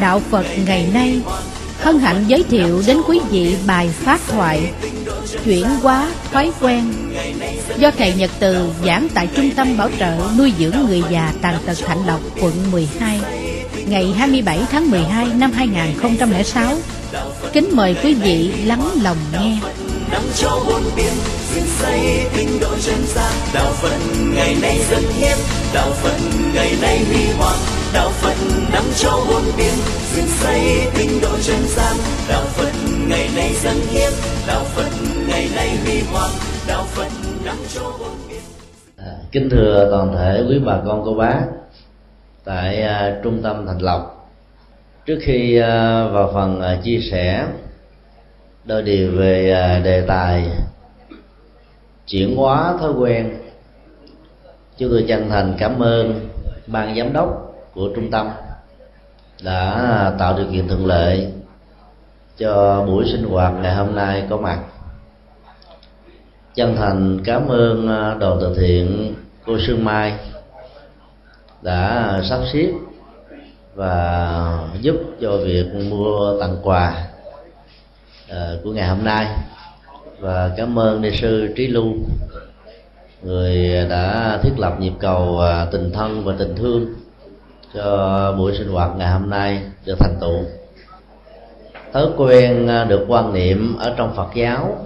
Đạo 0.00 0.22
Phật 0.30 0.46
ngày 0.66 0.88
nay 0.94 1.20
Hân 1.78 1.98
hạnh 1.98 2.24
giới 2.26 2.42
thiệu 2.42 2.82
đến 2.86 2.98
quý 3.06 3.20
vị 3.30 3.56
bài 3.66 3.88
phát 3.88 4.20
thoại 4.28 4.72
Chuyển 5.44 5.64
hóa 5.64 6.10
thói 6.32 6.52
quen 6.60 6.92
Do 7.78 7.90
Thầy 7.90 8.12
Nhật 8.12 8.30
Từ 8.38 8.70
giảng 8.84 9.08
tại 9.14 9.28
Trung 9.36 9.50
tâm 9.56 9.76
Bảo 9.76 9.90
trợ 9.98 10.16
Nuôi 10.38 10.52
dưỡng 10.58 10.76
người 10.88 11.02
già 11.10 11.32
tàn 11.42 11.54
tật 11.66 11.78
Thạnh 11.86 12.06
Lộc, 12.06 12.20
quận 12.40 12.52
12 12.72 13.20
Ngày 13.86 14.12
27 14.18 14.60
tháng 14.70 14.90
12 14.90 15.26
năm 15.26 15.52
2006 15.52 16.76
Kính 17.52 17.68
mời 17.72 17.96
quý 18.04 18.14
vị 18.14 18.52
lắng 18.64 18.88
lòng 19.02 19.16
nghe. 19.32 19.58
Năm 20.10 20.22
cho 20.36 20.62
bốn 20.66 20.82
biển 20.96 21.12
xin 21.54 21.62
xây 21.78 22.00
tinh 22.36 22.60
độ 22.60 22.68
chân 22.86 22.96
gian 23.14 23.32
đạo 23.54 23.72
phật 23.72 23.98
ngày 24.34 24.56
nay 24.62 24.78
dân 24.90 25.02
hiến 25.18 25.36
đạo 25.74 25.90
phật 26.02 26.16
ngày 26.54 26.76
nay 26.80 27.04
huy 27.08 27.24
hoàng 27.38 27.77
đạo 27.94 28.10
phật 28.10 28.34
năm 28.72 28.84
cho 28.96 29.10
bốn 29.30 29.42
biển 29.56 29.74
dựng 30.14 30.26
xây 30.26 30.60
tinh 30.94 31.20
độ 31.22 31.38
trần 31.42 31.58
gian. 31.66 31.96
Đạo 32.28 32.44
phật 32.44 32.72
ngày 33.08 33.28
nay 33.36 33.50
dâng 33.54 33.80
hiến 33.90 34.12
đạo 34.46 34.64
phật 34.64 34.90
ngày 35.28 35.48
nay 35.56 35.76
huy 35.84 36.00
hoàng. 36.12 36.30
Đạo 36.68 36.84
phật 36.86 37.08
năm 37.44 37.56
cho 37.74 37.82
bốn 37.82 38.16
biển 38.28 38.40
À, 38.96 39.12
kính 39.32 39.50
thưa 39.50 39.88
toàn 39.90 40.14
thể 40.16 40.44
quý 40.48 40.58
bà 40.66 40.80
con 40.86 41.02
cô 41.04 41.14
bác 41.14 41.40
tại 42.44 42.84
uh, 42.84 43.24
trung 43.24 43.40
tâm 43.42 43.66
thành 43.66 43.78
lộc. 43.78 44.30
Trước 45.06 45.18
khi 45.22 45.60
uh, 45.60 45.64
vào 46.12 46.30
phần 46.34 46.60
uh, 46.60 46.84
chia 46.84 47.00
sẻ 47.10 47.46
đôi 48.64 48.82
điều 48.82 49.10
về 49.16 49.54
uh, 49.78 49.84
đề 49.84 50.00
tài 50.00 50.50
chuyển 52.06 52.36
hóa 52.36 52.74
thói 52.80 52.92
quen 52.92 53.38
chúng 54.78 54.90
tôi 54.90 55.04
chân 55.08 55.28
thành 55.28 55.56
cảm 55.58 55.82
ơn 55.82 56.28
ban 56.66 56.96
giám 56.96 57.12
đốc 57.12 57.47
của 57.78 57.88
trung 57.94 58.10
tâm 58.10 58.30
đã 59.42 60.12
tạo 60.18 60.36
điều 60.36 60.46
kiện 60.52 60.68
thuận 60.68 60.86
lợi 60.86 61.32
cho 62.38 62.84
buổi 62.86 63.04
sinh 63.12 63.24
hoạt 63.24 63.52
ngày 63.62 63.74
hôm 63.74 63.94
nay 63.94 64.26
có 64.30 64.36
mặt. 64.36 64.58
Chân 66.54 66.76
thành 66.76 67.20
cảm 67.24 67.48
ơn 67.48 67.88
à, 67.88 68.14
đoàn 68.14 68.38
từ 68.40 68.54
thiện 68.58 69.14
cô 69.46 69.58
Sương 69.66 69.84
Mai 69.84 70.14
đã 71.62 72.12
sắp 72.28 72.40
xếp 72.52 72.72
và 73.74 74.68
giúp 74.80 74.96
cho 75.20 75.36
việc 75.36 75.66
mua 75.90 76.40
tặng 76.40 76.56
quà 76.62 77.06
à, 78.28 78.50
của 78.64 78.72
ngày 78.72 78.88
hôm 78.88 79.04
nay. 79.04 79.26
Và 80.18 80.50
cảm 80.56 80.78
ơn 80.78 81.02
ni 81.02 81.10
sư 81.20 81.52
Trí 81.56 81.66
Lưu, 81.66 81.92
người 83.22 83.86
đã 83.90 84.38
thiết 84.42 84.52
lập 84.58 84.76
nhịp 84.80 84.92
cầu 85.00 85.40
à, 85.40 85.66
tình 85.72 85.92
thân 85.92 86.24
và 86.24 86.34
tình 86.38 86.56
thương 86.56 86.94
cho 87.74 88.34
buổi 88.38 88.54
sinh 88.58 88.68
hoạt 88.68 88.90
ngày 88.96 89.12
hôm 89.12 89.30
nay 89.30 89.62
được 89.86 89.98
thành 89.98 90.16
tựu. 90.20 90.44
Thói 91.92 92.06
quen 92.16 92.68
à, 92.68 92.84
được 92.84 93.04
quan 93.08 93.32
niệm 93.32 93.76
ở 93.78 93.94
trong 93.96 94.14
Phật 94.16 94.28
giáo 94.34 94.76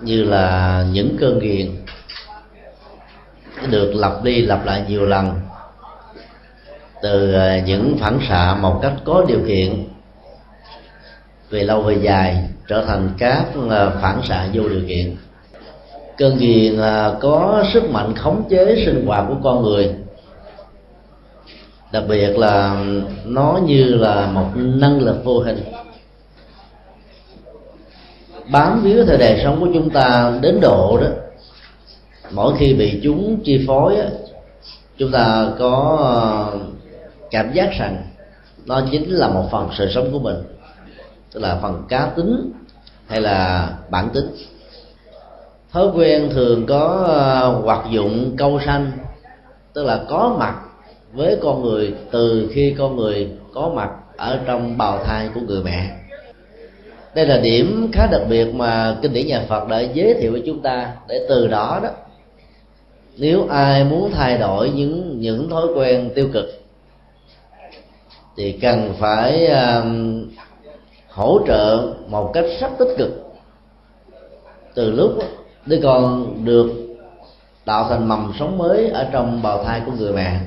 như 0.00 0.24
là 0.24 0.84
những 0.92 1.16
cơn 1.20 1.38
nghiện 1.38 1.76
được 3.70 3.92
lặp 3.94 4.22
đi 4.22 4.42
lặp 4.42 4.64
lại 4.64 4.84
nhiều 4.88 5.06
lần 5.06 5.40
từ 7.02 7.32
à, 7.32 7.60
những 7.66 7.96
phản 8.00 8.18
xạ 8.28 8.56
một 8.60 8.78
cách 8.82 8.92
có 9.04 9.24
điều 9.28 9.40
kiện, 9.48 9.88
về 11.50 11.62
lâu 11.62 11.82
về 11.82 11.94
dài 12.00 12.48
trở 12.68 12.84
thành 12.84 13.10
các 13.18 13.44
à, 13.70 13.90
phản 14.02 14.20
xạ 14.28 14.46
vô 14.52 14.68
điều 14.68 14.82
kiện. 14.88 15.16
Cơn 16.16 16.38
nghiện 16.38 16.80
có 17.20 17.64
sức 17.72 17.90
mạnh 17.90 18.14
khống 18.16 18.48
chế 18.50 18.82
sinh 18.86 19.06
hoạt 19.06 19.24
của 19.28 19.36
con 19.42 19.62
người 19.62 19.94
đặc 21.92 22.04
biệt 22.08 22.38
là 22.38 22.84
nó 23.24 23.60
như 23.66 23.84
là 23.84 24.26
một 24.26 24.48
năng 24.54 25.00
lực 25.00 25.24
vô 25.24 25.40
hình. 25.40 25.64
Bám 28.50 28.82
víu 28.82 29.04
theo 29.04 29.16
đời 29.16 29.40
sống 29.44 29.60
của 29.60 29.68
chúng 29.74 29.90
ta 29.90 30.32
đến 30.42 30.60
độ 30.60 30.98
đó 31.00 31.08
mỗi 32.30 32.54
khi 32.58 32.74
bị 32.74 33.00
chúng 33.02 33.40
chi 33.44 33.64
phối 33.66 33.96
á, 33.96 34.08
chúng 34.98 35.12
ta 35.12 35.46
có 35.58 35.98
ờ, 36.00 36.58
cảm 37.30 37.52
giác 37.52 37.70
rằng 37.78 38.02
nó 38.66 38.82
chính 38.90 39.10
là 39.10 39.28
một 39.28 39.48
phần 39.50 39.68
sự 39.78 39.88
sống 39.94 40.12
của 40.12 40.18
mình. 40.18 40.36
Tức 41.32 41.40
là 41.40 41.58
phần 41.62 41.82
cá 41.88 42.06
tính 42.16 42.52
hay 43.06 43.20
là 43.20 43.68
bản 43.90 44.10
tính. 44.10 44.26
Thói 45.72 45.86
quen 45.94 46.30
thường 46.32 46.66
có 46.66 47.04
ờ, 47.06 47.48
hoạt 47.48 47.90
dụng 47.90 48.36
câu 48.36 48.60
sanh 48.66 48.92
tức 49.72 49.84
là 49.84 50.04
có 50.08 50.36
mặt 50.38 50.54
với 51.12 51.36
con 51.42 51.62
người 51.62 51.94
từ 52.10 52.50
khi 52.52 52.74
con 52.78 52.96
người 52.96 53.28
có 53.54 53.72
mặt 53.74 53.90
ở 54.16 54.40
trong 54.46 54.78
bào 54.78 55.04
thai 55.04 55.28
của 55.34 55.40
người 55.40 55.62
mẹ. 55.62 55.90
Đây 57.14 57.26
là 57.26 57.38
điểm 57.38 57.90
khá 57.92 58.06
đặc 58.06 58.22
biệt 58.28 58.54
mà 58.54 58.96
kinh 59.02 59.12
điển 59.12 59.26
nhà 59.26 59.44
Phật 59.48 59.68
đã 59.68 59.80
giới 59.80 60.14
thiệu 60.14 60.32
với 60.32 60.42
chúng 60.46 60.62
ta 60.62 60.92
để 61.08 61.26
từ 61.28 61.48
đó 61.48 61.80
đó 61.82 61.90
nếu 63.16 63.46
ai 63.50 63.84
muốn 63.84 64.10
thay 64.10 64.38
đổi 64.38 64.70
những 64.70 65.20
những 65.20 65.50
thói 65.50 65.66
quen 65.74 66.10
tiêu 66.14 66.28
cực 66.32 66.46
thì 68.36 68.52
cần 68.52 68.94
phải 68.98 69.48
uh, 69.50 69.84
hỗ 71.08 71.40
trợ 71.46 71.94
một 72.08 72.30
cách 72.34 72.44
rất 72.60 72.68
tích 72.78 72.94
cực. 72.98 73.10
Từ 74.74 74.90
lúc 74.90 75.12
đứa 75.66 75.80
con 75.82 76.34
được 76.44 76.70
tạo 77.64 77.86
thành 77.88 78.08
mầm 78.08 78.32
sống 78.38 78.58
mới 78.58 78.88
ở 78.88 79.08
trong 79.12 79.42
bào 79.42 79.64
thai 79.64 79.80
của 79.86 79.92
người 79.98 80.12
mẹ 80.12 80.40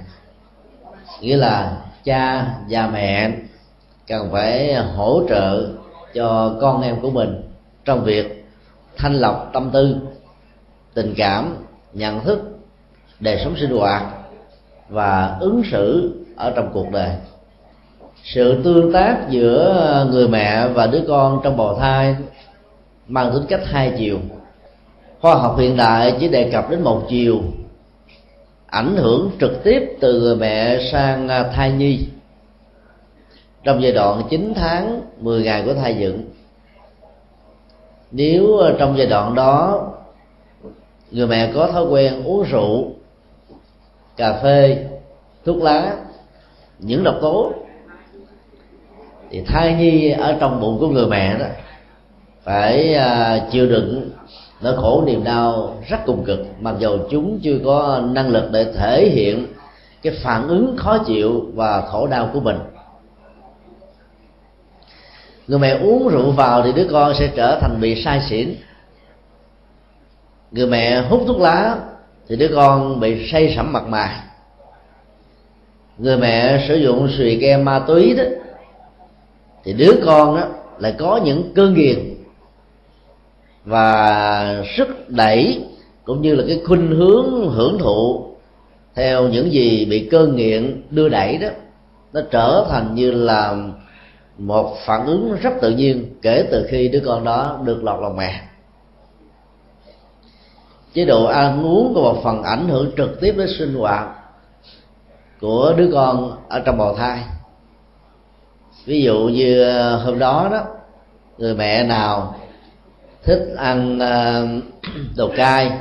nghĩa 1.23 1.37
là 1.37 1.77
cha 2.03 2.47
và 2.69 2.87
mẹ 2.87 3.31
cần 4.07 4.29
phải 4.31 4.75
hỗ 4.75 5.21
trợ 5.29 5.69
cho 6.13 6.55
con 6.61 6.81
em 6.81 7.01
của 7.01 7.09
mình 7.09 7.41
trong 7.85 8.03
việc 8.03 8.45
thanh 8.97 9.13
lọc 9.13 9.49
tâm 9.53 9.69
tư, 9.73 9.97
tình 10.93 11.13
cảm, 11.17 11.55
nhận 11.93 12.23
thức 12.23 12.59
đời 13.19 13.41
sống 13.43 13.55
sinh 13.59 13.77
hoạt 13.77 14.03
và 14.89 15.37
ứng 15.39 15.61
xử 15.71 16.13
ở 16.35 16.53
trong 16.55 16.69
cuộc 16.73 16.91
đời. 16.91 17.09
Sự 18.23 18.61
tương 18.63 18.93
tác 18.93 19.17
giữa 19.29 20.07
người 20.11 20.27
mẹ 20.27 20.67
và 20.67 20.87
đứa 20.87 21.01
con 21.07 21.39
trong 21.43 21.57
bào 21.57 21.79
thai 21.79 22.15
mang 23.07 23.31
tính 23.33 23.43
cách 23.49 23.61
hai 23.65 23.93
chiều. 23.97 24.17
Khoa 25.21 25.35
học 25.35 25.55
hiện 25.59 25.77
đại 25.77 26.15
chỉ 26.19 26.27
đề 26.27 26.51
cập 26.51 26.69
đến 26.69 26.81
một 26.81 27.05
chiều 27.09 27.41
ảnh 28.73 28.95
hưởng 28.95 29.31
trực 29.39 29.63
tiếp 29.63 29.97
từ 29.99 30.19
người 30.19 30.35
mẹ 30.35 30.79
sang 30.91 31.27
à, 31.27 31.51
thai 31.55 31.71
nhi. 31.71 32.07
Trong 33.63 33.83
giai 33.83 33.91
đoạn 33.91 34.23
9 34.29 34.53
tháng 34.55 35.01
10 35.19 35.43
ngày 35.43 35.63
của 35.65 35.73
thai 35.73 35.95
dựng, 35.95 36.23
nếu 38.11 38.59
à, 38.59 38.71
trong 38.79 38.97
giai 38.97 39.07
đoạn 39.07 39.35
đó 39.35 39.87
người 41.11 41.27
mẹ 41.27 41.51
có 41.53 41.67
thói 41.67 41.85
quen 41.85 42.23
uống 42.23 42.43
rượu, 42.43 42.91
cà 44.17 44.39
phê, 44.43 44.85
thuốc 45.45 45.57
lá, 45.57 45.95
những 46.79 47.03
độc 47.03 47.15
tố, 47.21 47.53
thì 49.29 49.41
thai 49.41 49.75
nhi 49.75 50.09
ở 50.09 50.37
trong 50.39 50.61
bụng 50.61 50.77
của 50.79 50.87
người 50.87 51.07
mẹ 51.07 51.39
đó 51.39 51.45
phải 52.43 52.93
à, 52.93 53.41
chịu 53.51 53.67
đựng 53.67 54.09
nỗi 54.63 54.75
khổ 54.77 55.03
niềm 55.05 55.23
đau 55.23 55.75
rất 55.87 55.97
cùng 56.05 56.23
cực, 56.23 56.39
mặc 56.59 56.75
dù 56.79 56.97
chúng 57.09 57.39
chưa 57.43 57.59
có 57.65 58.01
năng 58.05 58.29
lực 58.29 58.49
để 58.51 58.73
thể 58.73 59.09
hiện 59.09 59.47
cái 60.01 60.13
phản 60.23 60.47
ứng 60.47 60.77
khó 60.77 60.97
chịu 60.97 61.45
và 61.53 61.81
khổ 61.81 62.07
đau 62.07 62.29
của 62.33 62.39
mình. 62.39 62.57
Người 65.47 65.59
mẹ 65.59 65.69
uống 65.69 66.07
rượu 66.07 66.31
vào 66.31 66.63
thì 66.63 66.71
đứa 66.71 66.87
con 66.91 67.13
sẽ 67.19 67.29
trở 67.35 67.59
thành 67.61 67.81
bị 67.81 68.03
say 68.03 68.21
xỉn. 68.29 68.55
Người 70.51 70.67
mẹ 70.67 71.01
hút 71.01 71.23
thuốc 71.27 71.39
lá 71.39 71.77
thì 72.27 72.35
đứa 72.35 72.49
con 72.55 72.99
bị 72.99 73.29
say 73.31 73.53
sẩm 73.55 73.73
mặt 73.73 73.83
mày. 73.87 74.15
Người 75.97 76.17
mẹ 76.17 76.65
sử 76.67 76.75
dụng 76.75 77.09
xùy 77.17 77.37
ke 77.41 77.57
ma 77.57 77.79
túy 77.79 78.13
đó 78.13 78.23
thì 79.63 79.73
đứa 79.73 79.91
con 80.05 80.35
đó 80.35 80.47
lại 80.79 80.95
có 80.99 81.19
những 81.23 81.51
cơn 81.55 81.73
nghiện 81.73 82.12
và 83.65 84.63
sức 84.77 85.09
đẩy 85.09 85.65
cũng 86.03 86.21
như 86.21 86.35
là 86.35 86.43
cái 86.47 86.61
khuynh 86.67 86.87
hướng, 86.95 87.51
hưởng 87.51 87.77
thụ 87.79 88.25
theo 88.95 89.27
những 89.27 89.51
gì 89.51 89.85
bị 89.85 90.07
cơn 90.11 90.35
nghiện 90.35 90.81
đưa 90.89 91.09
đẩy 91.09 91.37
đó, 91.37 91.47
nó 92.13 92.21
trở 92.31 92.65
thành 92.69 92.95
như 92.95 93.11
là 93.11 93.55
một 94.37 94.77
phản 94.85 95.05
ứng 95.05 95.35
rất 95.41 95.53
tự 95.61 95.71
nhiên 95.71 96.15
kể 96.21 96.47
từ 96.51 96.67
khi 96.69 96.87
đứa 96.87 97.01
con 97.05 97.23
đó 97.23 97.59
được 97.63 97.83
lọt 97.83 98.01
lòng 98.01 98.17
mẹ. 98.17 98.41
Chế 100.93 101.05
độ 101.05 101.25
ăn 101.25 101.65
uống 101.65 101.93
có 101.95 102.01
một 102.01 102.21
phần 102.23 102.43
ảnh 102.43 102.67
hưởng 102.67 102.91
trực 102.97 103.21
tiếp 103.21 103.35
đến 103.37 103.47
sinh 103.59 103.73
hoạt 103.73 104.07
của 105.41 105.73
đứa 105.77 105.89
con 105.93 106.37
ở 106.49 106.59
trong 106.59 106.77
bào 106.77 106.95
thai. 106.95 107.19
Ví 108.85 109.01
dụ 109.01 109.19
như 109.19 109.71
hôm 109.97 110.19
đó 110.19 110.49
đó, 110.51 110.63
người 111.37 111.55
mẹ 111.55 111.83
nào 111.83 112.35
thích 113.23 113.53
ăn 113.57 113.99
ờ, 113.99 114.47
đồ 115.17 115.31
cay. 115.35 115.71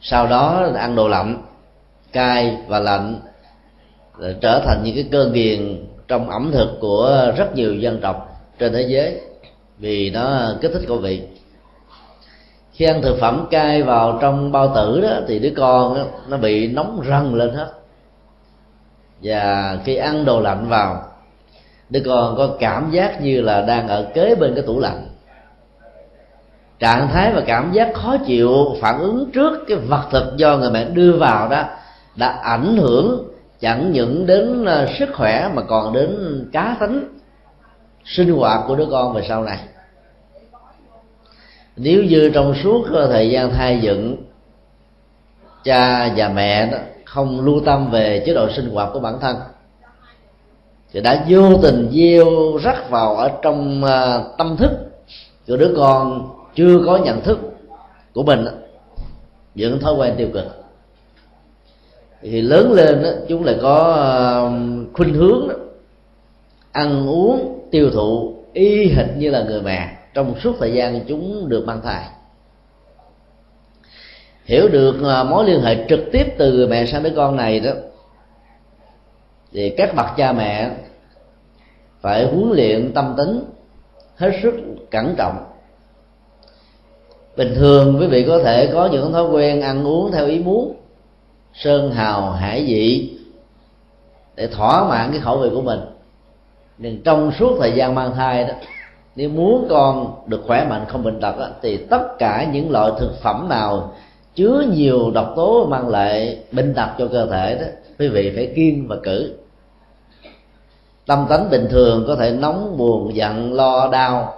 Sau 0.00 0.26
đó 0.26 0.68
ăn 0.74 0.96
đồ 0.96 1.08
lạnh 1.08 1.42
cay 2.12 2.56
và 2.66 2.78
lạnh 2.78 3.20
trở 4.40 4.62
thành 4.64 4.82
những 4.84 4.94
cái 4.94 5.08
cơn 5.12 5.32
nghiền 5.32 5.86
trong 6.08 6.30
ẩm 6.30 6.50
thực 6.52 6.78
của 6.80 7.32
rất 7.36 7.54
nhiều 7.54 7.74
dân 7.74 8.00
tộc 8.00 8.42
trên 8.58 8.72
thế 8.72 8.82
giới 8.82 9.20
vì 9.78 10.10
nó 10.10 10.54
kích 10.60 10.70
thích 10.74 10.84
khẩu 10.88 10.96
vị. 10.96 11.22
Khi 12.72 12.84
ăn 12.84 13.02
thực 13.02 13.18
phẩm 13.20 13.46
cay 13.50 13.82
vào 13.82 14.18
trong 14.22 14.52
bao 14.52 14.72
tử 14.74 15.00
đó 15.00 15.20
thì 15.28 15.38
đứa 15.38 15.52
con 15.56 15.94
đó, 15.94 16.04
nó 16.28 16.36
bị 16.36 16.68
nóng 16.68 17.02
rần 17.08 17.34
lên 17.34 17.50
hết. 17.54 17.72
Và 19.22 19.78
khi 19.84 19.96
ăn 19.96 20.24
đồ 20.24 20.40
lạnh 20.40 20.68
vào 20.68 21.02
đứa 21.90 22.00
con 22.06 22.36
có 22.36 22.56
cảm 22.58 22.90
giác 22.90 23.22
như 23.22 23.40
là 23.40 23.60
đang 23.60 23.88
ở 23.88 24.10
kế 24.14 24.34
bên 24.34 24.54
cái 24.54 24.64
tủ 24.66 24.80
lạnh 24.80 25.06
trạng 26.78 27.08
thái 27.08 27.32
và 27.32 27.42
cảm 27.46 27.72
giác 27.72 27.88
khó 27.94 28.16
chịu 28.26 28.50
phản 28.80 28.98
ứng 28.98 29.30
trước 29.32 29.64
cái 29.68 29.76
vật 29.76 30.08
thực 30.10 30.36
do 30.36 30.56
người 30.56 30.70
mẹ 30.70 30.84
đưa 30.84 31.12
vào 31.12 31.48
đó 31.48 31.64
đã 32.16 32.28
ảnh 32.42 32.76
hưởng 32.76 33.28
chẳng 33.60 33.92
những 33.92 34.26
đến 34.26 34.64
ờ, 34.64 34.86
sức 34.98 35.08
khỏe 35.14 35.50
mà 35.54 35.62
còn 35.62 35.92
đến 35.92 36.16
cá 36.52 36.76
tính, 36.80 37.08
sinh 38.04 38.32
hoạt 38.32 38.60
của 38.68 38.76
đứa 38.76 38.86
con 38.90 39.14
về 39.14 39.22
sau 39.28 39.44
này. 39.44 39.58
Nếu 41.76 42.04
như 42.04 42.30
trong 42.34 42.54
suốt 42.62 42.86
ờ, 42.92 43.06
thời 43.12 43.30
gian 43.30 43.50
thai 43.50 43.80
dựng, 43.80 44.16
cha 45.64 46.12
và 46.16 46.28
mẹ 46.28 46.66
đó 46.66 46.78
không 47.04 47.44
lưu 47.44 47.60
tâm 47.66 47.90
về 47.90 48.22
chế 48.26 48.34
độ 48.34 48.48
sinh 48.56 48.70
hoạt 48.70 48.88
của 48.92 49.00
bản 49.00 49.18
thân, 49.20 49.36
thì 50.92 51.00
đã 51.00 51.24
vô 51.28 51.58
tình 51.62 51.90
gieo 51.92 52.56
rắc 52.62 52.90
vào 52.90 53.16
ở 53.16 53.30
trong 53.42 53.84
ờ, 53.84 54.30
tâm 54.38 54.56
thức 54.56 54.70
của 55.48 55.56
đứa 55.56 55.74
con 55.76 56.35
chưa 56.56 56.82
có 56.86 56.96
nhận 56.96 57.20
thức 57.20 57.38
của 58.14 58.22
mình 58.22 58.44
những 59.54 59.80
thói 59.80 59.94
quen 59.94 60.14
tiêu 60.16 60.28
cực. 60.34 60.44
Thì 62.22 62.40
lớn 62.40 62.72
lên 62.72 63.02
đó, 63.02 63.10
chúng 63.28 63.44
lại 63.44 63.56
có 63.62 64.52
khuynh 64.92 65.14
hướng 65.14 65.48
đó, 65.48 65.54
ăn 66.72 67.08
uống 67.08 67.68
tiêu 67.70 67.90
thụ 67.90 68.34
y 68.52 68.88
hệt 68.88 69.06
như 69.16 69.30
là 69.30 69.44
người 69.44 69.62
mẹ 69.62 69.96
trong 70.14 70.40
suốt 70.40 70.56
thời 70.58 70.72
gian 70.72 71.04
chúng 71.08 71.48
được 71.48 71.66
mang 71.66 71.80
thai. 71.84 72.04
Hiểu 74.44 74.68
được 74.68 74.96
ờ, 75.02 75.24
mối 75.24 75.44
liên 75.44 75.60
hệ 75.60 75.86
trực 75.88 76.00
tiếp 76.12 76.34
từ 76.38 76.52
người 76.52 76.68
mẹ 76.68 76.86
sang 76.86 77.02
đứa 77.02 77.12
con 77.16 77.36
này 77.36 77.60
đó 77.60 77.70
thì 79.52 79.74
các 79.76 79.94
bậc 79.94 80.06
cha 80.16 80.32
mẹ 80.32 80.70
phải 82.00 82.24
huấn 82.24 82.50
luyện 82.52 82.92
tâm 82.94 83.14
tính 83.16 83.44
hết 84.16 84.30
sức 84.42 84.54
cẩn 84.90 85.14
trọng 85.18 85.45
bình 87.36 87.54
thường 87.54 87.96
quý 88.00 88.06
vị 88.06 88.24
có 88.28 88.38
thể 88.38 88.70
có 88.72 88.88
những 88.92 89.12
thói 89.12 89.24
quen 89.24 89.60
ăn 89.60 89.86
uống 89.86 90.12
theo 90.12 90.26
ý 90.26 90.38
muốn 90.38 90.76
sơn 91.54 91.90
hào 91.90 92.30
hải 92.30 92.64
vị 92.64 93.10
để 94.36 94.46
thỏa 94.46 94.88
mãn 94.88 95.10
cái 95.10 95.20
khẩu 95.20 95.38
vị 95.38 95.48
của 95.54 95.62
mình. 95.62 95.80
Nhưng 96.78 97.02
trong 97.02 97.32
suốt 97.38 97.56
thời 97.60 97.72
gian 97.72 97.94
mang 97.94 98.14
thai 98.14 98.44
đó 98.44 98.54
nếu 99.16 99.28
muốn 99.28 99.66
con 99.70 100.14
được 100.26 100.42
khỏe 100.46 100.66
mạnh 100.70 100.84
không 100.88 101.04
bệnh 101.04 101.20
tật 101.20 101.38
đó, 101.38 101.48
thì 101.62 101.76
tất 101.76 102.18
cả 102.18 102.48
những 102.52 102.70
loại 102.70 102.90
thực 102.98 103.20
phẩm 103.22 103.48
nào 103.48 103.92
chứa 104.34 104.64
nhiều 104.72 105.10
độc 105.10 105.32
tố 105.36 105.66
mang 105.66 105.88
lại 105.88 106.38
bệnh 106.52 106.74
tật 106.74 106.88
cho 106.98 107.06
cơ 107.12 107.26
thể 107.26 107.54
đó 107.60 107.66
quý 107.98 108.08
vị 108.08 108.32
phải 108.34 108.52
kiêng 108.56 108.88
và 108.88 108.96
cử. 109.02 109.34
Tâm 111.06 111.26
tánh 111.28 111.50
bình 111.50 111.68
thường 111.70 112.04
có 112.06 112.16
thể 112.16 112.30
nóng 112.30 112.76
buồn 112.76 113.16
giận 113.16 113.52
lo 113.54 113.88
đau 113.88 114.34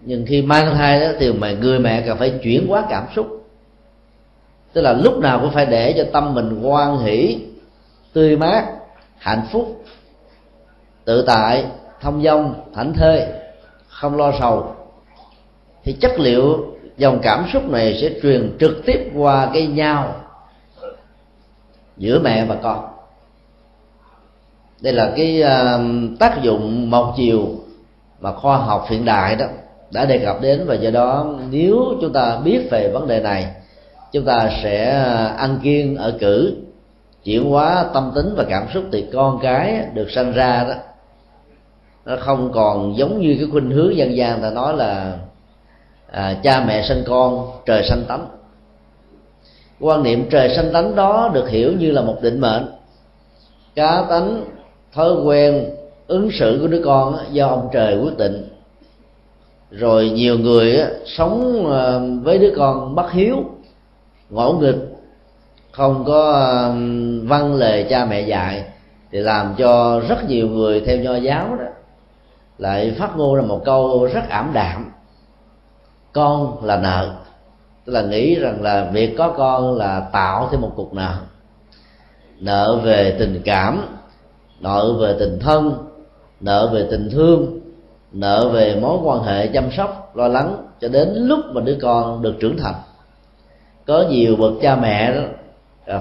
nhưng 0.00 0.26
khi 0.26 0.42
mang 0.42 0.74
thai 0.74 1.00
đó 1.00 1.06
thì 1.18 1.32
mà 1.32 1.52
người 1.52 1.78
mẹ 1.78 2.02
cần 2.06 2.18
phải 2.18 2.30
chuyển 2.42 2.66
hóa 2.68 2.84
cảm 2.90 3.06
xúc. 3.16 3.26
Tức 4.72 4.80
là 4.80 4.92
lúc 4.92 5.18
nào 5.18 5.40
cũng 5.40 5.50
phải 5.50 5.66
để 5.66 5.94
cho 5.96 6.04
tâm 6.12 6.34
mình 6.34 6.62
hoan 6.62 6.98
hỷ 6.98 7.38
tươi 8.12 8.36
mát 8.36 8.64
hạnh 9.18 9.42
phúc 9.52 9.84
tự 11.04 11.24
tại 11.26 11.64
thông 12.00 12.22
dong 12.22 12.54
thảnh 12.74 12.92
thơi 12.92 13.26
không 13.88 14.16
lo 14.16 14.32
sầu. 14.40 14.74
Thì 15.84 15.92
chất 15.92 16.18
liệu 16.18 16.74
dòng 16.96 17.18
cảm 17.22 17.46
xúc 17.52 17.68
này 17.68 17.98
sẽ 18.00 18.10
truyền 18.22 18.56
trực 18.60 18.82
tiếp 18.86 19.10
qua 19.14 19.50
cái 19.54 19.66
nhau 19.66 20.14
giữa 21.96 22.18
mẹ 22.18 22.44
và 22.44 22.56
con. 22.62 22.86
Đây 24.80 24.92
là 24.92 25.12
cái 25.16 25.42
uh, 25.42 26.18
tác 26.18 26.42
dụng 26.42 26.90
một 26.90 27.14
chiều 27.16 27.48
mà 28.20 28.32
khoa 28.32 28.56
học 28.56 28.86
hiện 28.88 29.04
đại 29.04 29.36
đó 29.36 29.46
đã 29.92 30.04
đề 30.04 30.18
cập 30.18 30.40
đến 30.40 30.64
và 30.66 30.74
do 30.74 30.90
đó 30.90 31.34
nếu 31.50 31.84
chúng 32.00 32.12
ta 32.12 32.38
biết 32.44 32.68
về 32.70 32.90
vấn 32.92 33.08
đề 33.08 33.20
này 33.20 33.46
chúng 34.12 34.24
ta 34.24 34.50
sẽ 34.62 34.90
à, 34.90 35.26
ăn 35.26 35.58
kiêng 35.62 35.96
ở 35.96 36.16
cử 36.20 36.56
chuyển 37.24 37.50
hóa 37.50 37.84
tâm 37.94 38.12
tính 38.14 38.34
và 38.36 38.44
cảm 38.48 38.66
xúc 38.74 38.84
thì 38.92 39.06
con 39.12 39.38
cái 39.42 39.86
được 39.94 40.10
sanh 40.10 40.32
ra 40.32 40.64
đó. 40.68 40.74
Nó 42.04 42.16
không 42.16 42.52
còn 42.52 42.96
giống 42.96 43.20
như 43.20 43.36
cái 43.38 43.48
khuynh 43.52 43.70
hướng 43.70 43.96
dân 43.96 44.16
gian 44.16 44.42
ta 44.42 44.50
nói 44.50 44.76
là 44.76 45.18
à, 46.10 46.36
cha 46.42 46.64
mẹ 46.66 46.82
sinh 46.82 47.04
con 47.06 47.50
trời 47.66 47.82
sanh 47.88 48.04
tánh. 48.08 48.26
Quan 49.80 50.02
niệm 50.02 50.28
trời 50.30 50.56
sanh 50.56 50.72
tánh 50.72 50.96
đó 50.96 51.30
được 51.34 51.48
hiểu 51.48 51.72
như 51.72 51.90
là 51.90 52.02
một 52.02 52.16
định 52.22 52.40
mệnh. 52.40 52.66
Cá 53.74 54.04
tánh 54.10 54.44
thói 54.92 55.14
quen 55.24 55.70
ứng 56.06 56.30
xử 56.38 56.58
của 56.60 56.66
đứa 56.66 56.82
con 56.84 57.16
do 57.32 57.46
ông 57.46 57.68
trời 57.72 57.98
quyết 57.98 58.16
định 58.18 58.48
rồi 59.70 60.10
nhiều 60.10 60.38
người 60.38 60.84
sống 61.06 61.66
ờ, 61.70 62.02
với 62.22 62.38
đứa 62.38 62.52
con 62.56 62.94
bất 62.94 63.12
hiếu, 63.12 63.36
ngỗ 64.30 64.52
nghịch, 64.52 64.76
không 65.72 66.04
có 66.06 66.32
văn 67.22 67.54
lề 67.54 67.82
cha 67.82 68.04
mẹ 68.04 68.20
dạy, 68.20 68.64
thì 69.10 69.18
làm 69.18 69.54
cho 69.58 70.00
rất 70.08 70.28
nhiều 70.28 70.48
người 70.48 70.80
theo 70.80 70.96
nho 70.96 71.16
giáo 71.16 71.56
đó, 71.58 71.64
lại 72.58 72.94
phát 72.98 73.16
ngôn 73.16 73.36
ra 73.36 73.42
một 73.42 73.62
câu 73.64 74.08
rất 74.12 74.28
ảm 74.28 74.50
đạm. 74.54 74.90
Con 76.12 76.64
là 76.64 76.76
nợ, 76.76 77.14
tức 77.84 77.92
là 77.92 78.02
nghĩ 78.02 78.34
rằng 78.34 78.62
là 78.62 78.90
việc 78.92 79.14
có 79.18 79.34
con 79.36 79.76
là 79.76 80.00
tạo 80.12 80.48
thêm 80.50 80.60
một 80.60 80.72
cục 80.76 80.94
nợ. 80.94 81.14
Nợ 82.38 82.80
về 82.84 83.16
tình 83.18 83.42
cảm, 83.44 83.82
nợ 84.60 84.92
về 85.00 85.16
tình 85.18 85.38
thân, 85.40 85.72
nợ 86.40 86.70
về 86.72 86.86
tình 86.90 87.10
thương 87.10 87.59
nợ 88.12 88.50
về 88.52 88.78
mối 88.80 88.98
quan 89.02 89.22
hệ 89.22 89.46
chăm 89.46 89.70
sóc, 89.72 90.12
lo 90.16 90.28
lắng 90.28 90.66
cho 90.80 90.88
đến 90.88 91.08
lúc 91.14 91.40
mà 91.52 91.60
đứa 91.60 91.78
con 91.82 92.22
được 92.22 92.34
trưởng 92.40 92.56
thành. 92.58 92.74
Có 93.86 94.04
nhiều 94.10 94.36
bậc 94.36 94.52
cha 94.62 94.76
mẹ 94.76 95.14
đó 95.14 95.22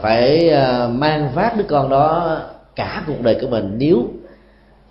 phải 0.01 0.49
à, 0.49 0.87
mang 0.87 1.31
vác 1.33 1.57
đứa 1.57 1.63
con 1.63 1.89
đó 1.89 2.37
cả 2.75 3.03
cuộc 3.07 3.21
đời 3.21 3.37
của 3.41 3.47
mình 3.47 3.75
nếu 3.77 4.03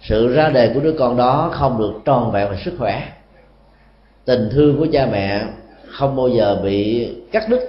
sự 0.00 0.34
ra 0.34 0.48
đề 0.48 0.70
của 0.75 0.80
đứa 0.80 0.94
con 0.98 1.16
đó 1.16 1.50
không 1.52 1.78
được 1.78 1.92
tròn 2.04 2.32
vẹn 2.32 2.50
về 2.50 2.56
sức 2.64 2.75
khỏe. 2.78 3.02
Tình 4.25 4.48
thương 4.52 4.78
của 4.78 4.87
cha 4.92 5.06
mẹ 5.12 5.44
không 5.87 6.16
bao 6.16 6.28
giờ 6.28 6.60
bị 6.62 7.08
cắt 7.32 7.48
đứt. 7.48 7.60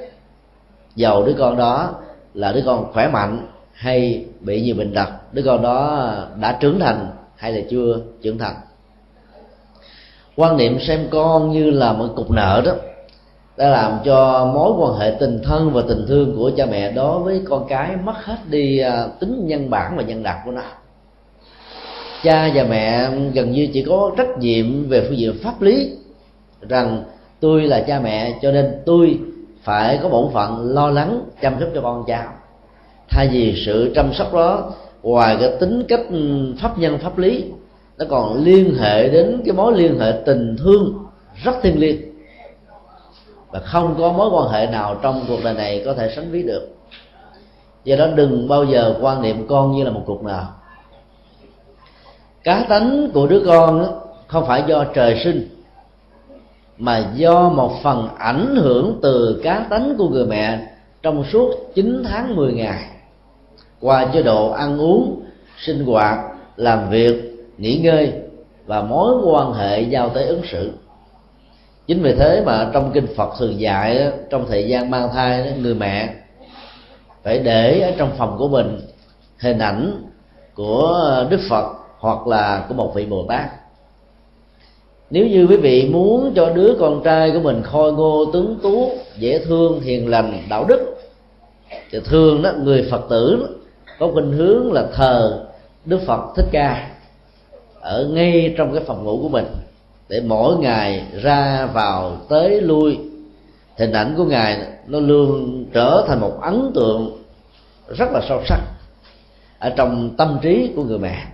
Dầu 0.96 1.26
đứa 1.26 1.34
con 1.38 1.58
đó 1.58 1.96
là 2.34 2.52
đứa 2.52 2.62
con 2.66 2.94
khỏe 2.94 3.08
mạnh 3.08 3.48
hay 3.74 4.26
bị 4.40 4.62
nhiều 4.62 4.76
bệnh 4.76 4.94
tật, 4.94 5.10
đứa 5.32 5.42
con 5.46 5.62
đó 5.62 6.12
đã 6.40 6.58
trưởng 6.60 6.80
thành 6.80 7.08
hay 7.36 7.52
là 7.52 7.62
chưa 7.70 8.00
trưởng 8.22 8.38
thành 8.38 8.56
quan 10.40 10.58
niệm 10.58 10.80
xem 10.80 11.08
con 11.12 11.52
như 11.52 11.72
là 11.72 11.94
một 11.94 12.08
cục 12.16 12.32
nợ 12.32 12.62
đó, 12.66 12.72
đã 13.58 13.70
làm 13.70 14.00
cho 14.06 14.52
mối 14.54 14.72
quan 14.78 15.00
hệ 15.00 15.18
tình 15.20 15.40
thân 15.44 15.72
và 15.74 15.82
tình 15.88 16.06
thương 16.08 16.36
của 16.38 16.52
cha 16.58 16.66
mẹ 16.66 16.92
đối 16.92 17.20
với 17.20 17.42
con 17.50 17.66
cái 17.70 17.96
mất 18.04 18.14
hết 18.24 18.38
đi 18.50 18.80
à, 18.80 19.08
tính 19.20 19.48
nhân 19.48 19.70
bản 19.70 19.98
và 19.98 20.04
nhân 20.04 20.24
đạo 20.24 20.42
của 20.46 20.52
nó. 20.52 20.62
Cha 22.24 22.52
và 22.54 22.64
mẹ 22.64 23.10
gần 23.34 23.52
như 23.52 23.68
chỉ 23.74 23.82
có 23.82 24.12
trách 24.18 24.38
nhiệm 24.40 24.90
về 24.90 25.02
phương 25.08 25.18
diện 25.18 25.34
pháp 25.44 25.62
lý, 25.62 25.92
rằng 26.70 27.04
tôi 27.40 27.62
là 27.62 27.80
cha 27.88 28.00
mẹ 28.00 28.34
cho 28.42 28.52
nên 28.52 28.82
tôi 28.86 29.20
phải 29.64 30.00
có 30.04 30.10
bổn 30.10 30.34
phận 30.34 30.74
lo 30.74 30.90
lắng 30.90 31.22
chăm 31.42 31.54
sóc 31.60 31.70
cho 31.76 31.82
con 31.82 32.04
cháu. 32.08 32.28
Thay 33.10 33.28
vì 33.28 33.64
sự 33.66 33.92
chăm 33.96 34.14
sóc 34.14 34.34
đó, 34.34 34.72
ngoài 35.04 35.38
cái 35.40 35.50
tính 35.60 35.84
cách 35.88 36.02
ừ, 36.10 36.54
pháp 36.62 36.78
nhân, 36.78 36.98
pháp 36.98 37.18
lý 37.18 37.46
nó 38.00 38.06
còn 38.10 38.44
liên 38.44 38.76
hệ 38.76 39.10
đến 39.10 39.42
cái 39.46 39.54
mối 39.54 39.74
liên 39.78 40.00
hệ 40.00 40.14
tình 40.26 40.56
thương, 40.60 41.06
rất 41.44 41.56
thiêng 41.62 41.80
liêng. 41.80 42.02
Và 43.52 43.60
không 43.60 43.96
có 43.98 44.12
mối 44.12 44.30
quan 44.30 44.52
hệ 44.52 44.68
nào 44.68 44.96
trong 45.02 45.26
cuộc 45.28 45.40
đời 45.44 45.54
này 45.54 45.82
có 45.86 45.94
thể 45.94 46.14
sánh 46.16 46.32
ví 46.32 46.44
được. 46.44 46.70
Do 47.84 47.96
đó 47.96 48.08
đừng 48.16 48.48
bao 48.48 48.64
giờ 48.64 48.96
quan 49.02 49.22
niệm 49.22 49.48
con 49.48 49.72
như 49.72 49.84
là 49.84 49.92
một 49.92 50.04
cuộc 50.06 50.24
nào 50.24 50.48
cá 52.44 52.66
tánh 52.70 53.12
của 53.14 53.28
đứa 53.28 53.44
con 53.46 54.00
không 54.28 54.46
phải 54.48 54.64
do 54.68 54.84
trời 54.84 55.22
sinh, 55.24 55.50
mà 56.78 57.12
do 57.16 57.50
một 57.50 57.72
phần 57.84 58.08
ảnh 58.18 58.56
hưởng 58.56 59.00
từ 59.02 59.42
cá 59.44 59.66
tánh 59.70 59.96
của 59.98 60.10
người 60.10 60.26
mẹ 60.26 60.60
trong 61.02 61.24
suốt 61.32 61.50
9 61.76 62.04
tháng 62.10 62.36
10 62.36 62.54
ngày. 62.54 62.84
Qua 63.80 64.06
chế 64.14 64.22
độ 64.22 64.52
ăn 64.52 64.82
uống, 64.82 65.22
sinh 65.58 65.86
hoạt, 65.86 66.20
làm 66.56 66.90
việc 66.90 67.29
nghỉ 67.60 67.78
ngơi 67.78 68.14
và 68.66 68.82
mối 68.82 69.14
quan 69.26 69.54
hệ 69.54 69.82
giao 69.82 70.10
tới 70.10 70.26
ứng 70.26 70.42
xử. 70.52 70.72
Chính 71.88 72.02
vì 72.02 72.16
thế 72.16 72.44
mà 72.46 72.70
trong 72.74 72.92
kinh 72.94 73.08
phật 73.16 73.30
thường 73.40 73.60
dạy 73.60 74.12
trong 74.30 74.46
thời 74.50 74.68
gian 74.68 74.92
mang 74.92 75.10
thai 75.14 75.54
người 75.62 75.76
mẹ 75.76 76.14
phải 77.24 77.40
để 77.40 77.80
ở 77.80 77.92
trong 77.98 78.12
phòng 78.18 78.36
của 78.38 78.48
mình 78.48 78.80
hình 79.40 79.60
ảnh 79.60 80.04
của 80.54 81.26
đức 81.30 81.40
phật 81.50 81.74
hoặc 82.00 82.28
là 82.28 82.66
của 82.70 82.74
một 82.74 82.92
vị 82.96 83.06
bồ 83.06 83.26
tát. 83.30 83.50
Nếu 85.10 85.28
như 85.28 85.48
quý 85.50 85.58
vị 85.58 85.90
muốn 85.94 86.34
cho 86.36 86.50
đứa 86.50 86.74
con 86.80 87.02
trai 87.04 87.32
của 87.32 87.40
mình 87.40 87.62
khôi 87.64 87.94
ngô 87.94 88.26
tướng 88.34 88.60
tú, 88.64 88.92
dễ 89.18 89.40
thương, 89.46 89.82
hiền 89.82 90.10
lành, 90.10 90.44
đạo 90.50 90.66
đức, 90.68 90.96
thì 91.92 92.00
thường 92.06 92.42
đó, 92.42 92.52
người 92.64 92.88
phật 92.92 93.02
tử 93.10 93.48
có 94.00 94.10
khuynh 94.14 94.32
hướng 94.32 94.74
là 94.74 94.88
thờ 94.94 95.46
đức 95.86 96.00
phật 96.08 96.34
thích 96.36 96.46
ca 96.52 96.89
ở 97.82 98.10
ngay 98.14 98.54
trong 98.58 98.74
cái 98.74 98.84
phòng 98.84 99.04
ngủ 99.04 99.20
của 99.22 99.30
mình, 99.30 99.46
để 100.10 100.22
mỗi 100.26 100.58
ngày 100.58 101.04
ra 101.22 101.66
vào 101.66 102.18
tới 102.30 102.62
lui. 102.62 103.00
Hình 103.78 103.92
ảnh 103.92 104.14
của 104.18 104.26
ngài 104.26 104.68
nó 104.88 105.00
luôn 105.00 105.66
trở 105.74 106.06
thành 106.08 106.20
một 106.20 106.42
ấn 106.42 106.72
tượng 106.76 107.24
rất 107.98 108.10
là 108.12 108.22
sâu 108.30 108.42
sắc 108.46 108.60
ở 109.60 109.70
trong 109.70 110.10
tâm 110.18 110.40
trí 110.42 110.72
của 110.76 110.84
người 110.84 111.00
mẹ. 111.00 111.26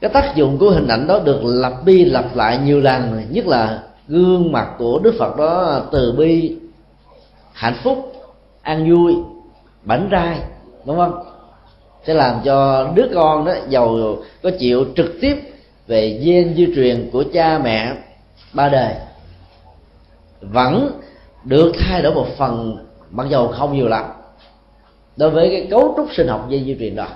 Cái 0.00 0.10
tác 0.10 0.36
dụng 0.36 0.58
của 0.58 0.70
hình 0.70 0.88
ảnh 0.88 1.06
đó 1.06 1.18
được 1.18 1.40
lặp 1.44 1.84
đi 1.84 2.04
lặp 2.04 2.36
lại 2.36 2.58
nhiều 2.58 2.80
lần, 2.80 3.22
nhất 3.30 3.46
là 3.46 3.82
gương 4.08 4.52
mặt 4.52 4.68
của 4.78 4.98
đức 4.98 5.14
phật 5.18 5.36
đó 5.36 5.82
từ 5.92 6.12
bi, 6.12 6.56
hạnh 7.52 7.76
phúc, 7.82 8.12
an 8.62 8.90
vui, 8.90 9.14
bảnh 9.82 10.08
trai 10.10 10.38
đúng 10.84 10.96
không? 10.96 11.33
Sẽ 12.06 12.14
làm 12.14 12.40
cho 12.44 12.88
đứa 12.94 13.06
con 13.14 13.44
đó 13.44 13.52
giàu 13.68 14.16
có 14.42 14.50
chịu 14.58 14.84
trực 14.96 15.14
tiếp 15.20 15.36
về 15.86 16.20
gen 16.24 16.54
di 16.56 16.66
truyền 16.74 17.10
của 17.12 17.24
cha 17.32 17.60
mẹ 17.64 17.92
ba 18.52 18.68
đời. 18.68 18.94
Vẫn 20.40 21.00
được 21.44 21.72
thay 21.78 22.02
đổi 22.02 22.14
một 22.14 22.26
phần, 22.36 22.76
mặc 23.10 23.26
dầu 23.30 23.48
không 23.48 23.76
nhiều 23.76 23.88
lắm, 23.88 24.04
đối 25.16 25.30
với 25.30 25.48
cái 25.50 25.66
cấu 25.70 25.94
trúc 25.96 26.08
sinh 26.16 26.28
học 26.28 26.46
gen 26.50 26.64
di 26.64 26.76
truyền 26.78 26.96
đó. 26.96 27.06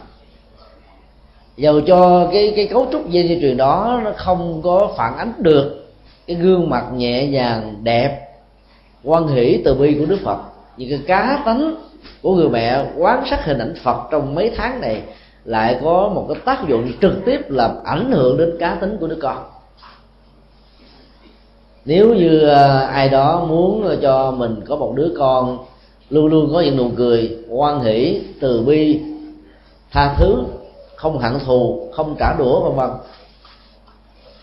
Dầu 1.57 1.81
cho 1.81 2.29
cái 2.33 2.53
cái 2.57 2.67
cấu 2.67 2.87
trúc 2.93 3.11
gen 3.11 3.29
di 3.29 3.41
truyền 3.41 3.57
đó 3.57 4.01
nó 4.05 4.13
không 4.17 4.63
có 4.63 4.95
phản 4.97 5.17
ánh 5.17 5.33
được 5.39 5.87
cái 6.27 6.37
gương 6.37 6.71
mặt 6.71 6.85
nhẹ 6.95 7.27
nhàng, 7.27 7.75
đẹp 7.83 8.29
quan 9.05 9.29
hỷ 9.29 9.63
từ 9.65 9.75
bi 9.75 9.97
của 9.99 10.07
đức 10.07 10.19
phật 10.25 10.39
những 10.77 10.91
cái 10.91 11.01
cá 11.07 11.43
tánh 11.45 11.75
của 12.23 12.35
người 12.35 12.49
mẹ 12.49 12.85
quán 12.97 13.25
sát 13.31 13.45
hình 13.45 13.59
ảnh 13.59 13.75
phật 13.83 14.09
trong 14.11 14.35
mấy 14.35 14.51
tháng 14.57 14.81
này 14.81 15.03
lại 15.45 15.81
có 15.85 16.11
một 16.15 16.27
cái 16.29 16.43
tác 16.45 16.69
dụng 16.69 16.93
trực 17.01 17.13
tiếp 17.25 17.41
làm 17.49 17.71
ảnh 17.85 18.13
hưởng 18.13 18.37
đến 18.37 18.57
cá 18.59 18.75
tính 18.75 18.97
của 19.01 19.07
đứa 19.07 19.19
con. 19.23 19.39
Nếu 21.85 22.15
như 22.15 22.49
à, 22.49 22.79
ai 22.81 23.09
đó 23.09 23.45
muốn 23.49 23.97
cho 24.03 24.31
mình 24.31 24.61
có 24.67 24.77
một 24.77 24.93
đứa 24.97 25.15
con 25.19 25.59
luôn 26.11 26.27
luôn 26.27 26.51
có 26.53 26.61
những 26.61 26.77
nụ 26.77 26.91
cười 26.97 27.39
hoan 27.51 27.81
hỷ, 27.81 28.23
từ 28.41 28.63
bi, 28.63 29.01
tha 29.91 30.15
thứ, 30.19 30.45
không 30.97 31.19
hận 31.19 31.39
thù, 31.47 31.89
không 31.93 32.17
trả 32.19 32.35
đũa, 32.39 32.61
vân 32.61 32.77
vân, 32.77 32.91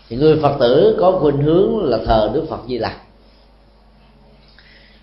thì 0.08 0.16
người 0.16 0.38
phật 0.42 0.56
tử 0.60 0.96
có 1.00 1.12
khuynh 1.12 1.42
hướng 1.42 1.84
là 1.84 1.98
thờ 2.06 2.30
đức 2.34 2.46
phật 2.48 2.60
di 2.68 2.78
lặc 2.78 2.96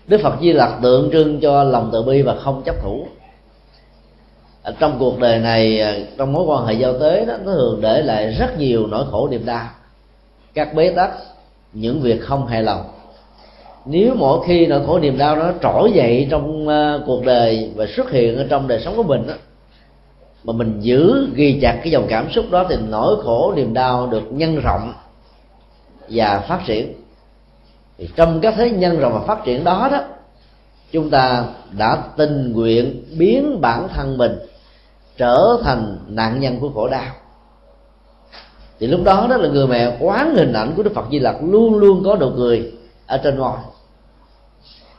đức 0.06 0.20
phật 0.22 0.34
di 0.40 0.52
lặc 0.52 0.78
tượng 0.82 1.10
trưng 1.12 1.40
cho 1.40 1.64
lòng 1.64 1.90
từ 1.92 2.02
bi 2.02 2.22
và 2.22 2.34
không 2.34 2.62
chấp 2.64 2.74
thủ. 2.82 3.06
Ở 4.62 4.74
trong 4.78 4.96
cuộc 4.98 5.18
đời 5.18 5.38
này 5.38 5.80
à, 5.80 5.96
trong 6.18 6.32
mối 6.32 6.44
quan 6.44 6.66
hệ 6.66 6.74
giao 6.74 6.98
tế 6.98 7.24
đó 7.24 7.34
nó 7.44 7.52
thường 7.52 7.80
để 7.80 8.02
lại 8.02 8.30
rất 8.38 8.58
nhiều 8.58 8.86
nỗi 8.86 9.04
khổ 9.10 9.28
niềm 9.28 9.46
đau. 9.46 9.66
Các 10.54 10.74
bế 10.74 10.90
tắc 10.90 11.10
những 11.72 12.00
việc 12.00 12.22
không 12.22 12.46
hài 12.46 12.62
lòng. 12.62 12.84
Nếu 13.84 14.14
mỗi 14.14 14.46
khi 14.46 14.66
nỗi 14.66 14.86
khổ 14.86 14.98
niềm 14.98 15.18
đau 15.18 15.36
nó 15.36 15.50
trỗi 15.62 15.92
dậy 15.92 16.28
trong 16.30 16.68
à, 16.68 16.98
cuộc 17.06 17.24
đời 17.24 17.70
và 17.76 17.86
xuất 17.96 18.10
hiện 18.10 18.36
ở 18.36 18.46
trong 18.50 18.68
đời 18.68 18.80
sống 18.84 18.96
của 18.96 19.02
mình 19.02 19.26
đó, 19.26 19.34
mà 20.44 20.52
mình 20.52 20.80
giữ 20.80 21.28
ghi 21.34 21.58
chặt 21.62 21.80
cái 21.82 21.90
dòng 21.90 22.06
cảm 22.08 22.32
xúc 22.32 22.44
đó 22.50 22.66
thì 22.68 22.76
nỗi 22.88 23.16
khổ 23.22 23.52
niềm 23.56 23.74
đau 23.74 24.06
được 24.06 24.22
nhân 24.30 24.60
rộng 24.60 24.92
và 26.08 26.44
phát 26.48 26.60
triển 26.66 27.03
thì 27.98 28.08
trong 28.16 28.40
các 28.40 28.54
thế 28.56 28.70
nhân 28.70 28.98
rộng 28.98 29.12
và 29.12 29.20
phát 29.20 29.44
triển 29.44 29.64
đó 29.64 29.88
đó, 29.92 30.00
chúng 30.92 31.10
ta 31.10 31.44
đã 31.78 32.02
tình 32.16 32.52
nguyện 32.52 33.04
biến 33.18 33.60
bản 33.60 33.88
thân 33.94 34.18
mình 34.18 34.38
trở 35.16 35.58
thành 35.62 35.98
nạn 36.08 36.40
nhân 36.40 36.60
của 36.60 36.70
khổ 36.74 36.88
đau. 36.88 37.14
Thì 38.78 38.86
lúc 38.86 39.00
đó 39.04 39.26
đó 39.30 39.36
là 39.36 39.48
người 39.48 39.66
mẹ 39.66 39.96
quán 40.00 40.34
hình 40.36 40.52
ảnh 40.52 40.72
của 40.76 40.82
đức 40.82 40.94
phật 40.94 41.04
di 41.10 41.18
lặc 41.18 41.36
luôn 41.40 41.74
luôn 41.74 42.02
có 42.04 42.16
nụ 42.16 42.30
cười 42.36 42.72
ở 43.06 43.18
trên 43.18 43.38
ngôi 43.38 43.56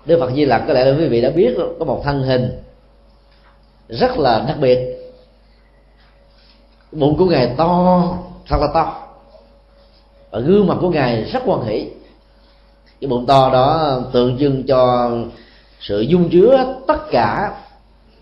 đức 0.05 0.19
phật 0.19 0.31
di 0.35 0.45
lặc 0.45 0.63
có 0.67 0.73
lẽ 0.73 0.85
là 0.85 0.97
quý 0.97 1.07
vị 1.07 1.21
đã 1.21 1.29
biết 1.29 1.57
có 1.79 1.85
một 1.85 2.01
thân 2.03 2.23
hình 2.23 2.61
rất 3.89 4.17
là 4.17 4.45
đặc 4.47 4.57
biệt. 4.59 4.79
Bụng 6.91 7.17
của 7.17 7.25
ngài 7.25 7.55
to, 7.57 8.03
thật 8.47 8.57
là 8.61 8.67
to. 8.73 9.07
Và 10.31 10.39
gương 10.39 10.67
mặt 10.67 10.77
của 10.81 10.89
ngài 10.89 11.23
rất 11.23 11.43
quan 11.45 11.65
hỷ 11.65 11.89
cái 13.05 13.09
bụng 13.09 13.25
to 13.25 13.49
đó 13.53 13.99
tượng 14.11 14.37
trưng 14.37 14.63
cho 14.63 15.11
sự 15.79 16.01
dung 16.01 16.29
chứa 16.29 16.75
tất 16.87 17.11
cả 17.11 17.51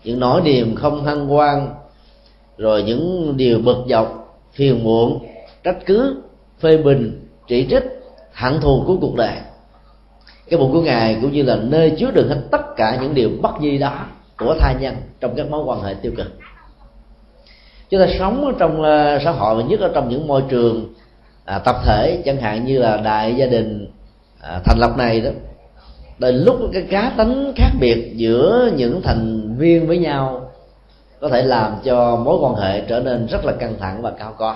những 0.04 0.20
nỗi 0.20 0.40
niềm 0.40 0.74
không 0.74 1.04
hân 1.04 1.26
hoan 1.26 1.68
rồi 2.58 2.82
những 2.82 3.34
điều 3.36 3.58
bực 3.58 3.84
dọc 3.88 4.38
phiền 4.52 4.84
muộn 4.84 5.26
trách 5.64 5.76
cứ 5.86 6.22
phê 6.60 6.76
bình 6.76 7.28
chỉ 7.48 7.66
trích 7.70 7.82
hận 8.32 8.60
thù 8.60 8.84
của 8.86 8.96
cuộc 9.00 9.16
đời. 9.16 9.36
Cái 10.50 10.60
bụng 10.60 10.72
của 10.72 10.82
ngài 10.82 11.18
cũng 11.22 11.32
như 11.32 11.42
là 11.42 11.56
nơi 11.56 11.90
chứa 11.98 12.10
đựng 12.10 12.28
hết 12.28 12.40
tất 12.50 12.76
cả 12.76 12.98
những 13.02 13.14
điều 13.14 13.30
bất 13.42 13.52
di 13.60 13.78
đó 13.78 14.06
của 14.38 14.56
thai 14.60 14.74
nhân 14.80 14.94
trong 15.20 15.34
các 15.36 15.50
mối 15.50 15.64
quan 15.64 15.82
hệ 15.82 15.94
tiêu 16.02 16.12
cực. 16.16 16.32
Chúng 17.90 18.00
ta 18.00 18.06
sống 18.18 18.54
trong 18.58 18.82
ờ, 18.82 19.18
xã 19.24 19.30
hội 19.30 19.64
nhất 19.64 19.80
ở 19.80 19.90
trong 19.94 20.08
những 20.08 20.26
môi 20.26 20.42
trường 20.48 20.94
à, 21.44 21.58
tập 21.58 21.76
thể 21.84 22.22
chẳng 22.24 22.36
hạn 22.36 22.64
như 22.64 22.78
là 22.78 22.96
đại 22.96 23.34
gia 23.36 23.46
đình 23.46 23.93
à, 24.44 24.60
thành 24.64 24.78
lập 24.78 24.96
này 24.96 25.20
đó 25.20 25.30
đến 26.18 26.34
lúc 26.34 26.56
cái 26.72 26.82
cá 26.90 27.12
tính 27.16 27.52
khác 27.56 27.70
biệt 27.80 28.12
giữa 28.16 28.70
những 28.76 29.02
thành 29.02 29.54
viên 29.58 29.86
với 29.86 29.98
nhau 29.98 30.50
có 31.20 31.28
thể 31.28 31.42
làm 31.42 31.76
cho 31.84 32.16
mối 32.16 32.38
quan 32.40 32.54
hệ 32.54 32.80
trở 32.80 33.00
nên 33.00 33.26
rất 33.26 33.44
là 33.44 33.52
căng 33.52 33.74
thẳng 33.78 34.02
và 34.02 34.10
cao 34.10 34.34
co 34.38 34.54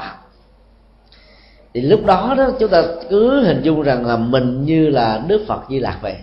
thì 1.74 1.80
lúc 1.80 2.06
đó 2.06 2.34
đó 2.38 2.50
chúng 2.58 2.70
ta 2.70 2.82
cứ 3.10 3.44
hình 3.44 3.62
dung 3.62 3.82
rằng 3.82 4.06
là 4.06 4.16
mình 4.16 4.64
như 4.64 4.88
là 4.88 5.24
đức 5.26 5.44
phật 5.46 5.60
di 5.70 5.78
lạc 5.78 5.98
vậy. 6.02 6.14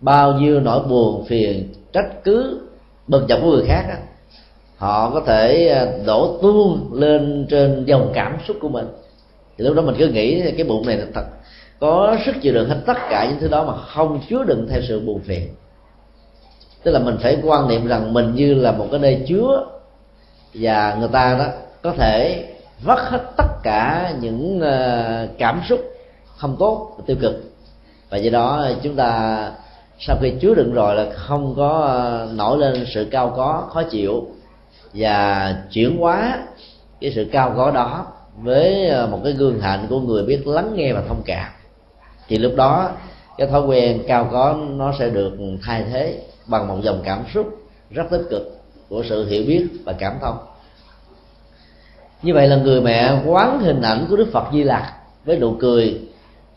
Bao 0.00 0.32
nhiêu 0.32 0.60
nỗi 0.60 0.80
buồn 0.88 1.24
phiền 1.24 1.68
trách 1.92 2.24
cứ 2.24 2.60
bực 3.08 3.26
dọc 3.28 3.38
của 3.42 3.50
người 3.50 3.64
khác 3.66 3.84
đó, 3.88 3.94
họ 4.76 5.10
có 5.10 5.20
thể 5.20 5.68
à, 5.68 5.86
đổ 6.06 6.38
tuôn 6.42 6.90
lên 6.92 7.46
trên 7.50 7.84
dòng 7.84 8.10
cảm 8.14 8.36
xúc 8.48 8.56
của 8.60 8.68
mình. 8.68 8.86
Thì 9.58 9.64
lúc 9.64 9.76
đó 9.76 9.82
mình 9.82 9.94
cứ 9.98 10.08
nghĩ 10.08 10.52
cái 10.56 10.66
bụng 10.66 10.86
này 10.86 10.96
là 10.96 11.06
thật 11.14 11.24
có 11.80 12.16
sức 12.26 12.34
chịu 12.42 12.54
đựng 12.54 12.68
hết 12.68 12.80
tất 12.86 12.96
cả 13.10 13.26
những 13.28 13.38
thứ 13.40 13.48
đó 13.48 13.64
mà 13.64 13.76
không 13.76 14.20
chứa 14.28 14.44
đựng 14.44 14.66
theo 14.70 14.80
sự 14.88 15.00
buồn 15.00 15.20
phiền. 15.20 15.48
Tức 16.82 16.90
là 16.90 16.98
mình 16.98 17.16
phải 17.22 17.38
quan 17.42 17.68
niệm 17.68 17.86
rằng 17.86 18.12
mình 18.12 18.34
như 18.34 18.54
là 18.54 18.72
một 18.72 18.86
cái 18.90 19.00
nơi 19.00 19.24
chứa 19.28 19.66
và 20.54 20.96
người 21.00 21.08
ta 21.12 21.36
đó 21.38 21.46
có 21.82 21.92
thể 21.92 22.44
vắt 22.82 22.98
hết 22.98 23.20
tất 23.36 23.62
cả 23.62 24.12
những 24.20 24.60
ờ, 24.60 25.28
cảm 25.38 25.62
xúc 25.68 25.80
không 26.36 26.56
tốt 26.58 26.96
tiêu 27.06 27.16
cực. 27.20 27.34
Và 28.10 28.16
do 28.16 28.30
đó 28.30 28.68
chúng 28.82 28.96
ta 28.96 29.50
sau 29.98 30.16
khi 30.20 30.32
chứa 30.40 30.54
đựng 30.54 30.72
rồi 30.72 30.94
là 30.94 31.06
không 31.14 31.54
có 31.56 31.80
ờ, 31.80 32.28
nổi 32.34 32.58
lên 32.58 32.86
sự 32.94 33.08
cao 33.10 33.32
có, 33.36 33.68
khó 33.70 33.82
chịu 33.82 34.28
và 34.94 35.54
chuyển 35.70 35.98
hóa 35.98 36.38
cái 37.00 37.12
sự 37.14 37.26
cao 37.32 37.54
có 37.56 37.70
đó 37.70 38.06
với 38.42 38.88
ờ, 38.88 39.06
một 39.06 39.20
cái 39.24 39.32
gương 39.32 39.60
hạnh 39.60 39.86
của 39.88 40.00
người 40.00 40.22
biết 40.22 40.46
lắng 40.46 40.72
nghe 40.74 40.92
và 40.92 41.02
thông 41.08 41.22
cảm 41.24 41.52
thì 42.28 42.38
lúc 42.38 42.52
đó, 42.56 42.90
cái 43.38 43.46
thói 43.46 43.62
quen 43.66 44.02
cao 44.06 44.28
có 44.32 44.56
nó 44.68 44.92
sẽ 44.98 45.10
được 45.10 45.32
thay 45.62 45.84
thế 45.92 46.20
bằng 46.46 46.68
một 46.68 46.76
dòng 46.82 47.00
cảm 47.04 47.24
xúc 47.34 47.46
rất 47.90 48.04
tích 48.10 48.26
cực 48.30 48.60
của 48.88 49.04
sự 49.08 49.28
hiểu 49.28 49.44
biết 49.46 49.68
và 49.84 49.92
cảm 49.92 50.18
thông. 50.20 50.36
Như 52.22 52.34
vậy 52.34 52.48
là 52.48 52.56
người 52.56 52.80
mẹ 52.80 53.22
quán 53.26 53.60
hình 53.60 53.82
ảnh 53.82 54.06
của 54.10 54.16
đức 54.16 54.28
phật 54.32 54.44
di 54.52 54.62
lặc 54.62 54.92
với 55.24 55.38
nụ 55.38 55.54
cười, 55.60 56.00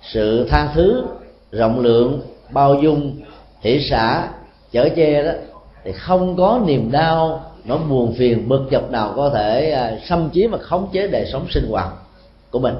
sự 0.01 0.47
tha 0.49 0.71
thứ, 0.73 1.03
rộng 1.51 1.79
lượng, 1.79 2.21
bao 2.51 2.75
dung 2.75 3.15
hỷ 3.61 3.87
xã 3.89 4.29
chở 4.71 4.89
che 4.95 5.23
đó, 5.23 5.31
thì 5.83 5.91
không 5.91 6.35
có 6.37 6.61
niềm 6.65 6.91
đau, 6.91 7.43
nó 7.65 7.77
buồn 7.77 8.15
phiền, 8.17 8.49
bực 8.49 8.67
dọc 8.71 8.91
nào 8.91 9.13
có 9.15 9.29
thể 9.29 9.71
à, 9.71 9.97
xâm 10.09 10.29
chiếm 10.33 10.51
và 10.51 10.57
khống 10.57 10.89
chế 10.91 11.07
đời 11.07 11.29
sống 11.31 11.47
sinh 11.49 11.69
hoạt 11.69 11.89
của 12.51 12.59
mình 12.59 12.75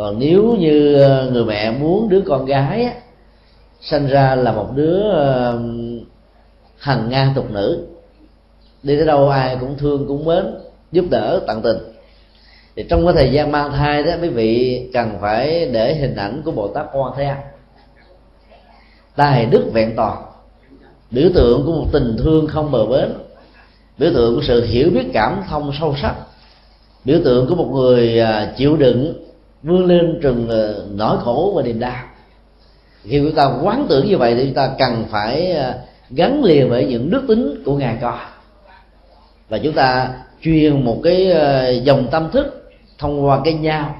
còn 0.00 0.18
nếu 0.18 0.56
như 0.58 0.94
ờ, 0.94 1.30
người 1.32 1.44
mẹ 1.44 1.70
muốn 1.70 2.08
đứa 2.08 2.20
con 2.26 2.44
gái 2.44 2.84
á, 2.84 2.92
sinh 3.80 4.06
ra 4.06 4.34
là 4.34 4.52
một 4.52 4.68
đứa 4.74 5.10
ờ, 5.10 5.60
hằng 6.78 7.08
ngang 7.10 7.32
tục 7.34 7.50
nữ 7.50 7.86
đi 8.82 8.96
tới 8.96 9.06
đâu 9.06 9.28
ai 9.28 9.56
cũng 9.60 9.78
thương 9.78 10.04
cũng 10.08 10.24
mến 10.24 10.44
giúp 10.92 11.04
đỡ 11.10 11.40
tận 11.46 11.62
tình. 11.62 11.76
Thì 12.76 12.84
trong 12.88 13.04
cái 13.04 13.14
thời 13.14 13.32
gian 13.32 13.52
mang 13.52 13.72
thai 13.72 14.02
đó 14.02 14.12
quý 14.22 14.28
vị 14.28 14.82
cần 14.92 15.18
phải 15.20 15.66
để 15.72 15.94
hình 15.94 16.16
ảnh 16.16 16.42
của 16.44 16.50
bồ 16.50 16.68
tát 16.68 16.86
quan 16.92 17.12
thế 17.16 17.24
âm. 17.24 17.38
Tài 19.16 19.46
đức 19.46 19.70
vẹn 19.72 19.92
toàn. 19.96 20.22
Biểu 21.10 21.30
tượng 21.34 21.62
của 21.66 21.72
một 21.72 21.86
tình 21.92 22.16
thương 22.18 22.46
không 22.46 22.70
bờ 22.70 22.86
bến. 22.86 23.12
Biểu 23.98 24.10
tượng 24.14 24.34
của 24.34 24.42
sự 24.42 24.64
hiểu 24.64 24.90
biết 24.90 25.04
cảm 25.12 25.42
thông 25.48 25.72
sâu 25.80 25.94
sắc. 26.02 26.14
Biểu 27.04 27.18
tượng 27.24 27.48
của 27.48 27.54
một 27.54 27.68
người 27.72 28.18
ờ, 28.18 28.52
chịu 28.56 28.76
đựng 28.76 29.29
vươn 29.62 29.86
lên 29.86 30.18
trừng 30.22 30.48
ờ, 30.48 30.86
nỗi 30.94 31.16
khổ 31.24 31.52
và 31.56 31.62
niềm 31.62 31.80
đau. 31.80 32.04
Khi 33.02 33.18
chúng 33.18 33.34
ta 33.34 33.50
quán 33.62 33.86
tưởng 33.88 34.06
như 34.06 34.18
vậy 34.18 34.34
thì 34.34 34.44
chúng 34.44 34.54
ta 34.54 34.70
cần 34.78 35.04
phải 35.10 35.52
ờ, 35.52 35.74
gắn 36.10 36.44
liền 36.44 36.70
với 36.70 36.86
những 36.86 37.10
đức 37.10 37.22
tính 37.28 37.62
của 37.64 37.76
ngài 37.76 37.98
con 38.00 38.18
và 39.48 39.58
chúng 39.58 39.72
ta 39.72 40.10
truyền 40.42 40.84
một 40.84 41.00
cái 41.04 41.30
ờ, 41.32 41.70
dòng 41.70 42.08
tâm 42.10 42.30
thức 42.30 42.70
thông 42.98 43.24
qua 43.24 43.40
cái 43.44 43.54
nhau 43.54 43.94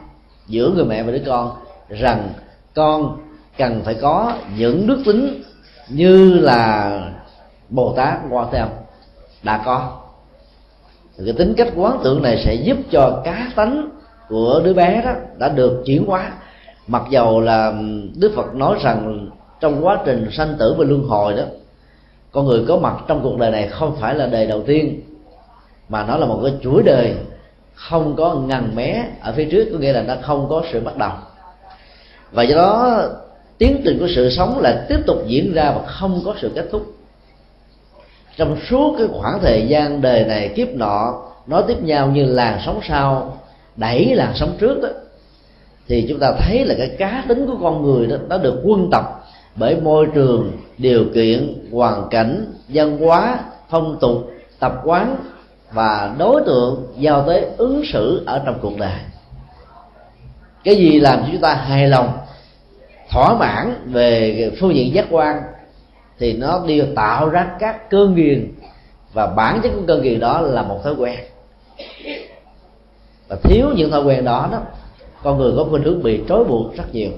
giữa 0.46 0.70
người 0.74 0.84
mẹ 0.84 1.02
và 1.02 1.12
đứa 1.12 1.22
con 1.26 1.52
rằng 1.88 2.28
con 2.74 3.16
cần 3.58 3.82
phải 3.84 3.94
có 3.94 4.32
những 4.56 4.86
đức 4.86 5.02
tính 5.04 5.42
như 5.88 6.34
là 6.34 6.90
bồ 7.68 7.92
tát 7.96 8.18
quan 8.30 8.48
thế 8.52 8.58
âm 8.58 8.68
đã 9.42 9.62
có. 9.64 10.00
Thì 11.18 11.24
cái 11.24 11.34
tính 11.38 11.54
cách 11.56 11.72
quán 11.76 11.98
tưởng 12.04 12.22
này 12.22 12.42
sẽ 12.44 12.54
giúp 12.54 12.76
cho 12.90 13.22
cá 13.24 13.50
tánh 13.56 13.88
của 14.30 14.60
đứa 14.64 14.72
bé 14.72 15.02
đó 15.04 15.12
đã 15.38 15.48
được 15.48 15.82
chuyển 15.86 16.06
hóa. 16.06 16.32
Mặc 16.86 17.02
dầu 17.10 17.40
là 17.40 17.72
đức 18.16 18.32
phật 18.36 18.54
nói 18.54 18.78
rằng 18.82 19.28
trong 19.60 19.86
quá 19.86 19.98
trình 20.04 20.28
sanh 20.32 20.54
tử 20.58 20.74
và 20.78 20.84
luân 20.84 21.02
hồi 21.02 21.34
đó, 21.34 21.42
con 22.32 22.46
người 22.46 22.64
có 22.68 22.76
mặt 22.76 22.94
trong 23.08 23.20
cuộc 23.22 23.38
đời 23.38 23.50
này 23.50 23.68
không 23.68 23.96
phải 24.00 24.14
là 24.14 24.26
đời 24.26 24.46
đầu 24.46 24.62
tiên, 24.62 25.00
mà 25.88 26.04
nó 26.06 26.16
là 26.16 26.26
một 26.26 26.40
cái 26.42 26.52
chuỗi 26.62 26.82
đời 26.82 27.14
không 27.74 28.16
có 28.16 28.34
ngần 28.34 28.70
mé 28.74 29.04
ở 29.20 29.32
phía 29.36 29.44
trước, 29.44 29.68
có 29.72 29.78
nghĩa 29.78 29.92
là 29.92 30.02
nó 30.02 30.14
không 30.22 30.46
có 30.48 30.62
sự 30.72 30.80
bắt 30.80 30.96
đầu. 30.96 31.12
Và 32.32 32.42
do 32.42 32.56
đó, 32.56 33.02
tiến 33.58 33.82
trình 33.84 33.98
của 33.98 34.08
sự 34.14 34.30
sống 34.30 34.58
là 34.58 34.86
tiếp 34.88 34.98
tục 35.06 35.18
diễn 35.26 35.52
ra 35.52 35.72
và 35.76 35.86
không 35.86 36.22
có 36.24 36.34
sự 36.40 36.52
kết 36.54 36.68
thúc. 36.72 36.86
Trong 38.36 38.56
suốt 38.70 38.94
cái 38.98 39.06
khoảng 39.12 39.38
thời 39.42 39.66
gian 39.68 40.00
đời 40.00 40.24
này, 40.24 40.48
kiếp 40.48 40.68
nọ 40.68 41.22
nó 41.46 41.62
tiếp 41.62 41.82
nhau 41.82 42.08
như 42.08 42.24
làn 42.24 42.60
sóng 42.64 42.80
sau 42.88 43.39
đẩy 43.80 44.14
làn 44.14 44.32
sóng 44.34 44.56
trước 44.58 44.82
đó 44.82 44.88
thì 45.88 46.06
chúng 46.08 46.18
ta 46.18 46.32
thấy 46.38 46.64
là 46.64 46.74
cái 46.78 46.88
cá 46.98 47.24
tính 47.28 47.46
của 47.46 47.56
con 47.62 47.82
người 47.82 48.06
đó, 48.06 48.16
nó 48.28 48.38
được 48.38 48.60
quân 48.64 48.88
tập 48.92 49.24
bởi 49.56 49.80
môi 49.80 50.06
trường, 50.14 50.52
điều 50.78 51.04
kiện, 51.14 51.68
hoàn 51.72 52.08
cảnh, 52.10 52.46
văn 52.68 52.98
hóa, 52.98 53.38
phong 53.68 53.98
tục, 54.00 54.30
tập 54.58 54.72
quán 54.84 55.16
và 55.72 56.14
đối 56.18 56.42
tượng 56.46 56.86
giao 56.98 57.22
tới 57.26 57.46
ứng 57.56 57.82
xử 57.92 58.22
ở 58.26 58.42
trong 58.46 58.58
cuộc 58.62 58.78
đời. 58.78 58.98
Cái 60.64 60.76
gì 60.76 61.00
làm 61.00 61.18
cho 61.20 61.28
chúng 61.32 61.40
ta 61.40 61.54
hài 61.54 61.88
lòng, 61.88 62.18
thỏa 63.10 63.34
mãn 63.34 63.74
về 63.86 64.50
phương 64.60 64.74
diện 64.74 64.94
giác 64.94 65.06
quan 65.10 65.42
thì 66.18 66.32
nó 66.32 66.64
đều 66.66 66.86
tạo 66.96 67.28
ra 67.28 67.50
các 67.58 67.90
cơn 67.90 68.14
nghiền 68.14 68.52
và 69.12 69.26
bản 69.26 69.60
chất 69.62 69.70
của 69.74 69.82
cơn 69.86 70.02
nghiền 70.02 70.20
đó 70.20 70.40
là 70.40 70.62
một 70.62 70.80
thói 70.84 70.94
quen 70.94 71.18
và 73.30 73.36
thiếu 73.42 73.68
những 73.76 73.90
thói 73.90 74.02
quen 74.02 74.24
đó 74.24 74.48
đó 74.52 74.58
con 75.22 75.38
người 75.38 75.52
có 75.56 75.66
khuynh 75.70 75.82
hướng 75.82 76.02
bị 76.02 76.22
trói 76.28 76.44
buộc 76.44 76.76
rất 76.76 76.84
nhiều. 76.92 77.10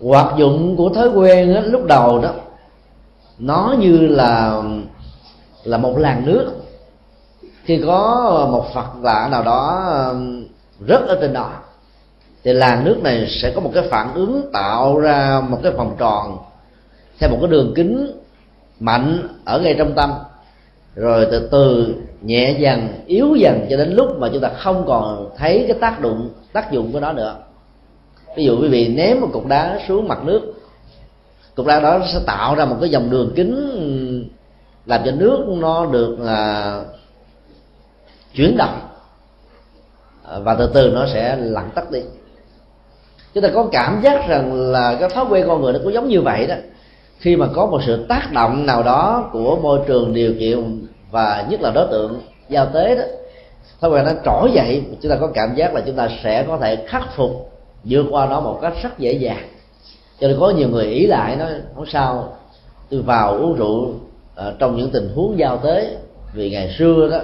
Hoạt 0.00 0.36
dụng 0.38 0.76
của 0.76 0.88
thói 0.88 1.08
quen 1.08 1.54
đó, 1.54 1.60
lúc 1.60 1.84
đầu 1.84 2.18
đó 2.18 2.30
nó 3.38 3.74
như 3.78 3.98
là 4.06 4.62
là 5.64 5.78
một 5.78 5.98
làn 5.98 6.26
nước. 6.26 6.52
Khi 7.64 7.82
có 7.86 8.48
một 8.52 8.66
phật 8.74 9.02
lạ 9.02 9.28
nào 9.30 9.42
đó 9.42 9.84
um, 10.10 10.44
rất 10.86 11.00
ở 11.08 11.18
trên 11.20 11.32
đó 11.32 11.50
thì 12.44 12.52
làn 12.52 12.84
nước 12.84 12.98
này 13.02 13.26
sẽ 13.42 13.52
có 13.54 13.60
một 13.60 13.70
cái 13.74 13.88
phản 13.90 14.14
ứng 14.14 14.50
tạo 14.52 14.98
ra 14.98 15.42
một 15.48 15.58
cái 15.62 15.72
vòng 15.72 15.96
tròn 15.98 16.38
theo 17.18 17.30
một 17.30 17.38
cái 17.40 17.50
đường 17.50 17.72
kính 17.76 18.20
mạnh 18.80 19.28
ở 19.44 19.60
ngay 19.60 19.74
trong 19.78 19.94
tâm 19.94 20.12
rồi 20.98 21.26
từ 21.30 21.48
từ 21.52 21.94
nhẹ 22.22 22.56
dần, 22.58 22.88
yếu 23.06 23.34
dần 23.34 23.66
cho 23.70 23.76
đến 23.76 23.94
lúc 23.94 24.18
mà 24.18 24.28
chúng 24.32 24.40
ta 24.40 24.48
không 24.48 24.84
còn 24.86 25.30
thấy 25.36 25.64
cái 25.68 25.78
tác 25.80 26.02
dụng 26.02 26.30
tác 26.52 26.72
dụng 26.72 26.92
của 26.92 27.00
nó 27.00 27.12
nữa. 27.12 27.36
Ví 28.36 28.44
dụ 28.44 28.60
quý 28.62 28.68
vị 28.68 28.88
ném 28.88 29.20
một 29.20 29.28
cục 29.32 29.46
đá 29.46 29.80
xuống 29.88 30.08
mặt 30.08 30.18
nước, 30.24 30.54
cục 31.54 31.66
đá 31.66 31.80
đó 31.80 32.00
sẽ 32.12 32.20
tạo 32.26 32.54
ra 32.54 32.64
một 32.64 32.76
cái 32.80 32.90
dòng 32.90 33.10
đường 33.10 33.32
kính 33.36 34.28
làm 34.86 35.02
cho 35.04 35.10
nước 35.10 35.44
nó 35.48 35.86
được 35.86 36.16
là 36.20 36.84
chuyển 38.34 38.56
động. 38.56 38.80
À, 40.24 40.38
và 40.38 40.54
từ 40.54 40.70
từ 40.74 40.90
nó 40.90 41.06
sẽ 41.12 41.36
lặng 41.36 41.70
tắt 41.74 41.90
đi. 41.90 42.00
Chúng 43.34 43.42
ta 43.42 43.48
có 43.54 43.68
cảm 43.72 44.00
giác 44.02 44.28
rằng 44.28 44.70
là 44.70 44.96
cái 45.00 45.08
thói 45.08 45.24
quen 45.30 45.44
con 45.48 45.62
người 45.62 45.72
nó 45.72 45.78
cũng 45.84 45.92
giống 45.92 46.08
như 46.08 46.20
vậy 46.22 46.46
đó. 46.46 46.54
Khi 47.18 47.36
mà 47.36 47.48
có 47.54 47.66
một 47.66 47.80
sự 47.86 48.06
tác 48.08 48.32
động 48.32 48.66
nào 48.66 48.82
đó 48.82 49.28
của 49.32 49.56
môi 49.56 49.80
trường 49.86 50.14
điều 50.14 50.34
kiện 50.38 50.86
và 51.10 51.46
nhất 51.48 51.60
là 51.60 51.70
đối 51.70 51.86
tượng 51.90 52.20
giao 52.48 52.66
tế 52.66 52.94
đó 52.94 53.02
thói 53.80 53.90
quen 53.90 54.04
nó 54.04 54.10
trỗi 54.24 54.50
dậy 54.52 54.82
chúng 55.02 55.10
ta 55.10 55.16
có 55.20 55.26
cảm 55.34 55.54
giác 55.54 55.74
là 55.74 55.80
chúng 55.86 55.96
ta 55.96 56.08
sẽ 56.24 56.44
có 56.48 56.58
thể 56.58 56.76
khắc 56.86 57.16
phục 57.16 57.50
vượt 57.84 58.06
qua 58.10 58.26
nó 58.26 58.40
một 58.40 58.58
cách 58.62 58.72
rất 58.82 58.98
dễ 58.98 59.12
dàng. 59.12 59.48
Cho 60.20 60.28
nên 60.28 60.36
có 60.40 60.50
nhiều 60.50 60.68
người 60.68 60.86
ý 60.86 61.06
lại 61.06 61.36
nói 61.36 61.48
không 61.74 61.86
sao 61.86 62.32
tôi 62.90 63.02
vào 63.02 63.32
uống 63.32 63.54
rượu 63.54 63.92
à, 64.36 64.52
trong 64.58 64.76
những 64.76 64.90
tình 64.90 65.12
huống 65.14 65.38
giao 65.38 65.56
tế 65.56 65.96
vì 66.34 66.50
ngày 66.50 66.74
xưa 66.78 67.08
đó 67.10 67.18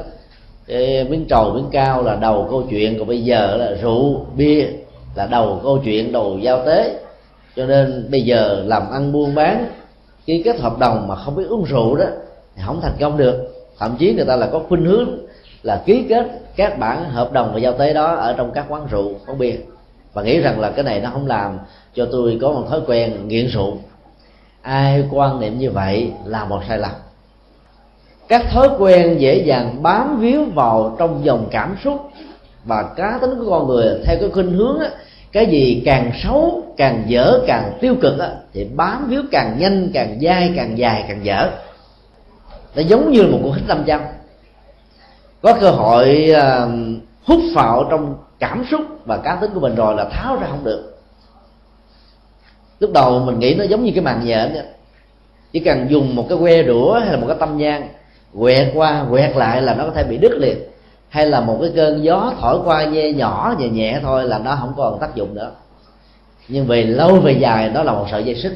cái 0.66 1.04
miếng 1.04 1.24
trầu 1.28 1.50
miếng 1.50 1.68
cao 1.72 2.02
là 2.02 2.16
đầu 2.16 2.46
câu 2.50 2.62
chuyện 2.70 2.98
còn 2.98 3.08
bây 3.08 3.24
giờ 3.24 3.56
là 3.56 3.76
rượu 3.82 4.26
bia 4.36 4.66
là 5.14 5.26
đầu 5.26 5.60
câu 5.62 5.78
chuyện 5.84 6.12
đầu 6.12 6.38
giao 6.38 6.66
tế. 6.66 7.00
Cho 7.56 7.66
nên 7.66 8.08
bây 8.10 8.22
giờ 8.22 8.62
làm 8.66 8.90
ăn 8.90 9.12
buôn 9.12 9.34
bán 9.34 9.68
ký 10.26 10.42
kết 10.42 10.60
hợp 10.60 10.78
đồng 10.78 11.08
mà 11.08 11.16
không 11.16 11.36
biết 11.36 11.44
uống 11.48 11.64
rượu 11.64 11.94
đó 11.94 12.04
thì 12.56 12.62
không 12.66 12.80
thành 12.80 12.96
công 13.00 13.16
được 13.16 13.53
thậm 13.78 13.96
chí 13.98 14.12
người 14.14 14.24
ta 14.24 14.36
là 14.36 14.46
có 14.52 14.62
khuynh 14.68 14.84
hướng 14.84 15.08
là 15.62 15.82
ký 15.86 16.06
kết 16.08 16.26
các 16.56 16.78
bản 16.78 17.10
hợp 17.10 17.32
đồng 17.32 17.50
và 17.54 17.58
giao 17.58 17.72
tế 17.72 17.94
đó 17.94 18.14
ở 18.14 18.32
trong 18.32 18.52
các 18.54 18.66
quán 18.68 18.86
rượu 18.90 19.12
quán 19.26 19.38
bia. 19.38 19.56
Và 20.12 20.22
nghĩ 20.22 20.40
rằng 20.40 20.60
là 20.60 20.70
cái 20.70 20.84
này 20.84 21.00
nó 21.00 21.10
không 21.12 21.26
làm 21.26 21.58
cho 21.94 22.08
tôi 22.12 22.38
có 22.40 22.52
một 22.52 22.66
thói 22.70 22.80
quen 22.86 23.28
nghiện 23.28 23.46
rượu. 23.46 23.78
Ai 24.62 25.04
quan 25.10 25.40
niệm 25.40 25.58
như 25.58 25.70
vậy 25.70 26.12
là 26.24 26.44
một 26.44 26.60
sai 26.68 26.78
lầm. 26.78 26.90
Các 28.28 28.50
thói 28.50 28.68
quen 28.78 29.16
dễ 29.18 29.34
dàng 29.34 29.82
bám 29.82 30.20
víu 30.20 30.44
vào 30.44 30.96
trong 30.98 31.24
dòng 31.24 31.48
cảm 31.50 31.76
xúc 31.84 32.10
và 32.64 32.82
cá 32.96 33.18
tính 33.20 33.30
của 33.38 33.50
con 33.50 33.68
người 33.68 34.00
theo 34.04 34.16
cái 34.20 34.30
khuynh 34.30 34.52
hướng 34.52 34.78
á, 34.80 34.90
cái 35.32 35.46
gì 35.46 35.82
càng 35.84 36.10
xấu 36.22 36.62
càng 36.76 37.04
dở 37.06 37.40
càng 37.46 37.78
tiêu 37.80 37.94
cực 38.00 38.18
á, 38.18 38.30
thì 38.52 38.64
bám 38.76 39.08
víu 39.08 39.22
càng 39.30 39.56
nhanh 39.58 39.90
càng 39.94 40.18
dai 40.22 40.52
càng 40.56 40.78
dài 40.78 41.04
càng 41.08 41.24
dở 41.24 41.50
nó 42.74 42.82
giống 42.82 43.12
như 43.12 43.22
một 43.22 43.38
cuộc 43.42 43.52
hít 43.52 43.64
lâm 43.68 43.84
châm 43.84 44.00
có 45.42 45.54
cơ 45.60 45.70
hội 45.70 46.30
uh, 46.32 46.70
hút 47.24 47.40
phạo 47.54 47.86
trong 47.90 48.16
cảm 48.38 48.64
xúc 48.70 48.80
và 49.04 49.16
cá 49.16 49.36
tính 49.36 49.50
của 49.54 49.60
mình 49.60 49.74
rồi 49.74 49.94
là 49.94 50.04
tháo 50.04 50.36
ra 50.36 50.46
không 50.50 50.64
được. 50.64 50.98
Lúc 52.80 52.92
đầu 52.92 53.18
mình 53.18 53.38
nghĩ 53.38 53.54
nó 53.54 53.64
giống 53.64 53.84
như 53.84 53.92
cái 53.94 54.04
màn 54.04 54.24
nhện 54.24 54.56
chỉ 55.52 55.60
cần 55.60 55.86
dùng 55.90 56.16
một 56.16 56.26
cái 56.28 56.38
que 56.38 56.62
đũa 56.62 57.00
hay 57.00 57.12
là 57.12 57.16
một 57.16 57.26
cái 57.28 57.36
tâm 57.40 57.58
nhang 57.58 57.88
quẹt 58.38 58.72
qua 58.74 59.06
quẹt 59.10 59.36
lại 59.36 59.62
là 59.62 59.74
nó 59.74 59.84
có 59.84 59.90
thể 59.90 60.04
bị 60.04 60.18
đứt 60.18 60.32
liền. 60.32 60.58
Hay 61.08 61.26
là 61.26 61.40
một 61.40 61.58
cái 61.60 61.72
cơn 61.76 62.04
gió 62.04 62.32
thổi 62.40 62.58
qua 62.64 62.84
nhẹ 62.84 63.12
nhỏ 63.12 63.54
nhẹ 63.58 63.68
nhẹ 63.68 64.00
thôi 64.02 64.24
là 64.24 64.38
nó 64.38 64.56
không 64.60 64.74
còn 64.76 64.98
tác 65.00 65.14
dụng 65.14 65.34
nữa. 65.34 65.52
Nhưng 66.48 66.66
về 66.66 66.82
lâu 66.82 67.20
về 67.20 67.32
dài 67.32 67.68
đó 67.68 67.82
là 67.82 67.92
một 67.92 68.06
sợi 68.10 68.24
dây 68.24 68.34
xích. 68.34 68.52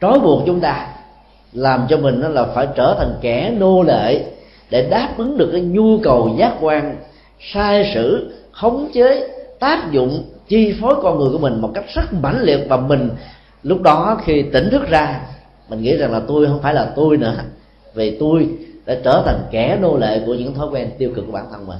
Trói 0.00 0.18
buộc 0.18 0.42
chúng 0.46 0.60
ta 0.60 0.86
làm 1.52 1.86
cho 1.88 1.96
mình 1.96 2.20
nó 2.20 2.28
là 2.28 2.44
phải 2.44 2.68
trở 2.74 2.94
thành 2.98 3.14
kẻ 3.20 3.54
nô 3.58 3.82
lệ 3.82 4.24
để 4.70 4.88
đáp 4.90 5.14
ứng 5.16 5.38
được 5.38 5.48
cái 5.52 5.60
nhu 5.60 5.98
cầu 6.02 6.34
giác 6.38 6.54
quan, 6.60 6.96
sai 7.52 7.90
sử, 7.94 8.34
khống 8.52 8.90
chế, 8.94 9.28
tác 9.58 9.92
dụng, 9.92 10.24
chi 10.48 10.74
phối 10.80 10.94
con 11.02 11.18
người 11.18 11.32
của 11.32 11.38
mình 11.38 11.60
một 11.60 11.70
cách 11.74 11.84
rất 11.94 12.12
mãnh 12.12 12.40
liệt 12.40 12.66
và 12.68 12.76
mình 12.76 13.10
lúc 13.62 13.82
đó 13.82 14.20
khi 14.24 14.42
tỉnh 14.42 14.70
thức 14.70 14.88
ra, 14.88 15.20
mình 15.68 15.82
nghĩ 15.82 15.96
rằng 15.96 16.12
là 16.12 16.20
tôi 16.28 16.46
không 16.46 16.62
phải 16.62 16.74
là 16.74 16.92
tôi 16.96 17.16
nữa. 17.16 17.34
Vì 17.94 18.16
tôi 18.20 18.48
đã 18.86 18.96
trở 19.04 19.22
thành 19.26 19.40
kẻ 19.50 19.78
nô 19.80 19.96
lệ 19.96 20.22
của 20.26 20.34
những 20.34 20.54
thói 20.54 20.68
quen 20.72 20.90
tiêu 20.98 21.12
cực 21.14 21.26
của 21.26 21.32
bản 21.32 21.46
thân 21.50 21.66
mình. 21.66 21.78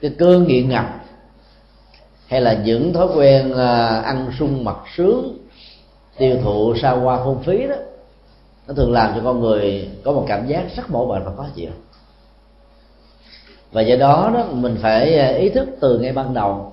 Cái 0.00 0.10
cơn 0.18 0.46
nghiện 0.46 0.68
ngập 0.68 1.04
hay 2.26 2.40
là 2.40 2.52
những 2.52 2.92
thói 2.92 3.06
quen 3.16 3.52
à, 3.54 4.00
ăn 4.00 4.30
sung 4.38 4.64
mặc 4.64 4.76
sướng 4.96 5.38
tiêu 6.18 6.36
thụ 6.42 6.74
xa 6.82 6.90
hoa 6.90 7.24
phung 7.24 7.42
phí 7.42 7.66
đó, 7.66 7.74
nó 8.68 8.74
thường 8.74 8.92
làm 8.92 9.12
cho 9.14 9.20
con 9.24 9.40
người 9.40 9.90
có 10.04 10.12
một 10.12 10.24
cảm 10.28 10.46
giác 10.46 10.64
rất 10.76 10.90
mỏi 10.90 11.06
bệnh 11.06 11.24
và 11.24 11.32
khó 11.36 11.46
chịu. 11.54 11.70
Và 13.72 13.82
do 13.82 13.96
đó 13.96 14.30
đó, 14.34 14.44
mình 14.52 14.76
phải 14.82 15.18
ờ, 15.18 15.34
ý 15.34 15.48
thức 15.48 15.68
từ 15.80 15.98
ngay 15.98 16.12
ban 16.12 16.34
đầu. 16.34 16.72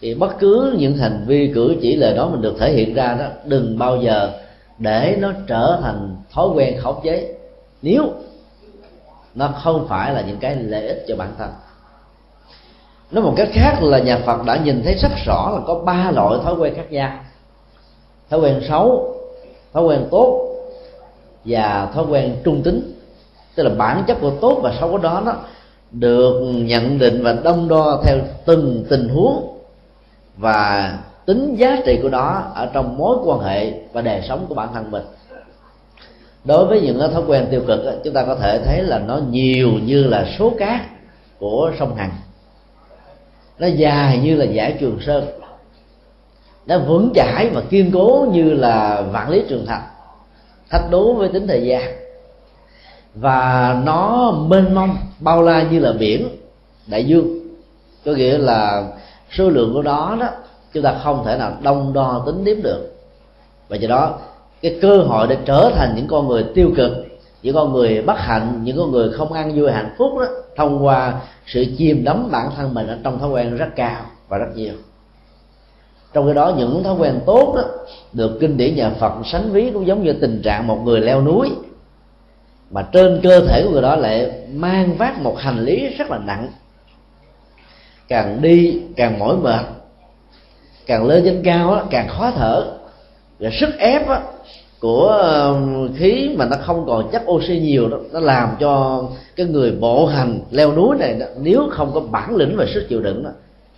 Thì 0.00 0.14
bất 0.14 0.38
cứ 0.38 0.74
những 0.78 0.96
hành 0.96 1.24
vi, 1.26 1.52
cử 1.54 1.76
chỉ, 1.82 1.96
lời 1.96 2.14
đó 2.16 2.28
mình 2.28 2.42
được 2.42 2.56
thể 2.58 2.72
hiện 2.72 2.94
ra 2.94 3.16
đó, 3.18 3.26
đừng 3.44 3.78
bao 3.78 3.96
giờ 3.96 4.40
để 4.78 5.16
nó 5.20 5.32
trở 5.46 5.78
thành 5.82 6.16
thói 6.32 6.48
quen 6.48 6.78
khống 6.80 7.00
chế. 7.04 7.34
Nếu 7.82 8.12
nó 9.34 9.48
không 9.48 9.86
phải 9.88 10.14
là 10.14 10.20
những 10.20 10.38
cái 10.38 10.56
lợi 10.56 10.86
ích 10.86 11.04
cho 11.08 11.16
bản 11.16 11.32
thân. 11.38 11.50
Nói 13.10 13.24
một 13.24 13.34
cách 13.36 13.48
khác 13.52 13.78
là 13.82 13.98
nhà 13.98 14.18
phật 14.26 14.44
đã 14.46 14.56
nhìn 14.56 14.82
thấy 14.84 14.94
rất 15.02 15.12
rõ 15.26 15.50
là 15.54 15.60
có 15.66 15.74
ba 15.74 16.10
loại 16.10 16.38
thói 16.44 16.54
quen 16.54 16.74
khác 16.76 16.92
nhau 16.92 17.18
thói 18.30 18.40
quen 18.40 18.60
xấu, 18.68 19.14
thói 19.72 19.84
quen 19.84 20.08
tốt 20.10 20.42
và 21.44 21.90
thói 21.94 22.04
quen 22.10 22.36
trung 22.44 22.62
tính. 22.62 22.92
Tức 23.54 23.62
là 23.62 23.70
bản 23.70 24.04
chất 24.06 24.16
của 24.20 24.30
tốt 24.40 24.58
và 24.62 24.74
xấu 24.80 24.90
của 24.90 24.98
đó 24.98 25.22
nó 25.24 25.34
được 25.90 26.40
nhận 26.54 26.98
định 26.98 27.22
và 27.22 27.32
đông 27.32 27.68
đo 27.68 28.02
theo 28.04 28.18
từng 28.44 28.84
tình 28.88 29.08
huống 29.08 29.58
và 30.36 30.98
tính 31.26 31.54
giá 31.56 31.78
trị 31.86 31.98
của 32.02 32.08
đó 32.08 32.52
ở 32.54 32.66
trong 32.72 32.96
mối 32.96 33.16
quan 33.24 33.40
hệ 33.40 33.72
và 33.92 34.02
đời 34.02 34.22
sống 34.28 34.46
của 34.48 34.54
bản 34.54 34.68
thân 34.74 34.90
mình. 34.90 35.02
Đối 36.44 36.66
với 36.66 36.80
những 36.80 36.98
thói 37.12 37.22
quen 37.26 37.46
tiêu 37.50 37.62
cực 37.66 37.80
chúng 38.04 38.14
ta 38.14 38.24
có 38.24 38.34
thể 38.34 38.58
thấy 38.64 38.82
là 38.82 38.98
nó 38.98 39.20
nhiều 39.30 39.68
như 39.84 40.04
là 40.04 40.26
số 40.38 40.52
cát 40.58 40.80
của 41.38 41.72
sông 41.78 41.94
hằng. 41.94 42.12
Nó 43.58 43.66
dài 43.66 44.18
như 44.18 44.36
là 44.36 44.44
giải 44.44 44.76
trường 44.80 44.98
sơn 45.06 45.24
nó 46.66 46.78
vững 46.78 47.12
chãi 47.14 47.50
và 47.54 47.60
kiên 47.70 47.90
cố 47.94 48.26
như 48.32 48.54
là 48.54 49.02
vạn 49.12 49.30
lý 49.30 49.42
trường 49.48 49.66
thành 49.66 49.82
thách 50.70 50.90
đố 50.90 51.12
với 51.12 51.28
tính 51.28 51.46
thời 51.46 51.66
gian. 51.66 51.82
Và 53.14 53.76
nó 53.84 54.30
mênh 54.30 54.74
mông, 54.74 54.96
bao 55.20 55.42
la 55.42 55.62
như 55.62 55.78
là 55.78 55.92
biển, 55.92 56.28
đại 56.86 57.04
dương. 57.04 57.40
Có 58.04 58.12
nghĩa 58.12 58.38
là 58.38 58.88
số 59.30 59.50
lượng 59.50 59.74
của 59.74 59.82
nó 59.82 60.16
đó, 60.20 60.26
chúng 60.72 60.82
ta 60.82 60.94
không 61.04 61.24
thể 61.24 61.36
nào 61.38 61.52
đông 61.62 61.92
đo 61.92 62.22
tính 62.26 62.44
đếm 62.44 62.62
được. 62.62 62.94
Và 63.68 63.76
do 63.76 63.88
đó, 63.88 64.18
cái 64.62 64.78
cơ 64.82 64.98
hội 64.98 65.26
để 65.26 65.36
trở 65.44 65.70
thành 65.76 65.92
những 65.96 66.06
con 66.08 66.28
người 66.28 66.44
tiêu 66.54 66.70
cực, 66.76 66.90
những 67.42 67.54
con 67.54 67.72
người 67.72 68.02
bất 68.02 68.18
hạnh, 68.18 68.60
những 68.62 68.76
con 68.76 68.92
người 68.92 69.12
không 69.12 69.32
ăn 69.32 69.52
vui 69.56 69.72
hạnh 69.72 69.94
phúc 69.98 70.12
đó, 70.20 70.26
thông 70.56 70.84
qua 70.84 71.14
sự 71.46 71.64
chìm 71.78 72.04
đắm 72.04 72.30
bản 72.30 72.50
thân 72.56 72.74
mình 72.74 72.86
ở 72.86 72.98
trong 73.04 73.18
thói 73.18 73.30
quen 73.30 73.56
rất 73.56 73.68
cao 73.76 74.00
và 74.28 74.38
rất 74.38 74.48
nhiều 74.54 74.74
trong 76.16 76.26
khi 76.26 76.34
đó 76.34 76.54
những 76.56 76.84
thói 76.84 76.94
quen 76.94 77.20
tốt 77.26 77.52
đó 77.56 77.62
được 78.12 78.38
kinh 78.40 78.56
điển 78.56 78.76
nhà 78.76 78.90
Phật 78.90 79.12
sánh 79.24 79.52
ví 79.52 79.70
cũng 79.70 79.86
giống 79.86 80.02
như 80.02 80.12
tình 80.12 80.42
trạng 80.42 80.66
một 80.66 80.78
người 80.84 81.00
leo 81.00 81.22
núi. 81.22 81.50
Mà 82.70 82.82
trên 82.92 83.20
cơ 83.22 83.40
thể 83.40 83.62
của 83.64 83.70
người 83.70 83.82
đó 83.82 83.96
lại 83.96 84.32
mang 84.52 84.96
vác 84.96 85.20
một 85.20 85.38
hành 85.38 85.64
lý 85.64 85.88
rất 85.88 86.10
là 86.10 86.18
nặng. 86.18 86.48
Càng 88.08 88.42
đi 88.42 88.82
càng 88.96 89.18
mỏi 89.18 89.36
mệt. 89.36 89.64
Càng 90.86 91.06
lên 91.06 91.24
trên 91.24 91.42
cao 91.44 91.70
đó, 91.70 91.84
càng 91.90 92.08
khó 92.08 92.30
thở. 92.30 92.64
Và 93.38 93.50
sức 93.60 93.78
ép 93.78 94.08
đó, 94.08 94.20
của 94.80 95.58
khí 95.96 96.34
mà 96.38 96.44
nó 96.44 96.56
không 96.62 96.84
còn 96.86 97.10
chất 97.12 97.22
oxy 97.30 97.58
nhiều 97.58 97.88
đó 97.88 97.96
nó 98.12 98.20
làm 98.20 98.48
cho 98.60 99.04
cái 99.36 99.46
người 99.46 99.72
bộ 99.72 100.06
hành 100.06 100.40
leo 100.50 100.72
núi 100.72 100.96
này 100.98 101.14
đó, 101.20 101.26
nếu 101.40 101.68
không 101.70 101.90
có 101.94 102.00
bản 102.00 102.36
lĩnh 102.36 102.56
và 102.56 102.66
sức 102.74 102.86
chịu 102.88 103.00
đựng 103.00 103.22
đó 103.24 103.30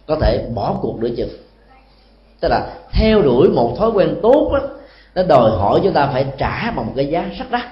có 0.06 0.16
thể 0.16 0.46
bỏ 0.54 0.78
cuộc 0.82 0.98
nữa 1.00 1.08
chừng 1.16 1.47
tức 2.40 2.48
là 2.48 2.74
theo 2.92 3.22
đuổi 3.22 3.48
một 3.48 3.74
thói 3.78 3.90
quen 3.90 4.16
tốt 4.22 4.50
đó, 4.52 4.68
nó 5.14 5.22
đòi 5.22 5.50
hỏi 5.50 5.80
chúng 5.84 5.92
ta 5.92 6.06
phải 6.12 6.26
trả 6.38 6.70
bằng 6.70 6.86
một 6.86 6.92
cái 6.96 7.06
giá 7.06 7.30
rất 7.38 7.50
đắt. 7.50 7.64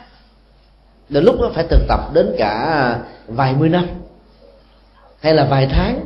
Đến 1.09 1.24
lúc 1.24 1.37
nó 1.40 1.48
phải 1.55 1.64
thực 1.70 1.81
tập 1.88 2.00
đến 2.14 2.35
cả 2.38 2.98
vài 3.26 3.55
mươi 3.59 3.68
năm 3.68 3.87
hay 5.20 5.35
là 5.35 5.44
vài 5.50 5.68
tháng 5.72 6.00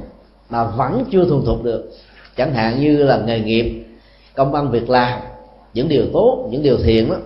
mà 0.51 0.65
vẫn 0.65 1.05
chưa 1.11 1.25
thuần 1.25 1.45
thục 1.45 1.63
được. 1.63 1.91
Chẳng 2.37 2.55
hạn 2.55 2.81
như 2.81 2.97
là 2.97 3.19
nghề 3.27 3.41
nghiệp 3.41 3.85
công 4.35 4.55
ăn 4.55 4.71
việc 4.71 4.91
làm 4.91 5.21
những 5.75 5.89
điều 5.89 6.05
tốt 6.13 6.49
những 6.51 6.63
điều 6.63 6.77
thiện 6.77 7.11
đó 7.11 7.17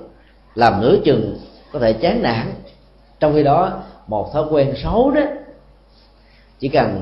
làm 0.55 0.81
nửa 0.81 0.97
chừng 1.05 1.39
có 1.73 1.79
thể 1.79 1.93
chán 1.93 2.23
nản. 2.23 2.53
Trong 3.21 3.35
khi 3.35 3.43
đó 3.43 3.83
một 4.07 4.33
thói 4.33 4.45
quen 4.51 4.75
xấu 4.83 5.11
đó 5.11 5.21
chỉ 6.59 6.69
cần 6.69 7.01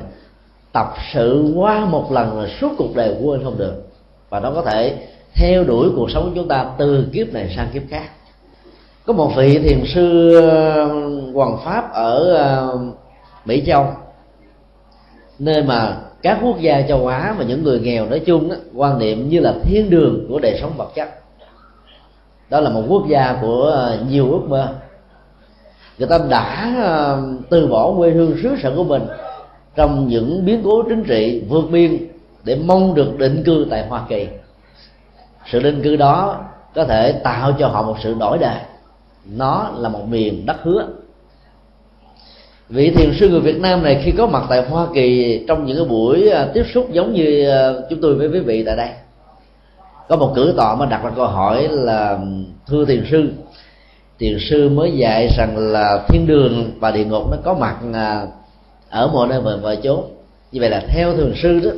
tập 0.71 0.93
sự 1.13 1.53
qua 1.55 1.85
một 1.85 2.11
lần 2.11 2.41
là 2.41 2.49
suốt 2.61 2.69
cuộc 2.77 2.95
đời 2.95 3.15
quên 3.23 3.43
không 3.43 3.57
được 3.57 3.83
và 4.33 4.39
nó 4.39 4.51
có 4.51 4.61
thể 4.61 4.95
theo 5.33 5.63
đuổi 5.63 5.89
cuộc 5.95 6.11
sống 6.11 6.23
của 6.23 6.31
chúng 6.35 6.47
ta 6.47 6.65
từ 6.77 7.07
kiếp 7.13 7.33
này 7.33 7.53
sang 7.55 7.67
kiếp 7.73 7.81
khác. 7.89 8.09
Có 9.05 9.13
một 9.13 9.31
vị 9.37 9.59
thiền 9.59 9.83
sư 9.85 10.35
um, 10.35 11.33
hoàng 11.33 11.57
pháp 11.65 11.93
ở 11.93 12.35
um, 12.71 12.91
mỹ 13.45 13.63
châu 13.67 13.85
nơi 15.39 15.63
mà 15.63 15.97
các 16.21 16.39
quốc 16.43 16.59
gia 16.59 16.81
châu 16.81 17.07
á 17.07 17.35
và 17.37 17.45
những 17.45 17.63
người 17.63 17.79
nghèo 17.79 18.05
nói 18.05 18.19
chung 18.19 18.49
đó, 18.49 18.55
quan 18.75 18.99
niệm 18.99 19.29
như 19.29 19.39
là 19.39 19.53
thiên 19.63 19.89
đường 19.89 20.25
của 20.29 20.39
đời 20.39 20.57
sống 20.61 20.71
vật 20.77 20.91
chất. 20.95 21.09
Đó 22.49 22.59
là 22.59 22.69
một 22.69 22.83
quốc 22.89 23.03
gia 23.09 23.37
của 23.41 23.89
uh, 24.01 24.11
nhiều 24.11 24.31
ước 24.31 24.41
mơ. 24.47 24.75
Người 25.97 26.07
ta 26.07 26.19
đã 26.29 26.75
um, 27.15 27.41
từ 27.49 27.67
bỏ 27.67 27.93
quê 27.97 28.11
hương 28.11 28.37
xứ 28.43 28.55
sở 28.63 28.73
của 28.75 28.83
mình 28.83 29.03
trong 29.75 30.07
những 30.07 30.45
biến 30.45 30.61
cố 30.63 30.83
chính 30.83 31.03
trị 31.03 31.43
vượt 31.49 31.65
biên 31.71 32.12
để 32.43 32.55
mong 32.55 32.95
được 32.95 33.17
định 33.17 33.43
cư 33.45 33.67
tại 33.69 33.87
hoa 33.87 34.01
kỳ. 34.09 34.27
Sự 35.51 35.59
định 35.59 35.81
cư 35.83 35.95
đó 35.95 36.45
có 36.75 36.83
thể 36.83 37.11
tạo 37.11 37.51
cho 37.59 37.67
họ 37.67 37.83
một 37.83 37.95
sự 38.03 38.15
đổi 38.19 38.37
đời. 38.37 38.59
Nó 39.25 39.71
là 39.77 39.89
một 39.89 40.07
miền 40.07 40.45
đất 40.45 40.57
hứa. 40.63 40.87
Vị 42.69 42.91
thiền 42.91 43.13
sư 43.19 43.29
người 43.29 43.39
Việt 43.39 43.59
Nam 43.59 43.83
này 43.83 44.01
khi 44.05 44.11
có 44.17 44.27
mặt 44.27 44.43
tại 44.49 44.65
Hoa 44.69 44.87
Kỳ 44.93 45.39
trong 45.47 45.65
những 45.65 45.77
cái 45.77 45.85
buổi 45.85 46.29
à, 46.29 46.47
tiếp 46.53 46.63
xúc 46.73 46.87
giống 46.91 47.13
như 47.13 47.49
à, 47.49 47.73
chúng 47.89 48.01
tôi 48.01 48.15
với 48.15 48.27
quý 48.27 48.39
vị 48.39 48.63
tại 48.65 48.75
đây 48.75 48.89
có 50.09 50.15
một 50.15 50.31
cử 50.35 50.53
tọa 50.57 50.75
mà 50.75 50.85
đặt 50.85 51.03
ra 51.03 51.11
câu 51.15 51.25
hỏi 51.25 51.67
là 51.71 52.19
thưa 52.67 52.85
thiền 52.85 53.05
sư 53.11 53.29
thiền 54.19 54.37
sư 54.49 54.69
mới 54.69 54.91
dạy 54.91 55.27
rằng 55.37 55.57
là 55.57 56.05
thiên 56.07 56.27
đường 56.27 56.71
và 56.79 56.91
địa 56.91 57.05
ngục 57.05 57.23
nó 57.31 57.37
có 57.43 57.53
mặt 57.53 57.77
à, 57.93 58.25
ở 58.89 59.09
mọi 59.13 59.27
nơi 59.27 59.41
và 59.41 59.75
chỗ, 59.75 59.81
chốn 59.83 60.03
như 60.51 60.61
vậy 60.61 60.69
là 60.69 60.81
theo 60.87 61.17
thiền 61.17 61.33
sư 61.43 61.59
đó 61.63 61.71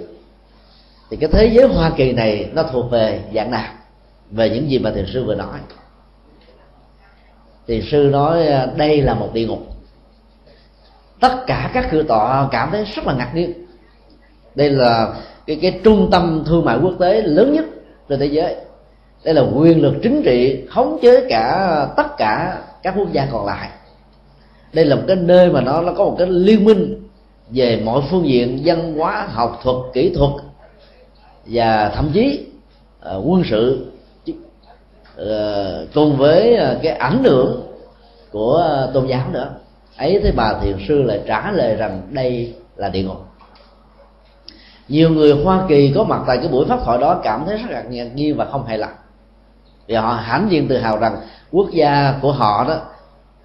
thì 1.09 1.17
cái 1.17 1.29
thế 1.33 1.45
giới 1.45 1.67
Hoa 1.67 1.91
Kỳ 1.97 2.11
này 2.13 2.49
nó 2.53 2.63
thuộc 2.63 2.91
về 2.91 3.21
dạng 3.35 3.51
nào? 3.51 3.73
Về 4.31 4.49
những 4.49 4.69
gì 4.69 4.79
mà 4.79 4.91
thiền 4.91 5.05
sư 5.13 5.25
vừa 5.25 5.35
nói. 5.35 5.59
Thiền 7.67 7.81
sư 7.91 8.09
nói 8.11 8.47
à, 8.47 8.67
đây 8.77 9.01
là 9.01 9.13
một 9.13 9.29
địa 9.33 9.47
ngục. 9.47 9.67
Tất 11.19 11.43
cả 11.47 11.71
các 11.73 11.87
cửa 11.91 12.03
tọa 12.03 12.47
cảm 12.51 12.71
thấy 12.71 12.85
rất 12.95 13.07
là 13.07 13.13
ngạc 13.13 13.31
nhiên. 13.35 13.53
Đây 14.55 14.69
là 14.69 15.13
cái 15.47 15.59
cái 15.61 15.79
trung 15.83 16.09
tâm 16.11 16.43
thương 16.47 16.65
mại 16.65 16.77
quốc 16.81 16.93
tế 16.99 17.21
lớn 17.21 17.53
nhất 17.53 17.65
trên 18.09 18.19
thế 18.19 18.25
giới. 18.25 18.55
Đây 19.23 19.33
là 19.33 19.41
quyền 19.55 19.81
lực 19.81 19.93
chính 20.03 20.21
trị 20.25 20.65
khống 20.69 20.99
chế 21.01 21.25
cả 21.29 21.87
tất 21.97 22.17
cả 22.17 22.61
các 22.83 22.93
quốc 22.97 23.11
gia 23.11 23.27
còn 23.31 23.45
lại. 23.45 23.69
Đây 24.73 24.85
là 24.85 24.95
một 24.95 25.03
cái 25.07 25.15
nơi 25.15 25.49
mà 25.49 25.61
nó 25.61 25.81
nó 25.81 25.93
có 25.93 26.03
một 26.03 26.15
cái 26.19 26.27
liên 26.27 26.65
minh 26.65 27.07
về 27.49 27.81
mọi 27.85 28.01
phương 28.09 28.27
diện 28.27 28.61
văn 28.65 28.93
hóa, 28.97 29.27
học 29.31 29.59
thuật, 29.63 29.75
kỹ 29.93 30.13
thuật 30.15 30.31
và 31.45 31.91
thậm 31.95 32.11
chí 32.13 32.47
uh, 33.15 33.23
quân 33.25 33.43
sự 33.49 33.85
uh, 35.21 35.27
cùng 35.93 36.17
với 36.17 36.53
uh, 36.53 36.81
cái 36.83 36.91
ảnh 36.91 37.23
hưởng 37.23 37.61
của 38.31 38.83
uh, 38.87 38.93
tôn 38.93 39.07
giáo 39.07 39.29
nữa. 39.31 39.49
Ấy 39.97 40.19
thế 40.23 40.31
bà 40.35 40.53
thiền 40.61 40.77
sư 40.87 41.03
lại 41.03 41.21
trả 41.27 41.51
lời 41.51 41.75
rằng 41.75 42.01
đây 42.11 42.53
là 42.75 42.89
địa 42.89 43.03
ngục. 43.03 43.25
Nhiều 44.87 45.09
người 45.09 45.31
hoa 45.31 45.65
kỳ 45.69 45.91
có 45.95 46.03
mặt 46.03 46.21
tại 46.27 46.37
cái 46.37 46.47
buổi 46.47 46.65
pháp 46.65 46.79
thoại 46.85 46.97
đó 47.01 47.19
cảm 47.23 47.43
thấy 47.45 47.57
rất 47.57 47.69
là 47.69 47.83
ngạc 47.89 48.15
nhiên 48.15 48.37
và 48.37 48.45
không 48.45 48.65
hài 48.65 48.77
lòng. 48.77 48.93
Vì 49.87 49.95
họ 49.95 50.13
hãnh 50.13 50.47
diện 50.49 50.67
tự 50.67 50.77
hào 50.77 50.97
rằng 50.97 51.17
quốc 51.51 51.67
gia 51.73 52.19
của 52.21 52.31
họ 52.31 52.65
đó 52.67 52.79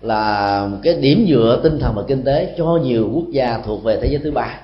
là 0.01 0.69
cái 0.83 0.95
điểm 0.95 1.27
dựa 1.29 1.61
tinh 1.63 1.79
thần 1.79 1.95
và 1.95 2.03
kinh 2.09 2.25
tế 2.25 2.55
cho 2.59 2.79
nhiều 2.83 3.11
quốc 3.15 3.25
gia 3.31 3.59
thuộc 3.67 3.85
về 3.85 3.99
thế 4.03 4.09
giới 4.09 4.21
thứ 4.25 4.31
ba 4.31 4.61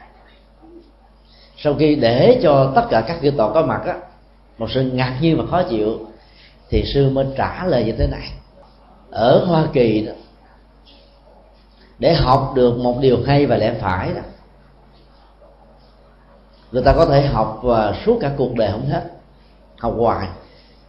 sau 1.57 1.75
khi 1.79 1.95
để 1.95 2.41
cho 2.43 2.73
tất 2.75 2.87
cả 2.91 3.01
các 3.01 3.19
kiên 3.21 3.37
tọa 3.37 3.53
có 3.53 3.63
mặt 3.63 3.83
á 3.87 3.97
một 4.59 4.71
sự 4.71 4.83
ngạc 4.83 5.19
nhiên 5.21 5.39
và 5.39 5.45
khó 5.51 5.63
chịu 5.63 5.99
thì 6.69 6.85
sư 6.95 7.11
mới 7.11 7.27
trả 7.37 7.65
lời 7.67 7.85
như 7.85 7.93
thế 7.93 8.07
này. 8.07 8.29
Ở 9.11 9.45
hoa 9.45 9.67
kỳ 9.73 10.07
đó 10.07 10.13
để 11.99 12.15
học 12.15 12.53
được 12.55 12.79
một 12.79 12.99
điều 13.01 13.19
hay 13.27 13.47
và 13.47 13.57
lẽ 13.57 13.75
phải 13.81 14.13
đó 14.15 14.21
người 16.73 16.83
ta 16.83 16.93
có 16.93 17.07
thể 17.07 17.27
học 17.27 17.61
và 17.63 17.95
suốt 18.07 18.19
cả 18.21 18.31
cuộc 18.37 18.55
đời 18.55 18.71
không 18.73 18.87
hết 18.87 19.03
học 19.79 19.95
hoài. 19.99 20.29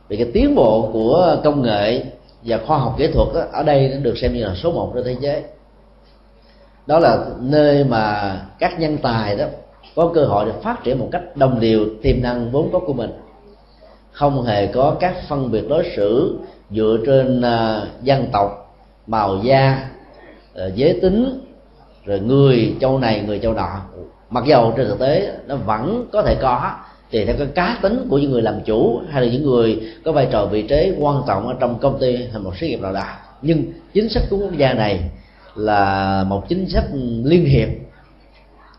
Vì 0.08 0.18
cái 0.18 0.28
tiến 0.34 0.56
bộ 0.56 0.90
của 0.94 1.38
công 1.44 1.62
nghệ 1.62 2.04
và 2.44 2.58
khoa 2.68 2.78
học 2.78 2.96
kỹ 2.98 3.08
thuật 3.14 3.28
đó, 3.34 3.42
ở 3.52 3.64
đây 3.64 3.90
nó 3.90 4.00
được 4.00 4.18
xem 4.22 4.34
như 4.34 4.46
là 4.46 4.56
số 4.56 4.72
một 4.72 4.92
trên 4.96 5.04
thế 5.04 5.16
giới. 5.20 5.44
Đó 6.86 7.00
là 7.00 7.26
nơi 7.40 7.84
mà 7.84 8.36
các 8.60 8.80
nhân 8.80 8.98
tài 8.98 9.36
đó 9.36 9.46
có 9.96 10.12
cơ 10.14 10.26
hội 10.26 10.46
để 10.46 10.52
phát 10.64 10.84
triển 10.84 11.00
một 11.00 11.10
cách 11.12 11.22
đồng 11.36 11.60
đều 11.60 11.86
tiềm 12.02 12.22
năng 12.22 12.52
vốn 12.52 12.70
có 12.74 12.80
của 12.80 12.94
mình. 12.94 13.12
Không 14.12 14.44
hề 14.44 14.68
có 14.68 14.96
các 15.00 15.16
phân 15.30 15.52
biệt 15.52 15.70
đối 15.70 15.92
xử 15.96 16.40
dựa 16.72 16.98
trên 17.06 17.40
uh, 17.40 18.04
dân 18.04 18.28
tộc 18.32 18.76
màu 19.08 19.38
da 19.44 19.90
uh, 20.52 20.76
giới 20.76 21.00
tính 21.02 21.40
rồi 22.06 22.20
người 22.20 22.76
châu 22.82 23.00
này 23.00 23.24
người 23.28 23.40
châu 23.40 23.54
nọ. 23.54 23.82
Mặc 24.30 24.44
dầu 24.48 24.74
trên 24.78 24.88
thực 24.88 25.00
tế 25.00 25.32
nó 25.48 25.56
vẫn 25.56 26.08
có 26.12 26.22
thể 26.22 26.36
có 26.42 26.72
tùy 27.12 27.26
theo 27.26 27.36
cái 27.38 27.48
cá 27.56 27.80
tính 27.82 28.08
của 28.10 28.18
những 28.18 28.32
người 28.32 28.42
làm 28.42 28.62
chủ 28.66 29.02
hay 29.10 29.22
là 29.22 29.32
những 29.32 29.44
người 29.44 29.82
có 30.06 30.12
vai 30.12 30.28
trò 30.32 30.46
vị 30.46 30.62
trí 30.62 30.94
quan 31.00 31.22
trọng 31.28 31.48
ở 31.48 31.56
trong 31.60 31.80
công 31.80 32.00
ty 32.00 32.16
hay 32.16 32.42
một 32.42 32.58
xí 32.58 32.68
nghiệp 32.68 32.82
nào 32.82 32.94
đó. 32.94 33.06
Nhưng 33.42 33.64
chính 33.94 34.10
sách 34.10 34.24
của 34.30 34.38
quốc 34.38 34.58
gia 34.58 34.74
này 34.74 35.00
là 35.56 36.24
một 36.28 36.50
chính 36.50 36.70
sách 36.70 36.86
liên 37.24 37.46
hiệp 37.46 37.70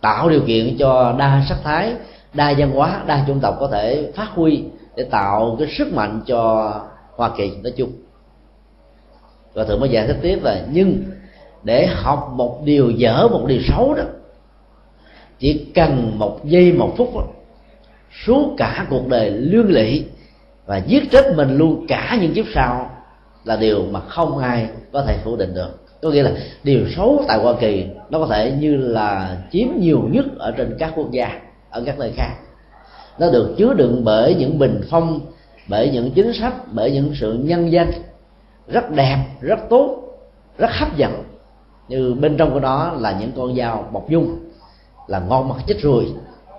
tạo 0.01 0.29
điều 0.29 0.41
kiện 0.47 0.77
cho 0.79 1.15
đa 1.19 1.43
sắc 1.49 1.59
thái 1.65 1.95
đa 2.35 2.55
văn 2.59 2.71
hóa 2.71 3.03
đa 3.07 3.25
dân 3.29 3.41
tộc 3.41 3.57
có 3.61 3.69
thể 3.73 4.13
phát 4.15 4.29
huy 4.35 4.65
để 4.97 5.05
tạo 5.05 5.57
cái 5.59 5.69
sức 5.79 5.93
mạnh 5.93 6.21
cho 6.27 6.73
hoa 7.17 7.31
kỳ 7.37 7.51
nói 7.63 7.73
chung. 7.77 7.93
Và 9.55 9.65
thượng 9.65 9.81
mới 9.81 9.89
giải 9.89 10.07
thích 10.07 10.19
tiếp 10.23 10.39
là 10.43 10.65
nhưng 10.71 11.05
để 11.63 11.87
học 11.87 12.33
một 12.35 12.61
điều 12.65 12.91
dở 12.91 13.29
một 13.29 13.45
điều 13.47 13.61
xấu 13.69 13.95
đó 13.95 14.03
chỉ 15.39 15.67
cần 15.75 16.19
một 16.19 16.45
giây 16.45 16.73
một 16.73 16.95
phút 16.97 17.15
đó, 17.15 17.23
suốt 18.25 18.55
cả 18.57 18.87
cuộc 18.91 19.09
đời 19.09 19.31
lương 19.31 19.71
lị 19.71 20.05
và 20.67 20.77
giết 20.77 21.11
chết 21.11 21.37
mình 21.37 21.57
luôn 21.57 21.87
cả 21.89 22.19
những 22.21 22.35
kiếp 22.35 22.45
sau 22.55 22.91
là 23.45 23.57
điều 23.57 23.83
mà 23.91 24.01
không 24.01 24.39
ai 24.39 24.69
có 24.93 25.03
thể 25.03 25.19
phủ 25.25 25.37
định 25.37 25.55
được 25.55 25.88
có 26.03 26.11
nghĩa 26.11 26.23
là 26.23 26.33
điều 26.65 26.81
xấu 26.97 27.25
tại 27.29 27.39
hoa 27.39 27.55
kỳ 27.61 27.87
nó 28.11 28.19
có 28.19 28.27
thể 28.27 28.53
như 28.61 28.77
là 28.77 29.37
chiếm 29.53 29.67
nhiều 29.79 30.03
nhất 30.11 30.25
ở 30.39 30.51
trên 30.51 30.77
các 30.79 30.93
quốc 30.97 31.11
gia, 31.11 31.41
ở 31.71 31.83
các 31.87 31.99
nơi 31.99 32.13
khác. 32.17 32.31
Nó 33.19 33.31
được 33.31 33.55
chứa 33.59 33.75
đựng 33.75 34.05
bởi 34.05 34.35
những 34.35 34.59
bình 34.59 34.81
phong, 34.91 35.21
bởi 35.69 35.91
những 35.91 36.11
chính 36.11 36.33
sách, 36.33 36.55
bởi 36.73 36.91
những 36.91 37.13
sự 37.21 37.33
nhân 37.33 37.73
danh 37.73 37.91
rất 38.69 38.91
đẹp, 38.91 39.25
rất 39.41 39.59
tốt, 39.71 40.01
rất 40.59 40.71
hấp 40.71 40.97
dẫn. 40.97 41.23
Như 41.89 42.15
bên 42.15 42.37
trong 42.37 42.53
của 42.53 42.61
nó 42.61 42.93
là 42.99 43.17
những 43.21 43.33
con 43.37 43.57
dao 43.57 43.89
bọc 43.93 44.09
dung, 44.09 44.39
là 45.07 45.21
ngon 45.29 45.49
mặt 45.49 45.57
chết 45.67 45.77
ruồi 45.83 46.07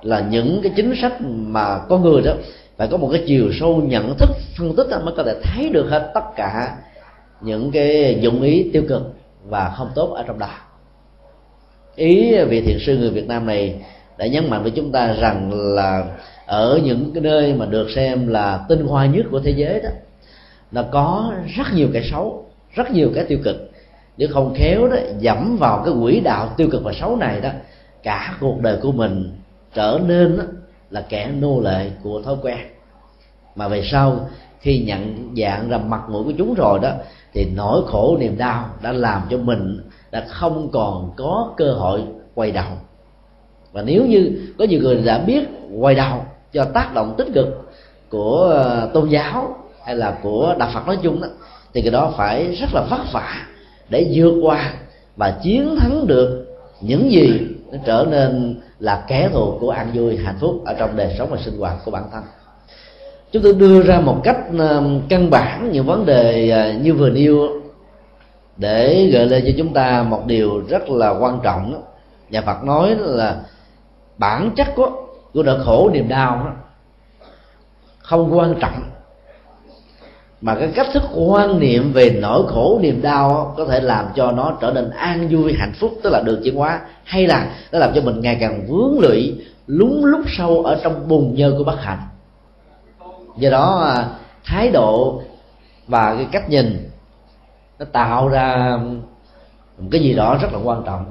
là 0.01 0.19
những 0.19 0.59
cái 0.63 0.71
chính 0.75 0.93
sách 1.01 1.21
mà 1.21 1.79
có 1.89 1.97
người 1.97 2.21
đó 2.21 2.33
phải 2.77 2.87
có 2.87 2.97
một 2.97 3.09
cái 3.11 3.23
chiều 3.27 3.51
sâu 3.59 3.75
nhận 3.75 4.15
thức, 4.17 4.29
phân 4.57 4.75
tích 4.75 4.87
mới 5.03 5.13
có 5.17 5.23
thể 5.23 5.35
thấy 5.43 5.69
được 5.69 5.89
hết 5.89 6.11
tất 6.13 6.23
cả 6.35 6.77
những 7.41 7.71
cái 7.71 8.19
dụng 8.21 8.41
ý 8.41 8.69
tiêu 8.73 8.83
cực 8.89 9.01
và 9.49 9.73
không 9.77 9.89
tốt 9.95 10.13
ở 10.13 10.23
trong 10.27 10.39
đó. 10.39 10.49
Ý 11.95 12.43
vị 12.43 12.61
thiền 12.61 12.77
sư 12.79 12.97
người 12.97 13.09
Việt 13.09 13.27
Nam 13.27 13.45
này 13.45 13.75
đã 14.17 14.27
nhấn 14.27 14.49
mạnh 14.49 14.63
với 14.63 14.71
chúng 14.71 14.91
ta 14.91 15.13
rằng 15.13 15.51
là 15.53 16.05
ở 16.45 16.79
những 16.83 17.11
cái 17.13 17.23
nơi 17.23 17.53
mà 17.53 17.65
được 17.65 17.87
xem 17.95 18.27
là 18.27 18.65
tinh 18.69 18.87
hoa 18.87 19.05
nhất 19.05 19.25
của 19.31 19.39
thế 19.39 19.51
giới 19.51 19.79
đó 19.83 19.89
nó 20.71 20.83
có 20.91 21.33
rất 21.55 21.67
nhiều 21.73 21.89
cái 21.93 22.09
xấu 22.11 22.45
rất 22.73 22.91
nhiều 22.91 23.11
cái 23.15 23.23
tiêu 23.23 23.39
cực. 23.43 23.71
Nếu 24.17 24.29
không 24.31 24.53
khéo 24.57 24.87
đó 24.87 24.97
dẫm 25.19 25.57
vào 25.59 25.81
cái 25.85 25.93
quỹ 26.01 26.19
đạo 26.19 26.53
tiêu 26.57 26.67
cực 26.71 26.83
và 26.83 26.93
xấu 26.93 27.15
này 27.15 27.41
đó 27.41 27.49
cả 28.03 28.37
cuộc 28.39 28.61
đời 28.61 28.77
của 28.81 28.91
mình 28.91 29.31
trở 29.73 29.99
nên 30.05 30.37
đó, 30.37 30.43
là 30.89 31.05
kẻ 31.09 31.31
nô 31.39 31.61
lệ 31.61 31.89
của 32.03 32.21
thói 32.21 32.35
quen. 32.41 32.57
Mà 33.55 33.67
về 33.67 33.83
sau 33.91 34.29
khi 34.59 34.79
nhận 34.79 35.33
dạng 35.37 35.69
ra 35.69 35.77
mặt 35.77 36.01
mũi 36.09 36.23
của 36.23 36.33
chúng 36.37 36.53
rồi 36.53 36.79
đó, 36.79 36.91
thì 37.33 37.47
nỗi 37.55 37.81
khổ 37.87 38.17
niềm 38.19 38.37
đau 38.37 38.69
đã 38.81 38.91
làm 38.91 39.21
cho 39.29 39.37
mình 39.37 39.79
đã 40.11 40.25
không 40.27 40.69
còn 40.71 41.11
có 41.15 41.53
cơ 41.57 41.73
hội 41.73 42.03
quay 42.35 42.51
đầu. 42.51 42.71
Và 43.71 43.81
nếu 43.81 44.05
như 44.05 44.39
có 44.57 44.65
nhiều 44.65 44.79
người 44.81 44.95
đã 44.95 45.17
biết 45.17 45.43
quay 45.79 45.95
đầu 45.95 46.25
do 46.51 46.65
tác 46.65 46.93
động 46.93 47.15
tích 47.17 47.27
cực 47.33 47.47
của 48.09 48.37
ờ, 48.41 48.89
tôn 48.93 49.09
giáo 49.09 49.55
hay 49.85 49.95
là 49.95 50.17
của 50.23 50.55
đạo 50.59 50.69
phật 50.73 50.87
nói 50.87 50.97
chung 51.01 51.21
đó, 51.21 51.27
thì 51.73 51.81
cái 51.81 51.91
đó 51.91 52.13
phải 52.17 52.55
rất 52.55 52.69
là 52.73 52.85
vất 52.89 53.01
vả 53.13 53.45
để 53.89 54.11
vượt 54.13 54.39
qua 54.41 54.73
và 55.15 55.39
chiến 55.43 55.75
thắng 55.79 56.07
được 56.07 56.45
những 56.81 57.11
gì 57.11 57.39
nó 57.71 57.77
trở 57.85 58.05
nên 58.09 58.61
là 58.79 59.03
kẻ 59.07 59.29
thù 59.33 59.57
của 59.59 59.69
an 59.69 59.91
vui 59.93 60.17
hạnh 60.17 60.37
phúc 60.39 60.61
ở 60.65 60.73
trong 60.73 60.95
đời 60.95 61.15
sống 61.17 61.29
và 61.31 61.37
sinh 61.37 61.59
hoạt 61.59 61.75
của 61.85 61.91
bản 61.91 62.03
thân 62.11 62.23
chúng 63.31 63.43
tôi 63.43 63.53
đưa 63.53 63.81
ra 63.81 63.99
một 63.99 64.21
cách 64.23 64.37
ờ, 64.57 64.83
căn 65.09 65.29
bản 65.29 65.69
những 65.71 65.85
vấn 65.85 66.05
đề 66.05 66.49
ờ, 66.49 66.73
như 66.73 66.93
vừa 66.93 67.09
nêu 67.09 67.49
để 68.57 69.09
gợi 69.13 69.25
lên 69.25 69.43
cho 69.45 69.51
chúng 69.57 69.73
ta 69.73 70.03
một 70.03 70.25
điều 70.25 70.63
rất 70.69 70.89
là 70.89 71.09
quan 71.09 71.39
trọng 71.43 71.83
nhà 72.29 72.41
Phật 72.41 72.63
nói 72.63 72.95
là 72.99 73.41
bản 74.17 74.51
chất 74.55 74.67
của 74.75 74.91
của 75.33 75.43
nỗi 75.43 75.59
khổ 75.65 75.89
niềm 75.93 76.07
đau 76.07 76.35
đó 76.35 76.51
không 78.09 78.37
quan 78.37 78.55
trọng. 78.59 78.83
Mà 80.41 80.55
cái 80.55 80.71
cách 80.75 80.87
thức 80.93 81.03
quan 81.15 81.59
niệm 81.59 81.93
về 81.93 82.17
nỗi 82.21 82.43
khổ 82.47 82.79
niềm 82.81 83.01
đau 83.01 83.53
có 83.57 83.65
thể 83.65 83.79
làm 83.79 84.05
cho 84.15 84.31
nó 84.31 84.57
trở 84.61 84.71
nên 84.71 84.89
an 84.89 85.27
vui, 85.31 85.53
hạnh 85.53 85.73
phúc, 85.79 85.91
tức 86.03 86.09
là 86.09 86.21
được 86.21 86.41
chuyển 86.43 86.55
hóa. 86.55 86.81
Hay 87.03 87.27
là 87.27 87.51
nó 87.71 87.79
làm 87.79 87.91
cho 87.95 88.01
mình 88.01 88.21
ngày 88.21 88.37
càng 88.39 88.67
vướng 88.67 88.99
lụy 88.99 89.35
lúng 89.67 90.05
lúc 90.05 90.21
sâu 90.27 90.63
ở 90.63 90.79
trong 90.83 91.07
bùn 91.07 91.33
nhơ 91.35 91.53
của 91.57 91.63
bất 91.63 91.81
hạnh 91.81 91.99
do 93.39 93.49
đó 93.49 93.79
à, 93.79 94.09
thái 94.45 94.69
độ 94.69 95.21
và 95.87 96.15
cái 96.15 96.27
cách 96.31 96.49
nhìn 96.49 96.89
nó 97.79 97.85
tạo 97.85 98.27
ra 98.27 98.77
một 99.77 99.87
cái 99.91 100.01
gì 100.01 100.13
đó 100.13 100.37
rất 100.41 100.53
là 100.53 100.59
quan 100.63 100.83
trọng 100.85 101.05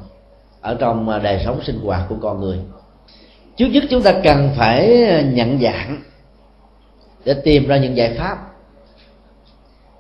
ở 0.61 0.77
trong 0.81 1.09
à, 1.09 1.19
đời 1.19 1.43
sống 1.45 1.61
sinh 1.63 1.81
hoạt 1.81 2.03
của 2.09 2.17
con 2.21 2.41
người. 2.41 2.59
Trước 3.57 3.67
nhất 3.67 3.85
chúng 3.91 4.03
ta 4.03 4.13
cần 4.25 4.51
phải 4.57 5.07
nhận 5.35 5.59
dạng 5.61 6.03
để 7.25 7.35
tìm 7.35 7.69
ra 7.69 7.77
những 7.77 7.97
giải 7.97 8.15
pháp. 8.19 8.39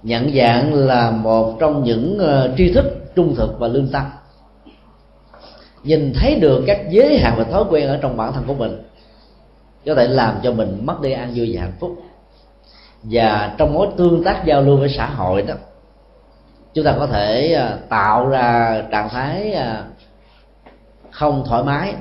Nhận 0.03 0.33
dạng 0.35 0.75
là 0.75 1.11
một 1.11 1.57
trong 1.61 1.85
những 1.85 2.19
à, 2.19 2.49
tri 2.57 2.73
thức 2.73 2.85
trung 3.15 3.35
thực 3.35 3.59
và 3.59 3.69
lương 3.69 3.89
tâm. 3.89 4.05
Nhìn 5.83 6.13
thấy 6.15 6.35
được 6.35 6.65
các 6.67 6.81
giới 6.91 7.19
hạn 7.19 7.35
và 7.39 7.45
thói 7.45 7.65
quen 7.71 7.89
ở 7.89 7.99
trong 8.03 8.17
bản 8.17 8.33
thân 8.33 8.45
của 8.47 8.55
mình, 8.55 8.83
có 9.87 9.95
thể 9.95 10.09
làm 10.09 10.41
cho 10.43 10.53
mình 10.53 10.81
mất 10.87 11.01
đi 11.01 11.13
an 11.13 11.33
vui 11.35 11.51
và 11.55 11.63
hạnh 11.63 11.77
phúc 11.81 12.03
và 13.03 13.55
trong 13.59 13.75
mối 13.75 13.89
tương 13.97 14.25
tác 14.25 14.43
giao 14.45 14.63
lưu 14.63 14.77
với 14.77 14.89
xã 14.89 15.07
hội 15.07 15.43
đó, 15.43 15.55
chúng 16.75 16.85
ta 16.85 16.95
có 16.99 17.07
thể 17.07 17.53
à, 17.53 17.79
tạo 17.89 18.29
ra 18.29 18.83
trạng 18.91 19.09
thái 19.09 19.53
à, 19.53 19.85
không 21.11 21.45
thoải 21.47 21.63
mái 21.63 21.95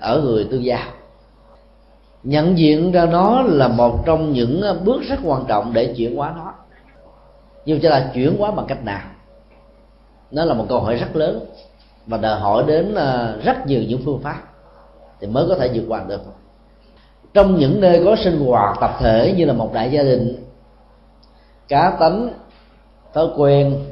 ở 0.00 0.20
người 0.20 0.46
tương 0.50 0.64
giao. 0.64 0.86
Nhận 2.22 2.58
diện 2.58 2.92
ra 2.92 3.06
nó 3.06 3.42
là 3.42 3.68
một 3.68 4.06
trong 4.06 4.32
những 4.32 4.62
bước 4.84 5.02
rất 5.08 5.16
quan 5.24 5.44
trọng 5.48 5.72
để 5.72 5.94
chuyển 5.96 6.16
hóa 6.16 6.32
nó. 6.36 6.54
Nhưng 7.64 7.80
cho 7.80 7.90
là 7.90 8.10
chuyển 8.14 8.36
hóa 8.38 8.50
bằng 8.50 8.66
cách 8.66 8.84
nào? 8.84 9.02
Nó 10.30 10.44
là 10.44 10.54
một 10.54 10.66
câu 10.68 10.80
hỏi 10.80 10.96
rất 10.96 11.16
lớn 11.16 11.46
và 12.06 12.18
đòi 12.18 12.40
hỏi 12.40 12.64
đến 12.66 12.94
à, 12.94 13.34
rất 13.44 13.66
nhiều 13.66 13.82
những 13.88 14.02
phương 14.04 14.20
pháp 14.22 14.42
thì 15.20 15.26
mới 15.26 15.46
có 15.48 15.54
thể 15.54 15.70
vượt 15.74 15.84
qua 15.88 16.04
được 16.08 16.22
trong 17.34 17.56
những 17.58 17.80
nơi 17.80 18.02
có 18.04 18.16
sinh 18.24 18.46
hoạt 18.46 18.76
tập 18.80 18.96
thể 19.00 19.34
như 19.36 19.44
là 19.44 19.52
một 19.52 19.70
đại 19.74 19.90
gia 19.90 20.02
đình, 20.02 20.44
cá 21.68 21.96
tính 22.00 22.28
thói 23.14 23.26
quen 23.36 23.84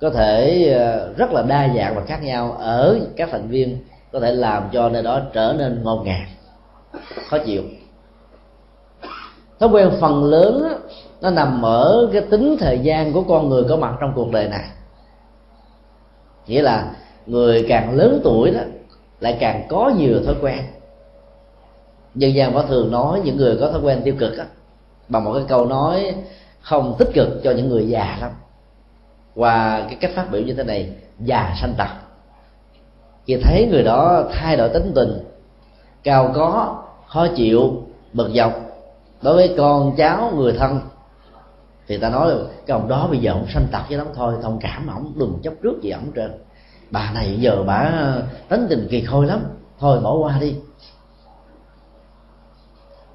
có 0.00 0.10
thể 0.10 0.66
ờ, 0.74 1.12
rất 1.16 1.32
là 1.32 1.42
đa 1.42 1.68
dạng 1.76 1.94
và 1.96 2.02
khác 2.06 2.22
nhau 2.22 2.52
ở 2.58 3.00
các 3.16 3.28
thành 3.32 3.48
viên, 3.48 3.78
có 4.12 4.20
thể 4.20 4.32
làm 4.32 4.68
cho 4.72 4.88
nơi 4.88 5.02
đó 5.02 5.20
trở 5.32 5.54
nên 5.58 5.82
ngột 5.82 6.02
ngạt, 6.04 6.28
khó 7.28 7.38
chịu. 7.38 7.62
Thói 9.60 9.68
quen 9.68 9.90
phần 10.00 10.24
lớn 10.24 10.80
nó 11.20 11.30
nằm 11.30 11.62
ở 11.62 12.08
cái 12.12 12.22
tính 12.30 12.56
thời 12.60 12.78
gian 12.78 13.12
của 13.12 13.22
con 13.22 13.48
người 13.48 13.64
có 13.68 13.76
mặt 13.76 13.94
trong 14.00 14.12
cuộc 14.14 14.30
đời 14.32 14.48
này. 14.48 14.64
Nghĩa 16.46 16.62
là 16.62 16.90
người 17.26 17.66
càng 17.68 17.96
lớn 17.96 18.20
tuổi 18.24 18.50
đó, 18.50 18.60
lại 19.20 19.36
càng 19.40 19.66
có 19.68 19.92
nhiều 19.98 20.20
thói 20.26 20.34
quen 20.42 20.58
dân 22.14 22.34
gian 22.34 22.54
có 22.54 22.62
thường 22.62 22.90
nói 22.90 23.20
những 23.24 23.36
người 23.36 23.56
có 23.60 23.70
thói 23.70 23.80
quen 23.80 24.00
tiêu 24.04 24.14
cực 24.18 24.38
á, 24.38 24.44
bằng 25.08 25.24
một 25.24 25.34
cái 25.34 25.44
câu 25.48 25.66
nói 25.66 26.14
không 26.60 26.96
tích 26.98 27.08
cực 27.14 27.28
cho 27.44 27.50
những 27.50 27.68
người 27.68 27.88
già 27.88 28.18
lắm. 28.20 28.30
Và 29.34 29.86
cái 29.88 29.94
cách 30.00 30.10
phát 30.14 30.30
biểu 30.30 30.42
như 30.42 30.54
thế 30.54 30.64
này 30.64 30.92
già 31.18 31.54
sanh 31.60 31.74
tật. 31.78 31.88
Khi 33.26 33.36
thấy 33.42 33.68
người 33.70 33.82
đó 33.82 34.24
thay 34.32 34.56
đổi 34.56 34.68
tính 34.68 34.92
tình 34.94 35.18
cao 36.02 36.32
có 36.34 36.82
khó 37.06 37.26
chịu 37.36 37.82
bực 38.12 38.30
dọc 38.34 38.52
đối 39.22 39.34
với 39.34 39.54
con 39.58 39.96
cháu 39.96 40.32
người 40.36 40.52
thân 40.52 40.80
thì 41.86 41.98
ta 41.98 42.10
nói 42.10 42.30
là 42.30 42.36
cái 42.66 42.78
ông 42.78 42.88
đó 42.88 43.06
bây 43.10 43.18
giờ 43.18 43.32
ông 43.32 43.46
sanh 43.54 43.66
tật 43.72 43.82
với 43.88 43.98
lắm 43.98 44.06
thôi 44.14 44.34
thông 44.42 44.58
cảm 44.60 44.86
ổng 44.86 45.12
đừng 45.16 45.38
chấp 45.42 45.52
trước 45.62 45.82
gì 45.82 45.90
ổng 45.90 46.12
trên 46.14 46.30
bà 46.90 47.10
này 47.14 47.36
giờ 47.40 47.62
bà 47.66 47.92
tính 48.48 48.66
tình 48.70 48.88
kỳ 48.90 49.04
khôi 49.04 49.26
lắm. 49.26 49.40
Thôi 49.78 50.00
bỏ 50.00 50.16
qua 50.16 50.38
đi 50.40 50.54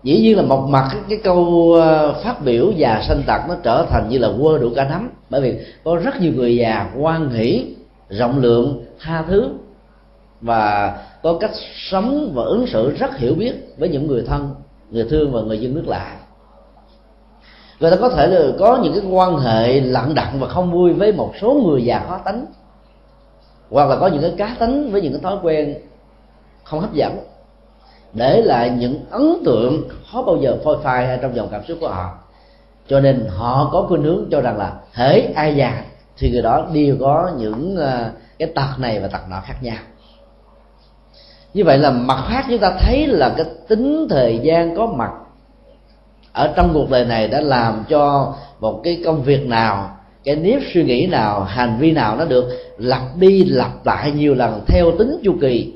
dĩ 0.06 0.22
nhiên 0.22 0.38
là 0.38 0.44
một 0.44 0.68
mặt 0.70 0.91
cái 1.10 1.20
câu 1.24 1.72
ờ, 1.74 2.13
phát 2.24 2.41
biểu 2.41 2.72
già 2.72 3.02
sanh 3.08 3.24
tật 3.28 3.41
nó 3.48 3.56
trở 3.63 3.86
thành 3.89 4.08
như 4.10 4.18
là 4.18 4.30
quơ 4.41 4.58
đủ 4.58 4.70
cả 4.76 4.88
nắm. 4.89 5.10
Bởi 5.30 5.41
vì 5.41 5.60
có 5.84 5.96
rất 5.96 6.22
nhiều 6.22 6.34
người 6.34 6.56
già 6.56 6.89
quan 7.00 7.30
hỷ, 7.30 7.76
rộng 8.10 8.39
lượng, 8.39 8.86
tha 9.00 9.24
thứ 9.28 9.50
và 10.41 10.98
có 11.24 11.38
cách 11.39 11.52
sống 11.76 12.32
và 12.34 12.44
ứng 12.44 12.68
xử 12.68 12.96
rất 12.98 13.18
hiểu 13.18 13.36
biết 13.36 13.54
với 13.78 13.89
những 13.89 14.08
người 14.08 14.24
thân, 14.28 14.56
người 14.91 15.06
thương 15.10 15.32
và 15.32 15.41
người 15.41 15.60
dân 15.60 15.76
nước 15.76 15.88
lạ. 15.88 16.15
Người 17.80 17.91
ta 17.91 17.98
có 17.98 18.10
thể 18.10 18.28
là 18.28 18.52
có 18.60 18.80
những 18.84 18.94
cái 18.94 19.12
quan 19.12 19.38
hệ 19.38 19.82
lặng 19.82 20.13
đặng 20.15 20.39
và 20.39 20.48
không 20.48 20.72
vui 20.72 20.94
với 20.94 21.12
một 21.12 21.34
số 21.41 21.54
người 21.54 21.84
già 21.84 22.06
khó 22.08 22.18
tánh, 22.18 22.46
hoặc 23.70 23.89
là 23.89 23.96
có 23.96 24.08
những 24.08 24.22
cái 24.22 24.34
cá 24.38 24.56
tính 24.60 24.91
với 24.91 25.02
những 25.02 25.13
cái 25.13 25.22
thói 25.22 25.38
quen 25.41 25.76
không 26.63 26.80
hấp 26.80 26.94
dẫn 26.94 27.18
để 28.15 28.41
lại 28.41 28.69
những 28.69 29.06
ấn 29.10 29.36
tượng 29.45 29.89
khó 30.12 30.21
bao 30.21 30.38
giờ 30.38 30.58
phôi 30.63 30.78
phai 30.84 31.19
trong 31.21 31.36
dòng 31.36 31.47
cảm 31.51 31.62
xúc 31.67 31.78
của 31.82 31.88
họ. 31.88 32.17
Cho 32.88 32.99
nên 32.99 33.25
họ 33.30 33.69
có 33.71 33.86
khuynh 33.88 34.04
hướng 34.04 34.25
cho 34.32 34.41
rằng 34.41 34.58
là 34.58 34.73
hễ 34.93 35.21
ai 35.36 35.56
già 35.56 35.84
thì 36.17 36.32
người 36.32 36.41
đó 36.41 36.67
đều 36.73 36.97
có 36.99 37.32
những 37.38 37.75
ờ, 37.75 38.12
cái 38.39 38.51
tật 38.56 38.69
này 38.78 38.99
và 38.99 39.08
tật 39.08 39.21
nọ 39.30 39.41
khác 39.45 39.56
nhau. 39.62 39.78
Như 41.54 41.63
vậy 41.63 41.78
là 41.78 41.91
mặt 41.91 42.25
khác 42.30 42.45
chúng 42.49 42.60
ta 42.60 42.78
thấy 42.80 43.08
là 43.08 43.34
cái 43.38 43.45
tính 43.67 44.08
thời 44.10 44.39
gian 44.43 44.75
có 44.75 44.86
mặt 44.86 45.12
ở 46.34 46.54
trong 46.56 46.73
cuộc 46.73 46.89
đời 46.89 47.06
này 47.06 47.28
đã 47.28 47.41
làm 47.41 47.84
cho 47.89 48.34
một 48.60 48.82
cái 48.84 49.01
công 49.06 49.23
việc 49.23 49.45
nào, 49.47 49.97
cái 50.23 50.36
nếp 50.36 50.62
suy 50.73 50.84
nghĩ 50.84 51.08
nào, 51.08 51.43
hành 51.43 51.78
vi 51.80 51.91
nào 51.91 52.15
nó 52.17 52.25
được 52.25 52.45
lặp 52.78 53.01
đi 53.15 53.43
lặp 53.43 53.86
lại 53.86 54.12
nhiều 54.12 54.36
lần 54.36 54.62
theo 54.67 54.91
tính 54.97 55.19
chu 55.23 55.36
kỳ 55.41 55.73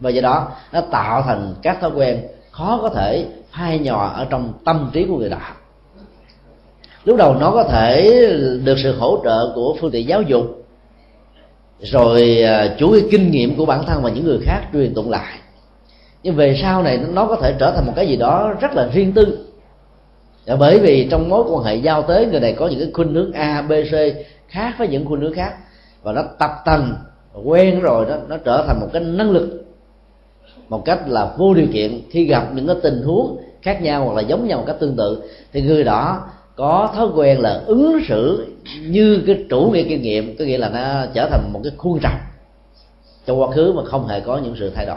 và 0.00 0.10
do 0.10 0.20
đó 0.20 0.48
nó 0.72 0.80
tạo 0.80 1.22
thành 1.22 1.54
các 1.62 1.80
thói 1.80 1.90
quen 1.90 2.22
khó 2.50 2.78
có 2.82 2.88
thể 2.88 3.26
phai 3.52 3.78
nhòa 3.78 4.08
ở 4.08 4.26
trong 4.30 4.52
tâm 4.64 4.90
trí 4.92 5.04
của 5.04 5.16
người 5.16 5.30
đó. 5.30 5.38
Lúc 7.04 7.16
đầu 7.16 7.34
nó 7.34 7.50
có 7.50 7.64
thể 7.64 8.12
được 8.64 8.76
sự 8.82 8.96
hỗ 8.98 9.20
trợ 9.24 9.52
của 9.54 9.76
phương 9.80 9.90
tiện 9.90 10.08
giáo 10.08 10.22
dục 10.22 10.64
rồi 11.80 12.42
à, 12.42 12.74
chủ 12.78 12.96
kinh 13.10 13.30
nghiệm 13.30 13.56
của 13.56 13.66
bản 13.66 13.84
thân 13.86 14.02
và 14.02 14.10
những 14.10 14.24
người 14.24 14.38
khác 14.42 14.60
truyền 14.72 14.94
tụng 14.94 15.10
lại. 15.10 15.38
Nhưng 16.22 16.34
về 16.34 16.58
sau 16.62 16.82
này 16.82 16.98
nó 17.08 17.26
có 17.26 17.36
thể 17.36 17.54
trở 17.58 17.70
thành 17.70 17.86
một 17.86 17.92
cái 17.96 18.08
gì 18.08 18.16
đó 18.16 18.54
rất 18.60 18.72
là 18.74 18.88
riêng 18.92 19.12
tư. 19.12 19.48
Và 20.46 20.56
bởi 20.56 20.78
vì 20.78 21.08
trong 21.10 21.28
mối 21.28 21.44
quan 21.50 21.64
hệ 21.64 21.74
giao 21.74 22.02
tế 22.02 22.26
người 22.26 22.40
này 22.40 22.52
có 22.52 22.68
những 22.68 22.80
cái 22.80 22.90
khuynh 22.94 23.14
hướng 23.14 23.32
a 23.32 23.62
b 23.62 23.72
c 23.72 23.94
khác 24.48 24.74
với 24.78 24.88
những 24.88 25.04
khuynh 25.06 25.20
hướng 25.20 25.34
khác. 25.34 25.54
Và 26.02 26.12
nó 26.12 26.22
tập 26.38 26.50
tần 26.64 26.94
quen 27.44 27.80
rồi 27.80 28.06
đó 28.08 28.16
nó 28.28 28.36
trở 28.36 28.64
thành 28.66 28.80
một 28.80 28.86
cái 28.92 29.02
năng 29.02 29.30
lực 29.30 29.67
một 30.68 30.84
cách 30.84 31.08
là 31.08 31.34
vô 31.38 31.54
điều 31.54 31.66
kiện 31.72 32.00
khi 32.10 32.24
gặp 32.24 32.48
những 32.54 32.66
cái 32.66 32.76
tình 32.82 33.02
huống 33.02 33.36
khác 33.62 33.82
nhau 33.82 34.04
hoặc 34.04 34.14
là 34.14 34.22
giống 34.22 34.48
nhau 34.48 34.58
một 34.58 34.64
cách 34.66 34.76
tương 34.80 34.96
tự, 34.96 35.22
thì 35.52 35.62
người 35.62 35.84
đó 35.84 36.26
có 36.56 36.92
thói 36.94 37.08
quen 37.14 37.40
là 37.40 37.62
ứng 37.66 38.00
xử 38.08 38.46
như 38.82 39.22
cái 39.26 39.44
chủ 39.50 39.70
nghĩa 39.70 39.82
kinh 39.82 40.02
nghiệm, 40.02 40.36
có 40.36 40.44
nghĩa 40.44 40.58
là 40.58 40.68
nó 40.68 41.06
trở 41.14 41.28
thành 41.30 41.52
một 41.52 41.60
cái 41.64 41.72
khuôn 41.76 41.98
trồng 42.02 42.18
trong 43.26 43.40
quá 43.40 43.50
khứ 43.50 43.72
mà 43.72 43.84
không 43.84 44.08
hề 44.08 44.20
có 44.20 44.38
những 44.38 44.54
sự 44.58 44.70
thay 44.74 44.86
đổi. 44.86 44.96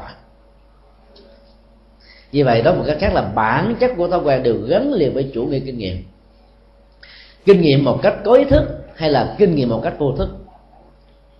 Vì 2.31 2.43
vậy 2.43 2.61
đó, 2.61 2.73
một 2.73 2.83
cách 2.87 2.97
khác 2.99 3.13
là 3.13 3.21
bản 3.21 3.75
chất 3.79 3.91
của 3.97 4.07
thói 4.07 4.19
quen 4.19 4.43
đều 4.43 4.55
gắn 4.67 4.93
liền 4.93 5.13
với 5.13 5.31
chủ 5.33 5.45
nghĩa 5.45 5.59
kinh 5.59 5.77
nghiệm. 5.77 5.97
Kinh 7.45 7.61
nghiệm 7.61 7.83
một 7.83 7.99
cách 8.01 8.15
có 8.23 8.33
ý 8.33 8.43
thức 8.43 8.63
hay 8.95 9.09
là 9.09 9.35
kinh 9.39 9.55
nghiệm 9.55 9.69
một 9.69 9.81
cách 9.83 9.93
vô 9.99 10.11
thức? 10.17 10.29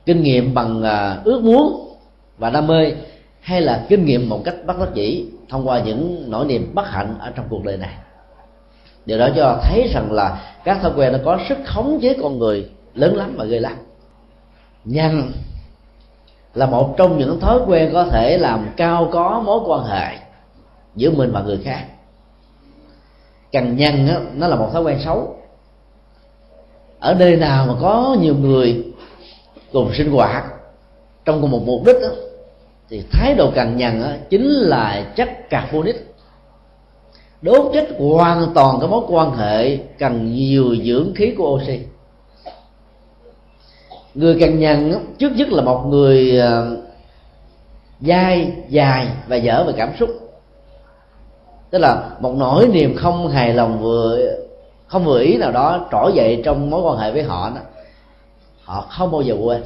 Kinh 0.05 0.23
nghiệm 0.23 0.53
bằng 0.53 0.83
à, 0.83 1.21
ước 1.23 1.41
muốn 1.43 1.95
và 2.37 2.49
đam 2.49 2.67
mê 2.67 2.93
hay 3.41 3.61
là 3.61 3.85
kinh 3.89 4.05
nghiệm 4.05 4.29
một 4.29 4.41
cách 4.45 4.55
bất 4.65 4.79
đắc 4.79 4.89
dĩ 4.93 5.25
thông 5.49 5.67
qua 5.67 5.79
những 5.79 6.25
nỗi 6.31 6.45
niềm 6.45 6.71
bất 6.75 6.87
hạnh 6.87 7.15
ở 7.19 7.31
trong 7.35 7.45
cuộc 7.49 7.63
đời 7.63 7.77
này? 7.77 7.93
Điều 9.05 9.17
đó 9.17 9.29
cho 9.35 9.59
thấy 9.63 9.89
rằng 9.93 10.11
là 10.11 10.55
các 10.63 10.81
thói 10.81 10.91
quen 10.95 11.13
nó 11.13 11.19
có 11.25 11.39
sức 11.49 11.57
khống 11.65 11.99
chế 12.01 12.17
con 12.21 12.39
người 12.39 12.69
lớn 12.93 13.15
lắm 13.15 13.33
và 13.37 13.45
ghê 13.45 13.59
lắm. 13.59 13.73
Nhằn 14.85 15.31
là 16.53 16.65
một 16.65 16.93
trong 16.97 17.17
những 17.17 17.39
thói 17.39 17.59
quen 17.67 17.89
có 17.93 18.05
thể 18.05 18.37
làm 18.37 18.69
cao 18.77 19.09
có 19.11 19.41
mối 19.45 19.59
quan 19.65 19.85
hệ 19.85 20.17
giữa 20.95 21.11
mình 21.11 21.31
và 21.31 21.41
người 21.41 21.59
khác. 21.63 21.85
Cằn 23.51 23.77
nhằn 23.77 24.07
á, 24.07 24.19
nó 24.35 24.47
là 24.47 24.55
một 24.55 24.69
thói 24.73 24.81
quen 24.81 24.99
xấu. 25.05 25.37
Ở 26.99 27.13
nơi 27.13 27.35
nào 27.35 27.65
mà 27.65 27.73
có 27.81 28.17
nhiều 28.21 28.35
người 28.35 28.85
cùng 29.71 29.93
sinh 29.93 30.11
hoạt 30.11 30.45
trong 31.25 31.41
cùng 31.41 31.51
một 31.51 31.61
mục 31.65 31.81
đích 31.85 31.95
đó, 32.01 32.07
thì 32.91 33.03
thái 33.11 33.35
độ 33.35 33.51
cằn 33.51 33.77
nhằn 33.77 34.01
á, 34.01 34.17
chính 34.29 34.45
là 34.45 35.11
chất 35.15 35.49
carbonic. 35.49 35.95
Đốt 37.41 37.71
chết 37.73 37.87
hoàn 37.99 38.51
toàn 38.55 38.79
cái 38.79 38.89
mối 38.89 39.01
quan 39.07 39.31
hệ 39.31 39.77
cần 39.77 40.33
nhiều 40.33 40.75
dưỡng 40.75 41.13
khí 41.15 41.33
của 41.37 41.55
oxy. 41.55 41.79
Người 44.13 44.39
cằn 44.39 44.59
nhằn 44.59 45.05
trước 45.17 45.31
nhất 45.35 45.49
là 45.49 45.63
một 45.63 45.85
người 45.87 46.37
ờ, 46.37 46.77
dai 48.01 48.51
dài 48.69 49.07
và 49.27 49.35
dở 49.35 49.63
về 49.67 49.73
cảm 49.77 49.89
xúc. 49.99 50.09
Tức 51.69 51.79
là 51.79 52.09
một 52.19 52.33
nỗi 52.37 52.67
niềm 52.67 52.95
không 52.95 53.27
hài 53.27 53.53
lòng 53.53 53.79
vừa 53.81 54.19
không 54.87 55.05
vừa 55.05 55.19
ý 55.19 55.37
nào 55.37 55.51
đó 55.51 55.87
trỗi 55.91 56.11
dậy 56.15 56.41
trong 56.45 56.69
mối 56.69 56.81
quan 56.81 56.97
hệ 56.97 57.11
với 57.11 57.23
họ 57.23 57.51
đó 57.55 57.61
họ 58.63 58.85
không 58.89 59.11
bao 59.11 59.21
giờ 59.21 59.35
quên 59.43 59.61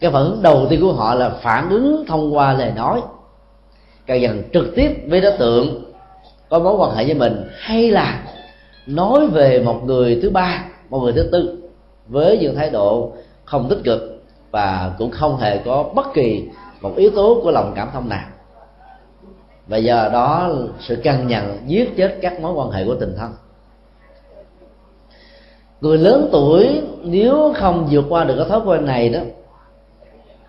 cái 0.00 0.10
phản 0.10 0.22
ứng 0.22 0.42
đầu 0.42 0.66
tiên 0.70 0.80
của 0.80 0.92
họ 0.92 1.14
là 1.14 1.30
phản 1.30 1.70
ứng 1.70 2.04
thông 2.08 2.34
qua 2.34 2.52
lời 2.52 2.72
nói. 2.76 3.02
Càng 4.06 4.20
dần 4.20 4.42
trực 4.52 4.74
tiếp 4.76 5.04
với 5.08 5.20
đối 5.20 5.32
tượng 5.38 5.92
có 6.48 6.58
mối 6.58 6.74
quan 6.78 6.96
hệ 6.96 7.04
với 7.04 7.14
mình, 7.14 7.48
hay 7.58 7.90
là 7.90 8.24
nói 8.86 9.26
về 9.26 9.62
một 9.64 9.80
người 9.84 10.18
thứ 10.22 10.30
ba, 10.30 10.64
một 10.90 11.00
người 11.00 11.12
thứ 11.12 11.28
tư, 11.32 11.58
với 12.08 12.38
những 12.38 12.56
thái 12.56 12.70
độ 12.70 13.12
không 13.44 13.68
tích 13.68 13.78
cực 13.84 14.22
và 14.50 14.94
cũng 14.98 15.10
không 15.10 15.36
hề 15.36 15.58
có 15.58 15.82
bất 15.94 16.06
kỳ 16.14 16.48
một 16.80 16.96
yếu 16.96 17.10
tố 17.10 17.40
của 17.42 17.50
lòng 17.50 17.72
cảm 17.76 17.88
thông 17.92 18.08
nào. 18.08 18.28
Và 19.66 19.76
giờ 19.76 20.08
đó, 20.12 20.50
sự 20.80 20.96
căng 20.96 21.28
nhận 21.28 21.58
giết 21.66 21.96
chết 21.96 22.18
các 22.22 22.40
mối 22.40 22.52
quan 22.52 22.70
hệ 22.70 22.84
của 22.84 22.94
tình 22.94 23.14
thân. 23.18 23.30
Người 25.80 25.98
lớn 25.98 26.28
tuổi, 26.32 26.82
nếu 27.02 27.52
không 27.56 27.88
vượt 27.90 28.04
qua 28.08 28.24
được 28.24 28.34
cái 28.38 28.48
thói 28.48 28.60
quen 28.64 28.84
này 28.84 29.08
đó 29.08 29.20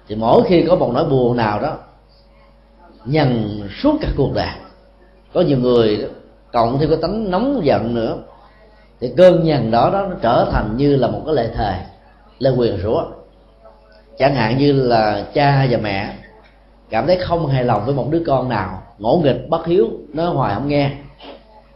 thì 0.08 0.15
mỗi 0.15 0.43
khi 0.48 0.65
có 0.67 0.76
một 0.76 0.91
nỗi 0.93 1.06
buồn 1.06 1.38
nào 1.38 1.60
đó, 1.60 1.78
nhằn 3.06 3.60
suốt 3.82 3.98
cả 4.02 4.08
cuộc 4.17 4.34
đời. 4.34 4.50
Có 5.34 5.41
nhiều 5.41 5.58
người 5.58 6.10
cộng 6.54 6.80
thêm 6.80 6.89
cái 6.89 6.98
tánh 7.02 7.32
nóng 7.32 7.65
giận 7.65 7.96
nữa, 7.96 8.17
thì 9.00 9.13
cơn 9.17 9.43
nhằn 9.43 9.72
đó 9.72 9.89
đó 9.93 10.08
nó 10.10 10.15
trở 10.22 10.48
thành 10.52 10.78
như 10.78 10.96
là 10.96 11.08
một 11.08 11.22
cái 11.26 11.36
lệ 11.36 11.50
thề 11.56 11.76
lời 12.39 12.54
quyền 12.58 12.78
rủa. 12.84 13.04
Chẳng 14.17 14.36
hạn 14.36 14.58
như 14.58 14.74
là 14.74 15.26
cha 15.34 15.67
và 15.70 15.78
mẹ 15.78 16.13
cảm 16.89 17.08
thấy 17.08 17.17
không 17.17 17.48
hài 17.48 17.63
lòng 17.63 17.86
với 17.86 17.96
một 17.96 18.08
đứa 18.10 18.24
con 18.28 18.50
nào, 18.50 18.82
ngỗ 18.98 19.22
nghịch, 19.24 19.50
bất 19.50 19.65
hiếu 19.65 19.88
nói 20.13 20.26
hoài 20.26 20.56
không 20.56 20.67
nghe, 20.67 20.91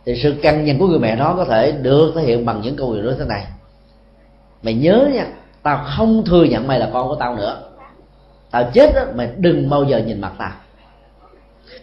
thì 0.05 0.19
sự 0.23 0.35
căng 0.41 0.65
nhằn 0.65 0.79
của 0.79 0.87
người 0.87 0.99
mẹ 0.99 1.15
đó 1.15 1.33
có 1.37 1.45
thể 1.45 1.71
được 1.71 2.11
thể 2.15 2.21
hiện 2.21 2.45
bằng 2.45 2.61
những 2.61 2.75
câu 2.75 2.93
chuyện 2.93 3.05
như 3.05 3.15
thế 3.19 3.25
này. 3.25 3.45
Mày 4.63 4.73
nhớ 4.73 5.09
nha, 5.13 5.27
tao 5.63 5.85
không 5.97 6.23
thừa 6.25 6.43
nhận 6.43 6.67
mày 6.67 6.79
là 6.79 6.89
con 6.93 7.07
của 7.07 7.15
tao 7.15 7.35
nữa 7.35 7.61
tao 8.51 8.63
chết 8.73 8.95
đó, 8.95 9.01
mày 9.15 9.29
đừng 9.37 9.69
bao 9.69 9.83
giờ 9.83 9.97
nhìn 9.97 10.21
mặt 10.21 10.31
tao. 10.37 10.51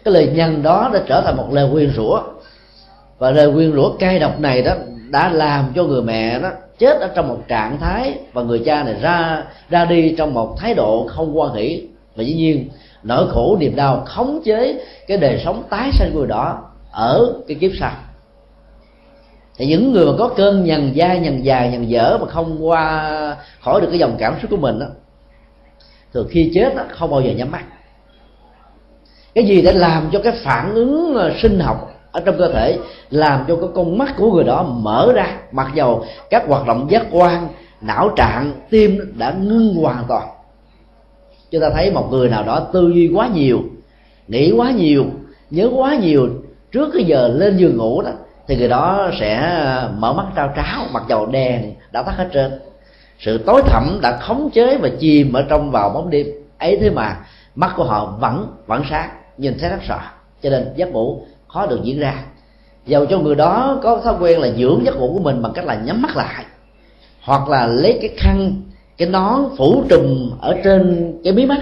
Cái 0.03 0.13
lời 0.13 0.31
nhân 0.33 0.63
đó 0.63 0.89
đã 0.93 1.01
trở 1.07 1.21
thành 1.21 1.37
một 1.37 1.47
lời 1.51 1.69
quyên 1.71 1.91
rủa. 1.95 2.21
Và 3.17 3.31
lời 3.31 3.51
quyên 3.53 3.73
rủa 3.73 3.97
cay 3.97 4.19
độc 4.19 4.39
này 4.39 4.61
đó 4.61 4.73
đã 5.09 5.29
làm 5.29 5.71
cho 5.75 5.83
người 5.83 6.01
mẹ 6.01 6.39
đó 6.39 6.49
chết 6.79 6.99
ở 6.99 7.09
trong 7.15 7.27
một 7.27 7.37
trạng 7.47 7.77
thái 7.79 8.19
và 8.33 8.41
người 8.41 8.61
cha 8.65 8.83
này 8.83 8.95
ra 9.01 9.43
ra 9.69 9.85
đi 9.85 10.15
trong 10.17 10.33
một 10.33 10.55
thái 10.57 10.73
độ 10.73 11.07
không 11.09 11.39
quan 11.39 11.53
hỷ. 11.53 11.87
Và 12.15 12.23
dĩ 12.23 12.33
nhiên, 12.33 12.69
nỗi 13.03 13.27
khổ 13.29 13.57
niềm 13.59 13.75
đau 13.75 14.03
khống 14.05 14.41
chế 14.45 14.85
cái 15.07 15.17
đời 15.17 15.41
sống 15.45 15.63
tái 15.69 15.89
sanh 15.93 16.11
của 16.13 16.19
người 16.19 16.27
đó 16.27 16.59
ở 16.91 17.33
cái 17.47 17.57
kiếp 17.61 17.71
sau. 17.79 17.91
Thì 19.57 19.65
những 19.65 19.93
người 19.93 20.05
mà 20.05 20.11
có 20.17 20.27
cơn 20.27 20.63
nhằn 20.63 20.93
dai 20.97 21.19
nhằn 21.19 21.41
dài 21.41 21.69
nhằn 21.69 21.87
dở 21.87 22.17
mà 22.21 22.27
không 22.27 22.67
qua 22.67 23.37
khỏi 23.61 23.81
được 23.81 23.87
cái 23.89 23.99
dòng 23.99 24.15
cảm 24.19 24.35
xúc 24.41 24.51
của 24.51 24.57
mình 24.57 24.79
đó 24.79 24.85
thường 26.13 26.27
khi 26.29 26.51
chết 26.53 26.73
không 26.89 27.11
bao 27.11 27.21
giờ 27.21 27.31
nhắm 27.31 27.51
mắt. 27.51 27.63
Cái 29.35 29.45
gì 29.45 29.61
để 29.61 29.73
làm 29.73 30.09
cho 30.11 30.19
cái 30.23 30.33
phản 30.43 30.75
ứng 30.75 31.15
ờ, 31.15 31.31
sinh 31.41 31.59
học 31.59 31.91
ở 32.11 32.21
trong 32.25 32.37
cơ 32.37 32.51
thể, 32.53 32.77
làm 33.09 33.45
cho 33.47 33.55
cái 33.55 33.69
con 33.75 33.97
mắt 33.97 34.13
của 34.17 34.31
người 34.31 34.43
đó 34.43 34.63
mở 34.63 35.11
ra, 35.15 35.37
mặc 35.51 35.71
dầu 35.75 36.05
các 36.29 36.43
hoạt 36.47 36.67
động 36.67 36.87
giác 36.89 37.05
quan, 37.11 37.47
não 37.81 38.09
trạng, 38.15 38.53
tim 38.69 39.13
đã 39.17 39.35
ngưng 39.41 39.75
hoàn 39.75 40.05
toàn. 40.07 40.27
Chúng 41.51 41.61
ta 41.61 41.69
thấy 41.73 41.91
một 41.91 42.07
người 42.11 42.29
nào 42.29 42.43
đó 42.43 42.59
tư 42.73 42.91
duy 42.95 43.11
quá 43.15 43.27
nhiều, 43.27 43.59
nghĩ 44.27 44.51
quá 44.51 44.71
nhiều, 44.71 45.05
nhớ 45.49 45.69
quá 45.75 45.95
nhiều, 45.95 46.29
trước 46.71 46.89
cái 46.93 47.03
giờ 47.03 47.27
lên 47.27 47.57
giường 47.57 47.77
ngủ 47.77 48.01
đó, 48.01 48.11
thì 48.47 48.55
người 48.55 48.67
đó 48.67 49.11
sẽ 49.19 49.35
ờ, 49.35 49.91
mở 49.97 50.13
mắt 50.13 50.25
trao 50.35 50.53
tráo, 50.55 50.85
mặc 50.91 51.03
dầu 51.09 51.25
đèn 51.25 51.73
đã 51.91 52.03
tắt 52.03 52.17
hết 52.17 52.27
trơn 52.33 52.51
sự 53.19 53.37
tối 53.37 53.61
thẳm 53.65 53.99
đã 54.01 54.17
khống 54.17 54.49
chế 54.53 54.77
và 54.77 54.89
chìm 54.99 55.33
ở 55.33 55.45
trong 55.49 55.71
vào 55.71 55.89
bóng 55.89 56.09
đêm. 56.09 56.27
Ấy 56.57 56.77
thế 56.81 56.89
mà, 56.89 57.17
mắt 57.55 57.73
của 57.75 57.83
họ 57.83 58.17
vẫn 58.19 58.47
vẫn 58.67 58.83
sáng, 58.89 59.09
nhìn 59.37 59.57
thấy 59.59 59.69
rất 59.69 59.79
rõ. 59.87 59.99
Cho 60.43 60.49
nên 60.49 60.67
giấc 60.75 60.89
ngủ 60.89 61.21
khó 61.47 61.65
được 61.65 61.79
diễn 61.83 61.99
ra. 61.99 62.13
Dầu 62.85 63.05
cho 63.05 63.19
người 63.19 63.35
đó 63.35 63.79
có 63.83 64.01
thói 64.03 64.15
quen 64.19 64.39
là 64.39 64.49
dưỡng 64.57 64.85
giấc 64.85 64.97
ngủ 64.97 65.13
của 65.13 65.23
mình 65.23 65.41
bằng 65.41 65.53
cách 65.53 65.65
là 65.65 65.75
nhắm 65.75 66.01
mắt 66.01 66.17
lại, 66.17 66.45
hoặc 67.21 67.49
là 67.49 67.67
lấy 67.67 67.97
cái 68.01 68.09
khăn, 68.17 68.61
cái 68.97 69.09
nón 69.09 69.39
phủ 69.57 69.83
trùm 69.89 70.31
ở 70.41 70.57
trên 70.63 71.13
cái 71.23 71.33
mí 71.33 71.45
mắt 71.45 71.61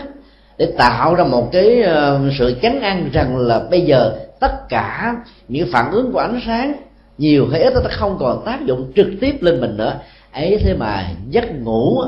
để 0.57 0.73
tạo 0.77 1.15
ra 1.15 1.23
một 1.23 1.49
cái 1.51 1.81
ờ, 1.81 2.21
sự 2.39 2.55
chấn 2.61 2.81
an 2.81 3.09
rằng 3.13 3.37
là 3.37 3.61
bây 3.71 3.81
giờ 3.81 4.11
tất 4.39 4.69
cả 4.69 5.15
những 5.47 5.67
phản 5.71 5.91
ứng 5.91 6.11
của 6.11 6.19
ánh 6.19 6.39
sáng 6.45 6.73
nhiều 7.17 7.47
hay 7.51 7.61
ít, 7.61 7.73
nó 7.73 7.89
không 7.91 8.17
còn 8.19 8.45
tác 8.45 8.65
dụng 8.65 8.91
trực 8.95 9.07
tiếp 9.21 9.35
lên 9.41 9.61
mình 9.61 9.77
nữa 9.77 9.93
ấy 10.37 10.57
thế 10.63 10.73
mà 10.73 11.09
giấc 11.29 11.51
ngủ 11.61 12.01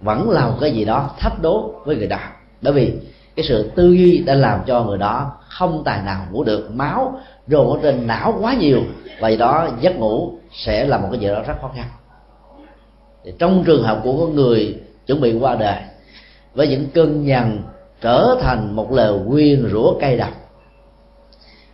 vẫn 0.00 0.30
là 0.30 0.46
một 0.46 0.56
cái 0.60 0.72
gì 0.72 0.84
đó 0.84 1.10
thách 1.18 1.42
đố 1.42 1.72
với 1.84 1.96
người 1.96 2.06
đó. 2.06 2.18
Bởi 2.62 2.72
vì 2.72 2.92
cái 3.36 3.46
sự 3.48 3.70
tư 3.74 3.92
duy 3.92 4.18
đã 4.18 4.34
làm 4.34 4.60
cho 4.66 4.84
người 4.84 4.98
đó 4.98 5.32
không 5.48 5.82
tài 5.84 6.02
nào 6.02 6.26
ngủ 6.30 6.44
được. 6.44 6.70
Máu 6.74 7.20
dồn 7.46 7.72
ở 7.72 7.78
trên 7.82 8.06
não 8.06 8.38
quá 8.40 8.54
nhiều. 8.54 8.82
Và 9.20 9.30
đó 9.38 9.68
giấc 9.80 9.96
ngủ 9.96 10.32
sẽ 10.52 10.86
là 10.86 10.98
một 10.98 11.08
cái 11.10 11.20
gì 11.20 11.26
đó 11.26 11.42
rất 11.46 11.54
khó 11.60 11.70
khăn. 11.76 11.86
Thì 13.24 13.32
trong 13.38 13.64
trường 13.66 13.82
hợp 13.82 14.00
của 14.04 14.16
con 14.18 14.34
người 14.34 14.80
chuẩn 15.06 15.20
bị 15.20 15.38
qua 15.38 15.54
đời, 15.54 15.78
với 16.54 16.68
những 16.68 16.86
cơn 16.94 17.24
nhằn 17.24 17.62
trở 18.00 18.36
thành 18.40 18.76
một 18.76 18.92
lời 18.92 19.18
quyên 19.28 19.68
rủa 19.70 19.98
cay 19.98 20.16
độc, 20.16 20.30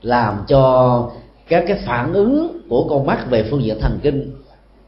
làm 0.02 0.44
cho 0.48 1.10
các 1.48 1.64
cái 1.68 1.78
phản 1.86 2.12
ứng 2.12 2.60
của 2.68 2.86
con 2.88 3.06
mắt 3.06 3.30
về 3.30 3.42
phương 3.50 3.62
diện 3.62 3.80
thần 3.80 3.98
kinh 4.02 4.41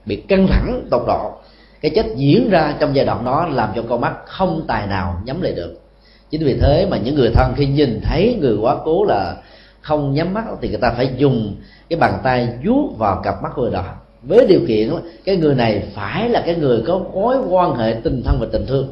bị 0.07 0.17
căng 0.17 0.47
thẳng 0.47 0.87
tột 0.91 1.03
độ. 1.07 1.33
Cái 1.81 1.93
chết 1.95 2.07
diễn 2.17 2.51
ra 2.51 2.75
trong 2.81 2.97
giai 2.97 3.07
đoạn 3.07 3.25
đó 3.25 3.49
làm 3.53 3.69
cho 3.75 3.83
con 3.89 4.01
mắt 4.01 4.15
không 4.27 4.65
tài 4.67 4.87
nào 4.87 5.21
nhắm 5.25 5.43
lại 5.43 5.53
được. 5.53 5.81
Chính 6.31 6.45
vì 6.45 6.59
thế 6.61 6.87
mà 6.91 6.97
những 6.97 7.15
người 7.15 7.31
thân 7.35 7.53
khi 7.57 7.67
nhìn 7.67 8.01
thấy 8.05 8.39
người 8.41 8.57
quá 8.61 8.77
cố 8.85 9.05
là 9.05 9.37
không 9.81 10.15
nhắm 10.15 10.35
mắt 10.35 10.45
thì 10.61 10.69
người 10.69 10.79
ta 10.79 10.91
phải 10.97 11.11
dùng 11.17 11.57
cái 11.89 11.99
bàn 11.99 12.19
tay 12.23 12.49
vuốt 12.65 12.95
vào 12.99 13.21
cặp 13.25 13.43
mắt 13.43 13.59
người 13.59 13.71
đó. 13.71 13.85
Với 14.23 14.47
điều 14.47 14.61
kiện 14.69 14.91
cái 15.25 15.37
người 15.37 15.55
này 15.55 15.83
phải 15.95 16.29
là 16.29 16.43
cái 16.47 16.55
người 16.55 16.83
có 16.87 17.01
mối 17.15 17.37
quan 17.51 17.77
hệ 17.77 17.97
tình 18.05 18.23
thân 18.25 18.37
và 18.41 18.47
tình 18.53 18.67
thương. 18.67 18.89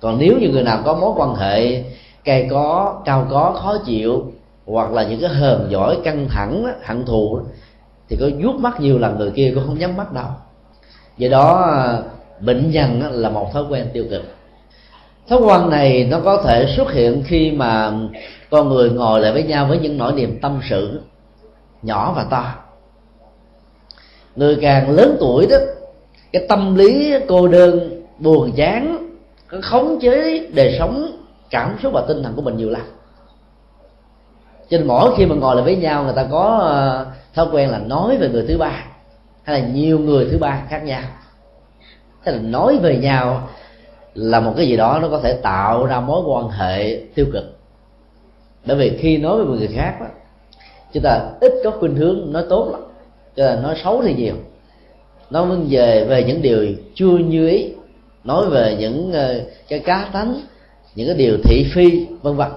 Còn 0.00 0.18
nếu 0.18 0.38
như 0.40 0.48
người 0.48 0.62
nào 0.62 0.82
có 0.84 0.94
mối 0.94 1.12
quan 1.16 1.34
hệ 1.34 1.84
cay 2.24 2.48
có, 2.50 3.00
cao 3.04 3.26
có, 3.30 3.60
khó 3.62 3.78
chịu, 3.78 4.32
hoặc 4.66 4.92
là 4.92 5.02
những 5.02 5.20
cái 5.20 5.30
hờn 5.30 5.66
giỏi 5.70 5.96
căng 6.04 6.28
thẳng, 6.28 6.66
hận 6.82 7.04
thù 7.04 7.40
thì 8.08 8.16
có 8.20 8.30
vuốt 8.42 8.54
mắt 8.58 8.80
nhiều 8.80 8.98
lần 8.98 9.18
người 9.18 9.30
kia 9.30 9.52
cũng 9.54 9.64
không 9.66 9.78
nhắm 9.78 9.96
mắt 9.96 10.12
đâu. 10.12 10.26
Do 11.18 11.28
đó, 11.28 11.76
bệnh 12.40 12.70
nhân 12.70 13.02
là 13.10 13.30
một 13.30 13.52
thói 13.52 13.64
quen 13.70 13.86
tiêu 13.92 14.04
cực. 14.10 14.22
Thói 15.28 15.38
quen 15.38 15.70
này 15.70 16.04
nó 16.10 16.20
có 16.24 16.42
thể 16.42 16.74
xuất 16.76 16.92
hiện 16.92 17.22
khi 17.26 17.50
mà 17.50 17.92
con 18.50 18.68
người 18.68 18.90
ngồi 18.90 19.20
lại 19.20 19.32
với 19.32 19.42
nhau 19.42 19.66
với 19.66 19.78
những 19.78 19.98
nỗi 19.98 20.12
niềm 20.12 20.38
tâm 20.42 20.60
sự 20.70 21.00
nhỏ 21.82 22.12
và 22.16 22.24
to. 22.30 22.54
Người 24.36 24.56
càng 24.60 24.90
lớn 24.90 25.16
tuổi 25.20 25.46
đó, 25.50 25.56
cái 26.32 26.46
tâm 26.48 26.74
lý 26.74 27.14
cô 27.28 27.48
đơn, 27.48 28.02
buồn 28.18 28.52
chán, 28.56 29.08
có 29.48 29.58
khống 29.62 29.98
chế 30.00 30.46
đời 30.54 30.76
sống, 30.78 31.10
cảm 31.50 31.76
xúc 31.82 31.92
và 31.92 32.04
tinh 32.08 32.22
thần 32.22 32.32
của 32.36 32.42
mình 32.42 32.56
nhiều 32.56 32.70
lắm 32.70 32.82
cho 34.70 34.78
nên 34.78 34.86
mỗi 34.86 35.14
khi 35.16 35.26
mà 35.26 35.34
ngồi 35.34 35.56
lại 35.56 35.64
với 35.64 35.76
nhau 35.76 36.04
người 36.04 36.12
ta 36.16 36.26
có 36.30 36.58
ờ, 36.60 37.06
thói 37.34 37.46
quen 37.52 37.70
là 37.70 37.78
nói 37.78 38.16
về 38.16 38.28
người 38.28 38.44
thứ 38.48 38.58
ba 38.58 38.84
hay 39.42 39.60
là 39.60 39.68
nhiều 39.68 39.98
người 39.98 40.28
thứ 40.30 40.38
ba 40.38 40.62
khác 40.68 40.84
nhau. 40.84 41.02
Thế 42.24 42.32
là 42.32 42.38
nói 42.38 42.78
về 42.82 42.96
nhau 42.96 43.48
là 44.14 44.40
một 44.40 44.52
cái 44.56 44.66
gì 44.66 44.76
đó 44.76 44.98
nó 45.02 45.08
có 45.08 45.20
thể 45.22 45.32
tạo 45.42 45.86
ra 45.86 46.00
mối 46.00 46.22
quan 46.26 46.48
hệ 46.48 47.00
tiêu 47.14 47.26
cực. 47.32 47.58
Bởi 48.66 48.76
vì 48.76 48.98
khi 48.98 49.16
nói 49.16 49.44
với 49.44 49.58
người 49.58 49.68
khác 49.68 49.96
đó, 50.00 50.06
chúng 50.92 51.02
ta 51.02 51.30
ít 51.40 51.52
có 51.64 51.70
khuynh 51.70 51.94
hướng 51.94 52.32
nói 52.32 52.44
tốt 52.48 52.68
lắm 52.72 52.80
cho 53.36 53.44
là 53.44 53.56
nói 53.56 53.74
xấu 53.84 54.02
thì 54.02 54.14
nhiều. 54.14 54.34
Nói 55.30 55.46
về 55.68 56.04
về 56.04 56.24
những 56.24 56.42
điều 56.42 56.66
chưa 56.94 57.18
như 57.18 57.48
ý 57.48 57.72
nói 58.24 58.50
về 58.50 58.76
những 58.78 59.12
ờ, 59.12 59.40
cái 59.68 59.78
cá 59.78 60.08
tánh 60.12 60.40
những 60.94 61.06
cái 61.06 61.16
điều 61.16 61.38
thị 61.44 61.66
phi 61.74 62.06
vân 62.22 62.36
vân 62.36 62.48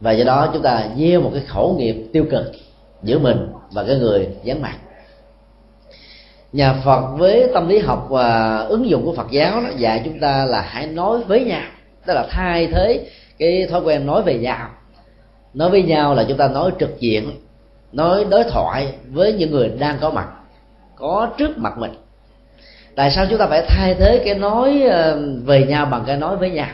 và 0.00 0.12
do 0.12 0.24
đó 0.24 0.50
chúng 0.52 0.62
ta 0.62 0.88
gieo 0.98 1.20
một 1.20 1.30
cái 1.34 1.42
khẩu 1.46 1.76
nghiệp 1.78 2.04
tiêu 2.12 2.24
cực 2.30 2.44
giữa 3.02 3.18
mình 3.18 3.48
và 3.72 3.84
cái 3.84 3.96
người 3.96 4.28
dán 4.42 4.62
mặt. 4.62 4.76
Nhà 6.52 6.74
Phật 6.84 7.00
với 7.18 7.50
tâm 7.54 7.68
lý 7.68 7.78
học 7.78 8.06
và 8.10 8.58
ứng 8.58 8.90
dụng 8.90 9.04
của 9.04 9.14
Phật 9.14 9.30
giáo 9.30 9.60
đó, 9.60 9.68
dạy 9.76 10.02
chúng 10.04 10.20
ta 10.20 10.44
là 10.44 10.60
hãy 10.60 10.86
nói 10.86 11.18
với 11.26 11.44
nhau. 11.44 11.62
Tức 12.06 12.14
là 12.14 12.26
thay 12.30 12.66
thế 12.66 13.06
cái 13.38 13.66
thói 13.70 13.80
quen 13.80 14.06
nói 14.06 14.22
về 14.22 14.38
nhau. 14.38 14.68
Nói 15.54 15.70
với 15.70 15.82
nhau 15.82 16.14
là 16.14 16.24
chúng 16.28 16.38
ta 16.38 16.48
nói 16.48 16.70
trực 16.80 17.00
diện, 17.00 17.30
nói 17.92 18.24
đối 18.30 18.44
thoại 18.44 18.94
với 19.10 19.32
những 19.32 19.50
người 19.50 19.68
đang 19.68 19.98
có 20.00 20.10
mặt, 20.10 20.28
có 20.96 21.28
trước 21.38 21.58
mặt 21.58 21.78
mình. 21.78 21.94
Tại 22.94 23.10
sao 23.10 23.26
chúng 23.30 23.38
ta 23.38 23.46
phải 23.46 23.66
thay 23.68 23.94
thế 23.94 24.22
cái 24.24 24.34
nói 24.34 24.82
ờ, 24.82 25.20
về 25.44 25.66
nhau 25.66 25.86
bằng 25.86 26.04
cái 26.06 26.16
nói 26.16 26.36
với 26.36 26.50
nhau? 26.50 26.68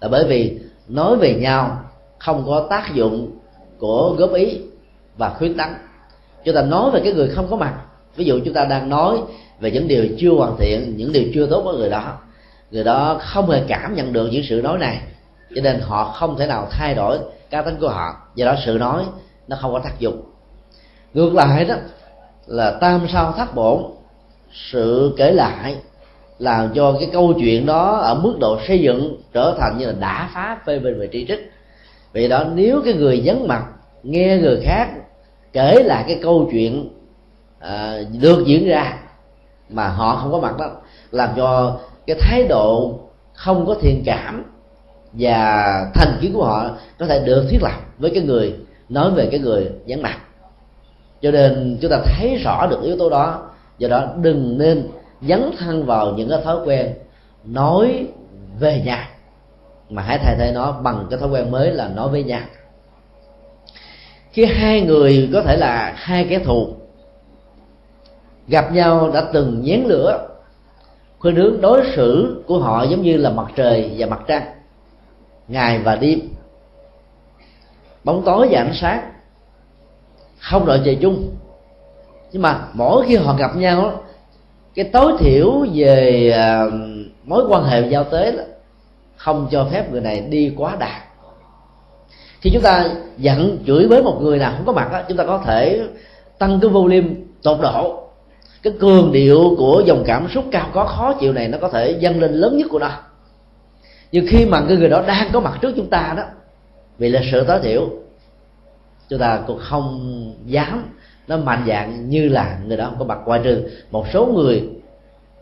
Là 0.00 0.08
bởi 0.08 0.24
vì 0.28 0.58
nói 0.88 1.16
về 1.16 1.34
nhau 1.34 1.78
không 2.20 2.44
có 2.46 2.66
tác 2.70 2.94
dụng 2.94 3.30
của 3.78 4.14
góp 4.18 4.32
ý 4.32 4.58
và 5.16 5.34
khuyến 5.38 5.56
tấn. 5.56 5.68
Chúng 6.44 6.54
ta 6.54 6.62
nói 6.62 6.90
về 6.90 7.00
cái 7.04 7.12
người 7.12 7.28
không 7.28 7.46
có 7.50 7.56
mặt. 7.56 7.74
Ví 8.16 8.24
dụ 8.24 8.40
chúng 8.44 8.54
ta 8.54 8.64
đang 8.64 8.88
nói 8.88 9.18
về 9.60 9.70
những 9.70 9.88
điều 9.88 10.04
chưa 10.18 10.30
hoàn 10.30 10.56
thiện, 10.58 10.94
những 10.96 11.12
điều 11.12 11.24
chưa 11.34 11.46
tốt 11.46 11.62
của 11.64 11.72
người 11.72 11.90
đó. 11.90 12.18
Người 12.70 12.84
đó 12.84 13.20
không 13.20 13.50
hề 13.50 13.62
cảm 13.68 13.94
nhận 13.94 14.12
được 14.12 14.28
những 14.32 14.42
sự 14.48 14.60
nói 14.62 14.78
này, 14.78 15.00
cho 15.54 15.62
nên 15.62 15.80
họ 15.80 16.04
không 16.04 16.36
thể 16.38 16.46
nào 16.46 16.68
thay 16.70 16.94
đổi 16.94 17.18
cá 17.50 17.62
tính 17.62 17.76
của 17.80 17.88
họ. 17.88 18.16
Do 18.34 18.46
đó 18.46 18.54
sự 18.66 18.78
nói 18.78 19.04
nó 19.48 19.56
không 19.60 19.72
có 19.72 19.78
tác 19.78 19.98
dụng. 19.98 20.22
Ngược 21.14 21.34
lại 21.34 21.64
đó, 21.64 21.74
là 22.46 22.70
tam 22.70 23.06
sao 23.12 23.32
thất 23.32 23.54
bổn, 23.54 23.82
sự 24.52 25.14
kể 25.16 25.32
lại 25.32 25.76
làm 26.38 26.72
cho 26.74 26.96
cái 27.00 27.08
câu 27.12 27.34
chuyện 27.40 27.66
đó 27.66 27.96
ở 27.96 28.14
mức 28.14 28.36
độ 28.40 28.58
xây 28.68 28.78
dựng 28.78 29.16
trở 29.32 29.56
thành 29.60 29.78
như 29.78 29.86
là 29.86 29.92
đã 29.92 30.30
phá 30.34 30.58
phê 30.66 30.78
bình 30.78 31.00
về 31.00 31.08
tri 31.12 31.26
trích 31.28 31.52
vì 32.12 32.28
đó 32.28 32.44
nếu 32.54 32.82
cái 32.84 32.94
người 32.94 33.22
vắng 33.24 33.48
mặt 33.48 33.66
nghe 34.02 34.38
người 34.38 34.60
khác 34.64 34.88
kể 35.52 35.82
lại 35.84 36.04
cái 36.06 36.18
câu 36.22 36.48
chuyện 36.52 36.88
à, 37.58 37.98
được 38.20 38.44
diễn 38.46 38.68
ra 38.68 38.98
mà 39.68 39.88
họ 39.88 40.16
không 40.16 40.32
có 40.32 40.40
mặt 40.40 40.58
đó 40.58 40.70
làm 41.10 41.30
cho 41.36 41.78
cái 42.06 42.16
thái 42.20 42.46
độ 42.48 42.98
không 43.34 43.66
có 43.66 43.74
thiện 43.80 44.02
cảm 44.06 44.44
và 45.12 45.90
thành 45.94 46.18
kiến 46.20 46.32
của 46.34 46.44
họ 46.44 46.70
có 46.98 47.06
thể 47.06 47.22
được 47.24 47.46
thiết 47.50 47.58
lập 47.62 47.80
với 47.98 48.10
cái 48.14 48.22
người 48.22 48.54
nói 48.88 49.10
về 49.10 49.28
cái 49.30 49.40
người 49.40 49.70
vắng 49.86 50.02
mặt. 50.02 50.18
Cho 51.22 51.30
nên 51.30 51.78
chúng 51.80 51.90
ta 51.90 52.00
thấy 52.04 52.36
rõ 52.36 52.66
được 52.66 52.82
yếu 52.82 52.96
tố 52.98 53.10
đó 53.10 53.50
do 53.78 53.88
đó 53.88 54.08
đừng 54.22 54.58
nên 54.58 54.88
dấn 55.22 55.50
thân 55.58 55.86
vào 55.86 56.14
những 56.14 56.28
cái 56.28 56.38
thói 56.44 56.56
quen 56.64 56.94
nói 57.44 58.06
về 58.58 58.82
nhà 58.84 59.08
mà 59.90 60.02
hãy 60.02 60.18
thay 60.18 60.36
thế 60.38 60.52
nó 60.54 60.72
bằng 60.72 61.06
cái 61.10 61.18
thói 61.18 61.28
quen 61.28 61.50
mới 61.50 61.70
là 61.70 61.88
nói 61.88 62.08
với 62.08 62.22
nhau. 62.24 62.42
Khi 64.32 64.44
hai 64.44 64.80
người 64.80 65.30
có 65.32 65.42
thể 65.42 65.56
là 65.56 65.94
hai 65.96 66.26
kẻ 66.30 66.38
thù 66.38 66.74
gặp 68.48 68.72
nhau 68.72 69.10
đã 69.14 69.24
từng 69.32 69.62
nhén 69.62 69.84
lửa 69.86 70.28
khuynh 71.18 71.36
hướng 71.36 71.60
đối 71.60 71.82
xử 71.94 72.42
của 72.46 72.58
họ 72.58 72.82
giống 72.82 73.02
như 73.02 73.16
là 73.16 73.30
mặt 73.30 73.46
trời 73.56 73.94
và 73.98 74.06
mặt 74.06 74.20
trăng 74.26 74.42
ngày 75.48 75.78
và 75.78 75.96
đêm. 75.96 76.20
Bóng 78.04 78.22
tối 78.24 78.48
và 78.50 78.60
ánh 78.60 78.72
sáng 78.74 79.12
không 80.38 80.66
đội 80.66 80.80
trời 80.84 80.98
chung. 81.00 81.36
Nhưng 82.32 82.42
mà 82.42 82.68
mỗi 82.72 83.06
khi 83.06 83.16
họ 83.16 83.34
gặp 83.34 83.56
nhau 83.56 84.02
cái 84.74 84.84
tối 84.84 85.12
thiểu 85.18 85.66
về 85.74 86.30
à, 86.34 86.64
mối 87.24 87.44
quan 87.48 87.64
hệ 87.64 87.88
giao 87.88 88.04
tế 88.04 88.32
đó, 88.32 88.42
không 89.24 89.48
cho 89.50 89.68
phép 89.72 89.92
người 89.92 90.00
này 90.00 90.20
đi 90.20 90.54
quá 90.56 90.76
đạt 90.78 91.02
khi 92.40 92.50
chúng 92.52 92.62
ta 92.62 92.88
giận 93.18 93.58
chửi 93.66 93.86
với 93.86 94.02
một 94.02 94.18
người 94.22 94.38
nào 94.38 94.52
không 94.56 94.66
có 94.66 94.72
mặt 94.72 94.88
đó, 94.92 95.02
chúng 95.08 95.16
ta 95.16 95.24
có 95.24 95.42
thể 95.44 95.82
tăng 96.38 96.60
cái 96.60 96.70
volume 96.70 97.08
tột 97.42 97.58
độ. 97.60 98.06
Cái 98.62 98.72
cường 98.80 99.12
điệu 99.12 99.54
của 99.58 99.82
dòng 99.86 100.04
cảm 100.06 100.28
xúc 100.28 100.44
cao 100.52 100.70
có 100.72 100.84
khó 100.84 101.12
chịu 101.20 101.32
này 101.32 101.48
nó 101.48 101.58
có 101.60 101.68
thể 101.68 101.90
dâng 101.90 102.20
lên 102.20 102.32
lớn 102.32 102.58
nhất 102.58 102.66
của 102.70 102.78
nó. 102.78 102.90
Nhưng 104.12 104.26
khi 104.28 104.46
mà 104.46 104.62
cái 104.68 104.76
người 104.76 104.88
đó 104.88 105.02
đang 105.06 105.28
có 105.32 105.40
mặt 105.40 105.58
trước 105.60 105.72
chúng 105.76 105.90
ta 105.90 106.14
đó 106.16 106.22
vì 106.98 107.08
là 107.08 107.20
sự 107.32 107.44
tối 107.44 107.60
thiểu 107.62 107.88
chúng 109.08 109.18
ta 109.18 109.40
cũng 109.46 109.58
không 109.58 110.00
dám 110.46 110.84
nó 111.28 111.36
mạnh 111.36 111.64
dạng 111.68 112.08
như 112.08 112.28
là 112.28 112.58
người 112.66 112.76
đó 112.76 112.84
không 112.84 112.98
có 112.98 113.04
mặt. 113.04 113.18
Ngoài 113.24 113.40
trừ 113.44 113.70
một 113.90 114.06
số 114.12 114.26
người 114.26 114.68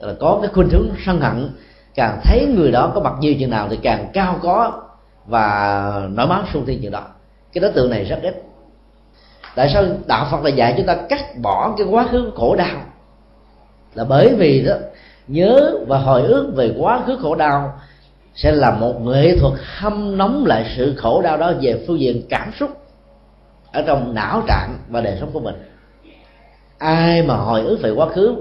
là 0.01 0.15
có 0.21 0.39
cái 0.43 0.51
khuynh 0.55 0.69
hướng 0.69 0.89
sân 1.07 1.21
hận 1.21 1.51
càng 1.99 2.21
thấy 2.25 2.47
người 2.47 2.71
đó 2.71 2.93
có 2.95 3.01
mặt 3.01 3.13
nhiều 3.21 3.35
chừng 3.41 3.51
nào 3.51 3.69
thì 3.71 3.79
càng 3.83 4.09
cao 4.13 4.39
có 4.43 4.83
và 5.27 6.09
nổi 6.11 6.27
máu 6.27 6.43
sung 6.53 6.67
thiên 6.67 6.83
chừng 6.83 6.93
đó. 6.93 7.03
Cái 7.53 7.61
đối 7.61 7.73
tượng 7.73 7.91
này 7.91 8.05
rất 8.05 8.19
ít 8.23 8.43
tại 9.55 9.71
sao 9.75 9.85
đạo 10.07 10.29
phật 10.31 10.45
là 10.45 10.51
dạy 10.51 10.75
chúng 10.77 10.87
ta 10.87 10.97
cắt 11.09 11.39
bỏ 11.43 11.75
cái 11.79 11.87
quá 11.87 12.07
khứ 12.11 12.31
khổ 12.37 12.57
đau? 12.57 12.77
Là 13.95 14.05
bởi 14.05 14.35
vì 14.35 14.65
đó, 14.65 14.75
nhớ 15.29 15.73
và 15.87 15.99
hồi 15.99 16.23
ức 16.23 16.53
về 16.57 16.75
quá 16.79 17.03
khứ 17.07 17.19
khổ 17.23 17.35
đau 17.35 17.81
sẽ 18.35 18.53
là 18.53 18.71
một 18.71 19.01
nghệ 19.01 19.39
thuật 19.39 19.53
hâm 19.79 20.17
nóng 20.17 20.47
lại 20.47 20.75
sự 20.77 20.95
khổ 20.97 21.23
đau 21.23 21.37
đó 21.37 21.53
về 21.61 21.85
phương 21.87 22.01
diện 22.01 22.23
cảm 22.29 22.53
xúc 22.61 22.71
ở 23.73 23.83
trong 23.87 24.15
não 24.15 24.43
trạng 24.49 24.79
và 24.89 25.01
đời 25.01 25.17
sống 25.21 25.31
của 25.33 25.41
mình. 25.41 25.55
Ai 26.79 27.23
mà 27.23 27.35
hồi 27.37 27.63
ức 27.63 27.79
về 27.83 27.91
quá 27.91 28.09
khứ 28.09 28.37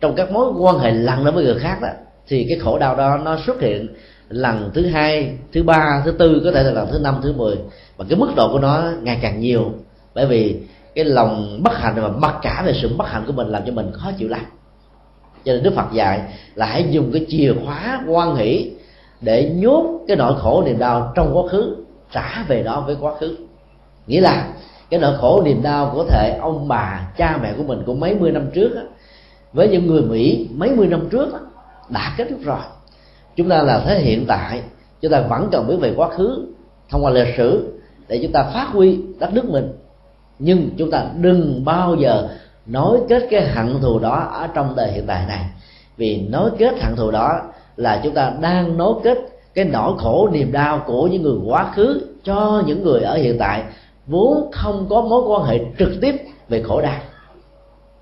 trong 0.00 0.14
các 0.14 0.32
mối 0.32 0.52
quan 0.58 0.78
hệ 0.78 0.90
lặng 0.90 1.24
với 1.24 1.32
người 1.32 1.58
khác 1.58 1.78
đó 1.82 1.88
thì 2.28 2.46
cái 2.48 2.58
khổ 2.58 2.78
đau 2.78 2.96
đó 2.96 3.18
nó 3.24 3.38
xuất 3.46 3.60
hiện 3.60 3.88
lần 4.28 4.70
thứ 4.74 4.86
hai 4.86 5.38
thứ 5.52 5.62
ba 5.62 6.02
thứ 6.04 6.10
tư 6.10 6.42
có 6.44 6.52
thể 6.52 6.62
là 6.62 6.70
lần 6.70 6.88
thứ 6.92 6.98
năm 6.98 7.20
thứ 7.22 7.32
mười. 7.32 7.56
Và 7.96 8.04
cái 8.08 8.18
mức 8.18 8.28
độ 8.36 8.52
của 8.52 8.58
nó 8.58 8.82
ngày 9.02 9.18
càng 9.22 9.40
nhiều. 9.40 9.72
Bởi 10.14 10.26
vì 10.26 10.56
cái 10.94 11.04
lòng 11.04 11.60
bất 11.62 11.78
hạnh 11.78 11.94
và 11.96 12.08
mặc 12.08 12.34
cả 12.42 12.62
về 12.66 12.72
sự 12.82 12.96
bất 12.96 13.08
hạnh 13.08 13.24
của 13.26 13.32
mình 13.32 13.48
làm 13.48 13.62
cho 13.66 13.72
mình 13.72 13.90
khó 13.92 14.10
chịu 14.18 14.28
lắm 14.28 14.40
cho 15.44 15.52
nên 15.52 15.62
đức 15.62 15.74
phật 15.74 15.92
dạy 15.92 16.20
là 16.54 16.66
hãy 16.66 16.86
dùng 16.90 17.10
cái 17.12 17.26
chìa 17.28 17.52
khóa 17.64 18.00
quan 18.08 18.36
hỷ 18.36 18.70
để 19.20 19.50
nhốt 19.54 20.00
cái 20.08 20.16
nỗi 20.16 20.34
khổ 20.38 20.62
niềm 20.66 20.78
đau 20.78 21.12
trong 21.14 21.30
quá 21.36 21.42
khứ 21.50 21.76
trả 22.12 22.44
về 22.48 22.62
đó 22.62 22.84
với 22.86 22.96
quá 23.00 23.14
khứ. 23.20 23.36
Nghĩa 24.06 24.20
là 24.20 24.48
cái 24.90 25.00
nỗi 25.00 25.16
khổ 25.20 25.42
niềm 25.44 25.62
đau 25.62 25.92
có 25.96 26.04
thể 26.08 26.38
ông 26.40 26.68
bà 26.68 27.12
cha 27.16 27.38
mẹ 27.42 27.52
của 27.56 27.62
mình 27.62 27.82
của 27.86 27.94
mấy 27.94 28.14
mươi 28.14 28.32
năm 28.32 28.46
trước 28.54 28.76
á, 28.76 28.82
với 29.52 29.68
những 29.68 29.86
người 29.86 30.02
mỹ 30.02 30.48
mấy 30.54 30.70
mươi 30.70 30.86
năm 30.86 31.08
trước 31.10 31.32
á, 31.32 31.40
đã 31.88 32.14
kết 32.16 32.26
thúc 32.30 32.38
rồi. 32.44 32.58
Chúng 33.36 33.48
ta 33.48 33.62
là 33.62 33.82
thế 33.86 33.98
hiện 33.98 34.24
tại, 34.28 34.62
chúng 35.00 35.12
ta 35.12 35.20
vẫn 35.20 35.48
cần 35.52 35.66
biết 35.66 35.76
về 35.80 35.92
quá 35.96 36.08
khứ, 36.08 36.46
thông 36.90 37.04
qua 37.04 37.10
lịch 37.10 37.34
sử, 37.36 37.80
để 38.08 38.18
chúng 38.22 38.32
ta 38.32 38.42
phát 38.42 38.68
huy 38.72 39.00
đất 39.18 39.32
nước 39.32 39.44
mình. 39.50 39.72
Nhưng 40.38 40.70
chúng 40.76 40.90
ta 40.90 41.04
đừng 41.20 41.64
bao 41.64 41.94
giờ 41.94 42.28
nối 42.66 43.00
kết 43.08 43.26
cái 43.30 43.48
hận 43.48 43.80
thù 43.80 43.98
đó 43.98 44.28
ở 44.32 44.46
trong 44.54 44.76
đời 44.76 44.92
hiện 44.92 45.06
tại 45.06 45.24
này. 45.28 45.44
Vì 45.96 46.28
nối 46.28 46.50
kết 46.58 46.82
hận 46.82 46.96
thù 46.96 47.10
đó 47.10 47.40
là 47.76 48.00
chúng 48.04 48.14
ta 48.14 48.32
đang 48.40 48.76
nối 48.76 48.94
kết 49.04 49.18
cái 49.54 49.64
nỗi 49.64 49.92
khổ, 49.98 50.28
niềm 50.32 50.52
đau 50.52 50.82
của 50.86 51.06
những 51.06 51.22
người 51.22 51.38
quá 51.46 51.72
khứ 51.74 52.06
cho 52.22 52.62
những 52.66 52.82
người 52.82 53.02
ở 53.02 53.16
hiện 53.16 53.36
tại, 53.38 53.62
vốn 54.06 54.50
không 54.52 54.86
có 54.90 55.00
mối 55.00 55.22
quan 55.26 55.44
hệ 55.44 55.60
trực 55.78 55.88
tiếp 56.00 56.16
về 56.48 56.62
khổ 56.62 56.80
đau. 56.80 57.00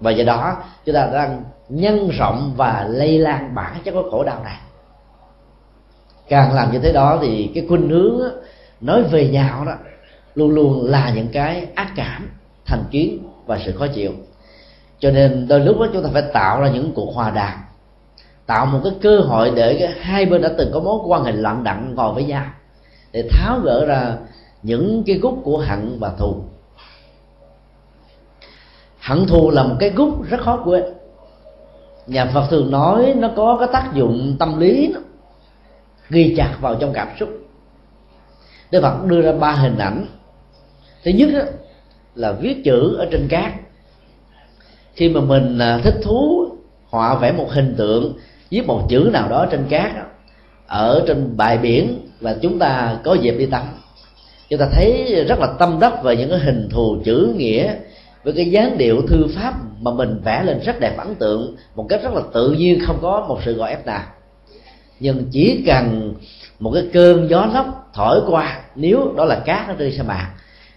Và 0.01 0.11
do 0.11 0.25
đó, 0.25 0.57
chúng 0.85 0.95
ta 0.95 1.09
đang 1.13 1.43
nhân 1.69 2.11
rộng 2.19 2.53
và 2.57 2.87
lây 2.91 3.19
lan 3.19 3.55
bản 3.55 3.77
chất 3.85 3.93
của 3.93 4.11
khổ 4.11 4.25
đau 4.25 4.43
này. 4.45 4.59
Càng 6.29 6.55
làm 6.55 6.73
như 6.73 6.79
thế 6.79 6.93
đó 6.93 7.19
thì 7.23 7.51
cái 7.55 7.67
khuynh 7.69 7.89
hướng 7.89 8.21
nói 8.81 9.03
về 9.03 9.29
nhau 9.29 9.65
đó, 9.65 9.73
luôn 10.35 10.51
luôn 10.51 10.85
là 10.85 11.13
những 11.15 11.29
cái 11.33 11.67
ác 11.75 11.93
cảm, 11.97 12.31
thành 12.67 12.85
kiến 12.91 13.19
và 13.47 13.59
sự 13.65 13.73
khó 13.73 13.87
chịu. 13.87 14.13
Cho 14.99 15.11
nên 15.11 15.49
đôi 15.49 15.61
lúc 15.61 15.81
đó 15.81 15.87
chúng 15.93 16.03
ta 16.03 16.09
phải 16.13 16.23
tạo 16.33 16.61
ra 16.61 16.71
những 16.71 16.93
cuộc 16.95 17.15
hòa 17.15 17.31
đàm, 17.31 17.59
tạo 18.47 18.67
một 18.67 18.81
cái 18.85 18.93
cơ 19.03 19.21
hội 19.21 19.53
để 19.55 19.77
cái 19.81 19.93
hai 20.01 20.27
bên 20.27 20.43
đã 20.43 20.51
từng 20.59 20.71
có 20.75 20.81
mối 20.81 20.99
quan 21.07 21.25
hệ 21.25 21.33
lặng 21.33 21.65
đặng 21.65 21.95
ngồi 21.95 22.15
với 22.15 22.25
nhau 22.25 22.45
để 23.13 23.29
tháo 23.31 23.59
gỡ 23.59 23.87
ra 23.87 24.17
những 24.63 25.03
cái 25.07 25.17
gút 25.17 25.35
của 25.45 25.59
hận 25.59 25.99
và 26.01 26.13
thù. 26.19 26.37
Hận 29.01 29.27
thù 29.27 29.51
là 29.51 29.63
một 29.63 29.75
cái 29.81 29.91
gút 29.91 30.29
rất 30.29 30.41
khó 30.41 30.63
quên 30.65 30.85
nhà 32.07 32.27
phật 32.35 32.47
thường 32.51 32.71
nói 32.71 33.15
nó 33.17 33.31
có 33.37 33.57
cái 33.61 33.69
tác 33.73 33.91
dụng 33.95 34.37
tâm 34.39 34.61
lý 34.61 34.93
đó, 34.95 35.01
ghi 36.11 36.35
chặt 36.37 36.57
vào 36.61 36.75
trong 36.75 36.93
cảm 36.93 37.09
xúc. 37.21 37.29
Đức 38.71 38.81
phật 38.83 39.05
đưa 39.05 39.23
ra 39.23 39.33
ba 39.33 39.53
hình 39.53 39.79
ảnh. 39.79 40.07
Thứ 41.05 41.11
nhất 41.11 41.29
đó, 41.33 41.41
là 42.15 42.33
viết 42.33 42.65
chữ 42.65 42.97
ở 42.99 43.09
trên 43.13 43.29
cát. 43.29 43.53
Khi 44.95 45.09
mà 45.09 45.21
mình 45.21 45.59
à, 45.59 45.79
thích 45.85 45.95
thú 46.03 46.47
họa 46.91 47.15
vẽ 47.15 47.33
một 47.33 47.51
hình 47.51 47.75
tượng 47.79 48.15
viết 48.51 48.67
một 48.67 48.87
chữ 48.89 49.11
nào 49.13 49.29
đó 49.29 49.47
trên 49.51 49.65
cát 49.69 49.93
ở 50.67 51.05
trên 51.07 51.37
bãi 51.37 51.59
biển 51.59 52.09
và 52.21 52.37
chúng 52.43 52.59
ta 52.59 52.99
có 53.05 53.15
dịp 53.15 53.35
đi 53.39 53.47
tắm. 53.47 53.63
Chúng 54.49 54.59
ta 54.59 54.69
thấy 54.73 55.25
rất 55.29 55.39
là 55.39 55.47
tâm 55.59 55.81
đắc 55.81 56.03
về 56.03 56.17
những 56.17 56.31
cái 56.31 56.39
hình 56.39 56.69
thù 56.71 56.97
chữ 57.05 57.35
nghĩa 57.37 57.75
với 58.25 58.33
cái 58.33 58.51
dáng 58.51 58.79
điệu 58.79 59.03
thư 59.09 59.27
pháp 59.37 59.55
mà 59.83 59.91
mình 59.91 60.21
vẽ 60.25 60.43
lên 60.45 60.61
rất 60.61 60.81
đẹp 60.81 60.97
ấn 60.99 61.15
tượng, 61.15 61.57
một 61.75 61.87
cách 61.89 62.01
rất 62.03 62.13
là 62.13 62.21
tự 62.35 62.51
nhiên, 62.51 62.79
không 62.87 62.99
có 63.03 63.25
một 63.29 63.39
sự 63.45 63.55
gọi 63.55 63.71
ép 63.71 63.87
nào. 63.87 64.03
Nhưng 65.01 65.25
chỉ 65.31 65.65
cần 65.67 66.15
một 66.59 66.71
cái 66.75 66.89
cơn 66.93 67.31
gió 67.31 67.47
lốc 67.55 67.91
thổi 67.95 68.21
qua, 68.27 68.61
nếu 68.75 69.13
đó 69.17 69.25
là 69.25 69.43
cát 69.45 69.69
nó 69.69 69.75
rơi 69.75 69.93
sa 69.93 70.03
mạc, 70.03 70.31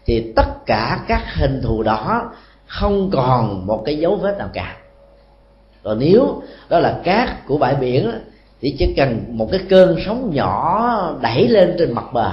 thì 0.05 0.33
tất 0.35 0.65
cả 0.65 0.99
các 1.07 1.21
hình 1.35 1.61
thù 1.63 1.83
đó 1.83 2.31
không 2.67 3.09
còn 3.13 3.65
một 3.65 3.83
cái 3.85 3.97
dấu 3.97 4.15
vết 4.15 4.37
nào 4.37 4.49
cả. 4.53 4.77
Rồi 5.83 5.95
nếu 5.99 6.41
đó 6.69 6.79
là 6.79 6.99
cát 7.03 7.47
của 7.47 7.57
bãi 7.57 7.75
biển 7.75 8.11
thì 8.61 8.75
chỉ 8.79 8.93
cần 8.97 9.25
một 9.29 9.47
cái 9.51 9.61
cơn 9.69 9.97
sóng 10.05 10.31
nhỏ 10.33 11.15
đẩy 11.21 11.47
lên 11.47 11.75
trên 11.79 11.91
mặt 11.91 12.05
bờ, 12.13 12.31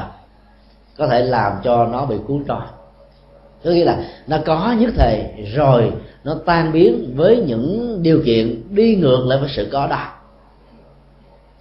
có 0.99 1.07
thể 1.07 1.20
làm 1.20 1.53
cho 1.64 1.87
nó 1.87 2.07
bị 2.07 2.16
cuốn 2.27 2.45
trôi 2.49 2.61
có 3.65 3.71
nghĩa 3.71 3.85
là 3.85 4.05
nó 4.27 4.39
có 4.45 4.75
nhất 4.79 4.91
thời, 4.97 5.25
rồi 5.55 5.93
nó 6.25 6.37
tan 6.47 6.73
biến 6.73 7.13
với 7.17 7.37
những 7.47 7.99
điều 8.03 8.23
kiện 8.25 8.63
đi 8.71 8.97
ngược 8.97 9.25
lại 9.27 9.39
với 9.39 9.51
sự 9.57 9.69
có 9.73 9.87
đó. 9.87 10.09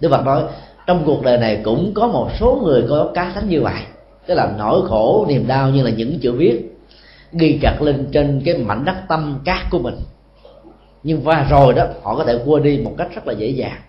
Đức 0.00 0.08
Phật 0.08 0.24
nói, 0.24 0.42
trong 0.86 1.02
cuộc 1.06 1.22
đời 1.22 1.38
này 1.38 1.60
cũng 1.64 1.92
có 1.94 2.06
một 2.06 2.30
số 2.40 2.60
người 2.64 2.84
có 2.88 3.10
cá 3.14 3.32
tính 3.34 3.48
như 3.48 3.60
vậy. 3.60 3.82
Tức 4.26 4.34
là 4.34 4.52
nỗi 4.58 4.88
khổ, 4.88 5.26
niềm 5.28 5.46
đau 5.46 5.70
như 5.70 5.82
là 5.82 5.90
những 5.90 6.18
chữ 6.20 6.32
viết 6.32 6.78
ghi 7.32 7.58
chặt 7.62 7.82
lên 7.82 8.08
trên 8.12 8.42
cái 8.44 8.58
mảnh 8.58 8.84
đất 8.84 8.96
tâm 9.08 9.40
cát 9.44 9.70
của 9.70 9.78
mình. 9.78 9.96
Nhưng 11.02 11.20
và 11.20 11.46
rồi 11.50 11.74
đó, 11.74 11.84
họ 12.02 12.16
có 12.16 12.24
thể 12.24 12.38
quên 12.46 12.62
đi 12.62 12.80
một 12.84 12.94
cách 12.98 13.08
rất 13.14 13.26
là 13.26 13.32
dễ 13.32 13.48
dàng. 13.48 13.80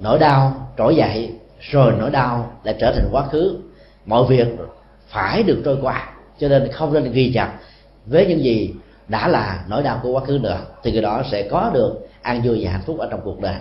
Nỗi 0.00 0.18
đau 0.18 0.70
trỗi 0.78 0.96
dậy, 0.96 1.32
rồi 1.60 1.92
nỗi 1.98 2.10
đau 2.10 2.52
lại 2.64 2.76
trở 2.80 2.92
thành 2.92 3.08
quá 3.12 3.26
khứ. 3.26 3.56
Mọi 4.06 4.24
việc 4.28 4.46
phải 5.08 5.42
được 5.42 5.62
trôi 5.64 5.78
qua 5.82 6.13
cho 6.38 6.48
nên 6.48 6.72
không 6.72 6.92
nên 6.92 7.12
ghi 7.12 7.32
chặt. 7.34 7.52
Với 8.06 8.26
những 8.26 8.44
gì 8.44 8.74
đã 9.08 9.28
là 9.28 9.64
nỗi 9.68 9.82
đau 9.82 10.00
của 10.02 10.12
quá 10.12 10.24
khứ 10.24 10.38
nữa, 10.42 10.58
thì 10.82 10.92
người 10.92 11.02
đó 11.02 11.22
sẽ 11.30 11.42
có 11.42 11.70
được 11.74 12.08
an 12.22 12.42
vui 12.44 12.64
và 12.64 12.70
hạnh 12.70 12.82
phúc 12.86 12.98
ở 12.98 13.08
trong 13.10 13.20
cuộc 13.24 13.40
đời. 13.40 13.56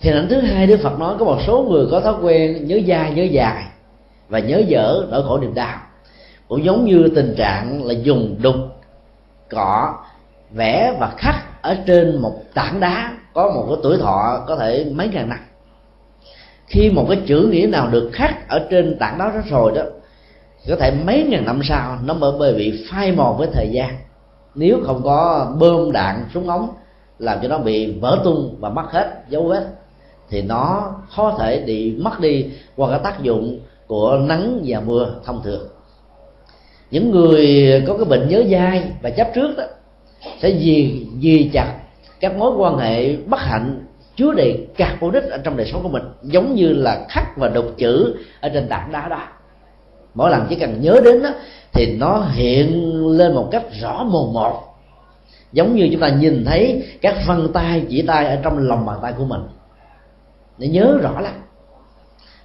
Thì 0.00 0.10
ảnh 0.10 0.26
thứ 0.30 0.40
hai, 0.40 0.66
đức 0.66 0.80
phật 0.82 0.98
nói 0.98 1.16
có 1.18 1.24
một 1.24 1.38
số 1.46 1.62
người 1.70 1.86
có 1.90 2.00
thói 2.00 2.14
quen 2.22 2.66
nhớ 2.66 2.80
dai, 2.88 3.12
nhớ 3.12 3.22
dài 3.22 3.64
và 4.28 4.38
nhớ 4.38 4.62
dở 4.68 5.06
nỗi 5.10 5.22
khổ 5.22 5.38
niềm 5.38 5.54
đau. 5.54 5.78
Cũng 6.48 6.64
giống 6.64 6.84
như 6.84 7.08
tình 7.14 7.34
trạng 7.36 7.84
là 7.84 7.94
dùng 7.94 8.36
đục 8.42 8.54
cọ 9.50 9.94
vẽ 10.50 10.96
và 11.00 11.14
khắc 11.18 11.62
ở 11.62 11.76
trên 11.86 12.16
một 12.16 12.42
tảng 12.54 12.80
đá, 12.80 13.12
có 13.34 13.50
một 13.50 13.64
cái 13.68 13.76
tuổi 13.82 13.98
thọ 13.98 14.44
có 14.46 14.56
thể 14.56 14.86
mấy 14.92 15.08
ngàn 15.08 15.28
năm. 15.28 15.38
Khi 16.66 16.90
một 16.90 17.06
cái 17.08 17.20
chữ 17.26 17.48
nghĩa 17.52 17.66
nào 17.66 17.88
được 17.88 18.10
khắc 18.12 18.48
ở 18.48 18.66
trên 18.70 18.98
tảng 18.98 19.18
đá 19.18 19.24
đó 19.28 19.40
rồi 19.50 19.72
đó 19.74 19.82
có 20.68 20.76
thể 20.76 20.90
mấy 21.04 21.22
ngàn 21.22 21.44
năm 21.44 21.60
sau, 21.68 21.98
nó 22.04 22.14
mới 22.14 22.54
bị 22.54 22.84
phai 22.90 23.12
mòn 23.12 23.38
với 23.38 23.48
thời 23.52 23.68
gian. 23.72 23.96
Nếu 24.54 24.78
không 24.84 25.00
có 25.04 25.52
bơm 25.58 25.92
đạn 25.92 26.24
súng 26.34 26.48
ống, 26.48 26.68
làm 27.18 27.38
cho 27.42 27.48
nó 27.48 27.58
bị 27.58 27.92
vỡ 28.00 28.20
tung 28.24 28.56
và 28.60 28.68
mất 28.68 28.86
hết 28.90 29.22
dấu 29.28 29.42
vết, 29.42 29.66
thì 30.28 30.42
nó 30.42 30.94
khó 31.08 31.36
thể 31.38 31.64
bị 31.66 31.96
mất 31.96 32.20
đi 32.20 32.46
qua 32.76 32.90
cái 32.90 33.00
tác 33.04 33.22
dụng 33.22 33.60
của 33.86 34.18
nắng 34.18 34.62
và 34.66 34.80
mưa 34.80 35.14
thông 35.24 35.42
thường. 35.44 35.68
Những 36.90 37.10
người 37.10 37.72
có 37.86 37.94
cái 37.96 38.04
bệnh 38.04 38.28
nhớ 38.28 38.42
dai 38.50 38.90
và 39.02 39.10
chấp 39.10 39.28
trước 39.34 39.56
đó, 39.56 39.64
sẽ 40.42 40.48
gì 40.48 41.06
gì 41.18 41.50
chặt 41.52 41.74
các 42.20 42.36
mối 42.36 42.52
quan 42.56 42.78
hệ 42.78 43.16
bất 43.16 43.40
hạnh 43.40 43.86
chứa 44.16 44.32
đầy 44.36 44.66
carbonic 44.76 45.22
ở 45.22 45.38
trong 45.38 45.56
đời 45.56 45.70
sống 45.72 45.82
của 45.82 45.88
mình, 45.88 46.02
giống 46.22 46.54
như 46.54 46.68
là 46.72 47.06
khắc 47.08 47.36
và 47.36 47.48
đục 47.48 47.66
chữ 47.76 48.14
ở 48.40 48.48
trên 48.48 48.68
tảng 48.68 48.92
đá 48.92 49.08
đó 49.08 49.22
mỗi 50.16 50.30
lần 50.30 50.46
chỉ 50.48 50.56
cần 50.56 50.80
nhớ 50.80 51.00
đến 51.04 51.22
đó, 51.22 51.30
thì 51.72 51.96
nó 51.96 52.24
hiện 52.32 52.96
lên 53.06 53.34
một 53.34 53.48
cách 53.50 53.64
rõ 53.80 54.04
mồn 54.04 54.32
một. 54.32 54.62
Giống 55.52 55.74
như 55.74 55.88
chúng 55.92 56.00
ta 56.00 56.08
nhìn 56.08 56.44
thấy 56.44 56.84
các 57.02 57.14
vân 57.26 57.52
tay 57.52 57.84
chỉ 57.88 58.02
tay 58.02 58.26
ở 58.26 58.36
trong 58.42 58.58
lòng 58.58 58.86
bàn 58.86 58.98
tay 59.02 59.12
của 59.18 59.24
mình. 59.24 59.40
Để 60.58 60.68
nhớ 60.68 60.98
rõ 61.02 61.20
lắm. 61.20 61.34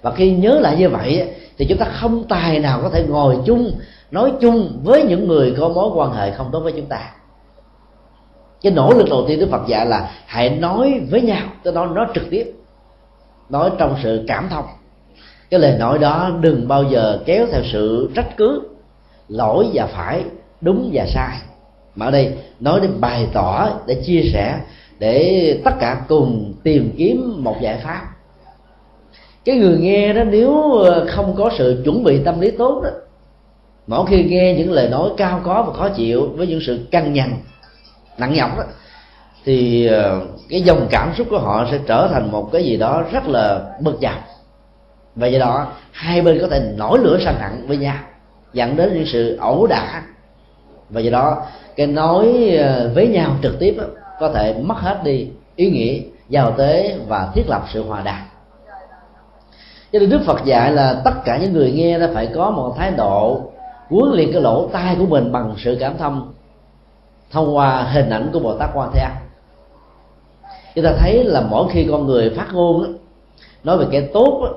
Và 0.02 0.10
khi 0.10 0.32
nhớ 0.32 0.60
lại 0.60 0.76
như 0.76 0.88
vậy 0.88 1.28
thì 1.58 1.66
chúng 1.68 1.78
ta 1.78 1.86
không 1.86 2.24
tài 2.28 2.58
nào 2.58 2.80
có 2.82 2.90
thể 2.90 3.04
ngồi 3.08 3.36
chung 3.46 3.72
nói 4.10 4.32
chung 4.40 4.80
với 4.84 5.04
những 5.04 5.28
người 5.28 5.54
có 5.58 5.68
mối 5.68 5.90
quan 5.94 6.12
hệ 6.12 6.30
không 6.30 6.48
tốt 6.52 6.60
với 6.60 6.72
chúng 6.72 6.86
ta. 6.86 7.10
Cái 8.62 8.72
nỗ 8.72 8.92
lực 8.92 9.06
đầu 9.10 9.24
tiên 9.28 9.40
đức 9.40 9.48
phật 9.50 9.66
dạy 9.66 9.86
là 9.86 10.10
hãy 10.26 10.50
nói 10.50 11.00
với 11.10 11.20
nhau 11.20 11.42
tôi 11.62 11.74
nói 11.74 11.88
nói 11.94 12.06
trực 12.14 12.24
tiếp 12.30 12.52
nói 13.48 13.70
trong 13.78 13.96
sự 14.02 14.24
cảm 14.28 14.48
thông 14.50 14.64
cái 15.52 15.60
lời 15.60 15.78
nói 15.78 15.98
đó 15.98 16.30
đừng 16.40 16.68
bao 16.68 16.84
giờ 16.84 17.22
kéo 17.26 17.46
theo 17.52 17.62
sự 17.72 18.10
trách 18.14 18.36
cứ, 18.36 18.62
lỗi 19.28 19.66
và 19.74 19.86
phải, 19.86 20.24
đúng 20.60 20.90
và 20.92 21.06
sai. 21.06 21.38
Mà 21.94 22.06
ở 22.06 22.10
đây 22.10 22.32
nói 22.60 22.80
để 22.82 22.88
bày 23.00 23.26
tỏ 23.32 23.68
để 23.86 23.94
chia 24.06 24.22
sẻ, 24.32 24.60
để 24.98 25.60
tất 25.64 25.70
cả 25.80 26.02
cùng 26.08 26.54
tìm 26.62 26.94
kiếm 26.96 27.34
một 27.44 27.56
giải 27.60 27.76
pháp. 27.84 28.02
Cái 29.44 29.56
người 29.56 29.78
nghe 29.78 30.12
đó 30.12 30.24
nếu 30.24 30.74
không 31.08 31.34
có 31.36 31.50
sự 31.58 31.82
chuẩn 31.84 32.04
bị 32.04 32.20
tâm 32.24 32.40
lý 32.40 32.50
tốt 32.50 32.80
đó, 32.84 32.90
mỗi 33.86 34.06
khi 34.06 34.24
nghe 34.24 34.54
những 34.58 34.72
lời 34.72 34.88
nói 34.88 35.10
cao 35.16 35.40
có 35.44 35.62
và 35.62 35.72
khó 35.72 35.88
chịu 35.88 36.28
với 36.36 36.46
những 36.46 36.60
sự 36.66 36.86
căng 36.90 37.12
nhằn, 37.12 37.30
nặng 38.18 38.34
nhọc 38.34 38.58
đó, 38.58 38.64
thì 39.44 39.86
ờ, 39.86 40.20
cái 40.48 40.62
dòng 40.62 40.86
cảm 40.90 41.12
xúc 41.18 41.26
của 41.30 41.38
họ 41.38 41.66
sẽ 41.70 41.78
trở 41.86 42.08
thành 42.12 42.30
một 42.30 42.48
cái 42.52 42.64
gì 42.64 42.76
đó 42.76 43.04
rất 43.12 43.28
là 43.28 43.60
bực 43.80 43.98
dọc 44.02 44.32
và 45.16 45.26
do 45.26 45.38
đó 45.38 45.66
hai 45.92 46.20
bên 46.20 46.38
có 46.40 46.48
thể 46.48 46.72
nổi 46.76 46.98
lửa 46.98 47.18
sang 47.24 47.38
hẳn 47.38 47.66
với 47.66 47.76
nhau 47.76 47.96
dẫn 48.52 48.76
đến 48.76 48.94
những 48.94 49.06
sự 49.06 49.36
ẩu 49.36 49.66
đả. 49.66 50.02
Và 50.90 51.00
do 51.00 51.10
đó 51.10 51.42
cái 51.76 51.86
nói 51.86 52.50
ờ, 52.58 52.90
với 52.94 53.08
nhau 53.08 53.36
trực 53.42 53.58
tiếp 53.58 53.74
đó, 53.78 53.84
có 54.20 54.28
thể 54.28 54.54
mất 54.62 54.76
hết 54.78 55.00
đi 55.04 55.28
ý 55.56 55.70
nghĩa 55.70 56.00
giao 56.28 56.52
tế 56.52 56.98
và 57.08 57.28
thiết 57.34 57.42
lập 57.48 57.64
sự 57.72 57.82
hòa 57.82 58.02
đàm. 58.04 58.22
Cho 59.92 59.98
nên 59.98 60.10
đức 60.10 60.20
phật 60.26 60.44
dạy 60.44 60.72
là 60.72 61.00
tất 61.04 61.24
cả 61.24 61.38
những 61.38 61.52
người 61.52 61.72
nghe 61.72 61.98
nó 61.98 62.06
phải 62.14 62.28
có 62.34 62.50
một 62.50 62.74
thái 62.78 62.90
độ 62.90 63.40
huấn 63.88 64.12
luyện 64.12 64.32
cái 64.32 64.42
lỗ 64.42 64.68
tai 64.72 64.96
của 64.98 65.06
mình 65.06 65.32
bằng 65.32 65.54
sự 65.58 65.76
cảm 65.80 65.98
thông 65.98 66.32
thông 67.30 67.56
qua 67.56 67.82
hình 67.82 68.10
ảnh 68.10 68.30
của 68.32 68.38
bồ 68.38 68.58
tát 68.58 68.70
quan 68.74 68.90
thế 68.94 69.00
âm. 69.00 69.12
Chúng 70.74 70.84
ta 70.84 70.92
thấy 70.98 71.24
là 71.24 71.40
mỗi 71.40 71.66
khi 71.72 71.86
con 71.90 72.06
người 72.06 72.30
phát 72.30 72.46
ngôn 72.52 72.96
nói 73.64 73.78
về 73.78 73.86
cái 73.92 74.08
tốt 74.12 74.56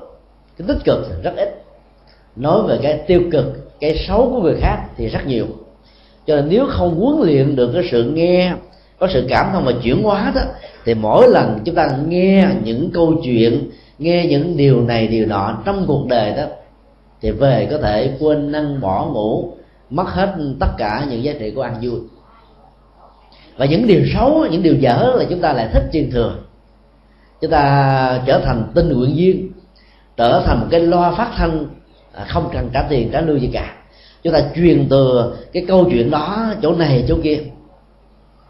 cái 0.58 0.68
tích 0.68 0.84
cực 0.84 1.22
rất 1.22 1.36
ít. 1.36 1.62
Nói 2.36 2.62
về 2.62 2.78
cái 2.82 3.00
tiêu 3.06 3.22
cực, 3.32 3.44
cái 3.80 4.04
xấu 4.08 4.30
của 4.30 4.40
người 4.40 4.56
khác 4.60 4.78
thì 4.96 5.08
rất 5.08 5.26
nhiều. 5.26 5.46
Cho 6.26 6.36
nên 6.36 6.48
nếu 6.48 6.66
không 6.68 7.00
huấn 7.00 7.26
luyện 7.26 7.56
được 7.56 7.70
cái 7.74 7.82
sự 7.90 8.04
nghe, 8.04 8.52
có 8.98 9.08
sự 9.12 9.26
cảm 9.28 9.50
thông 9.52 9.64
và 9.64 9.72
chuyển 9.82 10.02
hóa 10.02 10.32
đó, 10.34 10.40
thì 10.84 10.94
mỗi 10.94 11.28
lần 11.28 11.58
chúng 11.64 11.74
ta 11.74 11.88
nghe 12.08 12.48
những 12.64 12.90
câu 12.94 13.14
chuyện, 13.24 13.70
nghe 13.98 14.26
những 14.26 14.56
điều 14.56 14.80
này, 14.80 15.08
điều 15.08 15.26
nọ 15.26 15.62
trong 15.64 15.84
cuộc 15.86 16.06
đời 16.08 16.32
đó, 16.36 16.44
thì 17.20 17.30
về 17.30 17.68
có 17.70 17.78
thể 17.78 18.16
quên 18.20 18.52
năng 18.52 18.80
bỏ 18.80 19.06
ngủ, 19.06 19.52
mất 19.90 20.08
hết 20.08 20.34
tất 20.60 20.68
cả 20.78 21.06
những 21.10 21.24
giá 21.24 21.32
trị 21.38 21.50
của 21.50 21.62
ăn 21.62 21.74
vui. 21.82 22.00
Và 23.56 23.66
những 23.66 23.86
điều 23.86 24.00
xấu, 24.14 24.46
những 24.50 24.62
điều 24.62 24.74
dở 24.74 25.12
là 25.18 25.24
chúng 25.30 25.40
ta 25.40 25.52
lại 25.52 25.68
thích 25.72 25.82
truyền 25.92 26.10
thừa. 26.10 26.34
Chúng 27.40 27.50
ta 27.50 28.22
trở 28.26 28.40
thành 28.44 28.64
tinh 28.74 28.88
nguyện 28.88 29.14
viên 29.16 29.50
trở 30.16 30.42
thành 30.46 30.60
một 30.60 30.66
cái 30.70 30.80
loa 30.80 31.10
phát 31.10 31.30
thanh 31.36 31.66
à, 32.12 32.24
không 32.28 32.50
cần 32.52 32.70
trả 32.72 32.82
tiền, 32.82 33.10
trả 33.12 33.20
lương 33.20 33.40
gì 33.40 33.50
cả. 33.52 33.72
Chúng 34.22 34.32
ta 34.32 34.40
truyền 34.56 34.88
từ 34.88 35.34
cái 35.52 35.64
câu 35.68 35.86
chuyện 35.90 36.10
đó, 36.10 36.52
chỗ 36.62 36.74
này, 36.74 37.04
chỗ 37.08 37.16
kia. 37.22 37.38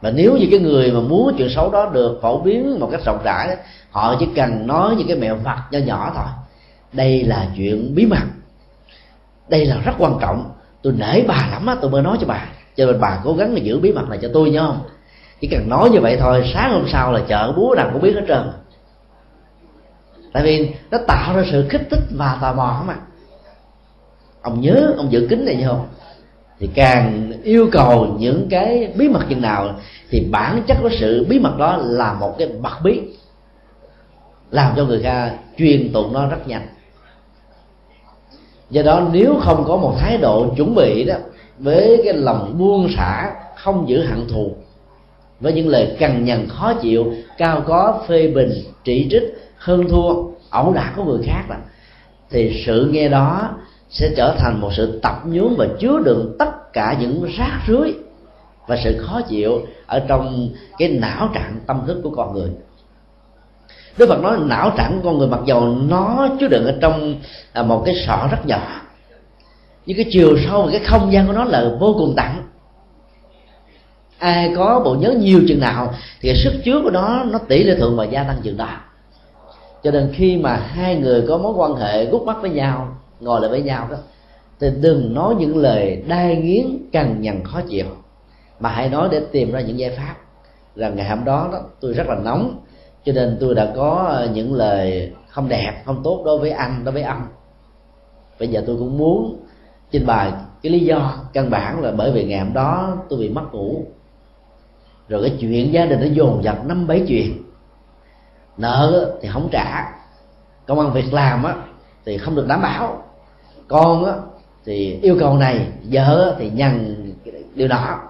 Và 0.00 0.10
nếu 0.10 0.36
như 0.36 0.46
cái 0.50 0.60
người 0.60 0.92
mà 0.92 1.00
muốn 1.00 1.34
chuyện 1.38 1.48
xấu 1.50 1.70
đó 1.70 1.90
được 1.92 2.18
phổ 2.22 2.40
biến 2.40 2.80
một 2.80 2.88
cách 2.92 3.00
rộng 3.04 3.18
rãi, 3.24 3.56
họ 3.90 4.16
chỉ 4.20 4.28
cần 4.36 4.66
nói 4.66 4.94
những 4.98 5.08
cái 5.08 5.16
mẹo 5.16 5.36
vặt 5.36 5.62
nho 5.70 5.78
nhỏ 5.78 6.12
thôi. 6.14 6.24
Đây 6.92 7.24
là 7.24 7.46
chuyện 7.56 7.94
bí 7.94 8.06
mật. 8.06 8.26
Đây 9.48 9.64
là 9.64 9.76
rất 9.84 9.92
quan 9.98 10.18
trọng. 10.20 10.50
Tôi 10.82 10.92
nể 10.96 11.22
bà 11.28 11.48
lắm 11.50 11.66
á, 11.66 11.76
tôi 11.80 11.90
mới 11.90 12.02
nói 12.02 12.16
cho 12.20 12.26
bà. 12.26 12.48
Cho 12.76 12.86
nên 12.86 13.00
bà 13.00 13.20
cố 13.24 13.34
gắng 13.34 13.54
là 13.54 13.58
giữ 13.58 13.78
bí 13.78 13.92
mật 13.92 14.08
này 14.08 14.18
cho 14.22 14.28
tôi 14.34 14.50
nhá 14.50 14.60
không? 14.60 14.80
Chỉ 15.40 15.48
cần 15.48 15.68
nói 15.68 15.90
như 15.90 16.00
vậy 16.00 16.16
thôi, 16.20 16.50
sáng 16.54 16.72
hôm 16.72 16.84
sau 16.88 17.12
là 17.12 17.20
chợ 17.28 17.52
búa 17.56 17.74
nào 17.76 17.90
cũng 17.92 18.02
biết 18.02 18.14
hết 18.14 18.24
trơn 18.28 18.50
tại 20.36 20.44
vì 20.44 20.70
nó 20.90 20.98
tạo 21.06 21.36
ra 21.36 21.42
sự 21.50 21.66
kích 21.70 21.82
thích 21.90 22.02
và 22.10 22.38
tò 22.40 22.52
mò 22.52 22.82
mà 22.86 22.96
ông 24.42 24.60
nhớ, 24.60 24.94
ông 24.96 25.12
giữ 25.12 25.26
kính 25.30 25.44
này 25.44 25.64
không? 25.66 25.86
Thì 26.58 26.68
càng 26.74 27.32
yêu 27.42 27.68
cầu 27.72 28.16
những 28.18 28.46
cái 28.50 28.92
bí 28.96 29.08
mật 29.08 29.20
chừng 29.28 29.42
nào 29.42 29.74
thì 30.10 30.26
bản 30.30 30.62
chất 30.66 30.76
của 30.82 30.90
sự 31.00 31.26
bí 31.28 31.38
mật 31.38 31.58
đó 31.58 31.76
là 31.76 32.12
một 32.12 32.34
cái 32.38 32.48
bậc 32.48 32.72
bí. 32.82 33.00
Làm 34.50 34.72
cho 34.76 34.84
người 34.84 35.02
ta 35.02 35.30
truyền 35.58 35.92
tụng 35.92 36.12
nó 36.12 36.28
rất 36.28 36.48
nhanh. 36.48 36.66
Do 38.70 38.82
đó 38.82 39.08
nếu 39.12 39.40
không 39.40 39.64
có 39.68 39.76
một 39.76 39.96
thái 39.98 40.18
độ 40.18 40.54
chuẩn 40.56 40.74
bị 40.74 41.04
đó, 41.04 41.14
với 41.58 42.00
cái 42.04 42.14
lòng 42.14 42.54
buông 42.58 42.88
xả, 42.96 43.34
không 43.56 43.88
giữ 43.88 44.04
hận 44.04 44.28
thù, 44.28 44.56
với 45.40 45.52
những 45.52 45.68
lời 45.68 45.96
cằn 45.98 46.24
nhằn 46.24 46.48
khó 46.48 46.74
chịu, 46.74 47.12
cao 47.38 47.62
có 47.66 48.04
phê 48.08 48.28
bình, 48.28 48.52
chỉ 48.84 49.08
trích 49.10 49.22
hơn 49.58 49.88
thua 49.88 50.14
ẩu 50.50 50.72
đả 50.72 50.92
của 50.96 51.04
người 51.04 51.26
khác 51.26 51.44
đó, 51.48 51.56
thì 52.30 52.62
sự 52.66 52.88
nghe 52.92 53.08
đó 53.08 53.50
sẽ 53.90 54.10
trở 54.16 54.34
thành 54.38 54.60
một 54.60 54.70
sự 54.76 55.00
tập 55.02 55.22
nhún 55.24 55.54
và 55.58 55.66
chứa 55.80 55.98
đựng 56.04 56.36
tất 56.38 56.72
cả 56.72 56.96
những 57.00 57.24
rác 57.38 57.60
rưới 57.68 57.92
và 58.66 58.76
sự 58.84 58.98
khó 58.98 59.20
chịu 59.20 59.60
ở 59.86 60.00
trong 60.08 60.48
cái 60.78 60.88
não 60.88 61.30
trạng 61.34 61.60
tâm 61.66 61.82
thức 61.86 62.00
của 62.02 62.10
con 62.10 62.34
người. 62.34 62.50
Đức 63.98 64.08
Phật 64.08 64.20
nói 64.20 64.38
não 64.40 64.72
trạng 64.76 65.00
của 65.00 65.08
con 65.08 65.18
người 65.18 65.28
mặc 65.28 65.40
dầu 65.46 65.66
nó 65.66 66.28
chứa 66.40 66.48
đựng 66.48 66.66
ở 66.66 66.74
trong 66.80 67.14
à, 67.52 67.62
một 67.62 67.82
cái 67.86 67.94
sọ 68.06 68.28
rất 68.30 68.46
nhỏ 68.46 68.86
nhưng 69.86 69.96
cái 69.96 70.06
chiều 70.10 70.38
sâu 70.46 70.62
và 70.62 70.70
cái 70.72 70.80
không 70.80 71.12
gian 71.12 71.26
của 71.26 71.32
nó 71.32 71.44
là 71.44 71.70
vô 71.80 71.94
cùng 71.98 72.14
tặng. 72.16 72.42
Ai 74.18 74.52
có 74.56 74.82
bộ 74.84 74.94
nhớ 74.94 75.14
nhiều 75.18 75.40
chừng 75.48 75.60
nào 75.60 75.94
thì 76.20 76.34
sức 76.34 76.52
chứa 76.64 76.80
của 76.82 76.90
nó 76.90 77.24
nó 77.24 77.38
tỷ 77.38 77.62
lệ 77.64 77.76
thuận 77.78 77.96
và 77.96 78.04
gia 78.04 78.22
tăng 78.22 78.36
chừng 78.42 78.56
đó 78.56 78.68
cho 79.82 79.90
nên 79.90 80.12
khi 80.14 80.36
mà 80.36 80.56
hai 80.56 80.96
người 80.96 81.24
có 81.28 81.38
mối 81.38 81.52
quan 81.56 81.74
hệ 81.74 82.06
gút 82.06 82.22
mắt 82.22 82.36
với 82.40 82.50
nhau 82.50 82.96
ngồi 83.20 83.40
lại 83.40 83.50
với 83.50 83.62
nhau 83.62 83.88
đó 83.90 83.96
thì 84.60 84.70
đừng 84.80 85.14
nói 85.14 85.34
những 85.38 85.56
lời 85.56 86.02
đai 86.08 86.36
nghiến 86.36 86.66
cằn 86.92 87.20
nhằn 87.20 87.44
khó 87.44 87.60
chịu. 87.68 87.86
Mà 88.60 88.70
hãy 88.70 88.88
nói 88.88 89.08
để 89.12 89.20
tìm 89.32 89.52
ra 89.52 89.60
những 89.60 89.78
giải 89.78 89.90
pháp. 89.90 90.14
Là 90.74 90.88
ngày 90.88 91.08
hôm 91.08 91.24
đó, 91.24 91.48
đó 91.52 91.60
tôi 91.80 91.92
rất 91.92 92.06
là 92.06 92.14
nóng 92.14 92.60
cho 93.04 93.12
nên 93.12 93.36
tôi 93.40 93.54
đã 93.54 93.72
có 93.76 94.06
ờ, 94.08 94.28
những 94.34 94.54
lời 94.54 95.12
không 95.28 95.48
đẹp 95.48 95.82
không 95.84 96.00
tốt 96.04 96.22
đối 96.24 96.38
với 96.38 96.50
anh 96.50 96.84
đối 96.84 96.92
với 96.92 97.02
ông 97.02 97.22
bây 98.38 98.48
giờ 98.48 98.62
tôi 98.66 98.76
cũng 98.76 98.98
muốn 98.98 99.36
trình 99.90 100.06
bày 100.06 100.32
cái 100.62 100.72
lý 100.72 100.80
do 100.80 101.14
căn 101.32 101.50
bản 101.50 101.80
là 101.82 101.90
bởi 101.90 102.12
vì 102.12 102.24
ngày 102.24 102.38
hôm 102.38 102.52
đó 102.52 102.96
tôi 103.08 103.18
bị 103.18 103.28
mất 103.28 103.42
ngủ. 103.52 103.84
Rồi 105.08 105.22
cái 105.22 105.36
chuyện 105.40 105.72
gia 105.72 105.86
đình 105.86 106.00
nó 106.00 106.06
dồn 106.06 106.42
dập 106.42 106.66
năm 106.66 106.86
bảy 106.86 107.04
chuyện 107.08 107.42
nợ 108.58 109.12
thì 109.22 109.28
không 109.32 109.48
trả. 109.52 109.92
Công 110.66 110.80
an 110.80 110.92
việc 110.92 111.12
làm 111.12 111.44
á 111.44 111.54
thì 112.04 112.18
không 112.18 112.34
được 112.34 112.46
đảm 112.48 112.62
bảo. 112.62 113.02
Con 113.68 114.04
á 114.04 114.12
thì 114.64 114.98
yêu 115.02 115.16
cầu 115.20 115.34
này 115.34 115.66
vợ 115.84 116.36
thì 116.38 116.50
nhằn 116.50 116.96
điều 117.54 117.68
đó. 117.68 118.00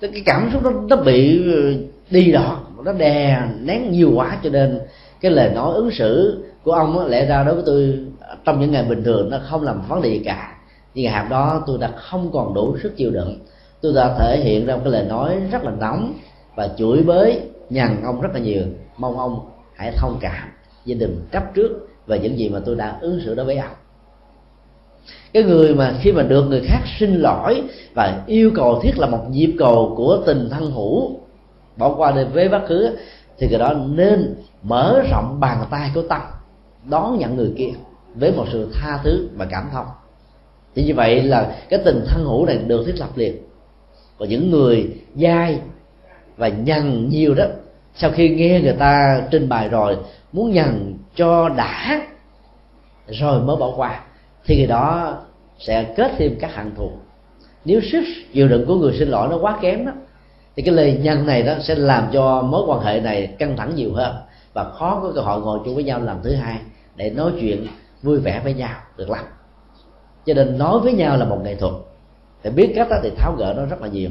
Cái 0.00 0.22
cảm 0.26 0.50
xúc 0.52 0.62
nó 0.62 0.70
nó 0.88 0.96
bị 0.96 1.42
ờ, 1.54 1.72
đi 2.10 2.32
đó 2.32 2.60
nó 2.84 2.92
đè 2.92 3.42
nén 3.60 3.90
nhiều 3.90 4.10
quá 4.14 4.38
cho 4.42 4.50
nên 4.50 4.80
cái 5.20 5.30
lời 5.30 5.50
nói 5.54 5.74
ứng 5.74 5.90
xử 5.90 6.44
của 6.62 6.72
ông 6.72 6.98
á, 6.98 7.06
lẽ 7.06 7.26
ra 7.26 7.44
đối 7.44 7.54
với 7.54 7.64
tôi 7.66 7.98
trong 8.44 8.60
những 8.60 8.72
ngày 8.72 8.84
bình 8.84 9.04
thường 9.04 9.30
nó 9.30 9.38
không 9.48 9.62
làm 9.62 9.82
vấn 9.88 10.02
đề 10.02 10.10
gì 10.10 10.22
cả. 10.24 10.56
Nhưng 10.94 11.04
ngày 11.04 11.22
hôm 11.22 11.28
đó 11.28 11.62
tôi 11.66 11.78
đã 11.78 11.90
không 11.96 12.30
còn 12.32 12.54
đủ 12.54 12.76
sức 12.82 12.96
chịu 12.96 13.10
đựng. 13.10 13.38
Tôi 13.80 13.92
đã 13.94 14.14
thể 14.18 14.40
hiện 14.44 14.66
ra 14.66 14.76
một 14.76 14.80
cái 14.84 14.92
lời 14.92 15.04
nói 15.04 15.36
rất 15.52 15.64
là 15.64 15.70
nóng 15.70 16.14
và 16.54 16.68
chửi 16.78 17.02
bới 17.02 17.40
nhằn 17.70 18.02
ông 18.04 18.20
rất 18.20 18.28
là 18.34 18.40
nhiều. 18.40 18.62
Mong 18.96 19.18
ông 19.18 19.40
hãy 19.78 19.92
thông 19.96 20.18
cảm 20.20 20.48
và 20.86 20.94
đừng 20.98 21.20
chấp 21.32 21.54
trước 21.54 21.88
về 22.06 22.18
những 22.18 22.38
gì 22.38 22.48
mà 22.48 22.60
tôi 22.66 22.76
đã 22.76 22.98
ứng 23.00 23.20
xử 23.24 23.34
đối 23.34 23.46
với 23.46 23.56
ông. 23.56 23.74
Cái 25.32 25.42
người 25.42 25.74
mà 25.74 25.94
khi 26.00 26.12
mà 26.12 26.22
được 26.22 26.42
người 26.42 26.60
khác 26.64 26.80
xin 26.98 27.14
lỗi 27.14 27.62
và 27.94 28.22
yêu 28.26 28.50
cầu 28.54 28.80
thiết 28.82 28.98
là 28.98 29.06
một 29.06 29.24
nhịp 29.30 29.54
cầu 29.58 29.94
của 29.96 30.22
tình 30.26 30.48
thân 30.50 30.70
hữu, 30.70 31.20
bỏ 31.76 31.94
qua 31.94 32.12
đến 32.12 32.28
với 32.32 32.48
bất 32.48 32.62
cứ, 32.68 32.96
thì 33.38 33.48
người 33.48 33.58
đó 33.58 33.74
nên 33.74 34.34
mở 34.62 35.02
rộng 35.10 35.40
bàn 35.40 35.64
tay 35.70 35.90
của 35.94 36.02
tâm, 36.02 36.20
đón 36.90 37.18
nhận 37.18 37.36
người 37.36 37.52
kia 37.56 37.70
với 38.14 38.32
một 38.32 38.44
sự 38.52 38.68
tha 38.74 39.00
thứ 39.04 39.28
và 39.36 39.44
cảm 39.44 39.68
thông. 39.72 39.86
Thì 40.74 40.84
như 40.84 40.94
vậy 40.94 41.22
là 41.22 41.56
cái 41.68 41.80
tình 41.84 42.04
thân 42.06 42.24
hữu 42.24 42.46
này 42.46 42.58
được 42.58 42.84
thiết 42.86 42.98
lập 42.98 43.08
liền. 43.14 43.36
Còn 44.18 44.28
những 44.28 44.50
người 44.50 44.90
dai 45.16 45.60
và 46.36 46.48
nhằn 46.48 47.08
nhiều 47.08 47.34
đó 47.34 47.44
sau 47.98 48.10
khi 48.10 48.28
nghe 48.28 48.60
người 48.60 48.76
ta 48.78 49.22
trình 49.30 49.48
bày 49.48 49.68
rồi, 49.68 49.96
muốn 50.32 50.52
nhằn 50.52 50.94
cho 51.14 51.48
đã, 51.48 52.00
rồi 53.06 53.40
mới 53.40 53.56
bỏ 53.56 53.72
qua, 53.76 54.00
thì 54.44 54.56
người 54.56 54.66
đó 54.66 55.16
sẽ 55.58 55.84
kết 55.96 56.12
thêm 56.18 56.36
các 56.40 56.54
hạng 56.54 56.74
thù. 56.76 56.90
Nếu 57.64 57.80
sức 57.92 58.04
chịu 58.32 58.48
đựng 58.48 58.66
của 58.66 58.74
người 58.74 58.96
xin 58.98 59.08
lỗi 59.08 59.28
nó 59.30 59.38
quá 59.38 59.58
kém 59.60 59.86
đó 59.86 59.92
thì 60.56 60.62
cái 60.62 60.74
lời 60.74 60.98
nhân 61.02 61.26
này 61.26 61.42
đó 61.42 61.54
sẽ 61.60 61.74
làm 61.74 62.08
cho 62.12 62.42
mối 62.42 62.62
quan 62.66 62.80
hệ 62.80 63.00
này 63.00 63.26
căng 63.38 63.56
thẳng 63.56 63.74
nhiều 63.74 63.92
hơn 63.94 64.16
và 64.52 64.64
khó 64.64 65.00
có 65.02 65.12
cơ 65.14 65.20
hội 65.20 65.40
ngồi 65.40 65.58
chung 65.64 65.74
với 65.74 65.84
nhau 65.84 66.00
lần 66.00 66.20
thứ 66.22 66.34
hai 66.34 66.58
để 66.96 67.10
nói 67.10 67.32
chuyện 67.40 67.66
vui 68.02 68.18
vẻ 68.18 68.40
với 68.44 68.54
nhau 68.54 68.74
được 68.96 69.10
lắm. 69.10 69.24
Cho 70.26 70.34
nên 70.34 70.58
nói 70.58 70.78
với 70.78 70.92
nhau 70.92 71.16
là 71.16 71.24
một 71.24 71.40
nghệ 71.44 71.54
thuật. 71.54 71.72
Phải 72.42 72.52
biết 72.52 72.72
cách 72.74 72.86
đó 72.90 72.96
thì 73.02 73.10
tháo 73.16 73.34
gỡ 73.38 73.54
nó 73.56 73.66
rất 73.66 73.82
là 73.82 73.88
nhiều 73.88 74.10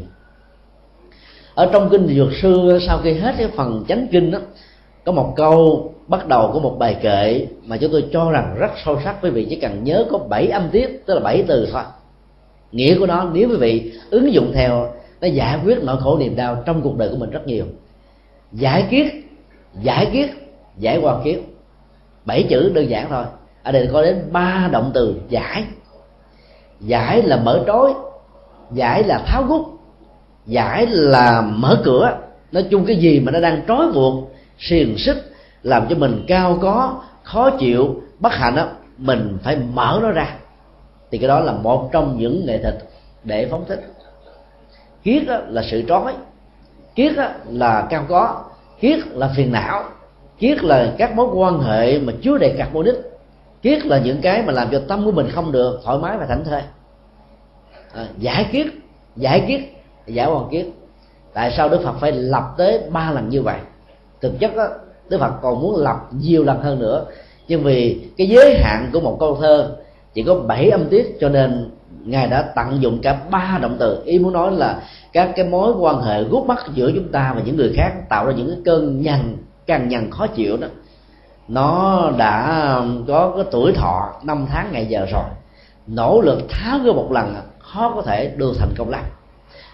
ở 1.58 1.70
trong 1.74 1.89
kinh 1.89 2.08
dược 2.08 2.28
sư, 2.41 2.80
sau 2.88 2.99
khi 3.03 3.14
hết 3.14 3.36
cái 3.38 3.47
phần 3.47 3.86
chánh 3.88 4.08
kinh 4.12 4.32
đó, 4.32 4.39
có 5.05 5.12
một 5.12 5.34
câu, 5.36 5.91
bắt 6.08 6.28
đầu 6.28 6.49
của 6.53 6.60
một 6.60 6.76
bài 6.80 6.97
kệ 7.01 7.47
mà 7.66 7.78
chúng 7.78 7.91
tôi 7.91 8.05
cho 8.14 8.32
rằng 8.32 8.55
rất 8.60 8.72
sâu 8.86 8.99
sắc. 9.03 9.16
Quý 9.22 9.30
vị 9.30 9.47
chỉ 9.49 9.55
cần 9.55 9.84
nhớ 9.84 10.05
có 10.12 10.18
bảy 10.18 10.47
âm 10.47 10.70
tiết, 10.72 11.03
tức 11.05 11.14
là 11.14 11.20
bảy 11.20 11.43
từ 11.47 11.68
thôi. 11.72 11.82
Nghĩa 12.72 12.99
của 12.99 13.05
nó, 13.05 13.30
nếu 13.34 13.49
quý 13.49 13.55
vị 13.55 13.93
ứng 14.10 14.34
dụng 14.34 14.51
theo, 14.53 14.93
nó 15.22 15.28
giải 15.28 15.60
quyết 15.66 15.84
nỗi 15.84 15.97
khổ 15.99 16.18
niềm 16.18 16.36
đau 16.36 16.64
trong 16.66 16.82
cuộc 16.82 16.97
đời 16.97 17.10
của 17.10 17.18
mình 17.18 17.30
rất 17.30 17.47
nhiều. 17.47 17.66
Giải 18.51 18.86
kiết 18.89 19.08
giải 19.82 20.10
kiết 20.14 20.30
giải 20.78 20.99
qua 21.01 21.18
kiếp. 21.24 21.39
Bảy 22.26 22.43
chữ 22.43 22.72
đơn 22.74 22.89
giản 22.89 23.08
thôi. 23.10 23.26
Ở 23.64 23.72
đây 23.72 23.89
có 23.93 24.01
đến 24.01 24.30
ba 24.32 24.70
động 24.72 24.91
từ 24.93 25.16
giải. 25.30 25.64
Giải 26.80 27.22
là 27.22 27.38
mở 27.38 27.64
trói 27.68 27.93
giải 28.72 29.03
là 29.03 29.24
tháo 29.26 29.43
gút 29.43 29.76
giải 30.47 30.87
là 30.87 31.41
mở 31.41 31.81
cửa. 31.83 32.17
Nói 32.51 32.65
chung 32.71 32.85
cái 32.85 32.95
gì 32.95 33.19
mà 33.19 33.31
nó 33.31 33.39
đang 33.39 33.61
trói 33.67 33.91
buộc 33.91 34.35
xiềng 34.59 34.97
xích 34.97 35.31
làm 35.63 35.87
cho 35.89 35.95
mình 35.95 36.23
cao 36.27 36.57
có 36.61 37.01
khó 37.23 37.49
chịu 37.49 38.01
bất 38.19 38.33
hạnh 38.33 38.55
đó 38.55 38.67
mình 38.97 39.37
phải 39.43 39.57
mở 39.73 39.99
nó 40.01 40.11
ra. 40.11 40.35
Thì 41.11 41.17
cái 41.17 41.27
đó 41.27 41.39
là 41.39 41.51
một 41.51 41.89
trong 41.91 42.17
những 42.17 42.45
nghệ 42.45 42.61
thuật 42.61 42.75
để 43.23 43.47
phóng 43.51 43.65
thích. 43.67 43.93
Kiết 45.03 45.23
là 45.47 45.63
sự 45.71 45.83
trói. 45.87 46.13
Kiết 46.95 47.13
là 47.49 47.87
cao 47.89 48.05
có. 48.09 48.43
Kiết 48.79 49.07
là 49.07 49.29
phiền 49.35 49.51
não. 49.51 49.83
Kiết 50.39 50.63
là 50.63 50.93
các 50.97 51.15
mối 51.15 51.27
quan 51.33 51.59
hệ 51.59 51.99
mà 51.99 52.13
chứa 52.21 52.37
đầy 52.37 52.55
carbonic. 52.57 52.95
Kiết 53.61 53.85
là 53.85 53.99
những 53.99 54.21
cái 54.21 54.41
mà 54.41 54.53
làm 54.53 54.67
cho 54.71 54.81
tâm 54.87 55.05
của 55.05 55.11
mình 55.11 55.29
không 55.31 55.51
được 55.51 55.81
thoải 55.83 55.97
mái 55.97 56.17
và 56.17 56.25
thảnh 56.25 56.43
thơi. 56.45 56.61
À, 57.93 58.07
giải 58.17 58.49
kiết 58.51 58.67
giải 59.15 59.45
kiết 59.47 59.61
giải 60.08 60.28
hoàn 60.28 60.49
kiết 60.49 60.68
tại 61.34 61.53
sao 61.58 61.70
đức 61.70 61.82
phật 61.84 61.93
phải 61.99 62.12
lập 62.12 62.53
tới 62.58 62.80
ba 62.91 63.12
lần 63.12 63.30
như 63.30 63.41
vậy? 63.41 63.60
Thực 64.22 64.39
chất 64.39 64.55
đó, 64.55 64.68
đức 65.10 65.18
phật 65.20 65.34
còn 65.41 65.62
muốn 65.62 65.76
lập 65.76 65.97
nhiều 66.12 66.43
lần 66.43 66.62
hơn 66.62 66.80
nữa. 66.80 67.05
Nhưng 67.47 67.64
vì 67.64 68.08
cái 68.18 68.28
giới 68.28 68.58
hạn 68.64 68.89
của 68.93 68.99
một 68.99 69.18
câu 69.20 69.38
thơ 69.41 69.76
chỉ 70.14 70.24
có 70.24 70.36
bảy 70.36 70.70
âm 70.70 70.89
tiết 70.89 71.18
cho 71.20 71.30
nên 71.30 71.72
ngài 72.05 72.28
đã 72.28 72.41
tận 72.41 72.82
dụng 72.82 72.99
cả 73.01 73.20
ba 73.32 73.60
động 73.62 73.76
từ. 73.80 74.01
Ý 74.05 74.20
muốn 74.20 74.34
nói 74.34 74.51
là 74.51 74.82
các 75.14 75.32
cái 75.36 75.45
mối 75.45 75.74
quan 75.80 76.01
hệ 76.01 76.24
gút 76.24 76.45
mắt 76.45 76.66
giữa 76.74 76.91
chúng 76.95 77.12
ta 77.12 77.34
và 77.36 77.41
những 77.45 77.58
người 77.58 77.74
khác 77.76 77.93
tạo 78.10 78.26
ra 78.26 78.34
những 78.34 78.47
cái 78.47 78.58
cơn 78.66 79.01
nhằn 79.01 79.38
càng 79.66 79.89
nhằn 79.89 80.12
khó 80.12 80.28
chịu 80.28 80.58
đó. 80.58 80.68
Nó 81.47 82.12
đã 82.18 82.64
có 83.08 83.34
cái 83.36 83.45
tuổi 83.51 83.74
thọ 83.74 84.14
năm 84.24 84.45
tháng 84.49 84.70
ngày 84.72 84.86
giờ 84.86 85.05
rồi. 85.12 85.24
Nỗ 85.88 86.22
lực 86.22 86.39
tháo 86.49 86.80
gỡ 86.80 86.93
một 86.93 87.12
lần 87.12 87.36
khó 87.60 87.91
có 87.95 88.01
thể 88.01 88.34
đưa 88.38 88.53
thành 88.60 88.74
công 88.78 88.89
lắm 88.89 89.03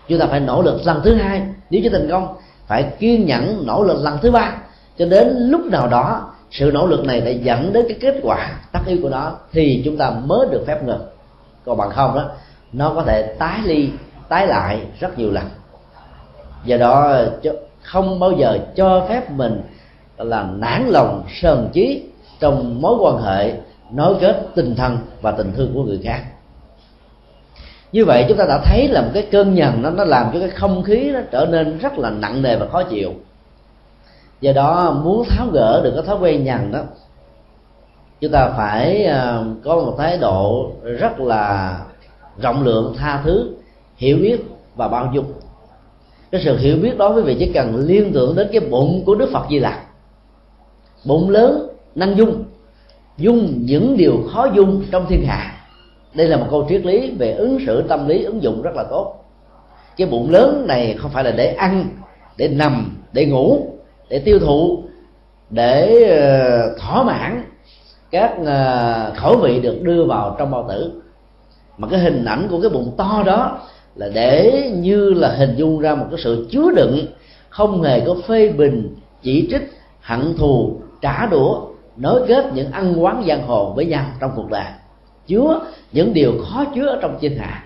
chúng 0.07 0.19
ta 0.19 0.25
phải 0.25 0.39
nỗ 0.39 0.61
lực 0.61 0.81
lần 0.85 1.01
thứ 1.03 1.15
hai. 1.15 1.41
Nếu 1.69 1.81
chưa 1.83 1.89
thành 1.89 2.09
công, 2.09 2.35
phải 2.67 2.83
kiên 2.99 3.25
nhẫn 3.25 3.63
nỗ 3.65 3.83
lực 3.83 4.03
lần 4.03 4.17
thứ 4.21 4.31
ba. 4.31 4.55
Cho 4.97 5.05
đến 5.05 5.27
lúc 5.37 5.65
nào 5.65 5.87
đó, 5.87 6.29
sự 6.51 6.71
nỗ 6.73 6.87
lực 6.87 7.05
này 7.05 7.21
đã 7.21 7.31
dẫn 7.31 7.73
đến 7.73 7.85
cái 7.89 7.97
kết 8.01 8.19
quả 8.23 8.51
tất 8.71 8.79
yếu 8.85 8.97
của 9.01 9.09
nó, 9.09 9.31
thì 9.51 9.81
chúng 9.85 9.97
ta 9.97 10.09
mới 10.25 10.47
được 10.51 10.63
phép 10.67 10.83
ngừng. 10.83 11.05
Còn 11.65 11.77
bằng 11.77 11.89
không 11.89 12.15
đó, 12.15 12.29
nó 12.73 12.91
có 12.95 13.03
thể 13.03 13.35
tái 13.39 13.59
ly, 13.65 13.89
tái 14.29 14.47
lại 14.47 14.81
rất 14.99 15.19
nhiều 15.19 15.31
lần. 15.31 15.43
Do 16.65 16.77
đó 16.77 17.17
không 17.81 18.19
bao 18.19 18.31
giờ 18.31 18.59
cho 18.75 19.05
phép 19.09 19.31
mình 19.31 19.61
là 20.17 20.47
nản 20.55 20.87
lòng, 20.87 21.23
sờn 21.41 21.69
chí 21.73 22.03
trong 22.39 22.81
mối 22.81 22.95
quan 22.99 23.23
hệ, 23.23 23.53
nối 23.91 24.15
kết 24.21 24.47
tình 24.55 24.75
thân 24.75 24.97
và 25.21 25.31
tình 25.31 25.53
thương 25.55 25.71
của 25.73 25.83
người 25.83 25.99
khác 26.03 26.23
như 27.93 28.05
vậy 28.05 28.25
chúng 28.27 28.37
ta 28.37 28.45
đã 28.45 28.61
thấy 28.65 28.87
là 28.87 29.01
một 29.01 29.09
cái 29.13 29.27
cơn 29.31 29.55
nhằn 29.55 29.81
nó 29.81 29.89
nó 29.89 30.03
làm 30.03 30.29
cho 30.33 30.39
cái 30.39 30.49
không 30.49 30.83
khí 30.83 31.11
nó 31.13 31.19
trở 31.31 31.45
nên 31.45 31.77
rất 31.77 31.97
là 31.97 32.09
nặng 32.09 32.41
nề 32.41 32.55
và 32.55 32.67
khó 32.67 32.83
chịu. 32.83 33.11
Do 34.41 34.51
đó 34.51 35.01
muốn 35.03 35.23
tháo 35.29 35.47
gỡ 35.47 35.81
được 35.83 35.91
cái 35.95 36.03
thói 36.05 36.17
quen 36.21 36.43
nhằn 36.43 36.71
đó 36.71 36.79
chúng 38.21 38.31
ta 38.31 38.49
phải 38.57 39.05
ờ, 39.05 39.45
có 39.63 39.75
một 39.75 39.95
thái 39.97 40.17
độ 40.17 40.71
rất 40.83 41.19
là 41.19 41.77
rộng 42.41 42.63
lượng 42.63 42.95
tha 42.97 43.21
thứ 43.23 43.55
hiểu 43.97 44.17
biết 44.17 44.37
và 44.75 44.87
bao 44.87 45.11
dung. 45.13 45.25
Cái 46.31 46.41
sự 46.45 46.57
hiểu 46.57 46.77
biết 46.77 46.97
đó 46.97 47.13
quý 47.15 47.21
vị 47.21 47.35
chỉ 47.39 47.51
cần 47.53 47.75
liên 47.75 48.11
tưởng 48.13 48.35
đến 48.35 48.47
cái 48.51 48.59
bụng 48.59 49.03
của 49.05 49.15
đức 49.15 49.29
phật 49.33 49.45
di 49.49 49.59
lặc 49.59 49.79
bụng 51.05 51.29
lớn 51.29 51.67
năng 51.95 52.17
dung 52.17 52.43
dung 53.17 53.59
những 53.61 53.97
điều 53.97 54.23
khó 54.33 54.47
dung 54.55 54.83
trong 54.91 55.05
thiên 55.09 55.25
hạ 55.25 55.62
đây 56.13 56.27
là 56.27 56.37
một 56.37 56.47
câu 56.51 56.65
triết 56.69 56.85
lý 56.85 57.11
về 57.11 57.31
ứng 57.31 57.59
xử 57.65 57.81
tâm 57.81 58.07
lý, 58.07 58.23
ứng 58.23 58.43
dụng 58.43 58.61
rất 58.61 58.75
là 58.75 58.83
tốt. 58.83 59.15
Cái 59.97 60.07
bụng 60.07 60.29
lớn 60.31 60.65
này 60.67 60.95
không 60.99 61.11
phải 61.11 61.23
là 61.23 61.31
để 61.31 61.53
ăn, 61.53 61.85
để 62.37 62.47
nằm, 62.47 62.97
để 63.13 63.25
ngủ, 63.25 63.67
để 64.09 64.19
tiêu 64.19 64.39
thụ, 64.39 64.83
để 65.49 66.03
ờ, 66.09 66.75
thỏa 66.79 67.03
mãn 67.03 67.43
các 68.11 68.33
ờ, 68.45 69.13
khẩu 69.15 69.37
vị 69.37 69.59
được 69.59 69.81
đưa 69.81 70.05
vào 70.05 70.35
trong 70.39 70.51
bao 70.51 70.65
tử. 70.69 71.01
Mà 71.77 71.87
cái 71.87 71.99
hình 71.99 72.25
ảnh 72.25 72.47
của 72.49 72.61
cái 72.61 72.69
bụng 72.69 72.93
to 72.97 73.23
đó 73.25 73.59
là 73.95 74.09
để 74.13 74.71
như 74.75 75.13
là 75.13 75.29
hình 75.29 75.55
dung 75.55 75.79
ra 75.79 75.95
một 75.95 76.05
cái 76.11 76.19
sự 76.23 76.47
chứa 76.51 76.71
đựng 76.75 77.05
không 77.49 77.83
hề 77.83 77.99
có 77.99 78.15
phê 78.27 78.49
bình, 78.49 78.95
chỉ 79.21 79.47
trích, 79.51 79.71
hận 80.01 80.37
thù, 80.37 80.77
trả 81.01 81.25
đũa, 81.25 81.61
nối 81.97 82.27
kết 82.27 82.53
những 82.53 82.71
ăn 82.71 83.03
quán 83.03 83.23
giang 83.27 83.47
hồ 83.47 83.73
với 83.75 83.85
nhau 83.85 84.05
trong 84.19 84.31
cuộc 84.35 84.49
đời 84.49 84.65
chứa 85.27 85.59
những 85.91 86.13
điều 86.13 86.33
khó 86.45 86.65
chứa 86.75 86.87
ở 86.87 86.99
trong 87.01 87.17
thiên 87.19 87.37
hạ. 87.37 87.63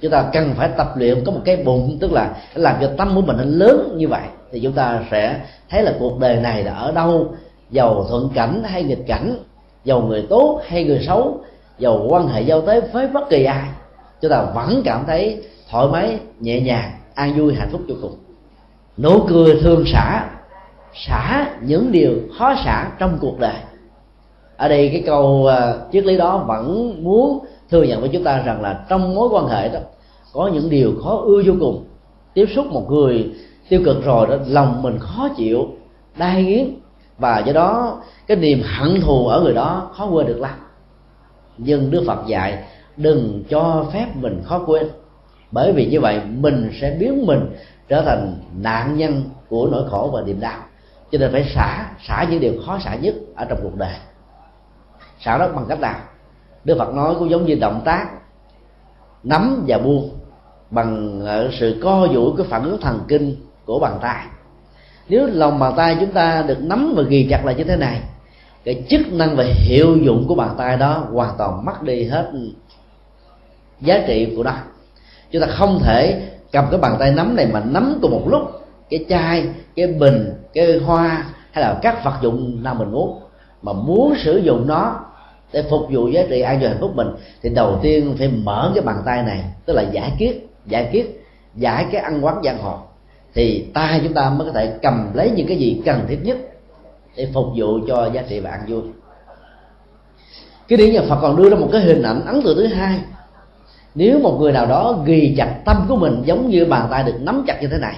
Chúng 0.00 0.10
ta 0.10 0.24
cần 0.32 0.54
phải 0.56 0.68
tập 0.76 0.92
luyện, 0.96 1.24
có 1.24 1.32
một 1.32 1.40
cái 1.44 1.56
bụng, 1.56 1.98
tức 2.00 2.12
là 2.12 2.36
làm 2.54 2.76
cho 2.80 2.90
tâm 2.96 3.12
của 3.14 3.20
mình 3.20 3.36
nó 3.36 3.44
lớn 3.46 3.94
như 3.96 4.08
vậy, 4.08 4.22
thì 4.52 4.60
chúng 4.60 4.72
ta 4.72 5.00
sẽ 5.10 5.40
thấy 5.70 5.82
là 5.82 5.94
cuộc 5.98 6.18
đời 6.18 6.36
này 6.36 6.64
là 6.64 6.72
ở 6.72 6.92
đâu, 6.92 7.34
giàu 7.70 8.06
thuận 8.08 8.30
cảnh 8.34 8.62
hay 8.64 8.82
nghịch 8.82 9.06
cảnh, 9.06 9.36
giàu 9.84 10.00
người 10.00 10.26
tốt 10.30 10.60
hay 10.66 10.84
người 10.84 11.04
xấu, 11.06 11.40
giàu 11.78 12.06
quan 12.08 12.28
hệ 12.28 12.42
giao 12.42 12.60
tế 12.60 12.80
với 12.80 13.08
bất 13.08 13.30
kỳ 13.30 13.44
ai. 13.44 13.64
Chúng 14.20 14.30
ta 14.30 14.42
vẫn 14.54 14.82
cảm 14.84 15.04
thấy 15.06 15.42
thoải 15.70 15.86
mái, 15.92 16.18
nhẹ 16.40 16.60
nhàng, 16.60 16.90
an 17.14 17.38
vui, 17.38 17.54
hạnh 17.54 17.68
phúc 17.72 17.80
vô 17.88 17.94
cùng. 18.02 18.16
Nụ 18.98 19.20
cười 19.28 19.60
thương 19.62 19.84
xả 19.86 20.26
xả 20.94 21.50
những 21.60 21.92
điều 21.92 22.12
khó 22.38 22.54
xả 22.64 22.90
trong 22.98 23.18
cuộc 23.20 23.38
đời 23.38 23.54
ở 24.58 24.68
đây 24.68 24.88
cái 24.92 25.02
câu 25.06 25.46
à, 25.46 25.74
triết 25.92 26.04
lý 26.04 26.16
đó 26.16 26.44
vẫn 26.46 26.94
muốn 27.04 27.44
thừa 27.70 27.82
nhận 27.82 28.00
với 28.00 28.10
chúng 28.12 28.24
ta 28.24 28.42
rằng 28.46 28.62
là 28.62 28.84
trong 28.88 29.14
mối 29.14 29.28
quan 29.28 29.46
hệ 29.48 29.68
đó, 29.68 29.78
có 30.32 30.50
những 30.54 30.70
điều 30.70 30.92
khó 31.04 31.16
ưa 31.16 31.42
vô 31.46 31.52
cùng. 31.60 31.84
Tiếp 32.34 32.46
xúc 32.54 32.66
một 32.66 32.90
người 32.90 33.30
tiêu 33.68 33.80
cực 33.84 34.04
rồi 34.04 34.26
đó, 34.26 34.36
lòng 34.46 34.82
mình 34.82 34.98
khó 34.98 35.28
chịu 35.36 35.68
đai 36.18 36.44
nghiến. 36.44 36.68
Và 37.18 37.38
do 37.38 37.52
đó, 37.52 38.00
cái 38.26 38.36
niềm 38.36 38.62
hận 38.64 39.00
thù 39.00 39.26
ở 39.26 39.40
người 39.40 39.54
đó 39.54 39.90
khó 39.94 40.06
quên 40.06 40.26
được 40.26 40.40
lắm. 40.40 40.54
Nhưng 41.58 41.90
đức 41.90 42.04
phật 42.06 42.26
dạy, 42.26 42.64
đừng 42.96 43.44
cho 43.48 43.86
phép 43.92 44.06
mình 44.14 44.42
khó 44.44 44.62
quên. 44.66 44.88
Bởi 45.50 45.72
vì 45.72 45.86
như 45.86 46.00
vậy, 46.00 46.20
mình 46.38 46.70
sẽ 46.80 46.96
biến 47.00 47.26
mình 47.26 47.40
trở 47.88 48.02
thành 48.02 48.34
nạn 48.56 48.96
nhân 48.96 49.22
của 49.48 49.68
nỗi 49.72 49.82
khổ 49.90 50.10
và 50.12 50.22
niềm 50.22 50.40
đau. 50.40 50.60
Cho 51.12 51.18
nên 51.18 51.32
phải 51.32 51.44
xả 51.54 51.90
xả 52.08 52.26
những 52.30 52.40
điều 52.40 52.52
khó 52.66 52.78
xả 52.78 52.94
nhất 52.94 53.14
ở 53.36 53.44
trong 53.44 53.58
cuộc 53.62 53.74
đời 53.76 53.94
xả 55.20 55.38
đất 55.38 55.52
bằng 55.54 55.64
cách 55.68 55.80
nào? 55.80 56.00
Đức 56.64 56.76
phật 56.78 56.94
nói 56.94 57.14
cũng 57.18 57.30
giống 57.30 57.46
như 57.46 57.54
động 57.54 57.82
tác 57.84 58.06
nắm 59.22 59.64
và 59.66 59.78
buông 59.78 60.10
bằng 60.70 61.20
ờ, 61.24 61.50
sự 61.60 61.80
co 61.82 62.08
duỗi 62.14 62.32
cái 62.36 62.46
phản 62.50 62.64
ứng 62.64 62.80
thần 62.80 63.00
kinh 63.08 63.36
của 63.64 63.78
bàn 63.78 63.98
tay. 64.00 64.26
Nếu 65.08 65.26
lòng 65.26 65.58
bàn 65.58 65.72
tay 65.76 65.96
chúng 66.00 66.12
ta 66.12 66.42
được 66.42 66.62
nắm 66.62 66.94
và 66.96 67.02
ghi 67.02 67.26
chặt 67.30 67.44
lại 67.44 67.54
như 67.54 67.64
thế 67.64 67.76
này, 67.76 68.00
cái 68.64 68.84
chức 68.88 69.12
năng 69.12 69.36
và 69.36 69.44
hiệu 69.44 69.96
dụng 69.96 70.24
của 70.28 70.34
bàn 70.34 70.54
tay 70.58 70.76
đó 70.76 71.04
hoàn 71.12 71.34
toàn 71.38 71.64
mất 71.64 71.82
đi 71.82 72.04
hết 72.04 72.30
giá 73.80 74.04
trị 74.06 74.32
của 74.36 74.42
nó. 74.42 74.52
Chúng 75.30 75.42
ta 75.42 75.48
không 75.48 75.80
thể 75.82 76.28
cầm 76.52 76.64
cái 76.70 76.80
bàn 76.80 76.96
tay 76.98 77.10
nắm 77.10 77.36
này 77.36 77.46
mà 77.52 77.60
nắm 77.60 77.98
cùng 78.02 78.10
một 78.10 78.22
lúc, 78.26 78.42
cái 78.90 79.04
chai, 79.08 79.48
cái 79.76 79.86
bình, 79.86 80.32
cái 80.54 80.78
hoa 80.78 81.24
hay 81.52 81.64
là 81.64 81.78
các 81.82 82.04
vật 82.04 82.14
dụng 82.22 82.62
nào 82.62 82.74
mình 82.74 82.92
muốn 82.92 83.20
mà 83.62 83.72
muốn 83.72 84.14
sử 84.18 84.36
dụng 84.36 84.66
nó 84.66 85.00
để 85.52 85.64
phục 85.70 85.86
vụ 85.90 86.08
giá 86.08 86.22
trị 86.30 86.40
an 86.40 86.60
vui 86.60 86.68
hạnh 86.68 86.78
phúc 86.80 86.92
mình, 86.94 87.08
thì 87.42 87.50
đầu 87.50 87.78
tiên 87.82 88.14
phải 88.18 88.28
mở 88.28 88.72
cái 88.74 88.84
bàn 88.84 89.02
tay 89.06 89.22
này, 89.22 89.44
tức 89.66 89.74
là 89.74 89.82
giải 89.82 90.12
kiết 90.18 90.36
giải 90.66 90.88
kiết 90.92 91.06
giải 91.54 91.86
cái 91.92 92.00
ăn 92.00 92.24
quán 92.24 92.40
giang 92.44 92.58
hồ. 92.58 92.78
Thì 93.34 93.66
tay 93.74 94.00
chúng 94.04 94.14
ta 94.14 94.30
mới 94.30 94.46
có 94.46 94.52
thể 94.52 94.72
cầm 94.82 95.10
lấy 95.14 95.30
những 95.30 95.46
cái 95.46 95.56
gì 95.56 95.82
cần 95.84 96.04
thiết 96.08 96.18
nhất 96.22 96.36
để 97.16 97.28
phục 97.34 97.46
vụ 97.56 97.78
cho 97.88 98.10
giá 98.12 98.22
trị 98.28 98.40
và 98.40 98.50
ăn 98.50 98.60
vui. 98.68 98.82
Cái 100.68 100.76
điển 100.76 100.92
nhà 100.92 101.00
Phật 101.08 101.18
còn 101.22 101.36
đưa 101.36 101.50
ra 101.50 101.56
một 101.56 101.68
cái 101.72 101.80
hình 101.80 102.02
ảnh 102.02 102.26
ấn 102.26 102.42
tượng 102.42 102.56
thứ 102.56 102.66
hai, 102.66 103.00
nếu 103.94 104.18
một 104.18 104.36
người 104.40 104.52
nào 104.52 104.66
đó 104.66 105.02
ghi 105.04 105.34
chặt 105.36 105.60
tâm 105.64 105.86
của 105.88 105.96
mình 105.96 106.22
giống 106.24 106.48
như 106.48 106.64
bàn 106.64 106.88
tay 106.90 107.04
được 107.04 107.18
nắm 107.20 107.44
chặt 107.46 107.62
như 107.62 107.68
thế 107.68 107.78
này, 107.78 107.96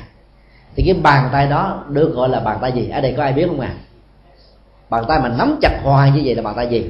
thì 0.75 0.83
cái 0.87 0.95
bàn 1.03 1.29
tay 1.33 1.47
đó 1.47 1.85
được 1.89 2.15
gọi 2.15 2.29
là 2.29 2.41
bàn 2.41 2.59
tay 2.61 2.73
gì? 2.73 2.89
Ở 2.89 3.01
đây 3.01 3.15
có 3.17 3.23
ai 3.23 3.33
biết 3.33 3.47
không 3.47 3.61
à? 3.61 3.75
Bàn 4.91 5.05
tay 5.09 5.21
mà 5.23 5.29
nắm 5.29 5.59
chặt 5.63 5.81
hoài 5.83 6.11
như 6.11 6.23
vậy 6.25 6.35
là 6.35 6.43
bàn 6.43 6.55
tay 6.57 6.69
gì? 6.69 6.87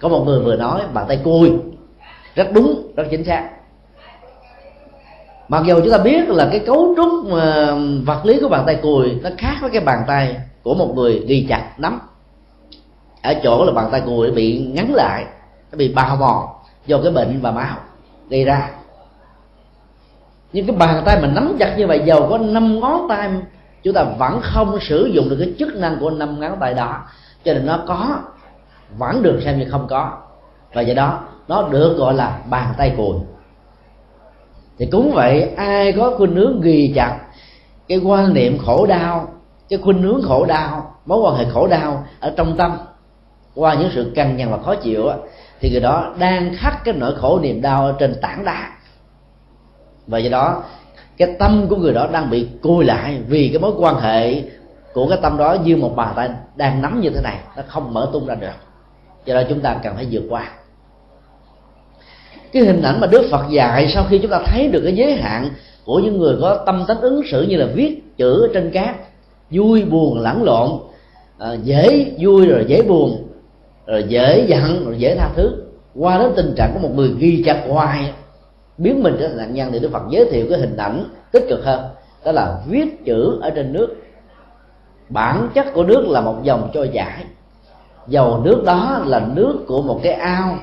Có 0.00 0.08
một 0.08 0.24
người 0.26 0.40
vừa 0.40 0.56
nói, 0.56 0.82
bàn 0.92 1.04
tay 1.08 1.20
cùi. 1.24 1.52
Rất 2.34 2.52
đúng, 2.52 2.92
rất 2.96 3.04
chính 3.10 3.24
xác. 3.24 3.50
Mặc 5.48 5.62
dù 5.66 5.80
chúng 5.80 5.90
ta 5.90 5.98
biết 5.98 6.28
là 6.28 6.48
cái 6.50 6.60
cấu 6.66 6.94
trúc 6.96 7.26
mà 7.30 7.74
vật 8.06 8.26
lý 8.26 8.40
của 8.40 8.48
bàn 8.48 8.62
tay 8.66 8.78
cùi 8.82 9.18
nó 9.22 9.30
khác 9.38 9.56
với 9.60 9.70
cái 9.70 9.80
bàn 9.80 10.04
tay 10.06 10.36
của 10.62 10.74
một 10.74 10.92
người 10.94 11.24
ghi 11.26 11.46
chặt 11.48 11.70
nắm. 11.78 12.00
Ở 13.22 13.34
chỗ 13.42 13.64
là 13.64 13.72
bàn 13.72 13.88
tay 13.92 14.02
cùi 14.06 14.30
bị 14.30 14.58
ngắn 14.58 14.94
lại, 14.94 15.24
nó 15.72 15.76
bị 15.76 15.94
bào 15.94 16.16
mòn 16.16 16.46
do 16.86 16.98
cái 17.02 17.12
bệnh 17.12 17.40
và 17.40 17.50
máu 17.50 17.76
gây 18.28 18.44
ra. 18.44 18.70
Nhưng 20.52 20.66
cái 20.66 20.76
bàn 20.76 21.02
tay 21.04 21.20
mình 21.20 21.34
nắm 21.34 21.56
chặt 21.58 21.74
như 21.78 21.86
vậy, 21.86 22.02
dầu 22.04 22.26
có 22.30 22.38
năm 22.38 22.80
ngón 22.80 23.06
tay, 23.08 23.30
chúng 23.82 23.94
ta 23.94 24.04
vẫn 24.18 24.40
không 24.42 24.78
sử 24.80 25.10
dụng 25.12 25.28
được 25.28 25.36
cái 25.40 25.52
chức 25.58 25.74
năng 25.74 25.96
của 26.00 26.10
năm 26.10 26.40
ngón 26.40 26.56
tay 26.60 26.74
đó. 26.74 27.02
Cho 27.44 27.54
nên 27.54 27.66
nó 27.66 27.84
có 27.86 28.18
vẫn 28.98 29.22
được 29.22 29.40
xem 29.44 29.58
như 29.58 29.66
không 29.70 29.86
có. 29.90 30.18
Và 30.74 30.82
do 30.82 30.94
đó, 30.94 31.20
nó 31.48 31.62
được 31.62 31.96
gọi 31.98 32.14
là 32.14 32.38
bàn 32.50 32.74
tay 32.78 32.94
cùi. 32.96 33.16
Thì 34.78 34.86
cũng 34.92 35.12
vậy, 35.14 35.50
ai 35.56 35.92
có 35.92 36.14
khuynh 36.16 36.36
hướng 36.36 36.60
ghi 36.60 36.92
chặt 36.94 37.18
cái 37.88 37.98
quan 37.98 38.34
niệm 38.34 38.58
khổ 38.58 38.86
đau, 38.86 39.28
cái 39.68 39.78
khuynh 39.82 40.02
hướng 40.02 40.22
khổ 40.22 40.44
đau, 40.44 40.94
mối 41.06 41.18
quan 41.20 41.34
hệ 41.34 41.44
khổ 41.52 41.66
đau 41.66 42.04
ở 42.20 42.34
trong 42.36 42.56
tâm, 42.56 42.78
qua 43.54 43.74
những 43.74 43.90
sự 43.94 44.12
căng 44.14 44.36
nhằn 44.36 44.50
và 44.50 44.58
khó 44.58 44.74
chịu 44.74 45.10
thì 45.60 45.70
người 45.70 45.80
đó 45.80 46.14
đang 46.18 46.54
khắc 46.56 46.84
cái 46.84 46.94
nỗi 46.94 47.14
khổ 47.16 47.40
niềm 47.42 47.62
đau 47.62 47.92
trên 47.98 48.20
tảng 48.20 48.44
đá. 48.44 48.70
Và 50.06 50.18
do 50.18 50.30
đó, 50.30 50.62
cái 51.16 51.36
tâm 51.38 51.66
của 51.68 51.76
người 51.76 51.92
đó 51.92 52.08
đang 52.12 52.30
bị 52.30 52.48
cùi 52.62 52.84
lại 52.84 53.22
vì 53.28 53.48
cái 53.48 53.58
mối 53.58 53.72
quan 53.78 53.96
hệ 53.96 54.44
của 54.94 55.08
cái 55.08 55.18
tâm 55.22 55.36
đó 55.36 55.56
như 55.64 55.76
một 55.76 55.96
bàn 55.96 56.12
tay 56.16 56.30
đang 56.56 56.82
nắm 56.82 57.00
như 57.00 57.10
thế 57.10 57.20
này, 57.22 57.38
nó 57.56 57.62
không 57.68 57.94
mở 57.94 58.10
tung 58.12 58.26
ra 58.26 58.34
được 58.34 58.69
do 59.30 59.36
đó 59.36 59.42
chúng 59.48 59.60
ta 59.60 59.76
cần 59.82 59.94
phải 59.94 60.06
vượt 60.10 60.22
qua. 60.28 60.50
Cái 62.52 62.62
hình 62.62 62.82
ảnh 62.82 63.00
mà 63.00 63.06
đức 63.06 63.28
phật 63.30 63.44
dạy 63.50 63.90
sau 63.94 64.04
khi 64.10 64.18
chúng 64.18 64.30
ta 64.30 64.42
thấy 64.46 64.68
được 64.68 64.80
cái 64.84 64.96
giới 64.96 65.14
hạn 65.14 65.50
của 65.84 65.98
những 65.98 66.18
người 66.18 66.36
có 66.40 66.62
tâm 66.66 66.84
tánh 66.88 67.00
ứng 67.00 67.22
xử 67.30 67.42
như 67.42 67.56
là 67.56 67.66
viết 67.74 68.02
chữ 68.16 68.42
ở 68.42 68.48
trên 68.54 68.70
cát, 68.70 68.96
vui, 69.50 69.84
buồn, 69.84 70.20
lẫn 70.20 70.42
lộn 70.42 70.70
à, 71.38 71.54
dễ 71.62 72.12
vui 72.18 72.46
rồi 72.46 72.64
dễ 72.68 72.82
buồn, 72.82 73.28
rồi 73.86 74.04
dễ 74.08 74.46
giận, 74.48 74.84
rồi 74.84 74.94
dễ 74.98 75.16
tha 75.18 75.30
thứ. 75.36 75.62
Qua 75.94 76.18
đến 76.18 76.32
tình 76.36 76.54
trạng 76.56 76.70
của 76.74 76.88
một 76.88 76.94
người 76.94 77.14
ghi 77.18 77.42
chặt 77.46 77.64
hoài, 77.68 78.12
biến 78.78 79.02
mình 79.02 79.16
trở 79.20 79.28
thành 79.28 79.38
nạn 79.38 79.54
nhân 79.54 79.72
thì 79.72 79.78
đức 79.78 79.90
phật 79.92 80.02
giới 80.10 80.24
thiệu 80.30 80.46
cái 80.50 80.58
hình 80.58 80.76
ảnh 80.76 81.04
tích 81.32 81.44
cực 81.48 81.64
hơn. 81.64 81.80
Đó 82.24 82.32
là 82.32 82.60
viết 82.68 83.04
chữ 83.04 83.38
ở 83.42 83.50
trên 83.50 83.72
nước. 83.72 83.96
Bản 85.08 85.48
chất 85.54 85.66
của 85.74 85.84
nước 85.84 86.04
là 86.08 86.20
một 86.20 86.36
dòng 86.42 86.70
trôi 86.74 86.90
chảy 86.94 87.24
dầu 88.06 88.40
nước 88.44 88.62
đó 88.66 89.02
là 89.06 89.28
nước 89.34 89.64
của 89.66 89.82
một 89.82 90.00
cái 90.02 90.12
ao 90.12 90.58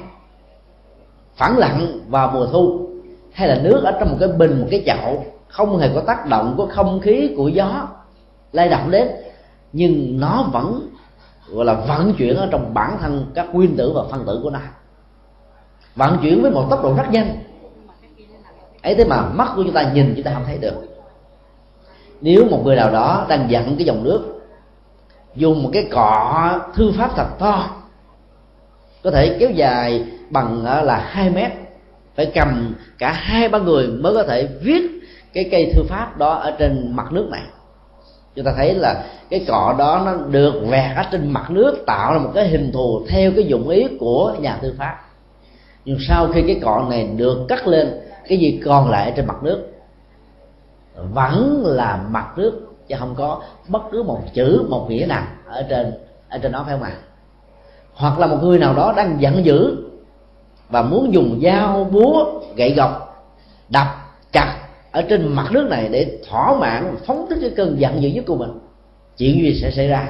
phẳng 1.36 1.58
lặng 1.58 2.00
vào 2.08 2.32
mùa 2.34 2.46
thu, 2.46 2.88
hay 3.34 3.48
là 3.48 3.56
nước 3.64 3.84
ở 3.84 3.92
trong 4.00 4.10
một 4.10 4.18
cái 4.20 4.30
bình, 4.30 4.60
một 4.62 4.68
cái 4.72 4.84
chậu, 4.86 5.26
không 5.48 5.78
hề 5.78 5.90
có 5.96 6.02
tác 6.02 6.28
động 6.28 6.54
của 6.58 6.68
không 6.68 7.00
khí 7.00 7.34
của 7.38 7.48
gió 7.48 7.88
lay 8.52 8.70
động 8.70 8.92
đến, 8.92 9.08
nhưng 9.74 10.20
nó 10.20 10.44
vẫn, 10.52 10.90
gọi 11.50 11.66
là 11.66 11.74
vận 11.74 12.14
chuyển 12.14 12.36
ở 12.36 12.48
trong 12.52 12.74
bản 12.74 12.98
thân 13.02 13.26
các 13.34 13.56
nguyên 13.56 13.78
tử 13.78 13.92
và 13.96 14.04
phân 14.12 14.26
tử 14.26 14.40
của 14.44 14.50
nó. 14.50 14.60
Vận 15.96 16.18
chuyển 16.22 16.42
với 16.42 16.52
một 16.52 16.68
tốc 16.70 16.84
độ 16.84 16.94
rất 16.94 17.06
nhanh. 17.12 17.38
Ấy 18.82 18.96
thế 18.96 19.06
mà 19.06 19.22
mắt 19.22 19.52
của 19.56 19.64
chúng 19.64 19.74
ta 19.74 19.92
nhìn 19.94 20.14
chúng 20.16 20.24
ta 20.24 20.32
không 20.34 20.44
thấy 20.46 20.58
được. 20.58 20.76
Nếu 22.22 22.46
một 22.50 22.62
người 22.66 22.76
nào 22.76 22.92
đó 22.92 23.26
đang 23.30 23.52
dẫn 23.52 23.76
cái 23.78 23.86
dòng 23.86 24.04
nước 24.04 24.37
dùng 25.38 25.64
một 25.64 25.70
cái 25.74 25.88
cọ 25.92 26.60
thư 26.74 26.92
pháp 26.98 27.12
thật 27.16 27.28
to, 27.40 27.70
có 29.04 29.12
thể 29.12 29.38
kéo 29.40 29.50
dài 29.50 30.06
bằng 30.30 30.66
ờ, 30.66 30.82
là 30.82 30.98
2 30.98 31.30
mét, 31.30 31.52
phải 32.16 32.32
cầm 32.36 32.76
cả 32.98 33.12
hai 33.12 33.50
ba 33.50 33.60
người 33.60 33.88
mới 33.88 34.14
có 34.14 34.24
thể 34.24 34.48
viết 34.62 34.82
cái 35.34 35.48
cây 35.52 35.72
thư 35.74 35.84
pháp 35.90 36.18
đó 36.18 36.34
ở 36.34 36.56
trên 36.60 36.96
mặt 36.96 37.12
nước 37.12 37.28
này. 37.32 37.44
Chúng 38.36 38.46
ta 38.46 38.54
thấy 38.58 38.74
là 38.74 39.06
cái 39.30 39.46
cọ 39.48 39.76
đó 39.78 40.02
nó 40.06 40.14
được 40.14 40.54
vẹt 40.70 40.98
ở 40.98 41.04
trên 41.12 41.34
mặt 41.34 41.52
nước, 41.52 41.84
tạo 41.86 42.14
ra 42.14 42.20
một 42.20 42.32
cái 42.36 42.48
hình 42.48 42.72
thù 42.72 43.02
theo 43.10 43.32
cái 43.36 43.46
dụng 43.46 43.70
ý 43.70 43.88
của 44.00 44.36
nhà 44.40 44.58
thư 44.62 44.74
pháp. 44.78 44.98
Nhưng 45.86 45.98
sau 46.08 46.28
khi 46.34 46.44
cái 46.48 46.60
cọ 46.64 46.86
này 46.90 47.10
được 47.18 47.46
cắt 47.50 47.68
lên, 47.68 48.00
cái 48.28 48.38
gì 48.38 48.62
còn 48.66 48.90
lại 48.90 49.14
trên 49.16 49.28
mặt 49.28 49.44
nước? 49.44 49.68
Vẫn 51.14 51.64
là 51.66 52.00
mặt 52.10 52.38
nước 52.38 52.67
chứ 52.88 52.96
không 53.00 53.16
có 53.18 53.42
bất 53.68 53.82
cứ 53.92 54.04
một 54.04 54.22
chữ, 54.34 54.66
một 54.70 54.86
nghĩa 54.90 55.06
nào 55.06 55.24
ở 55.46 55.64
trên 55.70 55.94
ở 56.30 56.38
trên 56.38 56.52
đó 56.52 56.64
phải 56.66 56.74
không 56.74 56.84
ạ? 56.84 56.94
Hoặc 57.94 58.20
là 58.20 58.28
một 58.28 58.38
người 58.42 58.60
nào 58.60 58.74
đó 58.74 58.94
đang 58.98 59.22
giận 59.22 59.46
dữ 59.46 59.78
và 60.70 60.82
muốn 60.82 61.14
dùng 61.14 61.40
dao 61.44 61.84
búa 61.92 62.42
gậy 62.56 62.74
gộc 62.74 63.24
đập, 63.70 63.88
chặt 64.32 64.58
ở 64.92 65.02
trên 65.02 65.36
mặt 65.36 65.48
nước 65.52 65.68
này 65.70 65.90
để 65.92 66.20
thỏa 66.30 66.56
mãn, 66.60 66.96
phóng 67.06 67.26
thích 67.30 67.38
cái 67.42 67.52
cơn 67.58 67.80
giận 67.80 68.02
dữ 68.02 68.10
nhất 68.10 68.26
của 68.28 68.36
mình, 68.36 68.60
chuyện 69.18 69.42
gì 69.42 69.60
sẽ 69.62 69.72
xảy 69.72 69.88
ra? 69.88 70.10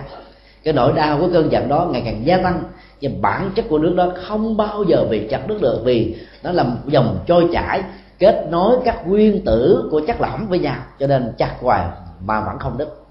Cái 0.64 0.74
nỗi 0.74 0.94
đau 0.94 1.18
của 1.20 1.30
cơn 1.34 1.52
giận 1.52 1.68
đó 1.68 1.90
ngày 1.92 2.02
càng 2.06 2.26
gia 2.26 2.38
tăng 2.38 2.64
nhưng 3.02 3.22
bản 3.22 3.52
chất 3.56 3.66
của 3.70 3.78
nước 3.78 3.94
đó 3.98 4.12
không 4.28 4.58
bao 4.58 4.84
giờ 4.84 5.06
bị 5.10 5.28
chặt 5.28 5.48
đứt 5.48 5.62
được 5.62 5.82
vì 5.84 6.16
nó 6.44 6.52
là 6.52 6.64
một 6.64 6.78
dòng 6.88 7.20
trôi 7.28 7.50
chảy 7.54 7.84
kết 8.20 8.48
nối 8.50 8.78
các 8.86 9.08
nguyên 9.08 9.46
tử 9.46 9.88
của 9.92 10.02
chất 10.08 10.22
lỏng 10.22 10.48
với 10.50 10.60
nhau. 10.60 10.76
Cho 11.00 11.08
nên 11.08 11.34
chặt 11.38 11.56
hoài 11.62 11.86
mà 12.26 12.42
vẫn 12.42 12.60
không 12.60 12.78
đứt 12.78 13.04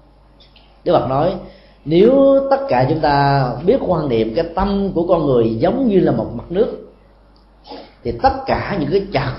Đức 0.87 0.93
Phật 0.93 1.07
nói, 1.09 1.35
nếu 1.85 2.39
tất 2.49 2.59
cả 2.69 2.85
chúng 2.89 2.99
ta 2.99 3.45
biết 3.65 3.77
quan 3.87 4.09
niệm 4.09 4.33
cái 4.35 4.45
tâm 4.55 4.91
của 4.95 5.07
con 5.07 5.25
người 5.25 5.55
giống 5.59 5.87
như 5.87 5.99
là 5.99 6.11
một 6.11 6.27
mặt 6.35 6.43
nước, 6.49 6.93
thì 8.03 8.11
tất 8.23 8.33
cả 8.45 8.77
những 8.79 8.91
cái 8.91 9.05
chặt 9.13 9.33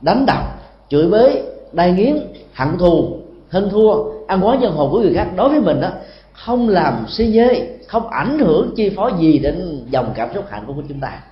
đánh 0.00 0.26
đập, 0.26 0.42
chửi 0.88 1.08
bới, 1.08 1.42
đai 1.72 1.92
nghiến, 1.92 2.16
hận 2.54 2.78
thù, 2.78 3.18
hên 3.50 3.70
thua, 3.70 4.04
ăn 4.26 4.46
quá 4.46 4.56
nhân 4.56 4.72
hồn 4.72 4.90
của 4.90 5.00
người 5.00 5.14
khác 5.14 5.28
đối 5.36 5.48
với 5.48 5.60
mình 5.60 5.80
đó, 5.80 5.88
không 6.32 6.68
làm 6.68 7.04
suy 7.08 7.26
nhê, 7.26 7.76
không 7.86 8.08
ảnh 8.08 8.38
hưởng 8.38 8.70
chi 8.76 8.90
phối 8.96 9.12
gì 9.18 9.38
đến 9.38 9.86
dòng 9.90 10.12
cảm 10.14 10.28
xúc 10.34 10.44
hạnh 10.50 10.64
phúc 10.66 10.76
của 10.76 10.84
chúng 10.88 11.00
ta. 11.00 11.22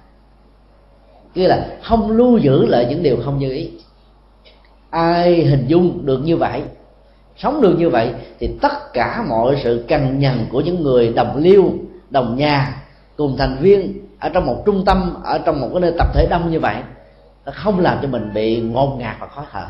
Kia 1.34 1.48
là 1.48 1.66
không 1.82 2.10
lưu 2.10 2.38
giữ 2.38 2.66
lại 2.66 2.86
những 2.90 3.02
điều 3.02 3.16
không 3.24 3.38
như 3.38 3.50
ý. 3.50 3.70
Ai 4.90 5.44
hình 5.44 5.64
dung 5.66 6.06
được 6.06 6.18
như 6.24 6.36
vậy 6.36 6.62
sống 7.38 7.62
được 7.62 7.74
như 7.78 7.90
vậy, 7.90 8.14
thì 8.38 8.58
tất 8.62 8.92
cả 8.92 9.24
mọi 9.28 9.60
sự 9.64 9.84
cằn 9.88 10.18
nhằn 10.18 10.46
của 10.52 10.60
những 10.60 10.82
người 10.82 11.12
đồng 11.12 11.36
liêu, 11.36 11.72
đồng 12.10 12.36
nhà, 12.36 12.82
cùng 13.16 13.36
thành 13.38 13.56
viên 13.60 14.06
ở 14.20 14.28
trong 14.28 14.46
một 14.46 14.62
trung 14.66 14.84
tâm, 14.84 15.22
ở 15.24 15.38
trong 15.38 15.60
một 15.60 15.68
cái 15.72 15.80
nơi 15.80 15.92
tập 15.98 16.06
thể 16.14 16.26
đông 16.30 16.50
như 16.50 16.60
vậy, 16.60 16.76
nó 17.46 17.52
không 17.54 17.80
làm 17.80 17.98
cho 18.02 18.08
mình 18.08 18.30
bị 18.34 18.60
ngột 18.60 18.96
ngạt 18.98 19.16
và 19.20 19.26
khó 19.26 19.44
thở. 19.52 19.66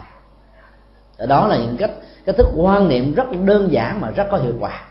Đó 1.27 1.47
là 1.47 1.57
những 1.57 1.77
cách 1.77 1.91
cái 2.25 2.33
thức 2.33 2.47
quan 2.57 2.89
niệm 2.89 3.15
rất 3.15 3.27
đơn 3.45 3.73
giản 3.73 4.01
mà 4.01 4.11
rất 4.11 4.29
có 4.31 4.37
hiệu 4.37 4.55
quả. 4.61 4.83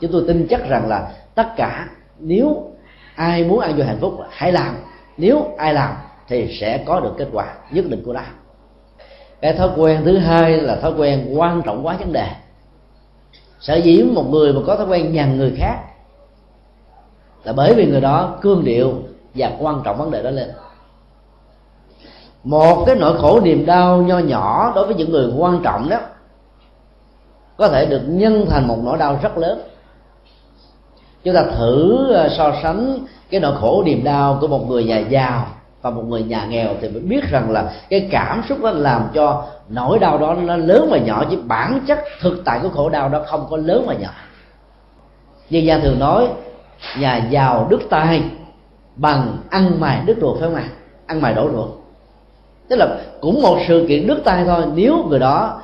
Chúng 0.00 0.12
tôi 0.12 0.24
tin 0.26 0.46
chắc 0.50 0.68
rằng 0.68 0.88
là 0.88 1.10
tất 1.34 1.46
cả 1.56 1.88
nếu 2.18 2.72
ai 3.14 3.44
muốn 3.44 3.60
ăn 3.60 3.76
vô 3.76 3.84
hạnh 3.84 3.98
phúc 4.00 4.18
hãy 4.30 4.52
làm, 4.52 4.76
nếu 5.16 5.54
ai 5.58 5.74
làm 5.74 5.94
thì 6.28 6.56
sẽ 6.60 6.84
có 6.86 7.00
được 7.00 7.14
kết 7.18 7.28
quả 7.32 7.54
nhất 7.70 7.84
định 7.88 8.02
của 8.06 8.12
nó 8.12 8.20
cái 9.40 9.52
thói 9.52 9.70
quen 9.76 10.02
thứ 10.04 10.18
hai 10.18 10.60
là 10.60 10.76
thói 10.76 10.92
quen 10.92 11.34
quan 11.38 11.62
trọng 11.62 11.86
quá 11.86 11.96
vấn 12.00 12.12
đề. 12.12 12.28
Sở 13.60 13.76
dĩ 13.76 14.02
một 14.02 14.24
người 14.30 14.52
mà 14.52 14.60
có 14.66 14.76
thói 14.76 14.86
quen 14.86 15.12
nhằn 15.12 15.38
người 15.38 15.54
khác 15.56 15.80
là 17.44 17.52
bởi 17.52 17.74
vì 17.74 17.86
người 17.86 18.00
đó 18.00 18.38
cương 18.40 18.64
điệu 18.64 18.92
và 19.34 19.52
quan 19.58 19.82
trọng 19.84 19.96
vấn 19.96 20.10
đề 20.10 20.22
đó 20.22 20.30
lên. 20.30 20.50
Một 22.44 22.84
cái 22.86 22.96
nỗi 22.96 23.18
khổ 23.18 23.40
niềm 23.40 23.66
đau 23.66 24.02
nho 24.02 24.18
nhỏ 24.18 24.72
đối 24.74 24.86
với 24.86 24.94
những 24.94 25.10
người 25.10 25.32
quan 25.38 25.60
trọng 25.62 25.88
đó 25.88 25.98
có 27.56 27.68
thể 27.68 27.86
được 27.86 28.02
nhân 28.06 28.46
thành 28.50 28.68
một 28.68 28.78
nỗi 28.84 28.98
đau 28.98 29.18
rất 29.22 29.38
lớn. 29.38 29.60
Chúng 31.24 31.34
ta 31.34 31.44
thử 31.44 32.06
ờ, 32.12 32.28
so 32.28 32.52
sánh 32.62 32.98
cái 33.30 33.40
nỗi 33.40 33.56
khổ 33.60 33.82
niềm 33.86 34.04
đau 34.04 34.38
của 34.40 34.46
một 34.46 34.68
người 34.68 34.84
nhà 34.84 34.98
giàu 34.98 35.46
và 35.82 35.90
một 35.90 36.02
người 36.08 36.22
nhà 36.22 36.46
nghèo 36.48 36.68
thì 36.80 36.88
mới 36.88 37.00
biết 37.00 37.24
rằng 37.30 37.50
là 37.50 37.72
cái 37.90 38.08
cảm 38.10 38.42
xúc 38.48 38.58
nó 38.62 38.70
làm 38.70 39.08
cho 39.14 39.44
nỗi 39.68 39.98
đau 39.98 40.18
đó 40.18 40.34
nó 40.34 40.56
lớn 40.56 40.88
và 40.90 40.98
nhỏ. 40.98 41.24
Chứ 41.30 41.38
bản 41.46 41.80
chất 41.86 42.04
thực 42.20 42.42
tại 42.44 42.60
của 42.62 42.68
khổ 42.68 42.88
đau 42.88 43.08
đó 43.08 43.22
không 43.26 43.46
có 43.50 43.56
lớn 43.56 43.84
và 43.86 43.94
nhỏ. 43.94 44.10
Như 45.50 45.58
gia 45.58 45.78
thường 45.78 45.98
nói, 45.98 46.28
nhà 46.98 47.16
giàu 47.30 47.66
đứt 47.70 47.80
tay 47.90 48.22
bằng 48.96 49.38
ăn 49.50 49.80
mày 49.80 50.02
đứt 50.06 50.16
ruột, 50.20 50.40
phải 50.40 50.48
không 50.48 50.56
ạ? 50.56 50.68
Ăn 51.06 51.20
mày 51.20 51.34
đổ 51.34 51.50
ruột. 51.52 51.68
Tức 52.68 52.76
là 52.76 52.86
cũng 53.20 53.42
một 53.42 53.58
sự 53.68 53.86
kiện 53.88 54.06
đứt 54.06 54.20
tay 54.24 54.44
thôi. 54.46 54.64
Nếu 54.74 55.04
người 55.08 55.18
đó 55.18 55.60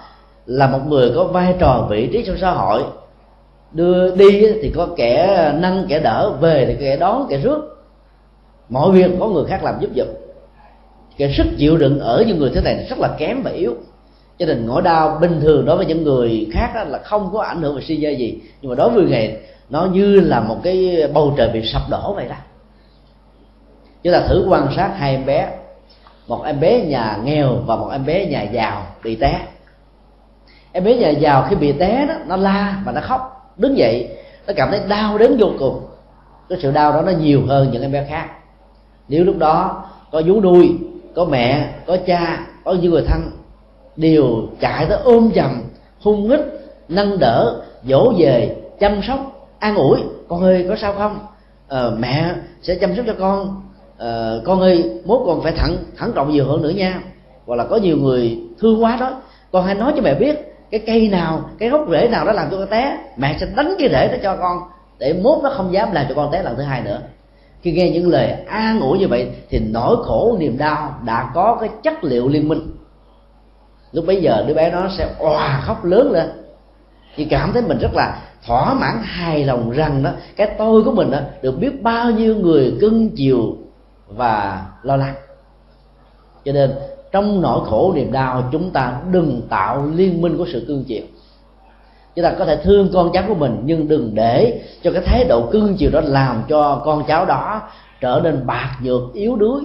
là 0.47 0.67
một 0.67 0.81
người 0.87 1.13
có 1.15 1.25
vai 1.25 1.55
trò, 1.59 1.87
vị 1.91 2.09
trí 2.13 2.25
trong 2.27 2.37
xã 2.41 2.51
hội, 2.51 2.85
đưa 3.73 4.17
đi 4.17 4.47
thì 4.63 4.73
có 4.77 4.89
kẻ 4.97 5.53
nâng, 5.55 5.87
kẻ 5.89 5.99
đỡ, 5.99 6.31
về 6.41 6.65
thì 6.69 6.77
kẻ 6.81 6.97
đón, 6.97 7.27
kẻ 7.29 7.39
rước 7.39 7.76
mọi 8.69 8.93
việc 8.93 9.11
có 9.21 9.27
người 9.29 9.45
khác 9.45 9.65
làm 9.65 9.75
giúp 9.81 9.91
giùm. 9.97 10.07
Cái 11.19 11.35
sức 11.37 11.47
chịu 11.59 11.77
đựng 11.77 12.01
ở 12.01 12.25
những 12.27 12.39
người 12.39 12.51
thế 12.55 12.61
này 12.61 12.87
rất 12.91 12.99
là 12.99 13.09
kém 13.19 13.43
và 13.43 13.51
yếu. 13.51 13.75
Cho 14.39 14.47
nên 14.47 14.67
nỗi 14.67 14.83
đau 14.83 15.19
bình 15.21 15.41
thường 15.41 15.65
đối 15.65 15.77
với 15.77 15.87
những 15.87 16.05
người 16.05 16.49
khác 16.53 16.87
là 16.87 16.99
không 16.99 17.31
có 17.33 17.43
ảnh 17.43 17.63
hưởng 17.63 17.77
về 17.77 17.83
suy 17.83 17.97
si 17.97 18.17
gì. 18.17 18.41
Nhưng 18.63 18.71
mà 18.71 18.75
đối 18.75 18.91
với 18.91 19.05
người 19.05 19.37
nó 19.71 19.85
như 19.85 20.21
là 20.21 20.41
một 20.41 20.57
cái 20.63 21.09
bầu 21.15 21.35
trời 21.37 21.49
bị 21.49 21.63
sập 21.65 21.83
đổ 21.91 22.15
vậy 22.15 22.27
đó. 22.29 22.35
Chúng 24.03 24.13
ta 24.13 24.21
thử 24.21 24.47
quan 24.49 24.69
sát 24.77 24.93
hai 24.97 25.11
em 25.11 25.27
bé. 25.27 25.49
Một 26.29 26.43
em 26.45 26.61
bé 26.61 26.81
nhà 26.81 27.19
nghèo 27.25 27.57
và 27.67 27.77
một 27.77 27.89
em 27.93 28.07
bé 28.07 28.27
nhà 28.27 28.43
giàu 28.43 28.87
bị 29.05 29.17
té. 29.17 29.41
Em 30.73 30.85
bé 30.85 30.95
nhà 30.95 31.09
giàu 31.09 31.47
khi 31.51 31.57
bị 31.57 31.73
té 31.73 32.07
đó, 32.09 32.15
nó 32.27 32.37
la 32.37 32.83
và 32.85 32.93
nó 32.93 33.01
khóc, 33.01 33.53
đứng 33.57 33.79
dậy. 33.79 34.09
Nó 34.47 34.53
cảm 34.57 34.71
thấy 34.71 34.81
đau 34.89 35.19
đến 35.19 35.37
vô 35.39 35.51
cùng. 35.59 35.81
Cái 36.49 36.59
sự 36.63 36.71
đau 36.71 36.93
đó 36.93 37.03
nó 37.03 37.13
nhiều 37.13 37.43
hơn 37.47 37.71
những 37.73 37.83
em 37.83 37.93
bé 37.93 38.07
khác 38.09 38.29
nếu 39.09 39.25
lúc 39.25 39.39
đó 39.39 39.85
có 40.13 40.23
vú 40.27 40.41
nuôi 40.41 40.79
có 41.15 41.25
mẹ 41.25 41.71
có 41.87 41.97
cha 42.07 42.47
có 42.65 42.73
những 42.73 42.93
người 42.93 43.03
thân 43.07 43.31
đều 43.97 44.27
chạy 44.61 44.87
tới 44.87 44.99
ôm 45.05 45.31
chầm 45.35 45.63
hung 46.01 46.31
hít 46.31 46.41
nâng 46.89 47.19
đỡ 47.19 47.63
dỗ 47.85 48.13
về 48.19 48.57
chăm 48.81 49.03
sóc 49.03 49.51
an 49.59 49.75
ủi. 49.75 49.99
Con 50.29 50.43
ơi 50.43 50.67
có 50.69 50.77
sao 50.77 50.93
không? 50.93 51.19
À, 51.69 51.91
mẹ 51.99 52.35
sẽ 52.63 52.75
chăm 52.75 52.97
sóc 52.97 53.05
cho 53.07 53.15
con. 53.19 53.63
À, 53.99 54.33
con 54.45 54.61
ơi 54.61 55.01
mốt 55.05 55.23
còn 55.27 55.43
phải 55.43 55.53
thẳng 55.53 55.77
thẳng 55.97 56.13
trọng 56.15 56.31
nhiều 56.31 56.45
hơn 56.47 56.63
nữa 56.63 56.71
nha. 56.71 57.01
Hoặc 57.47 57.57
là 57.57 57.65
có 57.65 57.77
nhiều 57.77 57.97
người 57.97 58.39
thương 58.61 58.85
quá 58.85 58.97
đó 59.01 59.21
con 59.53 59.65
hãy 59.65 59.75
nói 59.75 59.93
cho 59.97 60.03
mẹ 60.03 60.15
biết 60.15 60.55
cái 60.71 60.81
cây 60.87 61.09
nào 61.09 61.51
cái 61.59 61.69
gốc 61.69 61.87
rễ 61.91 62.09
nào 62.09 62.25
đó 62.25 62.33
làm 62.33 62.51
cho 62.51 62.57
con 62.59 62.69
té. 62.69 62.99
Mẹ 63.17 63.37
sẽ 63.41 63.47
đánh 63.57 63.75
cái 63.79 63.89
rễ 63.89 64.09
đó 64.09 64.17
cho 64.23 64.37
con 64.37 64.59
để 64.99 65.13
mốt 65.13 65.43
nó 65.43 65.51
không 65.51 65.73
dám 65.73 65.93
làm 65.93 66.07
cho 66.09 66.15
con 66.15 66.33
té 66.33 66.43
lần 66.43 66.57
thứ 66.57 66.63
hai 66.63 66.83
nữa 66.83 67.01
khi 67.63 67.73
nghe 67.73 67.91
những 67.91 68.09
lời 68.09 68.31
an 68.47 68.81
ủi 68.81 68.99
như 68.99 69.09
vậy 69.09 69.31
thì 69.49 69.59
nỗi 69.59 69.97
khổ, 70.05 70.37
niềm 70.41 70.59
đau 70.59 70.95
đã 71.05 71.31
có 71.35 71.57
cái 71.61 71.71
chất 71.83 72.05
liệu 72.05 72.29
liên 72.29 72.49
minh. 72.49 72.61
Lúc 73.93 74.05
bấy 74.07 74.23
giờ 74.23 74.45
đứa 74.49 74.55
bé 74.55 74.71
nó 74.71 74.89
sẽ 74.99 75.15
òa 75.19 75.61
khóc 75.65 75.85
lớn 75.85 76.11
lên. 76.13 76.31
Thì 77.17 77.25
cảm 77.25 77.53
thấy 77.53 77.63
mình 77.63 77.79
rất 77.79 77.95
là 77.95 78.23
thỏa 78.47 78.75
mãn, 78.75 78.99
hài 79.03 79.45
lòng 79.45 79.71
rằng 79.71 80.03
đó, 80.03 80.11
cái 80.37 80.51
tôi 80.59 80.85
của 80.85 80.93
mình 80.93 81.11
đó 81.11 81.19
được 81.43 81.59
biết 81.59 81.83
bao 81.83 82.11
nhiêu 82.11 82.37
người 82.37 82.77
cưng 82.81 83.11
chiều 83.17 83.57
và 84.09 84.67
lo 84.83 84.97
lắng. 84.97 85.15
Cho 86.45 86.53
nên 86.53 86.71
trong 87.13 87.41
nỗi 87.41 87.61
khổ, 87.65 87.93
niềm 87.95 88.13
đau, 88.13 88.49
chúng 88.53 88.71
ta 88.71 89.01
đừng 89.11 89.43
tạo 89.49 89.87
liên 89.95 90.23
minh 90.23 90.39
của 90.39 90.47
sự 90.53 90.65
cưng 90.69 90.85
chiều 90.85 91.03
chúng 92.17 92.23
ta 92.23 92.35
có 92.39 92.45
thể 92.45 92.57
thương 92.57 92.91
con 92.93 93.11
cháu 93.13 93.25
của 93.29 93.35
mình, 93.35 93.63
nhưng 93.65 93.89
đừng 93.89 94.11
để 94.15 94.63
cho 94.83 94.93
cái 94.93 95.03
thái 95.07 95.25
độ 95.25 95.49
cưng 95.53 95.77
chiều 95.79 95.91
đó 95.91 96.01
làm 96.05 96.43
cho 96.49 96.83
con 96.85 97.05
cháu 97.09 97.27
đó 97.27 97.63
trở 98.01 98.21
nên 98.25 98.47
bạc 98.47 98.77
nhược, 98.83 99.03
yếu 99.13 99.37
đuối. 99.37 99.63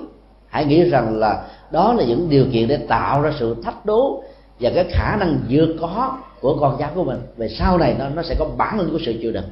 Hãy 0.47 0.66
nghĩ 0.66 0.89
rằng 0.89 1.20
là 1.20 1.43
đó 1.72 1.93
là 1.93 2.04
những 2.04 2.30
điều 2.30 2.45
kiện 2.54 2.68
để 2.68 2.78
tạo 2.78 3.22
ra 3.22 3.32
sự 3.39 3.56
thách 3.64 3.86
đố 3.86 4.24
và 4.60 4.72
cái 4.76 4.86
khả 4.89 5.16
năng 5.20 5.39
vượt 5.49 5.76
có 5.82 6.18
của 6.41 6.58
con 6.60 6.76
cháu 6.80 6.89
của 6.95 7.04
mình. 7.04 7.20
Về 7.38 7.49
sau 7.49 7.78
này 7.78 7.95
nó 7.99 8.10
nó 8.10 8.22
sẽ 8.22 8.36
có 8.39 8.45
bản 8.58 8.80
lĩnh 8.80 8.91
của 8.91 8.99
sự 9.06 9.16
chịu 9.22 9.32
đựng. 9.32 9.49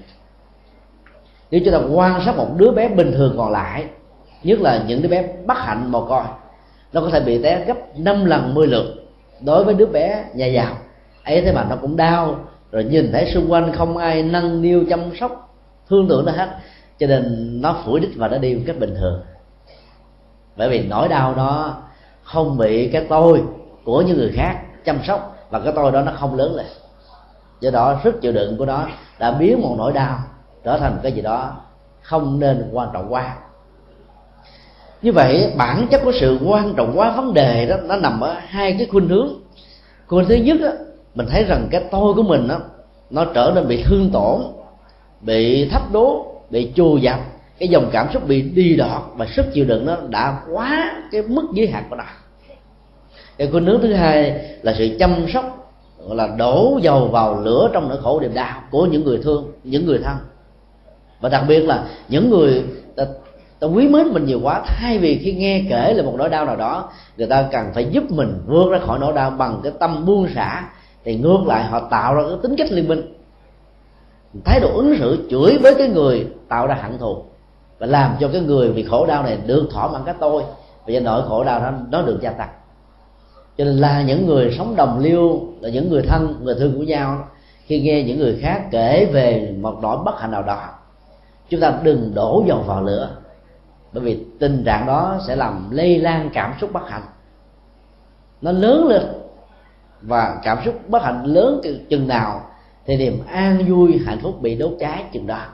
Nếu 1.52 1.62
chúng 1.66 1.74
ta 1.74 1.80
quan 1.94 2.22
sát 2.26 2.38
một 2.38 2.48
đứa 2.58 2.72
bé 2.72 2.88
bình 2.88 3.12
thường 3.12 3.34
còn 3.38 3.52
lại, 3.52 3.86
nhất 4.44 4.60
là 4.62 4.84
những 4.88 5.02
đứa 5.02 5.10
bé 5.10 5.24
bất 5.46 5.58
hạnh 5.58 5.92
mồ 5.92 6.06
côi, 6.06 6.24
nó 6.94 7.02
có 7.02 7.10
thể 7.10 7.20
bị 7.20 7.44
té 7.44 7.66
gấp 7.66 8.00
5 8.00 8.26
lần 8.26 8.54
10 8.54 8.68
lượt 8.68 8.86
đối 9.46 9.64
với 9.64 9.74
đứa 9.74 9.86
bé 9.86 10.24
nhà 10.34 10.46
giàu. 10.46 10.78
Ấy 11.24 11.42
thế 11.42 11.52
mà 11.52 11.66
nó 11.70 11.76
cũng 11.76 11.98
đau 11.98 12.36
rồi 12.72 12.84
nhìn 12.84 13.12
thấy 13.12 13.32
xung 13.34 13.52
quanh 13.52 13.74
không 13.74 13.98
ai 13.98 14.24
nâng 14.24 14.62
niu 14.62 14.84
chăm 14.90 15.00
sóc 15.20 15.56
thương 15.90 16.08
tưởng 16.10 16.26
nó 16.26 16.32
hết 16.32 16.50
cho 17.00 17.08
nên 17.08 17.50
nó 17.62 17.76
phủi 17.86 18.00
đích 18.00 18.12
và 18.16 18.28
nó 18.28 18.38
đi 18.38 18.56
một 18.56 18.62
cách 18.68 18.80
bình 18.80 18.96
thường. 19.00 19.22
Bởi 20.58 20.70
vì 20.70 20.88
nỗi 20.88 21.08
đau 21.08 21.36
đó 21.36 21.82
không 22.24 22.58
bị 22.58 22.90
cái 22.92 23.06
tôi 23.10 23.44
của 23.86 24.02
những 24.02 24.18
người 24.18 24.32
khác 24.36 24.62
chăm 24.86 25.00
sóc 25.04 25.38
và 25.50 25.60
cái 25.60 25.74
tôi 25.76 25.92
đó 25.92 26.02
nó 26.02 26.12
không 26.16 26.36
lớn 26.36 26.56
lên. 26.56 26.66
Do 27.60 27.72
đó 27.72 28.00
sức 28.04 28.22
chịu 28.22 28.32
đựng 28.32 28.58
của 28.58 28.66
nó 28.66 28.88
đã 29.20 29.32
biến 29.32 29.62
một 29.62 29.76
nỗi 29.78 29.94
đau 29.94 30.20
trở 30.64 30.78
thành 30.78 31.00
cái 31.04 31.12
gì 31.12 31.22
đó 31.22 31.58
không 32.02 32.40
nên 32.40 32.70
quan 32.72 32.90
trọng 32.94 33.14
quá. 33.14 33.36
Như 35.02 35.12
vậy 35.12 35.54
bản 35.58 35.88
chất 35.92 36.02
của 36.04 36.12
sự 36.20 36.40
quan 36.46 36.74
trọng 36.78 36.94
quá 36.96 37.12
vấn 37.12 37.34
đề 37.34 37.66
đó 37.66 37.76
nó 37.84 37.96
nằm 37.96 38.22
ở 38.22 38.36
hai 38.40 38.76
cái 38.78 38.88
khuynh 38.92 39.08
hướng. 39.08 39.30
Khuynh 40.08 40.28
thứ 40.28 40.36
nhất 40.36 40.58
đó, 40.62 40.70
mình 41.20 41.28
thấy 41.28 41.44
rằng 41.44 41.68
cái 41.72 41.84
tôi 41.92 42.14
của 42.14 42.24
mình 42.24 42.48
đó, 42.48 42.60
nó 43.10 43.26
trở 43.26 43.52
nên 43.56 43.68
bị 43.68 43.84
thương 43.84 44.10
tổn 44.14 44.42
bị 45.22 45.70
thách 45.70 45.92
đố 45.92 46.26
bị 46.50 46.72
chù 46.76 46.98
dập. 46.98 47.20
Cái 47.60 47.70
dòng 47.70 47.90
cảm 47.92 48.08
xúc 48.14 48.28
bị 48.28 48.42
đi 48.42 48.76
đọt 48.76 49.02
và 49.16 49.26
sức 49.36 49.46
chịu 49.54 49.66
đựng 49.66 49.86
nó 49.86 49.98
đã 50.10 50.42
quá 50.54 50.94
cái 51.12 51.22
mức 51.22 51.44
giới 51.54 51.68
hạn 51.68 51.84
của 51.90 51.96
nó. 51.96 52.04
Cái 53.38 53.48
khuynh 53.52 53.66
hướng 53.66 53.82
thứ 53.82 53.94
hai 53.94 54.42
là 54.62 54.76
sự 54.78 54.96
chăm 55.00 55.26
sóc 55.34 55.74
gọi 56.08 56.16
là 56.16 56.28
đổ 56.28 56.80
dầu 56.82 57.08
vào 57.08 57.42
lửa 57.42 57.70
trong 57.74 57.90
nỗi 57.90 57.98
khổ 58.02 58.20
niềm 58.20 58.34
đau 58.34 58.62
của 58.72 58.86
những 58.86 59.04
người 59.04 59.18
thương 59.24 59.52
những 59.64 59.86
người 59.86 60.00
thân. 60.04 60.18
Và 61.20 61.30
đặc 61.30 61.44
biệt 61.48 61.60
là 61.60 61.84
những 62.10 62.30
người 62.30 62.64
ta, 62.96 63.06
ta 63.60 63.68
quý 63.68 63.88
mến 63.88 64.08
mình 64.08 64.26
nhiều 64.26 64.40
quá 64.44 64.62
thay 64.66 64.98
vì 65.00 65.18
khi 65.18 65.34
nghe 65.34 65.66
kể 65.70 65.94
là 65.94 66.04
một 66.04 66.14
nỗi 66.18 66.30
đau 66.30 66.46
nào 66.46 66.56
đó 66.56 66.90
người 67.18 67.28
ta 67.28 67.46
cần 67.52 67.66
phải 67.74 67.86
giúp 67.92 68.12
mình 68.12 68.42
vượt 68.48 68.72
ra 68.72 68.80
khỏi 68.86 69.00
nỗi 69.00 69.14
đau 69.14 69.32
bằng 69.32 69.60
cái 69.64 69.72
tâm 69.80 70.06
buông 70.06 70.28
xả 70.36 70.70
thì 71.04 71.16
ngược 71.16 71.40
lại, 71.46 71.64
họ 71.64 71.88
tạo 71.90 72.16
ra 72.16 72.22
cái 72.30 72.38
tính 72.42 72.56
cách 72.58 72.72
liên 72.72 72.88
minh. 72.88 73.14
Thái 74.46 74.60
độ 74.60 74.76
ứng 74.76 74.96
xử 75.00 75.28
chửi 75.30 75.58
với 75.58 75.76
cái 75.78 75.90
người 75.90 76.28
tạo 76.48 76.68
ra 76.68 76.76
hận 76.76 76.98
thù 76.98 77.24
và 77.80 77.88
làm 77.88 78.16
cho 78.20 78.30
cái 78.34 78.42
người 78.42 78.72
bị 78.72 78.84
khổ 78.84 79.06
đau 79.06 79.24
này 79.24 79.38
được 79.46 79.68
thỏa 79.72 79.88
mãn 79.88 80.02
cái 80.06 80.16
tôi. 80.20 80.44
Và 80.86 80.94
do 80.94 81.00
nỗi 81.00 81.22
khổ 81.28 81.44
đau 81.44 81.60
đó, 81.60 81.72
nó 81.92 82.02
được 82.02 82.20
gia 82.22 82.32
tăng. 82.32 82.50
Cho 83.58 83.66
nên 83.66 83.78
là 83.78 84.02
những 84.02 84.26
người 84.26 84.56
sống 84.58 84.76
đồng 84.76 85.00
liêu, 85.00 85.42
là 85.60 85.70
những 85.70 85.90
người 85.90 86.02
thân, 86.02 86.36
người 86.44 86.56
thương 86.56 86.78
của 86.78 86.84
nhau, 86.84 87.28
khi 87.66 87.82
nghe 87.82 88.04
những 88.04 88.20
người 88.20 88.40
khác 88.42 88.68
kể 88.72 89.10
về 89.14 89.56
một 89.62 89.80
nỗi 89.82 89.98
bất 90.06 90.22
hạnh 90.22 90.32
nào 90.32 90.44
đó, 90.44 90.68
chúng 91.50 91.60
ta 91.60 91.80
đừng 91.84 92.12
đổ 92.16 92.44
dầu 92.48 92.62
vào 92.62 92.84
lửa. 92.84 93.10
Bởi 93.94 94.04
vì 94.04 94.26
tình 94.40 94.64
trạng 94.66 94.86
đó 94.86 95.20
sẽ 95.28 95.36
làm 95.36 95.68
lây 95.72 96.00
lan 96.00 96.30
cảm 96.34 96.54
xúc 96.62 96.70
bất 96.74 96.90
hạnh. 96.90 97.04
Nó 98.42 98.52
lớn 98.52 98.88
lên 98.88 99.02
và 100.02 100.40
cảm 100.44 100.58
xúc 100.66 100.90
bất 100.90 101.04
hạnh 101.04 101.26
lớn 101.26 101.62
chừng 101.90 102.08
nào, 102.08 102.52
thì 102.86 102.98
niềm 102.98 103.20
an 103.28 103.66
vui, 103.68 104.00
hạnh 104.06 104.20
phúc 104.22 104.42
bị 104.42 104.56
đốt 104.56 104.72
cháy 104.80 105.04
chừng 105.12 105.28
đó. 105.28 105.46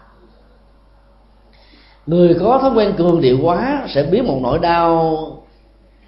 Người 2.05 2.37
có 2.39 2.59
thói 2.61 2.71
quen 2.71 2.93
cường 2.97 3.21
điệu 3.21 3.39
quá 3.41 3.85
sẽ 3.87 4.03
biến 4.03 4.27
một 4.27 4.39
nỗi 4.41 4.59
đau 4.59 5.17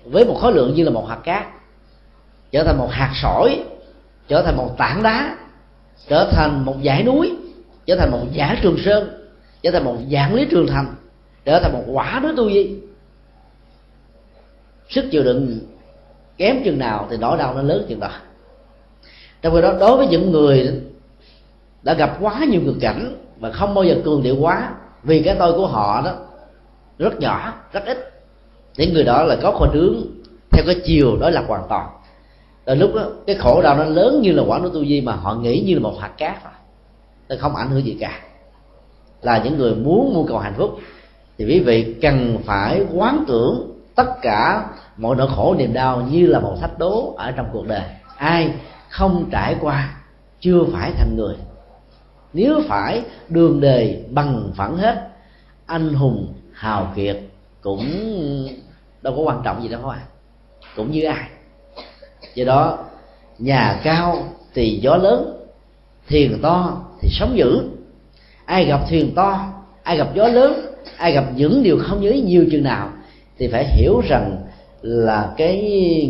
với 0.06 0.26
một 0.26 0.38
khối 0.42 0.54
lượng 0.54 0.74
như 0.76 0.84
là 0.84 0.92
một 0.92 1.06
hạt 1.08 1.20
cát, 1.24 1.46
trở 2.52 2.64
thành 2.64 2.78
một 2.78 2.88
hạt 2.92 3.12
sỏi, 3.22 3.64
trở 4.28 4.42
thành 4.42 4.58
một 4.58 4.78
tảng 4.78 5.04
đá, 5.04 5.38
trở 6.08 6.30
thành 6.32 6.66
một 6.66 6.76
dãy 6.86 7.04
núi, 7.04 7.36
trở 7.86 7.96
thành 7.96 8.12
một 8.12 8.26
giả 8.32 8.60
trường 8.62 8.78
sơn, 8.86 9.30
trở 9.62 9.72
thành 9.72 9.84
một 9.84 9.96
dạng 10.12 10.34
lý 10.34 10.46
trường 10.46 10.68
thành, 10.68 10.96
trở 11.46 11.60
thành 11.60 11.74
một 11.74 11.84
quả 11.92 12.20
đối 12.24 12.36
tu 12.36 12.50
di 12.50 12.80
sức 14.90 15.06
chịu 15.12 15.24
đựng 15.24 15.60
kém 16.38 16.64
chừng 16.64 16.80
nào 16.80 17.08
thì 17.10 17.18
nỗi 17.18 17.38
đau 17.38 17.54
nó 17.54 17.62
lớn 17.62 17.86
chừng 17.90 18.00
đó 18.00 18.12
trong 19.42 19.56
khi 19.56 19.62
đó, 19.62 19.74
đối 19.80 19.98
với 19.98 20.08
những 20.08 20.32
người 20.32 20.82
đã 21.84 21.94
gặp 21.94 22.18
quá 22.22 22.46
nhiều 22.50 22.62
cực 22.66 22.76
cảnh 22.82 23.16
và 23.40 23.52
không 23.52 23.74
bao 23.74 23.84
giờ 23.84 23.96
cường 24.06 24.24
điệu 24.24 24.36
quá, 24.40 24.72
vì 25.04 25.24
cái 25.24 25.36
tôi 25.40 25.54
của 25.54 25.68
họ 25.68 26.02
đó 26.02 26.14
rất 27.00 27.20
nhỏ, 27.20 27.54
rất 27.74 27.86
ít. 27.86 28.14
Những 28.78 28.94
người 28.94 29.04
đó 29.04 29.24
là 29.24 29.36
có 29.42 29.52
khuynh 29.52 29.72
hướng 29.72 29.96
theo 30.52 30.64
cái 30.66 30.76
chiều 30.86 31.18
đó 31.18 31.30
là 31.30 31.44
hoàn 31.48 31.64
toàn. 31.70 31.90
Từ 32.66 32.76
lúc 32.76 32.96
đó, 32.96 33.06
cái 33.28 33.36
khổ 33.36 33.62
đau 33.62 33.78
nó 33.78 33.84
lớn 33.84 34.22
như 34.22 34.32
là 34.32 34.44
quả 34.48 34.60
núi 34.60 34.72
tu 34.74 34.86
di 34.86 35.02
mà 35.02 35.14
họ 35.14 35.36
nghĩ 35.36 35.64
như 35.68 35.74
là 35.74 35.80
một 35.80 35.94
hạt 36.00 36.12
cát 36.18 36.44
rồi 36.44 36.54
nó 37.30 37.36
không 37.40 37.56
ảnh 37.56 37.70
hưởng 37.70 37.86
gì 37.86 37.98
cả. 38.00 38.20
Là 39.22 39.42
những 39.44 39.58
người 39.58 39.76
muốn 39.76 40.14
mưu 40.14 40.26
cầu 40.28 40.40
hạnh 40.40 40.54
phúc, 40.58 40.80
thì 41.38 41.46
quý 41.46 41.60
vị 41.60 41.96
cần 42.02 42.38
phải 42.46 42.86
quán 42.94 43.24
tưởng 43.28 43.72
tất 43.96 44.22
cả 44.22 44.66
mọi 44.98 45.16
nỗi 45.16 45.28
khổ 45.36 45.56
niềm 45.58 45.74
đau 45.74 46.08
như 46.12 46.28
là 46.28 46.40
một 46.40 46.56
thách 46.62 46.80
đố 46.80 47.16
ở 47.18 47.32
trong 47.32 47.46
cuộc 47.54 47.68
đời. 47.68 47.82
Ai 48.18 48.52
không 48.98 49.30
trải 49.32 49.56
qua, 49.62 49.96
chưa 50.40 50.66
phải 50.74 50.92
thành 50.92 51.16
người. 51.16 51.36
Nếu 52.34 52.62
phải, 52.68 53.02
đường 53.30 53.60
đề 53.60 54.04
bằng 54.12 54.52
phẳng 54.56 54.78
hết. 54.78 55.08
Anh 55.66 55.94
hùng, 55.94 56.34
hào 56.54 56.94
kiệt 56.96 57.20
cũng 57.62 57.86
đâu 59.02 59.14
có 59.16 59.22
quan 59.22 59.42
trọng 59.44 59.64
gì 59.64 59.70
đâu 59.70 59.82
các 59.86 60.00
cũng 60.76 60.92
như 60.92 61.04
ai. 61.04 61.30
Do 62.36 62.46
đó, 62.46 62.86
nhà 63.40 63.80
cao 63.84 64.24
thì 64.54 64.80
gió 64.82 64.96
lớn, 64.96 65.38
thuyền 66.10 66.40
to 66.42 66.82
thì 67.02 67.10
sóng 67.12 67.38
dữ. 67.38 67.70
Ai 68.46 68.66
gặp 68.66 68.82
thuyền 68.90 69.16
to, 69.16 69.54
ai 69.84 69.98
gặp 69.98 70.08
gió 70.16 70.28
lớn, 70.28 70.54
ai 70.98 71.12
gặp 71.12 71.26
những 71.36 71.64
điều 71.64 71.80
không 71.84 72.02
nhớ 72.02 72.12
nhiều 72.12 72.46
chừng 72.52 72.64
nào, 72.64 72.90
thì 73.38 73.48
phải 73.48 73.66
hiểu 73.68 74.02
rằng 74.08 74.47
là 74.82 75.34
cái 75.38 75.56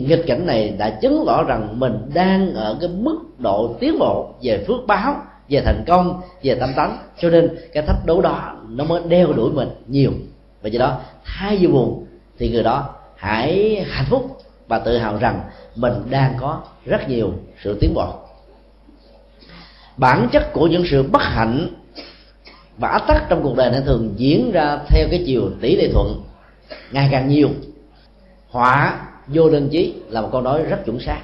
nghịch 0.08 0.24
cảnh 0.28 0.46
này 0.46 0.70
đã 0.78 0.90
chứng 0.90 1.24
tỏ 1.28 1.44
rằng 1.44 1.80
mình 1.80 1.94
đang 2.14 2.54
ở 2.54 2.78
cái 2.82 2.90
mức 2.90 3.20
độ 3.38 3.76
tiến 3.80 4.00
bộ 4.00 4.30
về 4.42 4.64
phước 4.68 4.88
báo, 4.88 5.16
về 5.50 5.62
thành 5.62 5.84
công, 5.88 6.22
về 6.44 6.56
tâm 6.56 6.70
tánh. 6.76 6.98
Cho 7.20 7.30
nên 7.30 7.50
cái 7.74 7.84
thách 7.84 8.06
đấu 8.06 8.22
đó 8.22 8.56
nó 8.70 8.84
mới 8.84 9.02
đeo 9.08 9.34
đuổi 9.34 9.52
mình 9.52 9.70
nhiều. 9.88 10.12
Và 10.62 10.70
do 10.70 10.80
đó, 10.80 11.00
thay 11.26 11.58
vì 11.58 11.68
buồn 11.68 12.06
thì 12.40 12.50
người 12.50 12.64
đó 12.64 12.90
hãy 13.16 13.84
hạnh 13.90 14.06
phúc 14.10 14.38
và 14.68 14.80
tự 14.80 14.98
hào 14.98 15.18
rằng 15.18 15.42
mình 15.76 15.94
đang 16.10 16.34
có 16.40 16.62
rất 16.86 17.10
nhiều 17.10 17.34
sự 17.64 17.78
tiến 17.82 17.94
bộ. 17.94 18.14
Bản 19.98 20.28
chất 20.32 20.54
của 20.54 20.68
những 20.68 20.84
sự 20.92 21.04
bất 21.04 21.22
hạnh 21.22 21.68
và 22.78 22.88
ách 22.90 23.04
tắc 23.08 23.30
trong 23.30 23.44
cuộc 23.44 23.56
đời 23.56 23.72
này 23.72 23.82
thường 23.86 24.14
diễn 24.18 24.52
ra 24.52 24.80
theo 24.88 25.08
cái 25.12 25.24
chiều 25.26 25.50
tỷ 25.62 25.76
lệ 25.76 25.90
thuận, 25.94 26.22
ngày 26.92 27.10
càng 27.12 27.28
nhiều 27.28 27.50
họa 28.50 29.00
vô 29.28 29.50
đơn 29.50 29.70
chí 29.72 29.94
là 30.10 30.22
một 30.22 30.30
câu 30.32 30.42
nói 30.42 30.64
rất 30.64 30.86
chuẩn 30.86 31.00
xác. 31.00 31.20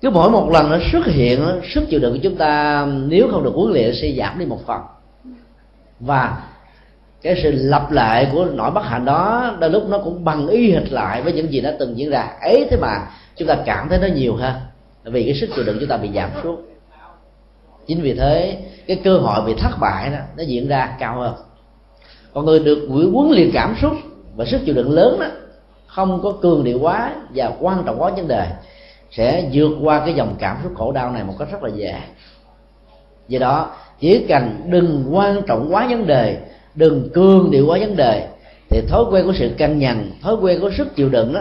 Cứ 0.00 0.10
mỗi 0.10 0.30
một 0.30 0.50
lần 0.50 0.70
nó 0.70 0.78
xuất 0.92 1.06
hiện 1.06 1.40
sức 1.74 1.84
chịu 1.90 2.00
đựng 2.00 2.12
của 2.12 2.20
chúng 2.22 2.36
ta, 2.36 2.86
nếu 2.86 3.28
không 3.30 3.44
được 3.44 3.52
huấn 3.54 3.72
luyện 3.72 3.94
sẽ 3.94 4.12
giảm 4.18 4.38
đi 4.38 4.46
một 4.46 4.66
phần. 4.66 4.80
Và 6.00 6.42
cái 7.22 7.40
sự 7.42 7.52
lặp 7.52 7.90
lại 7.90 8.28
của 8.32 8.44
nỗi 8.44 8.70
bất 8.70 8.84
hạnh 8.84 9.04
đó, 9.04 9.56
đôi 9.60 9.70
lúc 9.70 9.88
nó 9.88 9.98
cũng 9.98 10.24
bằng 10.24 10.48
y 10.48 10.72
hệt 10.72 10.92
lại 10.92 11.22
với 11.22 11.32
những 11.32 11.52
gì 11.52 11.60
đã 11.60 11.76
từng 11.78 11.98
diễn 11.98 12.10
ra. 12.10 12.28
Ấy 12.40 12.66
thế 12.70 12.76
mà 12.76 13.06
chúng 13.36 13.48
ta 13.48 13.56
cảm 13.66 13.88
thấy 13.88 13.98
nó 13.98 14.06
nhiều 14.14 14.36
hơn, 14.36 14.54
vì 15.04 15.24
cái 15.24 15.34
sức 15.34 15.50
chịu 15.56 15.64
đựng 15.64 15.76
chúng 15.80 15.88
ta 15.88 15.96
bị 15.96 16.10
giảm 16.14 16.30
xuống. 16.42 16.64
Chính 17.86 18.02
vì 18.02 18.14
thế, 18.14 18.62
cái 18.86 19.00
cơ 19.04 19.18
hội 19.18 19.46
bị 19.46 19.54
thất 19.58 19.70
bại 19.80 20.10
đó, 20.10 20.18
nó 20.36 20.42
diễn 20.42 20.68
ra 20.68 20.96
cao 20.98 21.18
hơn. 21.18 21.34
Còn 22.34 22.44
người 22.44 22.58
được 22.58 22.86
huấn 22.90 23.30
luyện 23.30 23.50
cảm 23.54 23.76
xúc 23.82 23.92
và 24.36 24.44
sức 24.44 24.60
chịu 24.64 24.74
đựng 24.74 24.90
lớn 24.90 25.18
đó, 25.20 25.26
không 25.86 26.20
có 26.22 26.32
cường 26.42 26.64
điệu 26.64 26.78
quá 26.80 27.14
và 27.34 27.52
quan 27.60 27.82
trọng 27.86 28.02
quá 28.02 28.10
vấn 28.16 28.28
đề, 28.28 28.46
sẽ 29.10 29.48
vượt 29.52 29.70
qua 29.82 30.00
cái 30.00 30.14
dòng 30.14 30.34
cảm 30.38 30.56
xúc 30.62 30.72
khổ 30.76 30.92
đau 30.92 31.12
này 31.12 31.24
một 31.24 31.34
cách 31.38 31.48
rất 31.52 31.62
là 31.62 31.70
dễ. 31.74 31.94
Do 33.28 33.38
đó, 33.38 33.70
chỉ 34.00 34.26
cần 34.28 34.60
đừng 34.66 35.04
quan 35.12 35.42
trọng 35.46 35.74
quá 35.74 35.86
vấn 35.90 36.06
đề, 36.06 36.38
đừng 36.74 37.08
cường 37.14 37.50
điệu 37.50 37.66
quá 37.66 37.78
vấn 37.80 37.96
đề, 37.96 38.28
thì 38.68 38.80
thói 38.88 39.04
quen 39.10 39.26
của 39.26 39.32
sự 39.38 39.50
căng 39.58 39.78
nhằn, 39.78 40.10
thói 40.22 40.34
quen 40.34 40.60
của 40.60 40.70
sức 40.70 40.96
chịu 40.96 41.08
đựng 41.08 41.32
đó, 41.32 41.40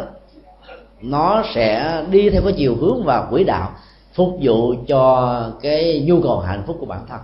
nó 1.01 1.43
sẽ 1.55 2.01
đi 2.11 2.29
theo 2.29 2.41
cái 2.41 2.53
chiều 2.57 2.75
hướng 2.75 3.03
và 3.03 3.27
quỹ 3.31 3.43
đạo 3.43 3.71
phục 4.13 4.29
vụ 4.41 4.73
cho 4.87 5.43
cái 5.61 6.03
nhu 6.07 6.21
cầu 6.21 6.39
hạnh 6.39 6.63
phúc 6.67 6.77
của 6.79 6.85
bản 6.85 7.05
thân. 7.09 7.19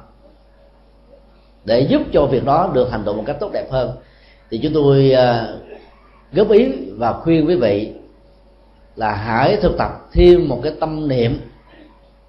Để 1.66 1.80
giúp 1.80 2.02
cho 2.14 2.26
việc 2.26 2.46
đó 2.46 2.72
được 2.74 2.92
hành 2.92 3.06
động 3.06 3.18
một 3.18 3.24
cách 3.26 3.38
tốt 3.40 3.50
đẹp 3.54 3.72
hơn 3.72 3.92
thì 4.50 4.58
chúng 4.58 4.74
tôi 4.74 5.12
à, 5.12 5.48
góp 6.34 6.52
ý 6.52 6.66
và 6.98 7.14
khuyên 7.14 7.48
quý 7.48 7.56
vị 7.56 7.94
là 8.96 9.14
hãy 9.14 9.58
thực 9.62 9.78
tập 9.78 9.92
thêm 10.12 10.48
một 10.48 10.60
cái 10.64 10.74
tâm 10.80 11.08
niệm, 11.08 11.40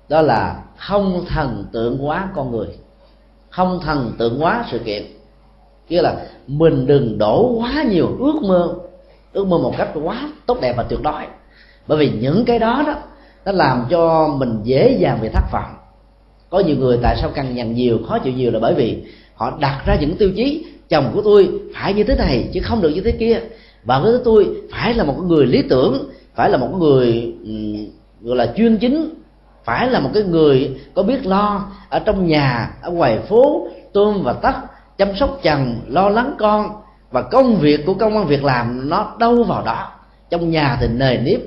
đó 0.08 0.22
là 0.22 0.62
không 0.76 1.24
thần 1.28 1.64
tượng 1.72 1.98
hóa 1.98 2.28
con 2.34 2.50
người, 2.50 2.68
không 3.50 3.80
thần 3.84 4.12
tượng 4.18 4.38
hóa 4.38 4.64
sự 4.70 4.78
kiện. 4.78 5.02
Nghĩa 5.88 6.02
là 6.02 6.26
mình 6.46 6.86
đừng 6.86 7.18
đổ 7.18 7.52
quá 7.58 7.84
nhiều 7.90 8.16
ước 8.18 8.42
mơ 8.42 8.74
ước 9.32 9.46
mơ 9.46 9.58
một 9.58 9.74
cách 9.78 9.88
quá 10.04 10.28
tốt 10.46 10.58
đẹp 10.60 10.74
và 10.76 10.82
tuyệt 10.82 11.02
đối. 11.02 11.22
Bởi 11.86 11.98
vì 11.98 12.10
những 12.20 12.44
cái 12.44 12.58
đó 12.58 12.82
đó, 12.86 12.94
nó 13.44 13.52
làm 13.52 13.86
cho 13.90 14.28
mình 14.28 14.60
dễ 14.64 14.96
dàng 15.00 15.18
bị 15.22 15.28
thất 15.28 15.44
vọng. 15.52 15.74
Có 16.50 16.58
nhiều 16.58 16.76
người 16.76 16.98
tại 17.02 17.16
sao 17.20 17.30
cằn 17.30 17.54
nhằn 17.54 17.74
nhiều, 17.74 17.98
khó 18.08 18.18
chịu 18.18 18.32
nhiều 18.32 18.50
là 18.50 18.58
bởi 18.58 18.74
vì 18.74 19.02
họ 19.34 19.58
đặt 19.60 19.82
ra 19.86 19.96
những 20.00 20.16
tiêu 20.16 20.30
chí 20.36 20.66
chồng 20.88 21.10
của 21.14 21.22
tôi 21.22 21.50
phải 21.74 21.94
như 21.94 22.04
thế 22.04 22.14
này 22.16 22.50
chứ 22.52 22.60
không 22.64 22.82
được 22.82 22.88
như 22.88 23.00
thế 23.00 23.12
kia. 23.12 23.40
Vợ 23.84 24.00
của 24.02 24.24
tôi, 24.24 24.48
phải 24.72 24.94
là 24.94 25.04
một 25.04 25.14
người 25.26 25.46
lý 25.46 25.62
tưởng, 25.62 26.10
phải 26.34 26.50
là 26.50 26.58
một 26.58 26.68
người 26.78 27.34
gọi 28.20 28.36
là 28.36 28.52
chuyên 28.56 28.78
chính, 28.78 29.14
phải 29.64 29.90
là 29.90 30.00
một 30.00 30.10
cái 30.14 30.22
người 30.22 30.80
có 30.94 31.02
biết 31.02 31.26
lo 31.26 31.68
ở 31.88 31.98
trong 31.98 32.26
nhà, 32.26 32.70
ở 32.82 32.90
ngoài 32.90 33.18
phố, 33.28 33.68
tôm 33.92 34.22
và 34.22 34.32
tắt 34.32 34.56
chăm 34.98 35.08
sóc 35.16 35.38
chồng, 35.42 35.80
lo 35.88 36.08
lắng 36.08 36.34
con 36.38 36.70
và 37.10 37.22
công 37.22 37.56
việc 37.56 37.86
của 37.86 37.94
công 37.94 38.16
an 38.16 38.26
việc 38.26 38.44
làm 38.44 38.88
nó 38.88 39.16
đâu 39.18 39.42
vào 39.42 39.64
đó. 39.64 39.92
Trong 40.30 40.50
nhà 40.50 40.78
thì 40.80 40.88
nề 40.88 41.18
nếp. 41.18 41.40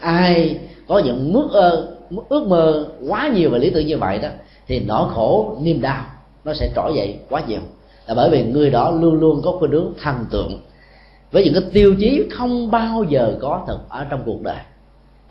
Ai 0.00 0.58
có 0.88 0.98
những 0.98 1.32
mức 1.32 1.48
ơ 1.52 1.88
ước 2.28 2.46
mơ 2.46 2.88
quá 3.08 3.28
nhiều 3.34 3.50
và 3.50 3.58
lý 3.58 3.70
tưởng 3.70 3.86
như 3.86 3.98
vậy 3.98 4.18
đó, 4.18 4.28
thì 4.66 4.80
nỗi 4.80 5.08
khổ, 5.14 5.56
niềm 5.62 5.80
đau 5.80 6.04
nó 6.44 6.54
sẽ 6.54 6.70
trỗi 6.74 6.92
dậy 6.96 7.18
quá 7.30 7.42
nhiều 7.48 7.60
là 8.08 8.14
bởi 8.14 8.30
vì 8.30 8.44
người 8.44 8.70
đó 8.70 8.90
luôn 8.90 9.20
luôn 9.20 9.40
có 9.44 9.52
khuynh 9.52 9.70
hướng 9.70 9.92
thần 10.02 10.26
tượng. 10.30 10.60
Với 11.32 11.44
những 11.44 11.54
cái 11.54 11.62
tiêu 11.72 11.94
chí 11.98 12.28
không 12.30 12.70
bao 12.70 13.04
giờ 13.08 13.38
có 13.40 13.64
thật 13.66 13.78
ở 13.88 14.06
trong 14.10 14.22
cuộc 14.26 14.42
đời. 14.42 14.56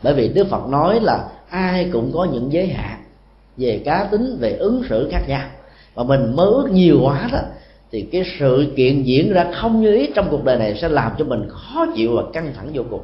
Bởi 0.02 0.14
vì 0.14 0.28
đức 0.28 0.46
phật 0.50 0.68
nói 0.68 1.00
là 1.00 1.28
ai 1.48 1.90
cũng 1.92 2.10
có 2.14 2.24
những 2.24 2.52
giới 2.52 2.66
hạn 2.66 2.98
về 3.56 3.82
cá 3.84 4.04
tính, 4.04 4.36
về 4.40 4.52
ứng 4.52 4.82
xử 4.88 5.08
khác 5.12 5.20
nhau. 5.28 5.46
Và 5.94 6.02
mình 6.02 6.36
mơ 6.36 6.44
ước 6.44 6.68
nhiều 6.70 6.98
quá 7.02 7.28
đó, 7.32 7.38
thì 7.90 8.02
cái 8.12 8.22
sự 8.38 8.72
kiện 8.76 9.02
diễn 9.02 9.32
ra 9.32 9.46
không 9.54 9.80
như 9.80 9.94
ý 9.94 10.10
trong 10.14 10.28
cuộc 10.30 10.44
đời 10.44 10.58
này 10.58 10.78
sẽ 10.80 10.88
làm 10.88 11.12
cho 11.18 11.24
mình 11.24 11.48
khó 11.48 11.86
chịu 11.96 12.16
và 12.16 12.22
căng 12.32 12.52
thẳng 12.56 12.70
vô 12.74 12.82
cùng. 12.90 13.02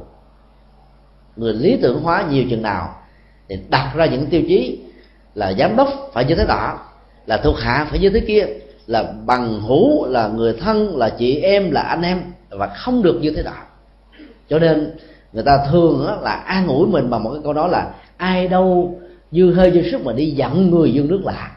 Người 1.35 1.53
lý 1.53 1.77
tưởng 1.81 2.01
hóa 2.01 2.25
nhiều 2.31 2.43
chừng 2.49 2.61
nào, 2.61 2.95
thì 3.49 3.57
đặt 3.69 3.91
ra 3.95 4.05
những 4.05 4.25
tiêu 4.25 4.41
chí 4.47 4.79
là 5.35 5.53
giám 5.53 5.75
đốc 5.75 5.89
phải 6.13 6.25
như 6.25 6.35
thế 6.35 6.45
đó, 6.47 6.79
là 7.25 7.37
thuộc 7.37 7.55
hạ 7.59 7.87
phải 7.89 7.99
như 7.99 8.09
thế 8.09 8.19
kia 8.19 8.45
là 8.87 9.13
bằng 9.25 9.61
hữu, 9.61 10.05
là 10.05 10.27
người 10.27 10.53
thân, 10.53 10.97
là 10.97 11.09
chị 11.09 11.35
em, 11.35 11.71
là 11.71 11.81
anh 11.81 12.01
em, 12.01 12.21
và 12.49 12.67
không 12.67 13.03
được 13.03 13.19
như 13.21 13.31
thế 13.31 13.43
đó 13.43 13.53
cho 14.49 14.59
nên 14.59 14.91
người 15.33 15.43
ta 15.43 15.65
thường 15.71 16.07
là 16.21 16.31
an 16.31 16.67
ủi 16.67 16.87
mình 16.87 17.09
bằng 17.09 17.23
một 17.23 17.29
cái 17.33 17.41
câu 17.43 17.53
đó 17.53 17.67
là, 17.67 17.93
ai 18.17 18.47
đâu 18.47 18.95
dư 19.31 19.53
hơi 19.53 19.71
dư 19.71 19.91
sức 19.91 20.05
mà 20.05 20.13
đi 20.13 20.31
giận 20.31 20.71
người 20.71 20.93
dương 20.93 21.07
nước 21.07 21.21
lạ. 21.23 21.51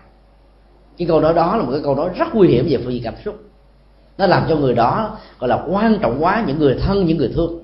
Cái 0.99 1.09
câu 1.09 1.21
nói 1.21 1.35
đó 1.35 1.57
là 1.57 1.63
một 1.63 1.73
cái 1.73 1.81
câu 1.85 1.95
nói 1.95 2.11
rất 2.17 2.35
nguy 2.35 2.49
hiểm 2.49 2.67
về 2.71 2.79
phương 2.85 2.93
diện 2.93 3.03
cảm 3.03 3.15
xúc. 3.25 3.35
Nó 4.19 4.27
làm 4.27 4.47
cho 4.49 4.57
người 4.57 4.75
đó 4.75 5.19
gọi 5.39 5.49
là 5.49 5.65
quan 5.71 5.99
trọng 5.99 6.25
quá 6.25 6.45
những 6.47 6.59
người 6.59 6.75
thân, 6.75 7.07
những 7.07 7.19
người 7.19 7.33
thương. 7.35 7.63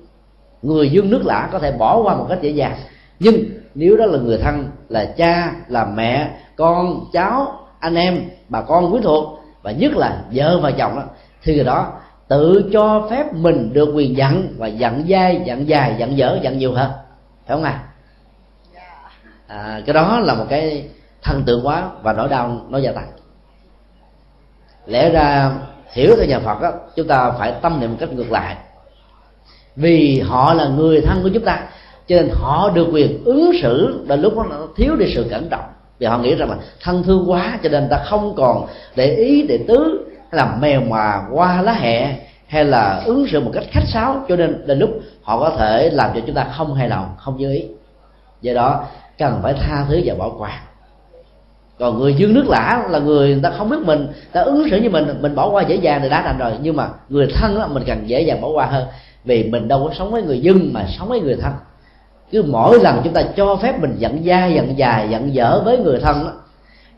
Người 0.61 0.89
dương 0.89 1.09
nước 1.09 1.25
lạ 1.25 1.49
có 1.51 1.59
thể 1.59 1.71
bỏ 1.71 2.01
qua 2.01 2.15
một 2.15 2.25
cách 2.29 2.41
dễ 2.41 2.49
dàng. 2.49 2.77
Nhưng 3.19 3.35
nếu 3.75 3.97
đó 3.97 4.05
là 4.05 4.19
người 4.19 4.37
thân, 4.37 4.67
là 4.89 5.05
cha, 5.17 5.55
là 5.67 5.85
mẹ, 5.85 6.31
con, 6.55 7.05
cháu, 7.13 7.59
anh 7.79 7.95
em, 7.95 8.21
bà 8.49 8.61
con 8.61 8.93
quý 8.93 8.99
thuộc 9.03 9.39
và 9.65 9.71
nhất 9.71 9.95
là 9.95 10.21
vợ 10.31 10.59
và 10.59 10.71
chồng 10.71 10.95
đó, 10.95 11.03
thì 11.43 11.55
người 11.55 11.63
đó 11.63 11.93
tự 12.27 12.69
cho 12.73 13.07
phép 13.09 13.33
mình 13.33 13.73
được 13.73 13.91
quyền 13.95 14.17
giận 14.17 14.55
và 14.57 14.67
giận 14.67 15.05
dai 15.09 15.41
giận 15.45 15.67
dài 15.67 15.95
giận 15.97 16.17
dở 16.17 16.39
giận 16.41 16.57
nhiều 16.57 16.73
hơn. 16.73 16.91
Phải 17.45 17.57
không 17.57 17.63
à? 17.63 17.83
à 19.47 19.81
cái 19.85 19.93
đó 19.93 20.19
là 20.19 20.33
một 20.33 20.45
cái 20.49 20.89
thần 21.21 21.43
tượng 21.43 21.67
quá 21.67 21.89
và 22.01 22.13
nỗi 22.13 22.29
đau 22.29 22.61
nó 22.69 22.77
gia 22.77 22.91
tăng. 22.91 23.07
Lẽ 24.85 25.09
ra 25.09 25.51
hiểu 25.91 26.15
theo 26.17 26.25
nhà 26.25 26.39
phật 26.39 26.61
đó, 26.61 26.71
chúng 26.95 27.07
ta 27.07 27.31
phải 27.31 27.53
tâm 27.61 27.79
niệm 27.79 27.91
một 27.91 27.97
cách 27.99 28.13
ngược 28.13 28.31
lại. 28.31 28.57
Vì 29.75 30.19
họ 30.19 30.53
là 30.53 30.67
người 30.67 31.01
thân 31.01 31.23
của 31.23 31.29
chúng 31.33 31.45
ta 31.45 31.67
cho 32.07 32.15
nên 32.15 32.29
họ 32.33 32.69
được 32.69 32.87
quyền 32.91 33.23
ứng 33.23 33.51
xử 33.61 34.05
đến 34.07 34.21
lúc 34.21 34.37
đó 34.37 34.45
nó 34.49 34.67
thiếu 34.75 34.95
đi 34.95 35.13
sự 35.15 35.27
cẩn 35.29 35.49
trọng 35.49 35.65
vì 35.99 36.07
họ 36.07 36.17
nghĩ 36.17 36.35
rằng 36.35 36.49
là 36.49 36.57
thân 36.81 37.03
thương 37.03 37.31
quá 37.31 37.59
cho 37.63 37.69
nên 37.69 37.87
ta 37.89 37.97
không 38.05 38.35
còn 38.35 38.67
để 38.95 39.15
ý 39.15 39.45
để 39.47 39.59
tứ 39.67 40.05
hay 40.31 40.31
là 40.31 40.55
mèo 40.59 40.81
mà 40.81 41.21
qua 41.31 41.61
lá 41.61 41.73
hẹ 41.73 42.15
hay 42.47 42.65
là 42.65 43.01
ứng 43.05 43.27
xử 43.27 43.39
một 43.39 43.51
cách 43.53 43.63
khách 43.71 43.87
sáo. 43.87 44.25
Cho 44.29 44.35
nên 44.35 44.67
đến 44.67 44.79
lúc 44.79 44.89
họ 45.23 45.39
có 45.39 45.49
thể 45.57 45.89
làm 45.89 46.11
cho 46.15 46.21
chúng 46.25 46.35
ta 46.35 46.47
không 46.57 46.73
hài 46.73 46.89
lòng 46.89 47.15
không 47.17 47.37
như 47.37 47.53
ý. 47.53 47.65
Do 48.41 48.53
đó 48.53 48.83
cần 49.17 49.39
phải 49.43 49.53
tha 49.53 49.85
thứ 49.89 50.01
và 50.05 50.15
bỏ 50.15 50.31
qua. 50.37 50.61
Còn 51.79 51.99
người 51.99 52.13
dương 52.13 52.33
nước 52.33 52.45
lã 52.47 52.83
là 52.89 52.99
người, 52.99 53.27
người 53.33 53.43
ta 53.43 53.51
không 53.57 53.69
biết 53.69 53.79
mình 53.85 54.07
ta 54.31 54.41
ứng 54.41 54.69
xử 54.69 54.77
như 54.77 54.89
mình 54.89 55.21
mình 55.21 55.35
bỏ 55.35 55.49
qua 55.49 55.63
dễ 55.63 55.75
dàng 55.75 56.01
thì 56.01 56.09
đã 56.09 56.21
thành 56.21 56.37
rồi. 56.37 56.51
Nhưng 56.61 56.75
mà 56.75 56.87
người 57.09 57.27
thân 57.35 57.59
đó, 57.59 57.67
mình 57.67 57.83
cần 57.87 58.09
dễ 58.09 58.21
dàng 58.21 58.41
bỏ 58.41 58.47
qua 58.47 58.65
hơn 58.65 58.87
vì 59.25 59.43
mình 59.43 59.67
đâu 59.67 59.87
có 59.87 59.93
sống 59.93 60.11
với 60.11 60.21
người 60.21 60.39
dân 60.39 60.73
mà 60.73 60.85
sống 60.99 61.07
với 61.07 61.21
người 61.21 61.35
thân 61.41 61.53
cứ 62.31 62.43
mỗi 62.43 62.79
lần 62.79 63.01
chúng 63.03 63.13
ta 63.13 63.23
cho 63.35 63.55
phép 63.55 63.79
mình 63.79 63.95
giận 63.97 64.23
dai 64.25 64.53
giận 64.53 64.77
dài 64.77 65.07
giận 65.09 65.33
dở 65.33 65.61
với 65.65 65.77
người 65.77 65.99
thân 65.99 66.23
đó, 66.23 66.31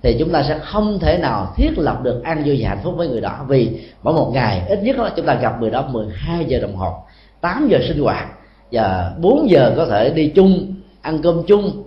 thì 0.04 0.16
chúng 0.20 0.32
ta 0.32 0.44
sẽ 0.44 0.60
không 0.60 1.00
thể 1.00 1.18
nào 1.18 1.54
thiết 1.56 1.78
lập 1.78 2.04
được 2.04 2.24
an 2.24 2.44
vui 2.46 2.58
và 2.62 2.70
hạnh 2.70 2.80
phúc 2.84 2.94
với 2.98 3.08
người 3.08 3.22
đó. 3.22 3.46
Vì 3.48 3.86
mỗi 4.04 4.14
một 4.14 4.32
ngày 4.34 4.62
ít 4.70 4.84
nhất 4.84 4.96
là 4.96 5.12
chúng 5.16 5.26
ta 5.26 5.34
gặp 5.34 5.62
người 5.62 5.70
đó 5.70 5.88
12 5.92 6.46
giờ 6.46 6.60
đồng 6.60 6.76
hồ 6.76 6.94
8 7.42 7.68
giờ 7.72 7.80
sinh 7.88 8.04
hoạt 8.04 8.28
và 8.72 9.12
4 9.20 9.50
giờ 9.50 9.74
có 9.78 9.86
thể 9.86 10.10
đi 10.10 10.32
chung 10.36 10.74
ăn 11.02 11.20
cơm 11.24 11.44
chung 11.48 11.84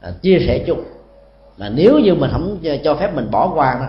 à, 0.00 0.10
chia 0.22 0.38
sẻ 0.46 0.64
chung. 0.66 0.80
Mà 1.58 1.68
nếu 1.68 1.98
như 1.98 2.14
mình 2.14 2.30
không 2.32 2.58
cho 2.84 2.94
phép 2.94 3.14
mình 3.14 3.30
bỏ 3.30 3.52
qua 3.54 3.76
đó 3.80 3.86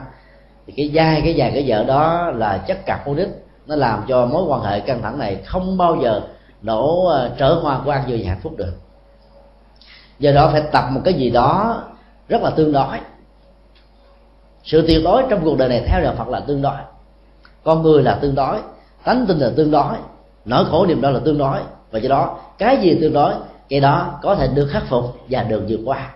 thì 0.67 0.73
cái 0.77 0.91
dai 0.95 1.21
cái 1.21 1.33
dài 1.33 1.51
cái 1.53 1.63
vợ 1.67 1.83
đó 1.83 2.31
là 2.35 2.57
chất 2.57 2.77
đích 3.17 3.29
nó 3.67 3.75
làm 3.75 4.03
cho 4.07 4.25
mối 4.25 4.43
quan 4.43 4.61
hệ 4.61 4.79
căng 4.79 5.01
thẳng 5.01 5.19
này 5.19 5.37
không 5.45 5.77
bao 5.77 5.97
giờ 6.03 6.21
nổ 6.61 7.05
ờ, 7.05 7.31
trở 7.37 7.53
hoa 7.53 7.81
quan 7.85 8.09
vui 8.09 8.23
hạnh 8.23 8.39
phúc 8.43 8.53
được. 8.57 8.73
Do 10.19 10.31
đó 10.31 10.49
phải 10.51 10.63
tập 10.71 10.85
một 10.91 11.01
cái 11.03 11.13
gì 11.13 11.29
đó 11.29 11.83
rất 12.29 12.41
là 12.41 12.49
tương 12.49 12.71
đối. 12.71 12.97
Sự 14.63 14.87
tuyệt 14.87 15.01
đối 15.03 15.23
trong 15.29 15.43
cuộc 15.43 15.57
đời 15.57 15.69
này 15.69 15.83
theo 15.87 16.01
đạo 16.03 16.15
phật 16.17 16.27
là 16.27 16.39
tương 16.39 16.61
đối. 16.61 16.77
Con 17.63 17.81
người 17.81 18.03
là 18.03 18.19
tương 18.21 18.35
đối, 18.35 18.59
tánh 19.03 19.25
tinh 19.27 19.39
là 19.39 19.51
tương 19.55 19.71
đối, 19.71 19.95
nỗi 20.45 20.65
khổ 20.65 20.85
niềm 20.85 21.01
đau 21.01 21.11
là 21.11 21.19
tương 21.25 21.37
đối. 21.37 21.59
Và 21.91 21.99
do 21.99 22.09
đó, 22.09 22.39
cái 22.57 22.77
gì 22.77 22.97
tương 23.01 23.13
đối, 23.13 23.33
cái 23.69 23.79
đó 23.79 24.19
có 24.21 24.35
thể 24.35 24.47
được 24.47 24.67
khắc 24.71 24.83
phục 24.87 25.17
và 25.29 25.43
được 25.43 25.63
vượt 25.67 25.79
qua. 25.85 26.09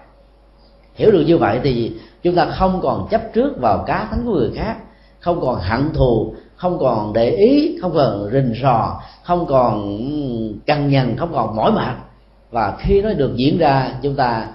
Hiểu 0.93 1.11
được 1.11 1.23
như 1.27 1.37
vậy 1.37 1.59
thì 1.63 1.93
chúng 2.23 2.35
ta 2.35 2.45
không 2.45 2.79
còn 2.81 3.07
chấp 3.11 3.21
trước 3.33 3.53
vào 3.61 3.83
cá 3.87 4.07
tánh 4.11 4.21
của 4.25 4.31
người 4.31 4.51
khác, 4.55 4.75
không 5.19 5.41
còn 5.41 5.59
hận 5.59 5.93
thù 5.93 6.35
không 6.55 6.79
còn 6.79 7.13
để 7.13 7.29
ý, 7.29 7.77
không 7.81 7.93
còn 7.93 8.29
rình 8.33 8.53
rò, 8.61 9.01
không 9.23 9.45
còn 9.45 9.99
căng 10.65 10.89
nhằn, 10.89 11.17
không 11.17 11.33
còn 11.33 11.55
mỏi 11.55 11.71
mệt. 11.71 11.95
Và 12.51 12.75
khi 12.79 13.01
nó 13.01 13.13
được 13.13 13.35
diễn 13.35 13.57
ra, 13.57 13.91
chúng 14.01 14.15
ta 14.15 14.47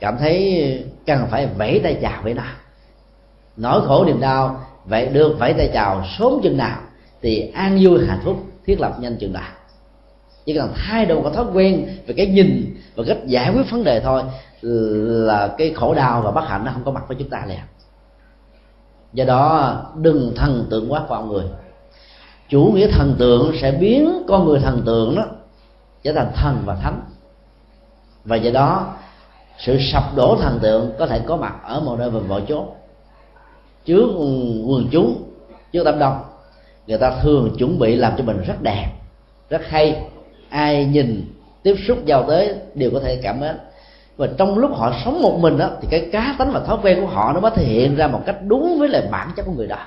cảm 0.00 0.16
thấy 0.18 0.84
cần 1.06 1.26
phải 1.30 1.46
vẫy 1.46 1.80
tay 1.82 1.98
chào 2.02 2.22
với 2.22 2.34
nó 2.34 2.44
nỗi 3.56 3.86
khổ 3.86 4.04
niềm 4.04 4.20
đau 4.20 4.60
vậy 4.84 5.06
được 5.06 5.36
vẫy 5.38 5.52
tay 5.52 5.70
chào 5.72 6.04
sớm 6.18 6.32
chừng 6.42 6.56
nào 6.56 6.78
thì 7.22 7.50
an 7.54 7.78
vui 7.82 8.06
hạnh 8.06 8.20
phúc, 8.24 8.36
thiết 8.66 8.80
lập 8.80 8.96
nhanh 9.00 9.16
chừng 9.16 9.32
nào. 9.32 9.50
Chỉ 10.46 10.54
cần 10.54 10.72
thay 10.76 11.06
đổi 11.06 11.22
một 11.22 11.30
thói 11.34 11.44
quen 11.54 11.86
về 12.06 12.14
cái 12.16 12.26
nhìn 12.26 12.76
và 12.94 13.04
cách 13.08 13.26
giải 13.26 13.52
quyết 13.54 13.70
vấn 13.70 13.84
đề 13.84 14.00
thôi, 14.00 14.22
là 14.62 15.54
cái 15.58 15.72
khổ 15.74 15.94
đau 15.94 16.22
và 16.22 16.30
bất 16.30 16.48
hạnh 16.48 16.64
nó 16.64 16.72
không 16.72 16.84
có 16.84 16.90
mặt 16.90 17.04
với 17.08 17.16
chúng 17.20 17.28
ta 17.28 17.44
liền 17.48 17.58
do 19.12 19.24
đó, 19.24 19.76
đừng 19.96 20.32
thần 20.36 20.66
tượng 20.70 20.92
quá 20.92 21.02
con 21.08 21.28
người. 21.28 21.44
Chủ 22.48 22.72
nghĩa 22.74 22.86
thần 22.86 23.14
tượng 23.18 23.52
sẽ 23.60 23.72
biến 23.72 24.22
con 24.28 24.46
người 24.46 24.60
thần 24.60 24.82
tượng 24.86 25.16
đó 25.16 25.24
trở 26.02 26.12
thành 26.12 26.32
thần 26.34 26.62
và 26.64 26.74
thánh. 26.74 27.00
Và 28.24 28.36
do 28.36 28.50
đó, 28.50 28.94
sự 29.58 29.78
sập 29.92 30.16
đổ 30.16 30.36
thần 30.42 30.58
tượng 30.62 30.92
có 30.98 31.06
thể 31.06 31.20
có 31.26 31.36
mặt 31.36 31.54
ở 31.64 31.80
một 31.80 31.98
nơi 31.98 32.10
và 32.10 32.20
mọi 32.28 32.42
chốt 32.48 32.76
trước 33.84 34.08
quần 34.66 34.88
chúng, 34.90 35.22
trước 35.72 35.84
đám 35.84 35.98
đông, 35.98 36.20
người 36.86 36.98
ta 36.98 37.18
thường 37.22 37.56
chuẩn 37.58 37.78
bị 37.78 37.96
làm 37.96 38.12
cho 38.18 38.24
mình 38.24 38.42
rất 38.46 38.62
đẹp, 38.62 38.86
rất 39.50 39.62
hay. 39.66 40.02
Ai 40.48 40.84
nhìn, 40.84 41.34
tiếp 41.62 41.76
xúc, 41.86 41.98
giao 42.04 42.24
tới 42.28 42.54
đều 42.74 42.90
có 42.90 43.00
thể 43.00 43.20
cảm 43.22 43.40
mến 43.40 43.56
và 44.16 44.28
trong 44.38 44.58
lúc 44.58 44.70
họ 44.74 44.92
sống 45.04 45.22
một 45.22 45.38
mình 45.38 45.58
đó 45.58 45.70
thì 45.80 45.88
cái 45.90 46.08
cá 46.12 46.34
tính 46.38 46.50
và 46.52 46.60
thói 46.60 46.78
quen 46.82 47.00
của 47.00 47.06
họ 47.06 47.32
nó 47.32 47.40
mới 47.40 47.50
thể 47.54 47.64
hiện 47.64 47.96
ra 47.96 48.06
một 48.06 48.20
cách 48.26 48.36
đúng 48.46 48.78
với 48.78 48.88
lại 48.88 49.02
bản 49.10 49.30
chất 49.36 49.42
của 49.42 49.52
người 49.52 49.66
đó. 49.66 49.78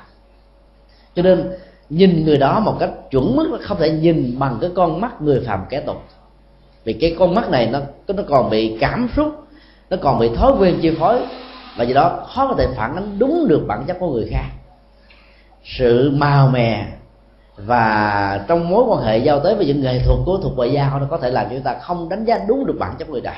Cho 1.15 1.21
nên, 1.21 1.51
nhìn 1.89 2.25
người 2.25 2.37
đó 2.37 2.59
một 2.59 2.75
cách 2.79 2.89
chuẩn 3.11 3.35
mức 3.35 3.47
nó 3.51 3.57
không 3.61 3.77
thể 3.77 3.89
nhìn 3.89 4.39
bằng 4.39 4.57
cái 4.61 4.69
con 4.75 5.01
mắt 5.01 5.21
người 5.21 5.43
phàm 5.47 5.65
kẻ 5.69 5.79
tục. 5.79 6.03
Vì 6.83 6.93
cái 6.93 7.15
con 7.19 7.35
mắt 7.35 7.49
này 7.49 7.69
nó 7.71 7.79
nó 8.07 8.23
còn 8.27 8.49
bị 8.49 8.77
cảm 8.79 9.09
xúc, 9.15 9.27
nó 9.89 9.97
còn 10.01 10.19
bị 10.19 10.29
thói 10.35 10.53
quen 10.59 10.79
chi 10.81 10.91
phối, 10.99 11.19
và 11.77 11.83
do 11.83 11.93
đó 11.93 12.25
khó 12.35 12.47
có 12.47 12.55
thể 12.57 12.67
phản 12.75 12.95
ánh 12.95 13.19
đúng 13.19 13.47
được 13.47 13.65
bản 13.67 13.83
chất 13.87 13.97
của 13.99 14.11
người 14.11 14.27
khác. 14.31 14.45
Sự 15.63 16.11
màu 16.15 16.47
mè 16.47 16.85
và 17.57 18.45
trong 18.47 18.69
mối 18.69 18.83
quan 18.83 19.03
hệ 19.03 19.17
giao 19.17 19.39
tế 19.39 19.55
với 19.55 19.65
những 19.65 19.81
nghệ 19.81 19.99
thuật 20.05 20.19
của 20.25 20.39
thuộc 20.43 20.53
ngoại 20.55 20.71
giao 20.71 20.99
nó 20.99 21.05
có 21.09 21.17
thể 21.17 21.31
làm 21.31 21.45
cho 21.45 21.55
chúng 21.55 21.63
ta 21.63 21.75
không 21.81 22.09
đánh 22.09 22.25
giá 22.25 22.39
đúng 22.47 22.65
được 22.65 22.75
bản 22.79 22.95
chất 22.99 23.09
người 23.09 23.21
đó 23.21 23.31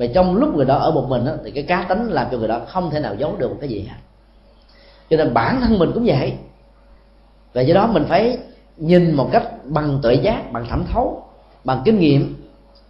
mà 0.00 0.06
trong 0.14 0.36
lúc 0.36 0.56
người 0.56 0.64
đó 0.64 0.76
ở 0.76 0.90
một 0.90 1.06
mình 1.08 1.24
đó, 1.24 1.32
thì 1.44 1.50
cái 1.50 1.62
cá 1.62 1.86
tính 1.88 2.08
làm 2.08 2.26
cho 2.30 2.38
người 2.38 2.48
đó 2.48 2.60
không 2.68 2.90
thể 2.90 3.00
nào 3.00 3.14
giấu 3.14 3.36
được 3.38 3.48
một 3.48 3.56
cái 3.60 3.68
gì 3.68 3.80
hết. 3.80 3.96
Cho 5.10 5.16
nên 5.16 5.34
bản 5.34 5.60
thân 5.60 5.78
mình 5.78 5.90
cũng 5.94 6.04
vậy. 6.06 6.32
Và 7.52 7.60
do 7.60 7.74
đó 7.74 7.86
mình 7.86 8.04
phải 8.08 8.38
nhìn 8.76 9.14
một 9.14 9.28
cách 9.32 9.44
bằng 9.64 9.98
tuệ 10.02 10.14
giác 10.14 10.52
bằng 10.52 10.66
thẩm 10.68 10.84
thấu 10.92 11.24
bằng 11.64 11.82
kinh 11.84 11.98
nghiệm 11.98 12.34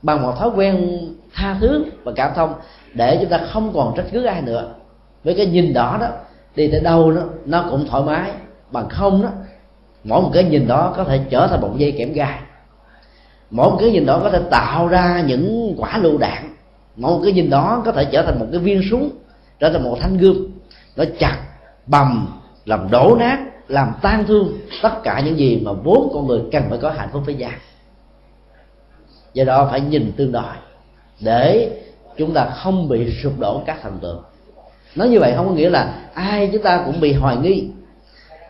bằng 0.03 0.23
một 0.23 0.39
thói 0.39 0.51
quen 0.57 0.99
tha 1.35 1.57
thứ 1.61 1.85
và 2.05 2.13
cảm 2.17 2.33
thông 2.35 2.55
để 2.95 3.19
chúng 3.21 3.31
ta 3.31 3.39
không 3.53 3.73
còn 3.75 3.95
trách 3.97 4.07
cứ 4.13 4.25
ai 4.25 4.43
nữa. 4.43 4.75
Với 5.25 5.35
cái 5.35 5.47
nhìn 5.47 5.73
đó 5.73 5.99
đó 6.01 6.07
đi 6.57 6.69
tới 6.69 6.81
đâu 6.81 7.13
đó 7.13 7.23
nó 7.45 7.67
cũng 7.71 7.87
thoải 7.87 8.03
mái. 8.03 8.31
Bằng 8.71 8.89
không 8.89 9.23
đó 9.23 9.29
mỗi 10.05 10.23
một 10.23 10.31
cái 10.35 10.45
nhìn 10.45 10.67
đó 10.67 10.95
có 10.97 11.05
thể 11.05 11.21
trở 11.31 11.47
thành 11.47 11.61
một 11.61 11.73
dây 11.77 11.93
kẽm 11.93 12.13
gai. 12.13 12.39
Mỗi 13.51 13.71
một 13.71 13.77
cái 13.81 13.91
nhìn 13.91 14.07
đó 14.07 14.21
có 14.23 14.31
thể 14.31 14.41
tạo 14.51 14.89
ra 14.89 15.25
những 15.27 15.75
quả 15.79 15.99
lựu 15.99 16.19
đạn 16.19 16.50
một 16.97 17.21
cái 17.25 17.33
nhìn 17.33 17.51
đó 17.51 17.83
có 17.85 17.93
thể 17.93 18.05
trở 18.13 18.23
thành 18.23 18.39
một 18.39 18.47
cái 18.53 18.61
viên 18.61 18.83
súng, 18.91 19.11
trở 19.59 19.71
thành 19.73 19.83
một 19.83 19.99
thanh 20.01 20.19
gươm. 20.19 20.47
Nó 20.97 21.05
chặt, 21.19 21.43
bầm, 21.87 22.29
làm 22.65 22.91
đổ 22.91 23.17
nát, 23.19 23.39
làm 23.69 23.93
tan 24.03 24.25
thương 24.27 24.59
tất 24.83 25.03
cả 25.03 25.21
những 25.21 25.39
gì 25.39 25.61
mà 25.65 25.73
vốn 25.73 26.11
con 26.15 26.27
người 26.27 26.41
cần 26.53 26.63
phải 26.69 26.79
có 26.79 26.91
hạnh 26.91 27.09
phúc 27.13 27.23
với 27.27 27.35
gia. 27.35 27.51
Do 29.35 29.45
đó 29.45 29.69
phải 29.71 29.81
nhìn 29.81 30.13
tương 30.17 30.33
đối 30.33 30.55
để 31.21 31.71
chúng 32.17 32.35
ta 32.35 32.45
không 32.45 32.89
bị 32.89 33.21
sụp 33.23 33.39
đổ 33.39 33.63
các 33.67 33.79
thần 33.83 33.99
tượng 34.03 34.23
nói 34.95 35.09
như 35.09 35.21
vậy 35.21 35.33
không 35.37 35.49
có 35.49 35.55
nghĩa 35.55 35.71
là 35.71 35.95
ai 36.15 36.51
chúng 36.53 36.63
ta 36.63 36.83
cũng 36.87 37.01
bị 37.01 37.13
hoài 37.13 37.37
nghi. 37.37 37.69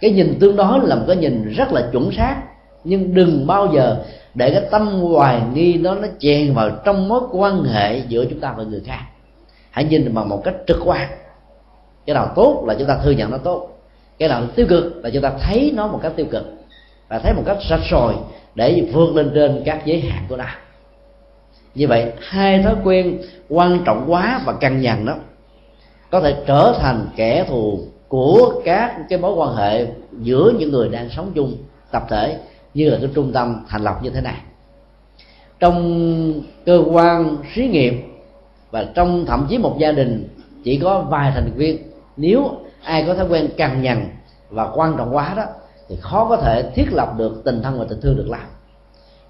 Cái 0.01 0.11
nhìn 0.11 0.39
tương 0.41 0.57
đối 0.57 0.81
là 0.83 0.95
một 0.95 1.05
cái 1.07 1.17
nhìn 1.17 1.53
rất 1.57 1.73
là 1.73 1.89
chuẩn 1.93 2.11
xác 2.13 2.43
nhưng 2.85 3.15
đừng 3.15 3.47
bao 3.47 3.73
giờ 3.75 4.05
để 4.35 4.51
cái 4.51 4.63
tâm 4.71 4.87
hoài 4.87 5.43
nghi 5.55 5.73
đó 5.73 5.95
nó 5.95 6.09
chèn 6.19 6.55
vào 6.55 6.71
trong 6.85 7.09
mối 7.09 7.21
quan 7.33 7.63
hệ 7.63 7.99
giữa 8.09 8.25
chúng 8.25 8.41
ta 8.41 8.55
và 8.57 8.63
người 8.65 8.83
khác. 8.87 9.01
Hãy 9.71 9.85
nhìn 9.85 10.15
bằng 10.15 10.29
một 10.29 10.45
cách 10.45 10.55
trực 10.67 10.79
quan. 10.85 11.09
Cái 12.07 12.15
nào 12.15 12.33
tốt 12.37 12.65
là 12.67 12.75
chúng 12.79 12.89
ta 12.89 12.99
thừa 13.05 13.11
nhận 13.11 13.31
nó 13.31 13.39
tốt. 13.39 13.69
Cái 14.19 14.29
nào 14.29 14.43
tiêu 14.55 14.67
cực 14.69 15.05
là 15.05 15.11
chúng 15.11 15.23
ta 15.23 15.33
thấy 15.41 15.73
nó 15.77 15.87
một 15.87 16.01
cách 16.03 16.13
tiêu 16.17 16.27
cực. 16.31 16.53
Và 17.09 17.19
thấy 17.19 17.33
một 17.33 17.43
cách 17.47 17.59
rạch 17.71 17.81
sòi 17.91 18.15
để 18.55 18.89
vươn 18.93 19.17
lên 19.17 19.31
trên 19.35 19.63
các 19.65 19.83
giới 19.85 20.01
hạn 20.01 20.25
của 20.29 20.37
nó. 20.37 20.45
Như 21.75 21.89
vậy, 21.89 22.13
hai 22.21 22.63
thói 22.63 22.75
quen 22.85 23.19
quan 23.49 23.79
trọng 23.85 24.05
quá 24.09 24.41
và 24.45 24.53
căng 24.53 24.81
nhằn 24.81 25.07
đó 25.07 25.15
có 26.11 26.21
thể 26.21 26.37
trở 26.47 26.75
thành 26.81 27.09
kẻ 27.17 27.45
thù 27.49 27.81
của 28.09 28.63
các 28.65 28.97
cái 29.09 29.19
mối 29.19 29.35
quan 29.35 29.57
hệ 29.57 29.87
giữa 30.21 30.53
những 30.59 30.71
người 30.71 30.89
đang 30.89 31.09
sống 31.11 31.33
chung 31.35 31.57
tập 31.91 32.03
thể 32.09 32.39
như 32.75 32.91
là 32.91 32.99
cái 33.01 33.11
trung 33.15 33.33
tâm 33.33 33.65
thành 33.69 33.83
lập 33.83 33.99
như 34.03 34.11
thế 34.11 34.21
này. 34.21 34.37
Trong 35.59 36.43
cơ 36.67 36.83
quan 36.93 37.37
xí 37.55 37.69
nghiệp 37.69 37.95
và 38.71 38.85
trong 38.95 39.27
thậm 39.27 39.47
chí 39.51 39.59
một 39.59 39.77
gia 39.79 39.93
đình 39.93 40.29
chỉ 40.65 40.79
có 40.79 41.01
vài 41.01 41.33
thành 41.35 41.53
viên, 41.57 41.79
nếu 42.17 42.51
ai 42.83 43.05
có 43.07 43.15
thói 43.15 43.29
quen 43.29 43.49
cằn 43.57 43.83
nhằn 43.83 44.09
và 44.51 44.71
quan 44.75 44.95
trọng 44.99 45.17
quá 45.17 45.35
đó, 45.37 45.45
thì 45.89 45.97
khó 46.01 46.27
có 46.29 46.37
thể 46.37 46.71
thiết 46.75 46.93
lập 46.93 47.15
được 47.17 47.43
tình 47.45 47.63
thân 47.63 47.79
và 47.79 47.85
tình 47.89 48.01
thương 48.01 48.17
được 48.17 48.29
làm. 48.29 48.47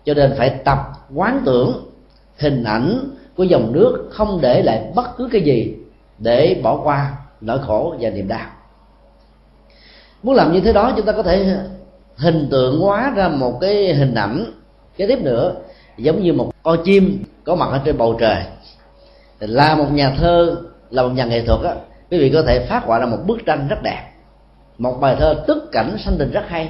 Cho 0.04 0.14
nên 0.14 0.34
phải 0.38 0.50
tập 0.64 0.78
quán 1.14 1.42
tưởng 1.44 1.90
hình 2.38 2.64
ảnh 2.64 3.10
của 3.36 3.44
dòng 3.44 3.72
nước 3.72 4.08
không 4.10 4.38
để 4.40 4.62
lại 4.62 4.92
bất 4.94 5.16
cứ 5.16 5.28
cái 5.32 5.42
gì 5.42 5.76
để 6.18 6.60
bỏ 6.62 6.80
qua 6.84 7.16
nỗi 7.40 7.58
khổ 7.58 7.96
và 8.00 8.10
niềm 8.10 8.28
đau. 8.28 8.46
Muốn 10.22 10.34
làm 10.34 10.52
như 10.52 10.60
thế 10.60 10.72
đó, 10.72 10.92
chúng 10.96 11.06
ta 11.06 11.12
có 11.12 11.22
thể 11.22 11.58
hình 12.20 12.48
tượng 12.50 12.80
hóa 12.80 13.12
ra 13.16 13.28
một 13.28 13.58
cái 13.60 13.94
hình 13.94 14.14
ảnh. 14.14 14.44
Kế 14.96 15.06
tiếp 15.06 15.18
nữa, 15.22 15.54
giống 15.96 16.22
như 16.22 16.32
một 16.32 16.52
con 16.62 16.78
chim 16.84 17.24
có 17.44 17.54
mặt 17.54 17.68
ở 17.70 17.80
trên 17.84 17.98
bầu 17.98 18.16
trời. 18.20 18.42
Là 19.40 19.74
một 19.74 19.86
nhà 19.92 20.14
thơ, 20.18 20.56
là 20.90 21.02
một 21.02 21.08
nhà 21.08 21.24
nghệ 21.24 21.46
thuật 21.46 21.60
á. 21.62 21.74
Quý 22.10 22.18
vị 22.18 22.30
có 22.34 22.42
thể 22.42 22.66
phát 22.66 22.84
họa 22.84 22.98
ra 22.98 23.06
một 23.06 23.18
bức 23.26 23.38
tranh 23.46 23.68
rất 23.68 23.82
đẹp. 23.82 24.10
Một 24.78 24.98
bài 25.00 25.16
thơ 25.18 25.44
tức 25.46 25.68
cảnh 25.72 25.96
sanh 26.04 26.16
tình 26.18 26.30
rất 26.30 26.44
hay. 26.48 26.68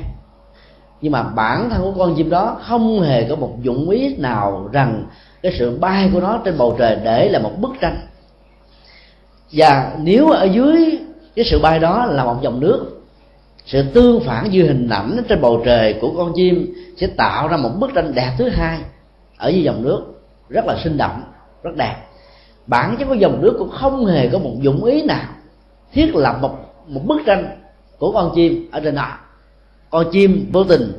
Nhưng 1.00 1.12
mà 1.12 1.22
bản 1.22 1.70
thân 1.70 1.82
của 1.82 1.94
con 1.98 2.14
chim 2.16 2.30
đó 2.30 2.60
không 2.68 3.00
hề 3.00 3.28
có 3.28 3.36
một 3.36 3.56
dụng 3.62 3.90
ý 3.90 4.16
nào 4.16 4.68
rằng 4.72 5.04
cái 5.42 5.52
sự 5.58 5.78
bay 5.78 6.10
của 6.12 6.20
nó 6.20 6.40
trên 6.44 6.58
bầu 6.58 6.76
trời 6.78 6.98
để 7.04 7.28
là 7.28 7.38
một 7.38 7.52
bức 7.60 7.70
tranh. 7.80 8.00
Và 9.52 9.92
nếu 9.98 10.30
ở 10.30 10.44
dưới 10.44 10.98
cái 11.36 11.44
sự 11.44 11.58
bay 11.62 11.78
đó 11.78 12.06
là 12.06 12.24
một 12.24 12.36
dòng 12.42 12.60
nước 12.60 12.99
sự 13.66 13.82
tương 13.94 14.20
phản 14.20 14.50
như 14.50 14.62
hình 14.62 14.88
ảnh 14.88 15.22
trên 15.28 15.40
bầu 15.40 15.62
trời 15.64 15.98
của 16.00 16.12
con 16.16 16.32
chim 16.34 16.74
sẽ 16.96 17.06
tạo 17.06 17.48
ra 17.48 17.56
một 17.56 17.70
bức 17.78 17.90
tranh 17.94 18.14
đẹp 18.14 18.34
thứ 18.38 18.48
hai 18.48 18.78
ở 19.36 19.48
dưới 19.48 19.62
dòng 19.62 19.82
nước, 19.82 20.02
rất 20.48 20.64
là 20.66 20.76
sinh 20.84 20.96
động, 20.96 21.22
rất 21.62 21.76
đẹp. 21.76 21.96
Bản 22.66 22.96
chất 22.98 23.04
của 23.08 23.14
dòng 23.14 23.42
nước 23.42 23.56
cũng 23.58 23.70
không 23.70 24.06
hề 24.06 24.28
có 24.28 24.38
một 24.38 24.52
dụng 24.60 24.84
ý 24.84 25.02
nào 25.02 25.28
thiết 25.92 26.14
lập 26.14 26.38
một 26.40 26.58
một 26.86 27.00
bức 27.06 27.20
tranh 27.26 27.56
của 27.98 28.12
con 28.12 28.32
chim 28.34 28.68
ở 28.72 28.80
trên 28.80 28.94
đó. 28.94 29.18
Con 29.90 30.06
chim 30.12 30.50
vô 30.52 30.64
tình, 30.64 30.92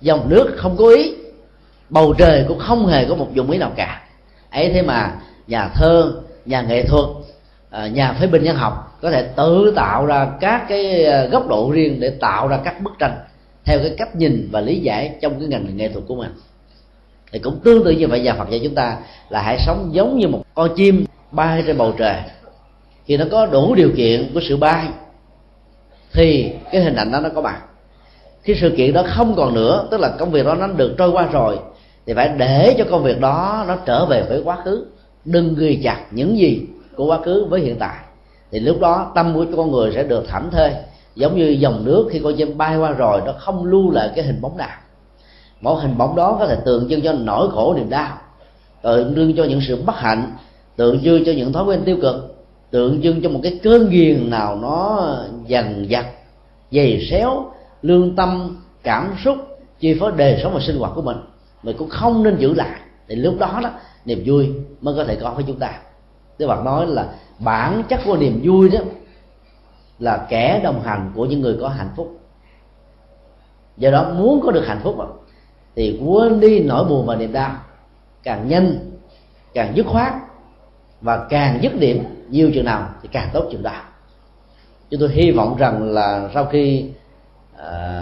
dòng 0.00 0.28
nước 0.28 0.54
không 0.56 0.76
có 0.76 0.88
ý, 0.88 1.14
bầu 1.90 2.14
trời 2.18 2.44
cũng 2.48 2.58
không 2.58 2.86
hề 2.86 3.04
có 3.04 3.14
một 3.14 3.34
dụng 3.34 3.50
ý 3.50 3.58
nào 3.58 3.72
cả. 3.76 4.02
Ấy 4.50 4.70
thế 4.72 4.82
mà 4.82 5.14
nhà 5.46 5.68
thơ, 5.74 6.12
nhà 6.46 6.62
nghệ 6.62 6.86
thuật 6.86 7.04
à, 7.70 7.86
nhà 7.86 8.12
phê 8.12 8.26
bình 8.26 8.42
nhân 8.44 8.56
học 8.56 8.91
có 9.02 9.10
thể 9.10 9.22
tự 9.36 9.72
tạo 9.76 10.06
ra 10.06 10.28
các 10.40 10.66
cái 10.68 11.04
ờ, 11.04 11.26
góc 11.26 11.48
độ 11.48 11.70
riêng 11.72 12.00
để 12.00 12.10
tạo 12.10 12.48
ra 12.48 12.60
các 12.64 12.82
bức 12.82 12.92
tranh 12.98 13.18
theo 13.64 13.78
cái 13.78 13.94
cách 13.98 14.16
nhìn 14.16 14.48
và 14.52 14.60
lý 14.60 14.80
giải 14.80 15.14
trong 15.20 15.38
cái 15.38 15.48
ngành 15.48 15.76
nghệ 15.76 15.88
thuật 15.88 16.04
của 16.08 16.14
mình. 16.14 16.30
Thì 17.32 17.38
cũng 17.38 17.60
tương 17.64 17.84
tự 17.84 17.90
như 17.90 18.08
vậy, 18.08 18.20
nhà 18.20 18.34
Phật 18.34 18.50
dạy 18.50 18.60
chúng 18.64 18.74
ta 18.74 18.96
là 19.28 19.42
hãy 19.42 19.58
sống 19.66 19.90
giống 19.92 20.18
như 20.18 20.28
một 20.28 20.42
con 20.54 20.74
chim 20.76 21.04
bay 21.30 21.62
trên 21.66 21.78
bầu 21.78 21.94
trời. 21.98 22.16
Khi 23.06 23.16
nó 23.16 23.24
có 23.30 23.46
đủ 23.46 23.74
điều 23.74 23.90
kiện 23.96 24.30
của 24.34 24.40
sự 24.48 24.56
bay, 24.56 24.86
thì 26.12 26.52
cái 26.72 26.82
hình 26.82 26.96
ảnh 26.96 27.12
đó 27.12 27.20
nó 27.20 27.28
có 27.34 27.40
mặt 27.40 27.62
khi 28.42 28.54
sự 28.54 28.74
kiện 28.76 28.92
đó 28.92 29.04
không 29.06 29.34
còn 29.36 29.54
nữa, 29.54 29.88
tức 29.90 30.00
là 30.00 30.08
công 30.18 30.30
việc 30.30 30.46
đó 30.46 30.54
nó 30.54 30.66
được 30.66 30.94
trôi 30.98 31.10
qua 31.10 31.28
rồi, 31.32 31.58
thì 32.06 32.14
phải 32.14 32.28
để 32.38 32.74
cho 32.78 32.84
công 32.90 33.02
việc 33.02 33.20
đó 33.20 33.64
nó 33.68 33.76
trở 33.86 34.06
về 34.06 34.22
với 34.28 34.42
quá 34.44 34.58
khứ. 34.64 34.86
Đừng 35.24 35.54
ghi 35.58 35.80
chặt 35.84 36.04
những 36.10 36.38
gì 36.38 36.66
của 36.96 37.06
quá 37.06 37.18
khứ 37.24 37.46
với 37.50 37.60
hiện 37.60 37.76
tại 37.78 37.96
thì 38.52 38.60
lúc 38.60 38.80
đó 38.80 39.12
tâm 39.14 39.34
của 39.34 39.44
con 39.56 39.70
người 39.70 39.92
sẽ 39.94 40.02
được 40.02 40.24
thảnh 40.28 40.50
thơi. 40.50 40.72
Giống 41.14 41.36
như 41.36 41.48
dòng 41.48 41.84
nước 41.84 42.08
khi 42.10 42.20
con 42.24 42.36
chim 42.36 42.58
bay 42.58 42.76
qua 42.76 42.90
rồi, 42.90 43.20
nó 43.26 43.32
không 43.38 43.64
lưu 43.64 43.90
lại 43.90 44.10
cái 44.16 44.24
hình 44.24 44.40
bóng 44.40 44.56
nào. 44.56 44.76
Mỗi 45.60 45.82
hình 45.82 45.98
bóng 45.98 46.16
đó 46.16 46.36
có 46.38 46.46
thể 46.46 46.56
tượng 46.64 46.88
trưng 46.88 47.02
cho 47.02 47.12
nỗi 47.12 47.48
khổ 47.50 47.74
niềm 47.74 47.90
đau, 47.90 48.16
tượng 48.82 49.14
trưng 49.14 49.36
cho 49.36 49.44
những 49.44 49.60
sự 49.68 49.82
bất 49.86 49.96
hạnh, 49.96 50.32
tượng 50.76 51.00
trưng 51.04 51.24
cho 51.24 51.32
những 51.32 51.52
thói 51.52 51.64
quen 51.64 51.82
tiêu 51.84 51.96
cực, 52.02 52.44
tượng 52.70 53.02
trưng 53.02 53.22
cho 53.22 53.28
một 53.28 53.40
cái 53.42 53.60
cơn 53.62 53.90
ghiền 53.90 54.30
nào 54.30 54.56
nó 54.56 55.08
dần 55.46 55.90
dặt 55.90 56.06
dày 56.70 57.06
xéo, 57.10 57.52
lương 57.82 58.16
tâm, 58.16 58.62
cảm 58.82 59.14
xúc, 59.24 59.36
chi 59.80 59.96
phối 60.00 60.12
đời 60.16 60.40
sống 60.42 60.54
và 60.54 60.60
sinh 60.60 60.78
hoạt 60.78 60.92
của 60.94 61.02
mình. 61.02 61.16
Mình 61.62 61.76
cũng 61.78 61.88
không 61.88 62.22
nên 62.22 62.36
giữ 62.36 62.54
lại. 62.54 62.80
Thì 63.08 63.14
lúc 63.14 63.34
đó 63.38 63.60
đó, 63.62 63.70
niềm 64.04 64.22
vui 64.26 64.48
mới 64.80 64.94
có 64.96 65.04
thể 65.04 65.16
có 65.16 65.30
với 65.30 65.44
chúng 65.46 65.58
ta. 65.58 65.72
Đức 66.38 66.46
bạn 66.46 66.64
nói 66.64 66.86
là 66.86 67.06
bản 67.44 67.82
chất 67.88 68.00
của 68.04 68.16
niềm 68.16 68.40
vui 68.44 68.68
đó 68.68 68.78
là 69.98 70.26
kẻ 70.28 70.60
đồng 70.64 70.82
hành 70.82 71.12
của 71.14 71.26
những 71.26 71.40
người 71.40 71.56
có 71.60 71.68
hạnh 71.68 71.90
phúc. 71.96 72.20
Do 73.76 73.90
đó 73.90 74.12
muốn 74.14 74.40
có 74.40 74.52
được 74.52 74.66
hạnh 74.66 74.80
phúc 74.82 74.98
đó, 74.98 75.08
thì 75.76 76.00
quên 76.04 76.40
đi 76.40 76.60
nỗi 76.60 76.84
buồn 76.84 77.06
và 77.06 77.16
niềm 77.16 77.32
đau. 77.32 77.56
Càng 78.22 78.48
nhanh 78.48 78.90
càng 79.54 79.72
dứt 79.76 79.86
khoát 79.86 80.12
và 81.00 81.26
càng 81.30 81.58
dứt 81.62 81.72
điểm 81.78 82.04
nhiều 82.28 82.50
chừng 82.54 82.64
nào 82.64 82.88
thì 83.02 83.08
càng 83.12 83.28
tốt 83.32 83.48
chừng 83.52 83.62
đó. 83.62 83.82
Chúng 84.90 85.00
tôi 85.00 85.08
hy 85.12 85.30
vọng 85.30 85.56
rằng 85.56 85.82
là 85.82 86.30
sau 86.34 86.44
khi 86.44 86.84
uh, 87.54 87.60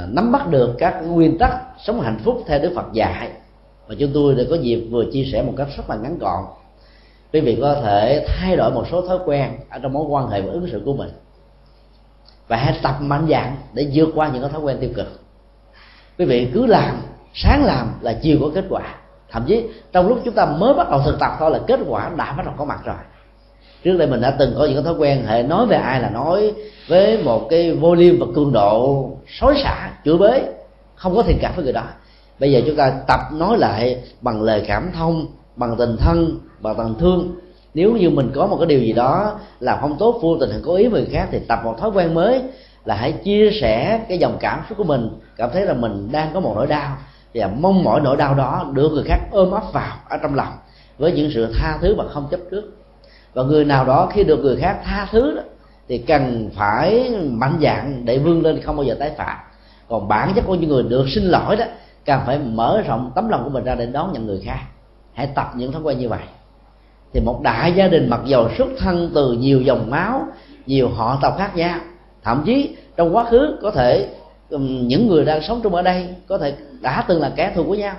nắm 0.09 0.33
bắt 0.33 0.49
được 0.49 0.75
các 0.79 1.01
nguyên 1.07 1.39
tắc 1.39 1.55
sống 1.87 2.01
hạnh 2.01 2.19
phúc 2.25 2.43
theo 2.47 2.59
đức 2.59 2.73
phật 2.77 2.93
dạy 2.93 3.31
và 3.87 3.95
chúng 3.99 4.11
tôi 4.15 4.35
đã 4.35 4.43
có 4.51 4.57
dịp 4.57 4.89
vừa 4.91 5.05
chia 5.13 5.25
sẻ 5.33 5.43
một 5.43 5.53
cách 5.57 5.69
rất 5.77 5.91
là 5.91 5.97
ngắn 5.97 6.19
gọn 6.19 6.45
quý 7.33 7.41
vị 7.41 7.59
có 7.61 7.75
thể 7.75 8.27
thay 8.29 8.57
đổi 8.57 8.71
một 8.71 8.85
số 8.91 9.07
thói 9.07 9.19
quen 9.25 9.51
ở 9.71 9.79
trong 9.79 9.93
mối 9.93 10.05
quan 10.09 10.29
hệ 10.29 10.41
và 10.41 10.53
ứng 10.53 10.69
xử 10.73 10.83
của 10.85 10.95
mình. 10.95 11.11
Và 12.49 12.57
hãy 12.57 12.81
tập 12.83 12.97
mạnh 13.01 13.27
dạng 13.31 13.57
để 13.73 13.91
vượt 13.95 14.09
qua 14.15 14.31
những 14.33 14.43
cái 14.43 14.51
thói 14.51 14.61
quen 14.61 14.77
tiêu 14.81 14.91
cực. 14.97 15.21
Quý 16.19 16.25
vị 16.25 16.49
cứ 16.55 16.67
làm, 16.67 17.03
sáng 17.35 17.65
làm 17.65 17.93
là 18.01 18.13
chiều 18.23 18.39
có 18.41 18.51
kết 18.55 18.65
quả. 18.69 18.95
Thậm 19.31 19.45
chí, 19.47 19.65
trong 19.93 20.09
lúc 20.09 20.19
chúng 20.25 20.35
ta 20.35 20.47
mới 20.47 20.75
bắt 20.75 20.91
đầu 20.91 21.03
thực 21.05 21.19
tập 21.21 21.33
thôi 21.39 21.51
là 21.51 21.61
kết 21.67 21.81
quả 21.89 22.11
đã 22.17 22.33
bắt 22.33 22.47
đầu 22.47 22.55
có 22.59 22.65
mặt 22.65 22.81
rồi. 22.85 22.97
Trước 23.85 23.97
đây 23.99 24.09
mình 24.09 24.21
đã 24.21 24.31
từng 24.39 24.55
có 24.59 24.65
những 24.65 24.75
cái 24.75 24.83
thói 24.83 24.95
quen 24.95 25.25
hệ 25.27 25.43
nói 25.43 25.67
về 25.67 25.77
ai 25.77 26.01
là 26.01 26.11
nói 26.11 26.55
với 26.89 27.23
một 27.23 27.47
cái 27.51 27.73
volume 27.73 28.17
và 28.21 28.27
cường 28.35 28.53
độ 28.53 29.11
xối 29.41 29.55
xả, 29.63 29.91
chửi 30.05 30.17
bới, 30.17 30.43
không 30.95 31.17
có 31.17 31.23
thiện 31.23 31.39
cảm 31.41 31.53
với 31.57 31.65
người 31.65 31.73
đó. 31.73 31.85
Bây 32.39 32.53
giờ 32.53 32.61
chúng 32.67 32.77
ta 32.77 32.93
tập 33.07 33.21
nói 33.33 33.59
lại 33.59 34.03
bằng 34.21 34.43
lời 34.43 34.65
cảm 34.67 34.91
thông, 34.93 35.27
bằng 35.57 35.77
tình 35.79 35.97
thân 35.97 36.39
bằng 36.61 36.77
tình 36.79 36.95
thương. 36.99 37.35
Nếu 37.75 37.93
như 37.97 38.11
mình 38.11 38.31
có 38.35 38.47
một 38.47 38.57
cái 38.57 38.67
điều 38.67 38.81
gì 38.81 38.93
đó 38.93 39.39
làm 39.61 39.79
không 39.81 39.97
tốt, 39.99 40.19
vô 40.23 40.37
tình 40.41 40.51
hay 40.51 40.61
cố 40.65 40.75
ý 40.75 40.89
người 40.89 41.09
khác 41.13 41.29
thì 41.31 41.39
tập 41.39 41.61
một 41.65 41.79
thói 41.79 41.91
quen 41.91 42.15
mới 42.15 42.43
là 42.85 42.95
hãy 42.95 43.13
chia 43.13 43.51
sẻ 43.61 44.01
cái 44.09 44.19
dòng 44.19 44.37
cảm 44.41 44.63
xúc 44.69 44.79
của 44.79 44.85
mình, 44.85 45.09
cảm 45.37 45.51
thấy 45.53 45.67
là 45.67 45.75
mình 45.75 46.09
đang 46.13 46.31
có 46.35 46.41
một 46.41 46.53
nỗi 46.57 46.67
đau 46.67 46.97
và 47.35 47.51
mong 47.61 47.85
mỏi 47.85 48.01
nỗi 48.01 48.17
đau 48.17 48.35
đó 48.35 48.71
được 48.73 48.93
người 48.93 49.05
khác 49.07 49.19
ôm 49.31 49.51
ấp 49.51 49.63
vào 49.73 49.97
ở 50.09 50.17
trong 50.23 50.35
lòng 50.35 50.53
với 50.99 51.13
những 51.13 51.31
sự 51.35 51.55
tha 51.59 51.79
thứ 51.81 51.95
mà 51.95 52.05
không 52.09 52.29
chấp 52.31 52.41
trước. 52.51 52.77
Và 53.35 53.43
người 53.43 53.65
nào 53.65 53.85
đó 53.85 54.09
khi 54.13 54.25
được 54.25 54.37
người 54.37 54.57
khác 54.57 54.81
tha 54.85 55.09
thứ 55.13 55.35
đó, 55.37 55.43
thì 55.89 55.99
cần 55.99 56.51
phải 56.55 57.11
mạnh 57.31 57.59
dạng 57.63 58.05
để 58.05 58.19
vươn 58.19 58.43
lên, 58.43 58.61
không 58.63 58.77
bao 58.77 58.85
giờ 58.85 58.97
tái 59.01 59.11
phạm. 59.17 59.37
Còn 59.89 60.09
bản 60.09 60.33
chất 60.35 60.45
của 60.47 60.55
những 60.55 60.71
người 60.71 60.83
được 60.83 61.07
xin 61.09 61.25
lỗi 61.25 61.57
đó 61.57 61.65
càng 62.05 62.23
phải 62.27 62.39
mở 62.39 62.83
rộng 62.87 63.13
tấm 63.15 63.29
lòng 63.29 63.45
của 63.45 63.51
mình 63.51 63.65
ra 63.65 63.75
để 63.75 63.87
đón 63.87 64.13
nhận 64.13 64.27
người 64.27 64.41
khác. 64.45 64.59
Hãy 65.13 65.27
tập 65.27 65.53
những 65.55 65.73
thói 65.73 65.83
quen 65.83 65.99
như 65.99 66.09
vậy 66.09 66.23
thì 67.13 67.21
một 67.21 67.41
đại 67.43 67.73
gia 67.73 67.89
đình 67.89 68.09
mặc 68.09 68.21
dầu 68.25 68.49
xuất 68.59 68.69
thân 68.79 69.11
từ 69.15 69.33
nhiều 69.33 69.61
dòng 69.61 69.91
máu, 69.91 70.27
nhiều 70.67 70.89
họ 70.89 71.19
tộc 71.23 71.35
khác 71.39 71.57
nhau, 71.57 71.79
thậm 72.23 72.43
chí 72.47 72.77
trong 72.97 73.17
quá 73.17 73.25
khứ 73.25 73.59
có 73.63 73.71
thể 73.71 74.09
những 74.61 75.09
người 75.09 75.25
đang 75.25 75.43
sống 75.43 75.61
trong 75.63 75.75
ở 75.75 75.83
đây 75.83 76.09
có 76.29 76.39
thể 76.39 76.55
đã 76.81 77.05
từng 77.09 77.21
là 77.21 77.33
kẻ 77.37 77.53
thù 77.55 77.65
của 77.65 77.75
nhau, 77.75 77.95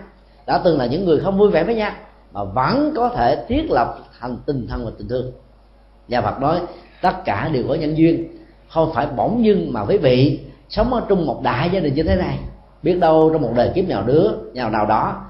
đã 0.48 0.62
từng 0.64 0.78
là 0.78 0.86
những 0.86 1.06
người 1.06 1.20
không 1.20 1.38
vui 1.38 1.52
vẻ 1.52 1.64
với 1.64 1.76
nhau, 1.76 1.92
mà 2.34 2.44
vẫn 2.44 2.92
có 2.96 3.10
thể 3.10 3.46
thiết 3.48 3.72
lập 3.72 3.98
thành 4.20 4.38
tình 4.46 4.68
thân 4.68 4.86
và 4.86 4.92
tình 4.98 5.08
thương. 5.08 5.32
Nhà 6.08 6.22
Phật 6.22 6.42
nói, 6.42 6.60
tất 7.02 7.26
cả 7.26 7.50
đều 7.54 7.64
có 7.68 7.74
nhân 7.74 7.98
duyên, 7.98 8.28
không 8.70 8.92
phải 8.94 9.08
bỗng 9.16 9.46
dưng 9.46 9.74
mà 9.74 9.86
quý 9.86 9.98
vị 9.98 10.40
sống 10.70 10.94
ở 10.94 11.02
trong 11.10 11.26
một 11.26 11.42
đại 11.44 11.70
gia 11.74 11.80
đình 11.80 11.94
như 11.94 12.04
thế 12.04 12.16
này, 12.16 12.40
biết 12.84 13.00
đâu 13.00 13.30
trong 13.34 13.42
một 13.42 13.52
đời 13.56 13.72
kiếp 13.76 13.90
nào 13.90 14.04
đứa, 14.04 14.32
nào 14.54 14.70
nào 14.70 14.86
đó 14.86 15.22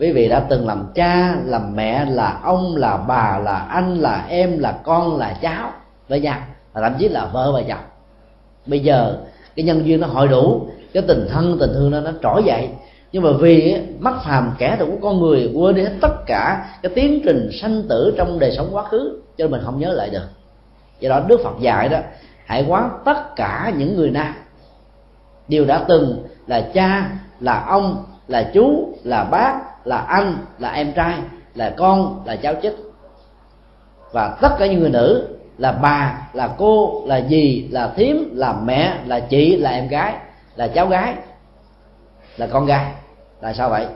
quý 0.00 0.12
vị 0.12 0.28
đã 0.28 0.40
từng 0.40 0.66
làm 0.66 0.86
cha, 0.94 1.36
làm 1.44 1.76
mẹ, 1.76 2.04
là 2.04 2.40
ông, 2.42 2.76
là 2.76 2.96
bà, 2.96 3.38
là 3.44 3.58
anh, 3.58 3.98
là 3.98 4.26
em, 4.28 4.58
là 4.58 4.72
con, 4.84 5.16
là 5.16 5.36
cháu 5.42 5.72
với 6.08 6.20
nhau 6.20 6.40
và 6.72 6.80
thậm 6.80 6.94
chí 6.98 7.08
là 7.08 7.26
vợ 7.32 7.52
và 7.52 7.62
chồng. 7.68 7.84
Bây 8.66 8.80
giờ, 8.80 9.16
cái 9.56 9.64
nhân 9.64 9.86
duyên 9.86 10.00
nó 10.00 10.06
hội 10.06 10.28
đủ, 10.28 10.66
cái 10.92 11.02
tình 11.08 11.28
thân, 11.30 11.56
tình 11.60 11.70
thương 11.74 11.90
nó 11.90 12.00
nó 12.00 12.10
trỗi 12.22 12.42
dậy. 12.44 12.68
Nhưng 13.12 13.22
mà 13.22 13.30
vì 13.40 13.76
mắt 13.98 14.14
phàm 14.24 14.52
kẻ 14.58 14.76
thù 14.78 14.86
của 14.86 15.08
con 15.08 15.20
người 15.20 15.52
quên 15.54 15.74
đi 15.74 15.82
hết 15.82 15.92
tất 16.00 16.26
cả 16.26 16.66
cái 16.82 16.92
tiến 16.94 17.20
trình 17.24 17.50
sanh 17.62 17.82
tử 17.88 18.14
trong 18.16 18.38
đời 18.38 18.52
sống 18.56 18.68
quá 18.72 18.84
khứ, 18.84 19.22
cho 19.38 19.44
nên 19.44 19.50
mình 19.50 19.60
không 19.64 19.78
nhớ 19.78 19.92
lại 19.92 20.10
được. 20.10 20.28
Do 21.00 21.10
đó, 21.10 21.20
đức 21.26 21.40
phật 21.44 21.60
dạy 21.60 21.88
đó, 21.88 21.98
hãy 22.46 22.64
quán 22.68 22.90
tất 23.04 23.36
cả 23.36 23.72
những 23.76 23.96
người 23.96 24.10
nào 24.10 24.34
đều 25.48 25.64
đã 25.64 25.84
từng 25.88 26.24
là 26.46 26.60
cha, 26.74 27.10
là 27.40 27.64
ông, 27.66 28.04
là 28.28 28.50
chú, 28.54 28.94
là 29.04 29.24
bác 29.24 29.69
là 29.84 29.96
anh, 29.96 30.36
là 30.58 30.70
em 30.70 30.92
trai, 30.92 31.14
là 31.54 31.74
con, 31.76 32.22
là 32.24 32.36
cháu 32.36 32.54
chích. 32.62 32.76
Và 34.12 34.38
tất 34.40 34.56
cả 34.58 34.66
những 34.66 34.80
người 34.80 34.90
nữ 34.90 35.28
là 35.58 35.72
bà, 35.72 36.28
là 36.32 36.50
cô, 36.58 37.02
là 37.06 37.20
dì, 37.28 37.68
là 37.70 37.92
thím, 37.96 38.30
là 38.34 38.52
mẹ, 38.64 38.94
là 39.06 39.20
chị, 39.20 39.56
là 39.56 39.70
em 39.70 39.88
gái, 39.88 40.14
là 40.56 40.68
cháu 40.68 40.86
gái, 40.86 41.14
là 42.36 42.46
con 42.46 42.66
gái. 42.66 42.92
Là 43.40 43.52
sao 43.52 43.70
vậy? 43.70 43.86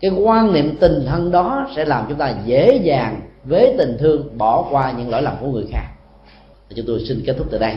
Cái 0.00 0.10
quan 0.10 0.52
niệm 0.52 0.76
tình 0.80 1.06
thân 1.06 1.30
đó 1.30 1.68
sẽ 1.76 1.84
làm 1.84 2.04
chúng 2.08 2.18
ta 2.18 2.34
dễ 2.44 2.80
dàng 2.82 3.20
với 3.44 3.74
tình 3.78 3.96
thương 4.00 4.38
bỏ 4.38 4.66
qua 4.70 4.92
những 4.92 5.10
lỗi 5.10 5.22
lầm 5.22 5.36
của 5.40 5.46
người 5.46 5.66
khác. 5.72 5.84
Chúng 6.76 6.86
tôi 6.86 7.04
xin 7.08 7.22
kết 7.26 7.34
thúc 7.38 7.46
từ 7.50 7.58
đây. 7.58 7.76